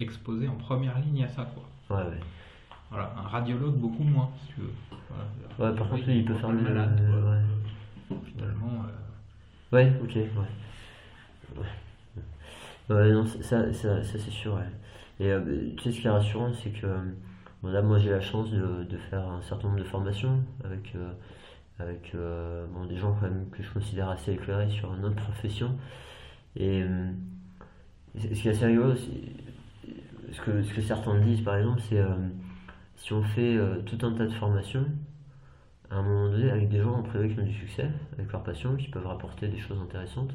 exposée 0.00 0.48
en 0.48 0.56
première 0.56 0.98
ligne 0.98 1.24
à 1.24 1.28
ça, 1.28 1.48
quoi. 1.54 1.96
Ouais, 1.96 2.10
ouais. 2.10 2.20
Voilà, 2.90 3.14
un 3.16 3.28
radiologue 3.28 3.76
beaucoup 3.76 4.02
moins, 4.04 4.30
si 4.40 4.54
tu 4.54 4.60
veux. 4.60 4.72
Voilà, 5.56 5.72
ouais, 5.72 5.78
par 5.78 5.88
contre, 5.88 6.08
il 6.08 6.24
peut 6.24 6.34
faire 6.34 6.50
le 6.52 6.60
malade. 6.60 7.00
Ouais. 7.00 8.16
Finalement. 8.36 8.84
Ouais, 9.72 9.92
ok, 10.02 10.14
ouais. 10.14 10.28
Ouais, 11.56 11.66
non, 12.88 13.26
ça, 13.26 13.72
ça, 13.72 14.02
ça 14.02 14.18
c'est 14.18 14.30
sûr. 14.30 14.58
Et 15.20 15.30
euh, 15.30 15.70
tu 15.76 15.84
sais, 15.84 15.92
ce 15.92 16.00
qui 16.00 16.06
est 16.06 16.10
rassurant, 16.10 16.52
c'est 16.52 16.70
que 16.70 16.86
là, 17.62 17.82
moi, 17.82 17.98
j'ai 17.98 18.10
la 18.10 18.20
chance 18.20 18.50
de, 18.50 18.84
de, 18.84 18.96
faire 18.96 19.26
un 19.28 19.42
certain 19.42 19.68
nombre 19.68 19.80
de 19.80 19.84
formations 19.84 20.42
avec, 20.64 20.94
euh, 20.96 21.12
avec 21.78 22.12
euh, 22.14 22.66
bon, 22.72 22.86
des 22.86 22.96
gens 22.96 23.14
quand 23.14 23.28
même 23.28 23.48
que 23.50 23.62
je 23.62 23.72
considère 23.72 24.08
assez 24.08 24.32
éclairés 24.32 24.70
sur 24.70 24.92
notre 24.96 25.16
profession. 25.16 25.76
Et 26.56 26.84
ce 28.16 28.26
qui 28.26 28.48
est 28.48 28.52
assez 28.52 28.66
rigolo, 28.66 28.94
ce 28.94 30.40
que, 30.40 30.62
ce 30.62 30.74
que 30.74 30.80
certains 30.82 31.18
disent, 31.18 31.42
par 31.42 31.56
exemple, 31.56 31.80
c'est 31.88 32.00
si 32.96 33.12
on 33.12 33.22
fait 33.22 33.58
tout 33.86 33.98
un 34.06 34.12
tas 34.12 34.26
de 34.26 34.32
formations, 34.32 34.86
à 35.90 35.96
un 35.96 36.02
moment 36.02 36.30
donné, 36.30 36.50
avec 36.50 36.68
des 36.68 36.80
gens 36.80 36.94
en 36.94 37.02
privé 37.02 37.34
qui 37.34 37.40
ont 37.40 37.44
du 37.44 37.52
succès, 37.52 37.90
avec 38.16 38.30
leurs 38.30 38.44
patients, 38.44 38.76
qui 38.76 38.88
peuvent 38.88 39.06
rapporter 39.06 39.48
des 39.48 39.58
choses 39.58 39.80
intéressantes, 39.80 40.32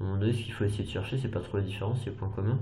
à 0.00 0.04
un 0.04 0.06
moment 0.06 0.18
donné, 0.18 0.32
ce 0.32 0.42
qu'il 0.42 0.52
faut 0.52 0.64
essayer 0.64 0.84
de 0.84 0.88
chercher, 0.88 1.18
c'est 1.18 1.28
pas 1.28 1.40
trop 1.40 1.58
la 1.58 1.62
différence, 1.62 2.00
c'est 2.02 2.10
le 2.10 2.16
point 2.16 2.30
commun. 2.30 2.58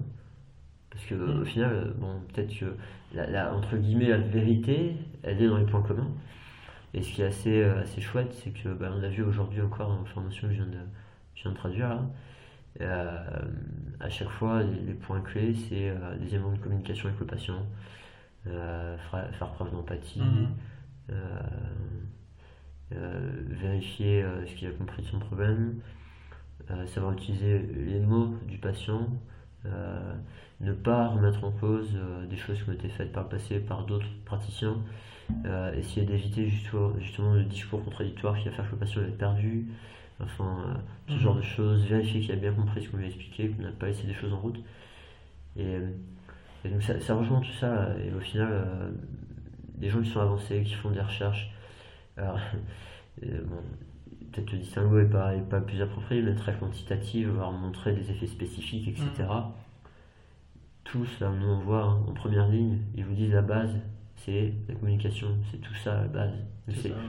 Parce 0.91 1.05
que 1.05 1.15
au 1.15 1.41
mm. 1.41 1.45
final, 1.45 1.95
bon, 1.99 2.21
peut-être 2.33 2.57
que 2.59 2.75
la, 3.15 3.55
entre 3.55 3.77
guillemets 3.77 4.09
la 4.09 4.19
vérité, 4.19 4.97
elle 5.23 5.41
est 5.41 5.49
dans 5.49 5.59
les 5.59 5.67
points 5.67 5.83
communs. 5.83 6.11
Et 6.95 7.03
ce 7.03 7.13
qui 7.13 7.23
est 7.23 7.27
assez, 7.27 7.63
euh, 7.63 7.83
assez 7.83 8.01
chouette, 8.01 8.33
c'est 8.33 8.51
que 8.51 8.71
bah, 8.71 8.91
on 8.93 9.03
a 9.03 9.09
vu 9.09 9.23
aujourd'hui 9.23 9.61
encore 9.61 9.89
dans 9.89 10.01
la 10.01 10.07
formation 10.07 10.49
que 10.49 10.55
je 10.55 10.63
viens 10.63 10.71
de, 10.71 10.79
je 11.35 11.43
viens 11.43 11.53
de 11.53 11.57
traduire 11.57 11.89
là, 11.89 12.03
euh, 12.81 13.19
à 14.01 14.09
chaque 14.09 14.31
fois, 14.31 14.63
les, 14.63 14.95
points 14.95 15.21
clés, 15.21 15.55
c'est 15.55 15.91
euh, 15.91 16.17
des 16.17 16.29
éléments 16.35 16.53
de 16.53 16.59
communication 16.59 17.09
avec 17.09 17.21
le 17.21 17.27
patient, 17.27 17.67
faire, 18.45 19.51
preuve 19.53 19.71
d'empathie, 19.73 20.23
mm. 20.23 20.49
vérifier 23.51 24.25
ce 24.47 24.55
qu'il 24.55 24.69
a 24.69 24.71
compris 24.71 25.03
de 25.03 25.09
son 25.09 25.19
problème, 25.19 25.81
savoir 26.87 27.13
utiliser 27.13 27.59
les 27.59 28.01
mots 28.01 28.35
du 28.47 28.59
patient, 28.59 29.09
euh, 29.67 30.15
ne 30.61 30.73
pas 30.73 31.09
remettre 31.09 31.45
en 31.45 31.51
cause 31.51 31.91
euh, 31.97 32.27
des 32.27 32.37
choses 32.37 32.63
qui 32.63 32.69
ont 32.69 32.73
été 32.73 32.89
faites 32.89 33.13
par 33.13 33.25
le 33.25 33.29
passé 33.29 33.59
par 33.59 33.85
d'autres 33.87 34.09
praticiens, 34.25 34.77
essayer 35.77 36.07
d'éviter 36.07 36.49
justement, 36.49 37.35
le 37.35 37.45
discours 37.45 37.85
contradictoire 37.85 38.37
qui 38.39 38.49
va 38.49 38.55
faire 38.55 38.67
que 38.67 38.73
le 38.73 38.79
patient 38.79 39.03
est 39.03 39.19
perdu, 39.19 39.67
enfin 40.21 40.81
ce 41.07 41.19
genre 41.19 41.35
mhm. 41.35 41.41
de 41.41 41.45
choses, 41.45 41.85
vérifier 41.85 42.21
qu'il 42.23 42.33
a 42.33 42.37
bien 42.37 42.53
compris 42.53 42.83
ce 42.83 42.89
qu'on 42.89 42.97
lui 42.97 43.05
a 43.05 43.09
expliqué, 43.09 43.51
qu'on 43.51 43.63
n'a 43.63 43.73
pas 43.73 43.87
laissé 43.87 44.07
des 44.07 44.15
choses 44.15 44.33
en 44.33 44.39
route. 44.39 44.59
Et, 45.57 45.81
donc 46.65 46.83
ça, 46.83 47.15
rejoint 47.15 47.41
tout 47.41 47.53
ça, 47.61 47.91
et 48.03 48.13
au 48.13 48.21
final, 48.21 48.49
des 49.77 49.91
gens 49.91 50.01
qui 50.01 50.09
sont 50.09 50.21
avancés, 50.21 50.63
qui 50.63 50.75
font 50.75 50.91
des 50.91 51.01
recherches, 51.01 51.51
alors, 52.17 52.39
peut-être 54.39 54.53
le 54.53 54.59
distinguo 54.59 55.01
n'est 55.03 55.09
pas, 55.09 55.35
est 55.35 55.41
pas 55.49 55.59
le 55.59 55.65
plus 55.65 55.81
approprié, 55.83 56.23
mais 56.23 56.35
très 56.35 56.55
quantitative, 56.57 57.31
voire 57.31 57.53
montrer 57.53 57.93
des 57.95 58.11
effets 58.11 58.27
spécifiques, 58.27 58.89
etc. 58.89 59.25
Tous, 60.85 61.21
là, 61.21 61.31
nous 61.31 61.47
on 61.47 61.59
voit 61.61 61.83
hein, 61.85 62.03
en 62.09 62.13
première 62.15 62.49
ligne, 62.49 62.79
ils 62.97 63.05
vous 63.05 63.15
disent 63.15 63.33
la 63.33 63.43
base, 63.43 63.79
c'est 64.17 64.55
la 64.69 64.75
communication, 64.75 65.37
c'est 65.51 65.59
tout 65.59 65.75
ça 65.75 66.03
la 66.03 66.09
base. 66.09 66.33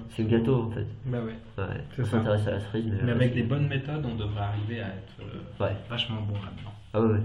C'est 0.09 0.23
le 0.23 0.29
gâteau 0.29 0.63
en 0.63 0.71
fait. 0.71 0.85
Bah 1.05 1.19
ouais. 1.21 1.35
Ouais, 1.57 1.83
C'est 1.95 2.01
on 2.01 2.05
s'intéresse 2.05 2.47
à 2.47 2.51
la 2.51 2.59
cerise, 2.59 2.85
mais, 2.87 2.97
Mais 3.01 3.07
le 3.07 3.11
avec 3.13 3.33
des 3.33 3.43
bonnes 3.43 3.67
méthodes, 3.67 4.05
on 4.05 4.15
devrait 4.15 4.41
arriver 4.41 4.81
à 4.81 4.87
être 4.89 5.13
euh, 5.21 5.63
Ouais. 5.65 5.75
vachement 5.89 6.21
bon 6.21 6.35
là-dedans. 6.35 6.73
Ah 6.93 7.01
ouais, 7.01 7.19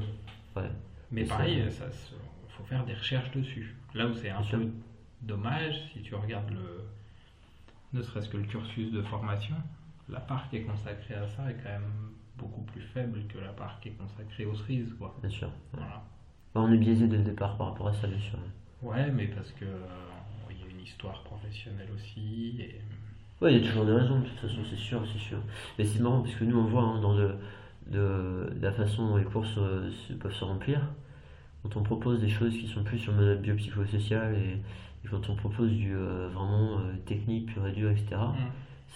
ouais. 0.56 0.70
Mais 1.12 1.22
Et 1.22 1.26
pareil, 1.26 1.64
ça, 1.70 1.90
se- 1.90 2.14
faut 2.48 2.64
faire 2.64 2.84
des 2.84 2.94
recherches 2.94 3.30
dessus. 3.32 3.76
Là 3.94 4.06
où 4.08 4.14
c'est 4.14 4.30
un 4.30 4.42
peu 4.42 4.68
dommage, 5.22 5.74
si 5.92 6.02
tu 6.02 6.14
regardes 6.16 6.50
le, 6.50 6.82
ne 7.98 8.02
serait-ce 8.02 8.28
que 8.28 8.36
le 8.36 8.44
cursus 8.44 8.90
de 8.92 9.02
formation, 9.02 9.54
la 10.08 10.20
part 10.20 10.48
qui 10.50 10.56
est 10.56 10.62
consacrée 10.62 11.14
à 11.14 11.26
ça 11.28 11.50
est 11.50 11.56
quand 11.62 11.70
même 11.70 12.12
beaucoup 12.36 12.62
plus 12.62 12.82
faible 12.82 13.20
que 13.28 13.38
la 13.38 13.52
part 13.52 13.78
qui 13.80 13.88
est 13.88 13.92
consacrée 13.92 14.44
aux 14.44 14.54
cerises, 14.54 14.94
quoi. 14.98 15.16
bien 15.20 15.30
sûr. 15.30 15.48
Ouais. 15.48 15.78
Voilà. 15.78 16.02
Bah, 16.54 16.60
on 16.60 16.72
est 16.72 16.78
biaisé 16.78 17.06
dès 17.06 17.16
le 17.16 17.24
départ 17.24 17.56
par 17.56 17.68
rapport 17.68 17.88
à 17.88 17.92
ça, 17.92 18.06
bien 18.06 18.18
sûr. 18.18 18.38
Ouais, 18.82 19.10
mais 19.10 19.26
parce 19.28 19.50
que 19.52 19.64
euh, 19.64 19.86
il 20.50 20.60
y 20.60 20.62
a 20.62 20.70
une 20.70 20.82
histoire 20.82 21.22
professionnelle 21.22 21.88
aussi. 21.94 22.56
Et... 22.60 22.80
Ouais, 23.40 23.54
il 23.54 23.60
y 23.60 23.64
a 23.64 23.68
toujours 23.68 23.86
des 23.86 23.92
raisons, 23.92 24.20
de 24.20 24.26
toute 24.26 24.38
façon, 24.38 24.60
c'est 24.68 24.76
sûr, 24.76 25.02
c'est 25.12 25.18
sûr. 25.18 25.38
Mais 25.78 25.84
c'est 25.84 26.00
marrant 26.00 26.20
parce 26.20 26.34
que 26.34 26.44
nous, 26.44 26.58
on 26.58 26.64
voit 26.64 26.82
hein, 26.82 27.00
dans 27.00 27.14
le, 27.14 27.36
de, 27.88 28.52
la 28.60 28.72
façon 28.72 29.08
dont 29.08 29.16
les 29.16 29.24
courses 29.24 29.58
euh, 29.58 29.90
peuvent 30.20 30.34
se 30.34 30.44
remplir, 30.44 30.80
quand 31.62 31.76
on 31.76 31.82
propose 31.82 32.20
des 32.20 32.28
choses 32.28 32.52
qui 32.52 32.68
sont 32.68 32.84
plus 32.84 32.98
sur 32.98 33.12
le 33.12 33.18
modèle 33.18 33.38
biopsychosocial 33.38 34.34
et, 34.34 34.60
et 35.04 35.08
quand 35.08 35.28
on 35.30 35.34
propose 35.34 35.72
du 35.72 35.96
euh, 35.96 36.28
vraiment 36.28 36.80
technique, 37.06 37.46
pur 37.46 37.66
et 37.66 37.72
dur, 37.72 37.90
etc.. 37.90 38.16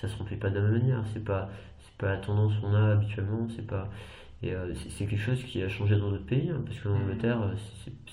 ça 0.00 0.08
se 0.08 0.16
remplit 0.16 0.36
pas 0.36 0.50
de 0.50 0.56
la 0.56 0.62
même 0.62 0.78
manière. 0.80 1.02
C'est 1.12 1.24
pas, 1.24 1.48
c'est 1.80 1.96
pas 1.98 2.08
la 2.12 2.18
tendance 2.18 2.52
qu'on 2.60 2.74
a 2.74 2.92
habituellement, 2.92 3.46
c'est 3.54 3.66
pas. 3.66 3.88
Et 4.42 4.52
euh, 4.54 4.72
c'est 4.74 5.06
quelque 5.06 5.20
chose 5.20 5.42
qui 5.44 5.62
a 5.62 5.68
changé 5.68 5.96
dans 5.96 6.10
d'autres 6.10 6.26
pays, 6.26 6.48
hein, 6.50 6.62
parce 6.64 6.78
qu'en 6.80 6.90
Mhm. 6.90 7.02
Angleterre, 7.02 7.42
euh, 7.42 7.54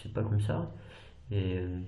c'est 0.02 0.14
pas 0.14 0.24
comme 0.24 0.42
ça. 0.42 0.72
Et, 1.32 1.58
euh, 1.58 1.80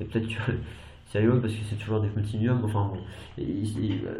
et 0.00 0.04
peut-être 0.04 0.28
que 0.28 0.52
c'est 1.06 1.20
rigolo 1.20 1.40
parce 1.40 1.54
que 1.54 1.64
c'est 1.68 1.76
toujours 1.76 2.00
des 2.00 2.08
continuums. 2.08 2.60
Enfin 2.64 2.90
bon, 2.92 2.98
Et 3.38 3.62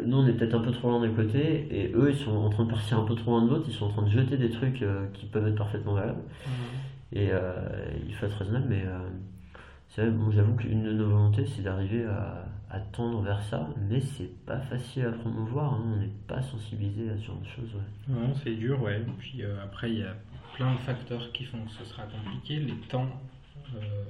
nous 0.05 0.17
on 0.17 0.27
est 0.27 0.33
peut-être 0.33 0.55
un 0.55 0.59
peu 0.61 0.71
trop 0.71 0.89
loin 0.89 1.01
d'un 1.01 1.13
côté, 1.13 1.67
et 1.71 1.91
eux 1.93 2.09
ils 2.11 2.17
sont 2.17 2.31
en 2.31 2.49
train 2.49 2.63
de 2.65 2.69
partir 2.71 2.99
un 2.99 3.05
peu 3.05 3.15
trop 3.15 3.31
loin 3.31 3.45
de 3.45 3.49
l'autre, 3.49 3.65
ils 3.67 3.73
sont 3.73 3.85
en 3.85 3.89
train 3.89 4.03
de 4.03 4.09
jeter 4.09 4.37
des 4.37 4.49
trucs 4.49 4.81
euh, 4.81 5.07
qui 5.13 5.25
peuvent 5.27 5.47
être 5.47 5.57
parfaitement 5.57 5.93
valables. 5.93 6.23
Et 7.11 7.29
euh, 7.31 7.51
il 8.07 8.13
faut 8.15 8.25
être 8.27 8.37
raisonnable, 8.37 8.67
mais 8.69 8.83
euh, 8.85 8.99
c'est 9.89 10.01
vrai, 10.03 10.11
bon, 10.11 10.31
j'avoue 10.31 10.55
qu'une 10.55 10.83
de 10.83 10.93
nos 10.93 11.09
volontés, 11.09 11.45
c'est 11.45 11.63
d'arriver 11.63 12.05
à, 12.05 12.45
à 12.69 12.79
tendre 12.79 13.21
vers 13.21 13.41
ça, 13.43 13.67
mais 13.89 13.99
c'est 13.99 14.45
pas 14.45 14.59
facile 14.59 15.05
à 15.05 15.11
promouvoir, 15.11 15.73
hein, 15.73 15.81
on 15.83 15.95
n'est 15.97 16.13
pas 16.27 16.41
sensibilisé 16.41 17.09
à 17.09 17.17
ce 17.17 17.23
genre 17.23 17.39
de 17.39 17.47
choses. 17.47 17.73
ouais. 17.73 18.13
Non, 18.13 18.33
c'est 18.35 18.55
dur, 18.55 18.81
ouais. 18.81 19.03
Puis 19.17 19.43
euh, 19.43 19.63
après, 19.63 19.91
il 19.91 19.99
y 19.99 20.03
a 20.03 20.15
plein 20.55 20.73
de 20.73 20.79
facteurs 20.79 21.31
qui 21.31 21.45
font 21.45 21.63
que 21.65 21.71
ce 21.71 21.83
sera 21.85 22.03
compliqué. 22.03 22.59
Les 22.59 22.75
temps 22.87 23.09
euh, 23.75 24.03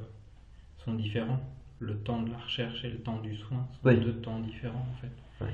sont 0.84 0.94
différents. 0.94 1.40
Le 1.80 1.98
temps 2.00 2.22
de 2.22 2.32
la 2.32 2.38
recherche 2.38 2.84
et 2.84 2.90
le 2.90 3.00
temps 3.00 3.20
du 3.20 3.36
soin 3.38 3.66
sont 3.82 3.94
deux 3.94 4.16
temps 4.16 4.40
différents, 4.40 4.86
en 4.92 5.02
fait. 5.02 5.46
Ouais. 5.46 5.54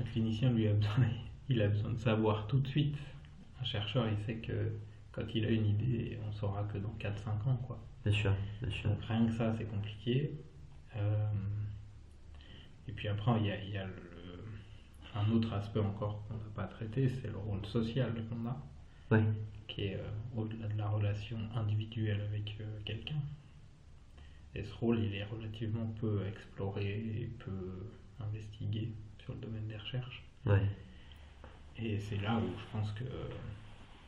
Un 0.00 0.04
clinicien, 0.04 0.50
lui, 0.50 0.68
a 0.68 0.72
besoin, 0.72 1.06
il 1.48 1.60
a 1.60 1.68
besoin 1.68 1.90
de 1.90 1.98
savoir 1.98 2.46
tout 2.46 2.60
de 2.60 2.68
suite. 2.68 2.96
Un 3.60 3.64
chercheur, 3.64 4.06
il 4.08 4.24
sait 4.24 4.36
que 4.36 4.72
quand 5.10 5.22
il 5.34 5.44
a 5.44 5.50
une 5.50 5.66
idée, 5.66 6.20
on 6.28 6.32
saura 6.32 6.62
que 6.64 6.78
dans 6.78 6.94
4-5 7.00 7.48
ans, 7.48 7.56
quoi. 7.66 7.80
Bien 8.04 8.12
sûr, 8.14 8.32
bien 8.62 8.70
sûr. 8.70 8.90
Donc 8.90 9.02
rien 9.02 9.26
que 9.26 9.32
ça, 9.32 9.52
c'est 9.58 9.64
compliqué. 9.64 10.30
Euh, 10.94 11.26
et 12.88 12.92
puis 12.92 13.08
après, 13.08 13.32
il 13.40 13.46
y 13.46 13.50
a, 13.50 13.62
il 13.62 13.70
y 13.70 13.78
a 13.78 13.86
le- 13.86 13.92
un 15.14 15.30
autre 15.32 15.52
aspect 15.54 15.80
encore 15.80 16.22
qu'on 16.28 16.34
n'a 16.34 16.50
pas 16.54 16.64
traité, 16.64 17.08
c'est 17.08 17.28
le 17.28 17.38
rôle 17.38 17.64
social 17.66 18.12
qu'on 18.28 18.46
a, 18.48 18.56
qui 19.68 19.82
est 19.84 19.96
euh, 19.96 20.10
au-delà 20.36 20.68
de 20.68 20.78
la 20.78 20.88
relation 20.88 21.38
individuelle 21.54 22.20
avec 22.20 22.56
euh, 22.60 22.64
quelqu'un. 22.84 23.20
Et 24.54 24.64
ce 24.64 24.74
rôle, 24.74 24.98
il 25.00 25.14
est 25.14 25.24
relativement 25.24 25.86
peu 26.00 26.26
exploré 26.26 26.90
et 27.20 27.30
peu 27.44 27.86
investigué 28.20 28.90
sur 29.18 29.34
le 29.34 29.40
domaine 29.40 29.66
des 29.68 29.76
recherches. 29.76 30.22
Et 31.78 31.98
c'est 32.00 32.16
là 32.20 32.38
où 32.38 32.58
je 32.58 32.72
pense 32.72 32.90
que, 32.92 33.04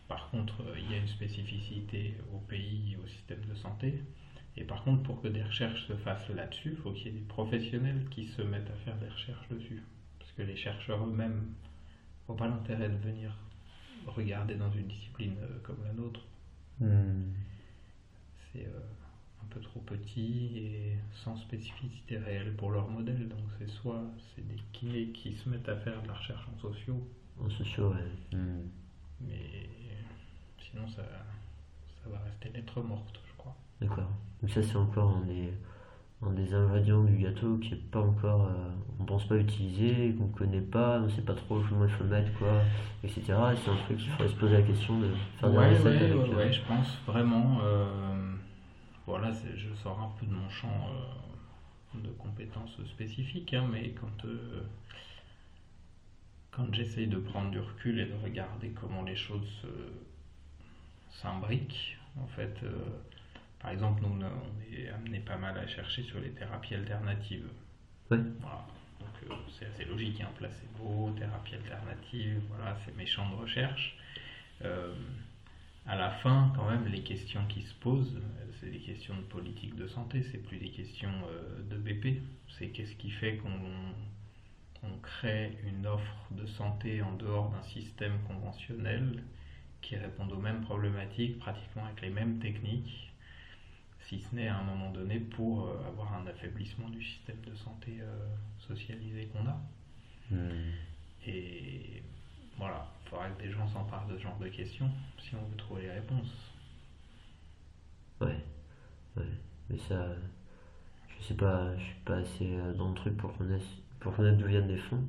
par 0.09 0.31
contre, 0.31 0.63
euh, 0.63 0.79
il 0.79 0.91
y 0.91 0.95
a 0.95 0.99
une 0.99 1.09
spécificité 1.09 2.15
au 2.35 2.39
pays 2.39 2.95
et 2.95 2.97
au 2.97 3.07
système 3.07 3.45
de 3.49 3.55
santé. 3.55 4.03
Et 4.59 4.65
par 4.65 4.83
contre, 4.83 5.05
pour 5.05 5.23
que 5.23 5.29
des 5.29 5.43
recherches 5.43 5.87
se 5.87 5.95
fassent 5.95 6.29
là-dessus, 6.31 6.71
il 6.73 6.77
faut 6.79 6.91
qu'il 6.91 7.07
y 7.07 7.09
ait 7.11 7.21
des 7.21 7.27
professionnels 7.27 8.05
qui 8.11 8.27
se 8.27 8.43
mettent 8.43 8.69
à 8.69 8.77
faire 8.85 8.97
des 8.97 9.09
recherches 9.09 9.49
dessus. 9.51 9.85
Parce 10.19 10.33
que 10.33 10.43
les 10.43 10.57
chercheurs 10.57 11.07
eux-mêmes 11.07 11.55
n'ont 12.29 12.35
pas 12.35 12.49
l'intérêt 12.49 12.89
de 12.89 12.97
venir 12.97 13.37
regarder 14.05 14.57
dans 14.57 14.71
une 14.73 14.89
discipline 14.89 15.37
euh, 15.41 15.61
comme 15.63 15.79
la 15.85 15.93
nôtre. 15.93 16.23
Hmm. 16.81 17.31
C'est 18.53 18.67
euh, 18.67 18.81
un 19.45 19.47
peu 19.49 19.61
trop 19.61 19.79
petit 19.81 20.59
et 20.59 20.99
sans 21.13 21.37
spécificité 21.37 22.19
réelle 22.19 22.57
pour 22.57 22.73
leur 22.73 22.89
modèle. 22.89 23.29
Donc 23.29 23.45
c'est 23.59 23.71
soit 23.71 24.03
c'est 24.35 24.47
des 24.49 24.61
kinés 24.73 25.13
qui 25.13 25.37
se 25.37 25.49
mettent 25.49 25.69
à 25.69 25.77
faire 25.77 26.03
de 26.03 26.09
la 26.09 26.15
recherche 26.15 26.45
en 26.53 26.59
sociaux, 26.59 27.09
En 27.41 27.49
sociaux, 27.49 27.93
ouais. 27.93 28.37
Hmm. 28.37 28.67
Mais 29.21 29.69
sinon, 30.59 30.89
ça, 30.89 31.05
ça 32.03 32.11
va 32.11 32.19
rester 32.19 32.49
lettre 32.51 32.83
morte. 32.83 33.21
D'accord. 33.81 34.11
Donc 34.43 34.51
ça 34.51 34.63
c'est 34.63 34.77
encore 34.77 35.17
un 35.17 35.23
des, 35.27 35.53
un 36.23 36.33
des 36.33 36.55
ingrédients 36.55 37.05
du 37.05 37.17
gâteau 37.19 37.59
qui 37.59 37.75
est 37.75 37.91
pas 37.91 38.01
encore, 38.01 38.47
euh, 38.47 38.71
on 39.01 39.05
pense 39.05 39.27
pas 39.29 39.37
utiliser, 39.37 40.15
qu'on 40.19 40.29
connaît 40.29 40.61
pas, 40.63 41.01
on 41.01 41.09
sait 41.11 41.23
pas 41.23 41.35
trop 41.35 41.61
comment 41.69 41.85
il 41.85 41.91
faut 41.91 42.05
le 42.05 42.11
mettre, 42.11 42.33
quoi, 42.39 42.63
etc. 43.05 43.53
Et 43.53 43.57
c'est 43.57 43.71
un 43.71 43.77
truc 43.77 43.99
qu'il 43.99 44.11
faudrait 44.11 44.29
se 44.29 44.37
poser 44.37 44.55
la 44.55 44.63
question 44.63 45.01
de 45.01 45.09
faire 45.41 45.51
des 45.51 45.57
Ouais, 45.59 45.69
recettes 45.71 45.87
ouais, 45.87 46.03
avec, 46.03 46.17
ouais, 46.17 46.31
euh, 46.31 46.37
ouais, 46.37 46.53
je 46.53 46.63
pense 46.63 46.99
vraiment. 47.07 47.59
euh, 47.63 48.35
voilà, 49.07 49.33
je 49.57 49.75
sors 49.83 50.01
un 50.01 50.11
peu 50.21 50.27
de 50.27 50.33
mon 50.33 50.49
champ 50.51 50.91
de 51.95 52.11
compétences 52.11 52.79
spécifiques, 52.87 53.55
hein, 53.55 53.67
mais 53.73 53.91
quand, 53.93 54.25
euh, 54.27 54.63
quand 56.51 56.75
j'essaye 56.75 57.07
de 57.07 57.19
prendre 57.19 57.51
du 57.51 57.59
recul 57.59 57.99
et 58.01 58.05
de 58.07 58.15
regarder 58.23 58.69
comment 58.71 59.03
les 59.03 59.17
choses 59.17 59.49
se- 59.63 59.93
s'imbriquent, 61.11 61.99
en 62.23 62.27
fait, 62.29 62.55
euh, 62.63 62.73
par 63.61 63.71
exemple, 63.73 64.03
nous, 64.03 64.25
on 64.25 64.75
est 64.75 64.89
amené 64.89 65.21
pas 65.21 65.37
mal 65.37 65.57
à 65.59 65.67
chercher 65.67 66.03
sur 66.05 66.21
les 66.21 66.31
thérapies 66.31 66.75
alternatives. 66.75 67.49
Ouais. 68.11 68.19
Voilà. 68.41 68.67
Donc, 69.01 69.31
euh, 69.31 69.35
c'est 69.59 69.67
assez 69.67 69.85
logique, 69.85 70.21
hein, 70.21 70.31
placebo, 70.37 71.11
thérapie 71.19 71.55
alternative, 71.55 72.41
voilà, 72.49 72.77
c'est 72.85 72.97
mes 72.97 73.07
champs 73.07 73.29
de 73.31 73.37
recherche. 73.37 73.97
Euh, 74.65 74.93
à 75.87 75.97
la 75.97 76.11
fin, 76.11 76.53
quand 76.55 76.69
même, 76.69 76.87
les 76.87 77.03
questions 77.03 77.41
qui 77.49 77.63
se 77.63 77.73
posent, 77.75 78.17
euh, 78.17 78.53
c'est 78.61 78.71
des 78.71 78.79
questions 78.79 79.17
de 79.17 79.23
politique 79.23 79.75
de 79.75 79.89
santé, 79.89 80.23
c'est 80.31 80.39
plus 80.39 80.59
des 80.59 80.69
questions 80.69 81.11
euh, 81.31 81.63
de 81.71 81.77
BP. 81.77 82.21
C'est 82.59 82.69
qu'est-ce 82.69 82.95
qui 82.97 83.11
fait 83.11 83.39
qu'on 83.39 83.49
on 84.83 84.99
crée 84.99 85.57
une 85.67 85.87
offre 85.87 86.27
de 86.31 86.47
santé 86.47 87.03
en 87.03 87.13
dehors 87.15 87.51
d'un 87.51 87.63
système 87.63 88.19
conventionnel 88.29 89.23
qui 89.81 89.97
répond 89.97 90.29
aux 90.29 90.37
mêmes 90.37 90.61
problématiques, 90.61 91.39
pratiquement 91.39 91.87
avec 91.87 92.03
les 92.03 92.11
mêmes 92.11 92.39
techniques, 92.39 93.08
si 94.09 94.21
ce 94.21 94.35
n'est 94.35 94.49
à 94.49 94.57
un 94.59 94.63
moment 94.65 94.91
donné 94.91 95.19
pour 95.21 95.67
euh, 95.67 95.87
avoir 95.89 96.15
un 96.15 96.27
affaiblissement 96.27 96.89
du 96.89 97.03
système 97.03 97.41
de 97.47 97.55
santé 97.55 97.99
euh, 98.01 98.27
socialisé 98.59 99.27
qu'on 99.27 99.47
a. 99.47 99.61
hmm. 100.31 100.73
Et 101.27 102.03
voilà, 102.57 102.87
il 103.05 103.11
faudra 103.11 103.29
que 103.31 103.43
des 103.43 103.51
gens 103.51 103.69
s'emparent 103.69 104.07
de 104.09 104.17
ce 104.17 104.23
genre 104.23 104.39
de 104.39 104.49
questions 104.49 104.91
si 105.21 105.35
on 105.35 105.45
veut 105.51 105.57
trouver 105.57 105.83
les 105.83 105.91
réponses. 105.93 106.33
Ouais, 108.21 108.39
ouais. 109.17 109.25
Mais 109.71 109.79
ça, 109.79 110.07
je 111.19 111.25
sais 111.25 111.35
pas, 111.35 111.77
je 111.77 111.83
suis 111.85 111.95
pas 112.05 112.17
assez 112.17 112.47
euh, 112.57 112.73
dans 112.75 112.89
le 112.89 112.95
truc 112.95 113.17
pour 113.17 113.37
connaître, 113.37 113.67
pour 114.01 114.15
connaître 114.17 114.39
d'où 114.39 114.47
viennent 114.47 114.69
les 114.69 114.79
fonds. 114.79 115.05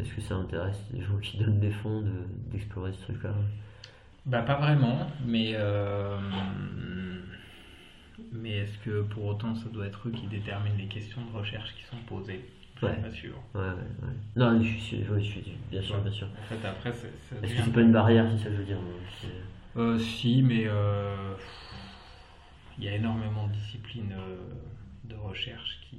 Est-ce 0.00 0.14
que 0.14 0.20
ça 0.22 0.36
intéresse 0.36 0.80
les 0.92 1.02
gens 1.02 1.18
qui 1.18 1.36
donnent 1.38 1.60
des 1.60 1.72
fonds 1.72 2.00
de- 2.00 2.26
d'explorer 2.50 2.92
ce 2.94 3.02
truc-là 3.02 3.34
Bah 4.24 4.42
pas 4.42 4.56
vraiment, 4.58 5.06
mais 5.26 5.52
euh, 5.54 6.18
mais 8.32 8.58
est-ce 8.58 8.78
que 8.78 9.02
pour 9.02 9.24
autant 9.26 9.54
ça 9.54 9.68
doit 9.70 9.86
être 9.86 10.08
eux 10.08 10.12
qui 10.12 10.26
déterminent 10.26 10.76
les 10.76 10.86
questions 10.86 11.24
de 11.24 11.36
recherche 11.36 11.74
qui 11.76 11.82
sont 11.84 11.96
posées? 12.06 12.44
Je 12.80 12.86
Ouais. 12.86 12.92
suis 12.94 13.02
pas 13.02 13.10
sûr. 13.12 13.34
Ouais, 13.54 13.60
ouais, 13.60 13.68
ouais. 13.68 14.14
Non, 14.36 14.60
je 14.62 14.68
suis 14.78 15.04
je 15.04 15.18
suis 15.20 15.44
bien 15.70 15.80
sûr, 15.82 15.96
Ouais. 15.96 16.02
bien 16.02 16.12
sûr. 16.12 16.26
En 16.26 16.42
fait 16.54 16.66
après 16.66 16.92
c'est 16.92 17.08
Est-ce 17.42 17.54
que 17.54 17.62
c'est 17.64 17.72
pas 17.72 17.80
une 17.80 17.92
barrière, 17.92 18.28
c'est 18.30 18.44
ça 18.44 18.50
veux 18.50 18.64
dire 18.64 18.78
c'est- 19.20 19.78
Euh, 19.78 19.98
si, 19.98 20.42
mais 20.42 20.64
euh, 20.66 21.34
il 22.78 22.84
y 22.84 22.88
a 22.88 22.94
énormément 22.96 23.46
de 23.48 23.52
disciplines 23.52 24.12
euh, 24.12 24.36
de 25.04 25.14
recherche 25.14 25.78
qui, 25.88 25.96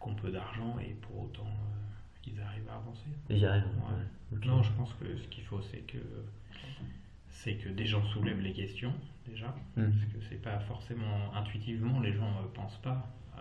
qui 0.00 0.08
ont 0.08 0.14
peu 0.14 0.30
d'argent 0.30 0.76
et 0.80 0.94
pour 1.02 1.24
autant 1.24 1.46
euh, 1.46 2.26
ils 2.26 2.40
arrivent 2.40 2.68
à 2.70 2.76
avancer. 2.76 3.04
Et 3.30 3.36
j'y 3.36 3.46
arrive. 3.46 3.64
Ouais. 3.64 4.38
Non, 4.46 4.62
je 4.62 4.70
pense 4.72 4.92
que 4.94 5.16
ce 5.16 5.28
qu'il 5.28 5.44
faut, 5.44 5.60
c'est 5.60 5.80
que 5.80 5.98
c'est 7.42 7.54
que 7.54 7.68
des 7.68 7.86
gens 7.86 8.02
soulèvent 8.12 8.40
les 8.40 8.52
questions 8.52 8.92
déjà, 9.26 9.54
Hmm. 9.76 9.90
parce 9.90 10.12
que 10.12 10.18
c'est 10.28 10.42
pas 10.42 10.58
forcément 10.60 11.32
intuitivement 11.34 12.00
les 12.00 12.12
gens 12.12 12.30
ne 12.42 12.48
pensent 12.48 12.80
pas 12.82 13.06
euh, 13.38 13.40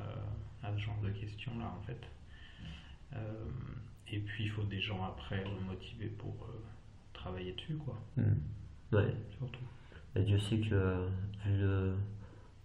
à 0.64 0.72
ce 0.74 0.78
genre 0.80 1.00
de 1.04 1.10
questions 1.10 1.52
là 1.60 1.72
en 1.78 1.82
fait. 1.86 2.02
Euh, 3.16 3.20
et 4.08 4.20
puis 4.20 4.46
il 4.46 4.50
faut 4.50 4.64
des 4.64 4.80
gens 4.80 5.04
après 5.04 5.44
motivés 5.68 6.08
pour 6.08 6.36
euh, 6.50 6.54
travailler 7.14 7.54
dessus, 7.54 7.76
quoi. 7.78 7.98
Hmm. 8.18 8.96
Ouais. 8.96 9.14
Surtout. 9.38 9.66
Et 10.16 10.24
Dieu 10.24 10.38
sait 10.40 10.58
que, 10.60 10.74
euh, 10.74 11.08
vu 11.46 11.58
le, 11.60 11.94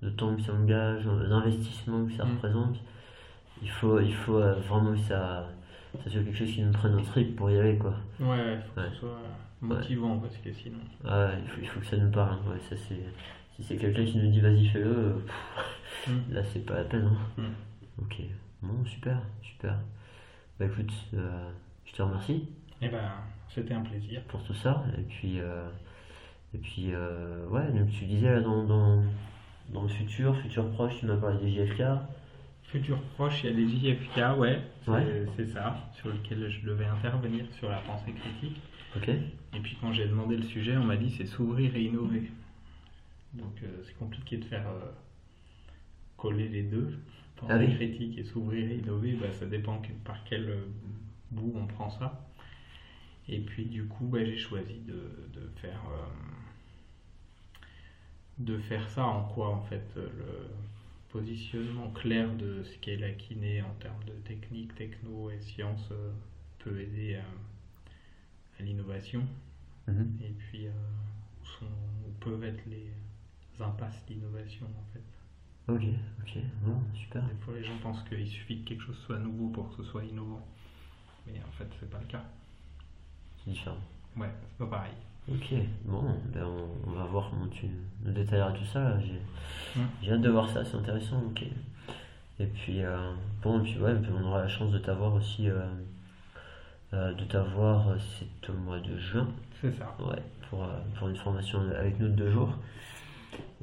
le 0.03 0.15
temps 0.17 0.35
qui 0.37 0.43
s'engage, 0.45 1.07
l'investissement 1.07 2.07
que 2.07 2.13
ça 2.13 2.25
Mm. 2.25 2.31
représente, 2.35 2.77
il 3.63 3.71
faut, 3.71 4.01
il 4.01 4.15
faut 4.15 4.37
euh, 4.39 4.55
vraiment 4.69 4.93
que 4.93 4.99
ça, 5.01 5.49
ça 6.05 6.11
soit 6.11 6.23
quelque 6.25 6.37
chose 6.37 6.53
qui 6.53 6.63
nous 6.63 6.73
prenne 6.73 6.95
au 6.97 7.01
trip 7.03 7.37
pour 7.37 7.51
y 7.51 7.59
aller, 7.59 7.79
quoi. 7.79 7.95
Ouais, 8.21 8.59
faut 8.75 8.81
que 8.81 8.91
ce 8.91 8.97
soit 8.97 9.21
motivant 9.67 10.19
parce 10.19 10.37
que 10.39 10.53
sinon. 10.53 10.79
Ah, 11.05 11.31
il, 11.43 11.49
faut, 11.49 11.61
il 11.63 11.69
faut 11.69 11.81
que 11.81 11.87
ça 11.87 11.97
nous 11.97 12.11
parle. 12.11 12.35
hein. 12.47 12.51
Ouais, 12.51 12.59
ça, 12.69 12.77
c'est, 12.77 13.01
si 13.57 13.63
c'est 13.63 13.77
quelqu'un 13.77 14.05
qui 14.05 14.19
nous 14.19 14.31
dit 14.31 14.41
vas-y, 14.41 14.67
fais-le, 14.69 14.87
euh, 14.87 15.13
pff, 15.15 16.09
Mm. 16.09 16.33
là, 16.35 16.43
c'est 16.45 16.65
pas 16.65 16.75
la 16.75 16.85
peine. 16.85 17.07
hein. 17.07 17.43
Mm. 17.43 18.03
Ok. 18.03 18.17
Bon, 18.63 18.85
super, 18.85 19.19
super. 19.43 19.75
Bah 20.59 20.67
écoute, 20.67 20.93
euh, 21.15 21.51
je 21.85 21.93
te 21.93 22.03
remercie. 22.03 22.49
Eh 22.83 22.89
ben, 22.89 23.11
c'était 23.49 23.75
un 23.75 23.81
plaisir. 23.83 24.21
pour 24.29 24.43
tout 24.45 24.55
ça. 24.55 24.85
Et 24.99 25.03
puis, 25.03 25.41
euh, 25.41 25.69
et 26.55 26.59
puis 26.59 26.91
euh, 26.93 27.47
ouais, 27.49 27.71
donc 27.73 27.89
tu 27.91 28.05
disais 28.05 28.31
là 28.33 28.41
dans, 28.41 28.65
dans, 28.65 29.03
dans 29.71 29.83
le 29.83 29.89
futur, 29.89 30.37
futur 30.39 30.71
proche, 30.73 30.99
tu 31.01 31.07
m'as 31.07 31.17
parlé 31.17 31.39
des 31.39 31.51
JFK. 31.67 31.83
Futur 32.65 33.01
proche, 33.15 33.43
il 33.45 33.51
y 33.51 33.53
a 33.53 33.57
des 33.57 33.69
JFK, 33.97 34.39
ouais, 34.39 34.61
c'est 34.85 34.91
Ouais. 34.91 35.27
c'est 35.37 35.47
ça, 35.47 35.77
sur 35.95 36.09
lequel 36.09 36.49
je 36.51 36.67
devais 36.67 36.87
intervenir 36.87 37.45
sur 37.59 37.69
la 37.71 37.79
pensée 37.79 38.13
critique. 38.13 38.61
Ok 38.97 39.09
Et 39.55 39.59
puis 39.59 39.77
quand 39.81 39.93
j'ai 39.93 40.07
demandé 40.07 40.37
le 40.37 40.45
sujet, 40.45 40.77
on 40.77 40.85
m'a 40.85 40.97
dit 40.97 41.11
c'est 41.11 41.27
s'ouvrir 41.27 41.75
et 41.75 41.83
innover. 41.83 42.31
Donc 43.35 43.63
euh, 43.63 43.83
c'est 43.85 43.97
compliqué 43.97 44.37
de 44.37 44.45
faire 44.45 44.67
euh, 44.69 44.91
coller 46.19 46.49
les 46.49 46.63
deux. 46.63 46.99
Pensée 47.37 47.53
Ah 47.53 47.59
oui. 47.59 47.69
critique 47.69 48.19
et 48.19 48.25
s'ouvrir 48.25 48.71
et 48.71 48.77
innover, 48.77 49.13
bah, 49.15 49.33
ça 49.33 49.47
dépend 49.47 49.79
que- 49.81 49.93
par 50.05 50.25
quel 50.25 50.49
euh, 50.49 50.67
bout 51.31 51.53
on 51.57 51.67
prend 51.67 51.91
ça. 51.91 52.27
Et 53.29 53.41
puis 53.41 53.67
du 53.67 53.85
coup, 53.87 54.07
bah, 54.07 54.25
j'ai 54.25 54.39
choisi 54.39 54.81
de, 54.87 54.95
de 55.35 55.49
faire 55.61 55.81
de 58.39 58.59
faire 58.59 58.89
ça 58.91 59.05
en 59.05 59.25
quoi 59.25 59.49
en 59.49 59.63
fait 59.63 59.85
le 59.97 60.49
positionnement 61.11 61.91
clair 61.91 62.35
de 62.35 62.63
ce 62.65 62.77
qu'est 62.79 62.97
la 62.97 63.11
kiné 63.13 63.63
en 63.63 63.75
termes 63.81 64.05
de 64.05 64.13
technique, 64.25 64.75
techno 64.75 65.31
et 65.31 65.41
science 65.41 65.89
euh, 65.93 66.13
peut 66.59 66.81
aider 66.81 67.17
à, 67.17 67.25
à 68.59 68.63
l'innovation 68.63 69.23
Mhm. 69.89 70.19
et 70.21 70.31
puis 70.31 70.67
euh, 70.67 70.71
où, 71.43 71.47
sont, 71.47 71.67
où 71.67 72.11
peuvent 72.19 72.43
être 72.45 72.65
les 72.67 72.91
impasses 73.61 74.05
d'innovation 74.09 74.67
en 74.67 74.93
fait. 74.93 75.03
Ok, 75.73 75.83
ok, 76.23 76.43
bon, 76.63 76.81
super. 76.95 77.23
Des 77.25 77.35
fois 77.45 77.55
les 77.55 77.65
gens 77.65 77.77
pensent 77.83 78.03
qu'il 78.09 78.27
suffit 78.27 78.63
que 78.63 78.69
quelque 78.69 78.83
chose 78.83 78.99
soit 79.07 79.19
nouveau 79.19 79.49
pour 79.49 79.69
que 79.71 79.77
ce 79.83 79.91
soit 79.91 80.05
innovant. 80.05 80.45
Mais 81.27 81.41
en 81.47 81.53
fait 81.53 81.69
c'est 81.81 81.89
pas 81.91 81.99
le 82.01 82.07
cas. 82.07 82.25
C'est 83.45 83.51
différent. 83.53 83.79
Ouais, 84.17 84.31
c'est 84.49 84.59
pas 84.59 84.67
pareil. 84.67 84.93
Ok, 85.29 85.55
bon, 85.85 86.03
ben 86.33 86.45
on, 86.45 86.69
on 86.89 86.93
va 86.93 87.05
voir 87.07 87.31
comment 87.31 87.49
tu 87.49 87.67
nous 88.05 88.13
détailleras 88.13 88.53
tout 88.53 88.65
ça. 88.67 88.99
J'ai 89.01 89.21
Mm. 89.77 89.87
j'ai 90.03 90.13
hâte 90.13 90.21
de 90.23 90.31
voir 90.31 90.49
ça, 90.49 90.65
c'est 90.65 90.77
intéressant. 90.77 91.23
Ok. 91.25 91.45
Et 92.39 92.47
puis, 92.47 92.83
euh, 92.83 93.13
bon, 93.43 93.61
et 93.61 93.63
puis 93.63 93.79
ouais, 93.81 93.95
puis 94.01 94.11
on 94.13 94.23
aura 94.25 94.43
la 94.43 94.49
chance 94.49 94.71
de 94.73 94.79
t'avoir 94.79 95.15
aussi, 95.15 95.49
euh, 95.51 95.67
euh, 96.95 97.13
de 97.15 97.25
t'avoir, 97.25 97.89
euh, 97.89 97.97
c'est 97.99 98.51
au 98.51 98.55
mois 98.55 98.79
de 98.79 98.97
juin. 98.99 99.29
C'est 99.61 99.73
ça. 99.73 99.95
Ouais, 99.99 100.23
pour, 100.49 100.65
euh, 100.65 100.69
pour 100.99 101.09
une 101.09 101.17
formation 101.17 101.61
avec 101.79 101.99
nous 101.99 102.09
de 102.09 102.15
deux 102.15 102.31
jours. 102.31 102.53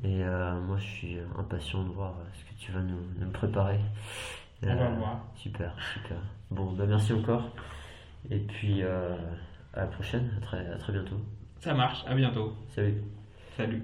Et 0.04 0.24
euh, 0.24 0.60
moi, 0.62 0.78
je 0.78 0.86
suis 0.86 1.18
impatient 1.38 1.84
de 1.84 1.90
voir 1.90 2.16
ce 2.34 2.44
que 2.44 2.60
tu 2.60 2.72
vas 2.72 2.82
nous, 2.82 3.00
nous 3.20 3.30
préparer. 3.32 3.80
On 4.64 4.76
va 4.76 4.90
voir. 4.90 5.26
Super, 5.36 5.76
super. 5.94 6.18
Bon, 6.52 6.72
bah 6.72 6.86
merci 6.88 7.14
encore. 7.14 7.50
Et 8.30 8.40
puis, 8.40 8.82
à 8.84 9.18
la 9.76 9.88
prochaine, 9.88 10.32
à 10.38 10.42
très, 10.42 10.68
à 10.68 10.78
très 10.78 10.94
bientôt. 10.94 11.18
Ça 11.60 11.74
marche, 11.74 12.04
à 12.08 12.16
bientôt. 12.16 12.54
Salut. 12.70 13.04
Salut. 13.58 13.84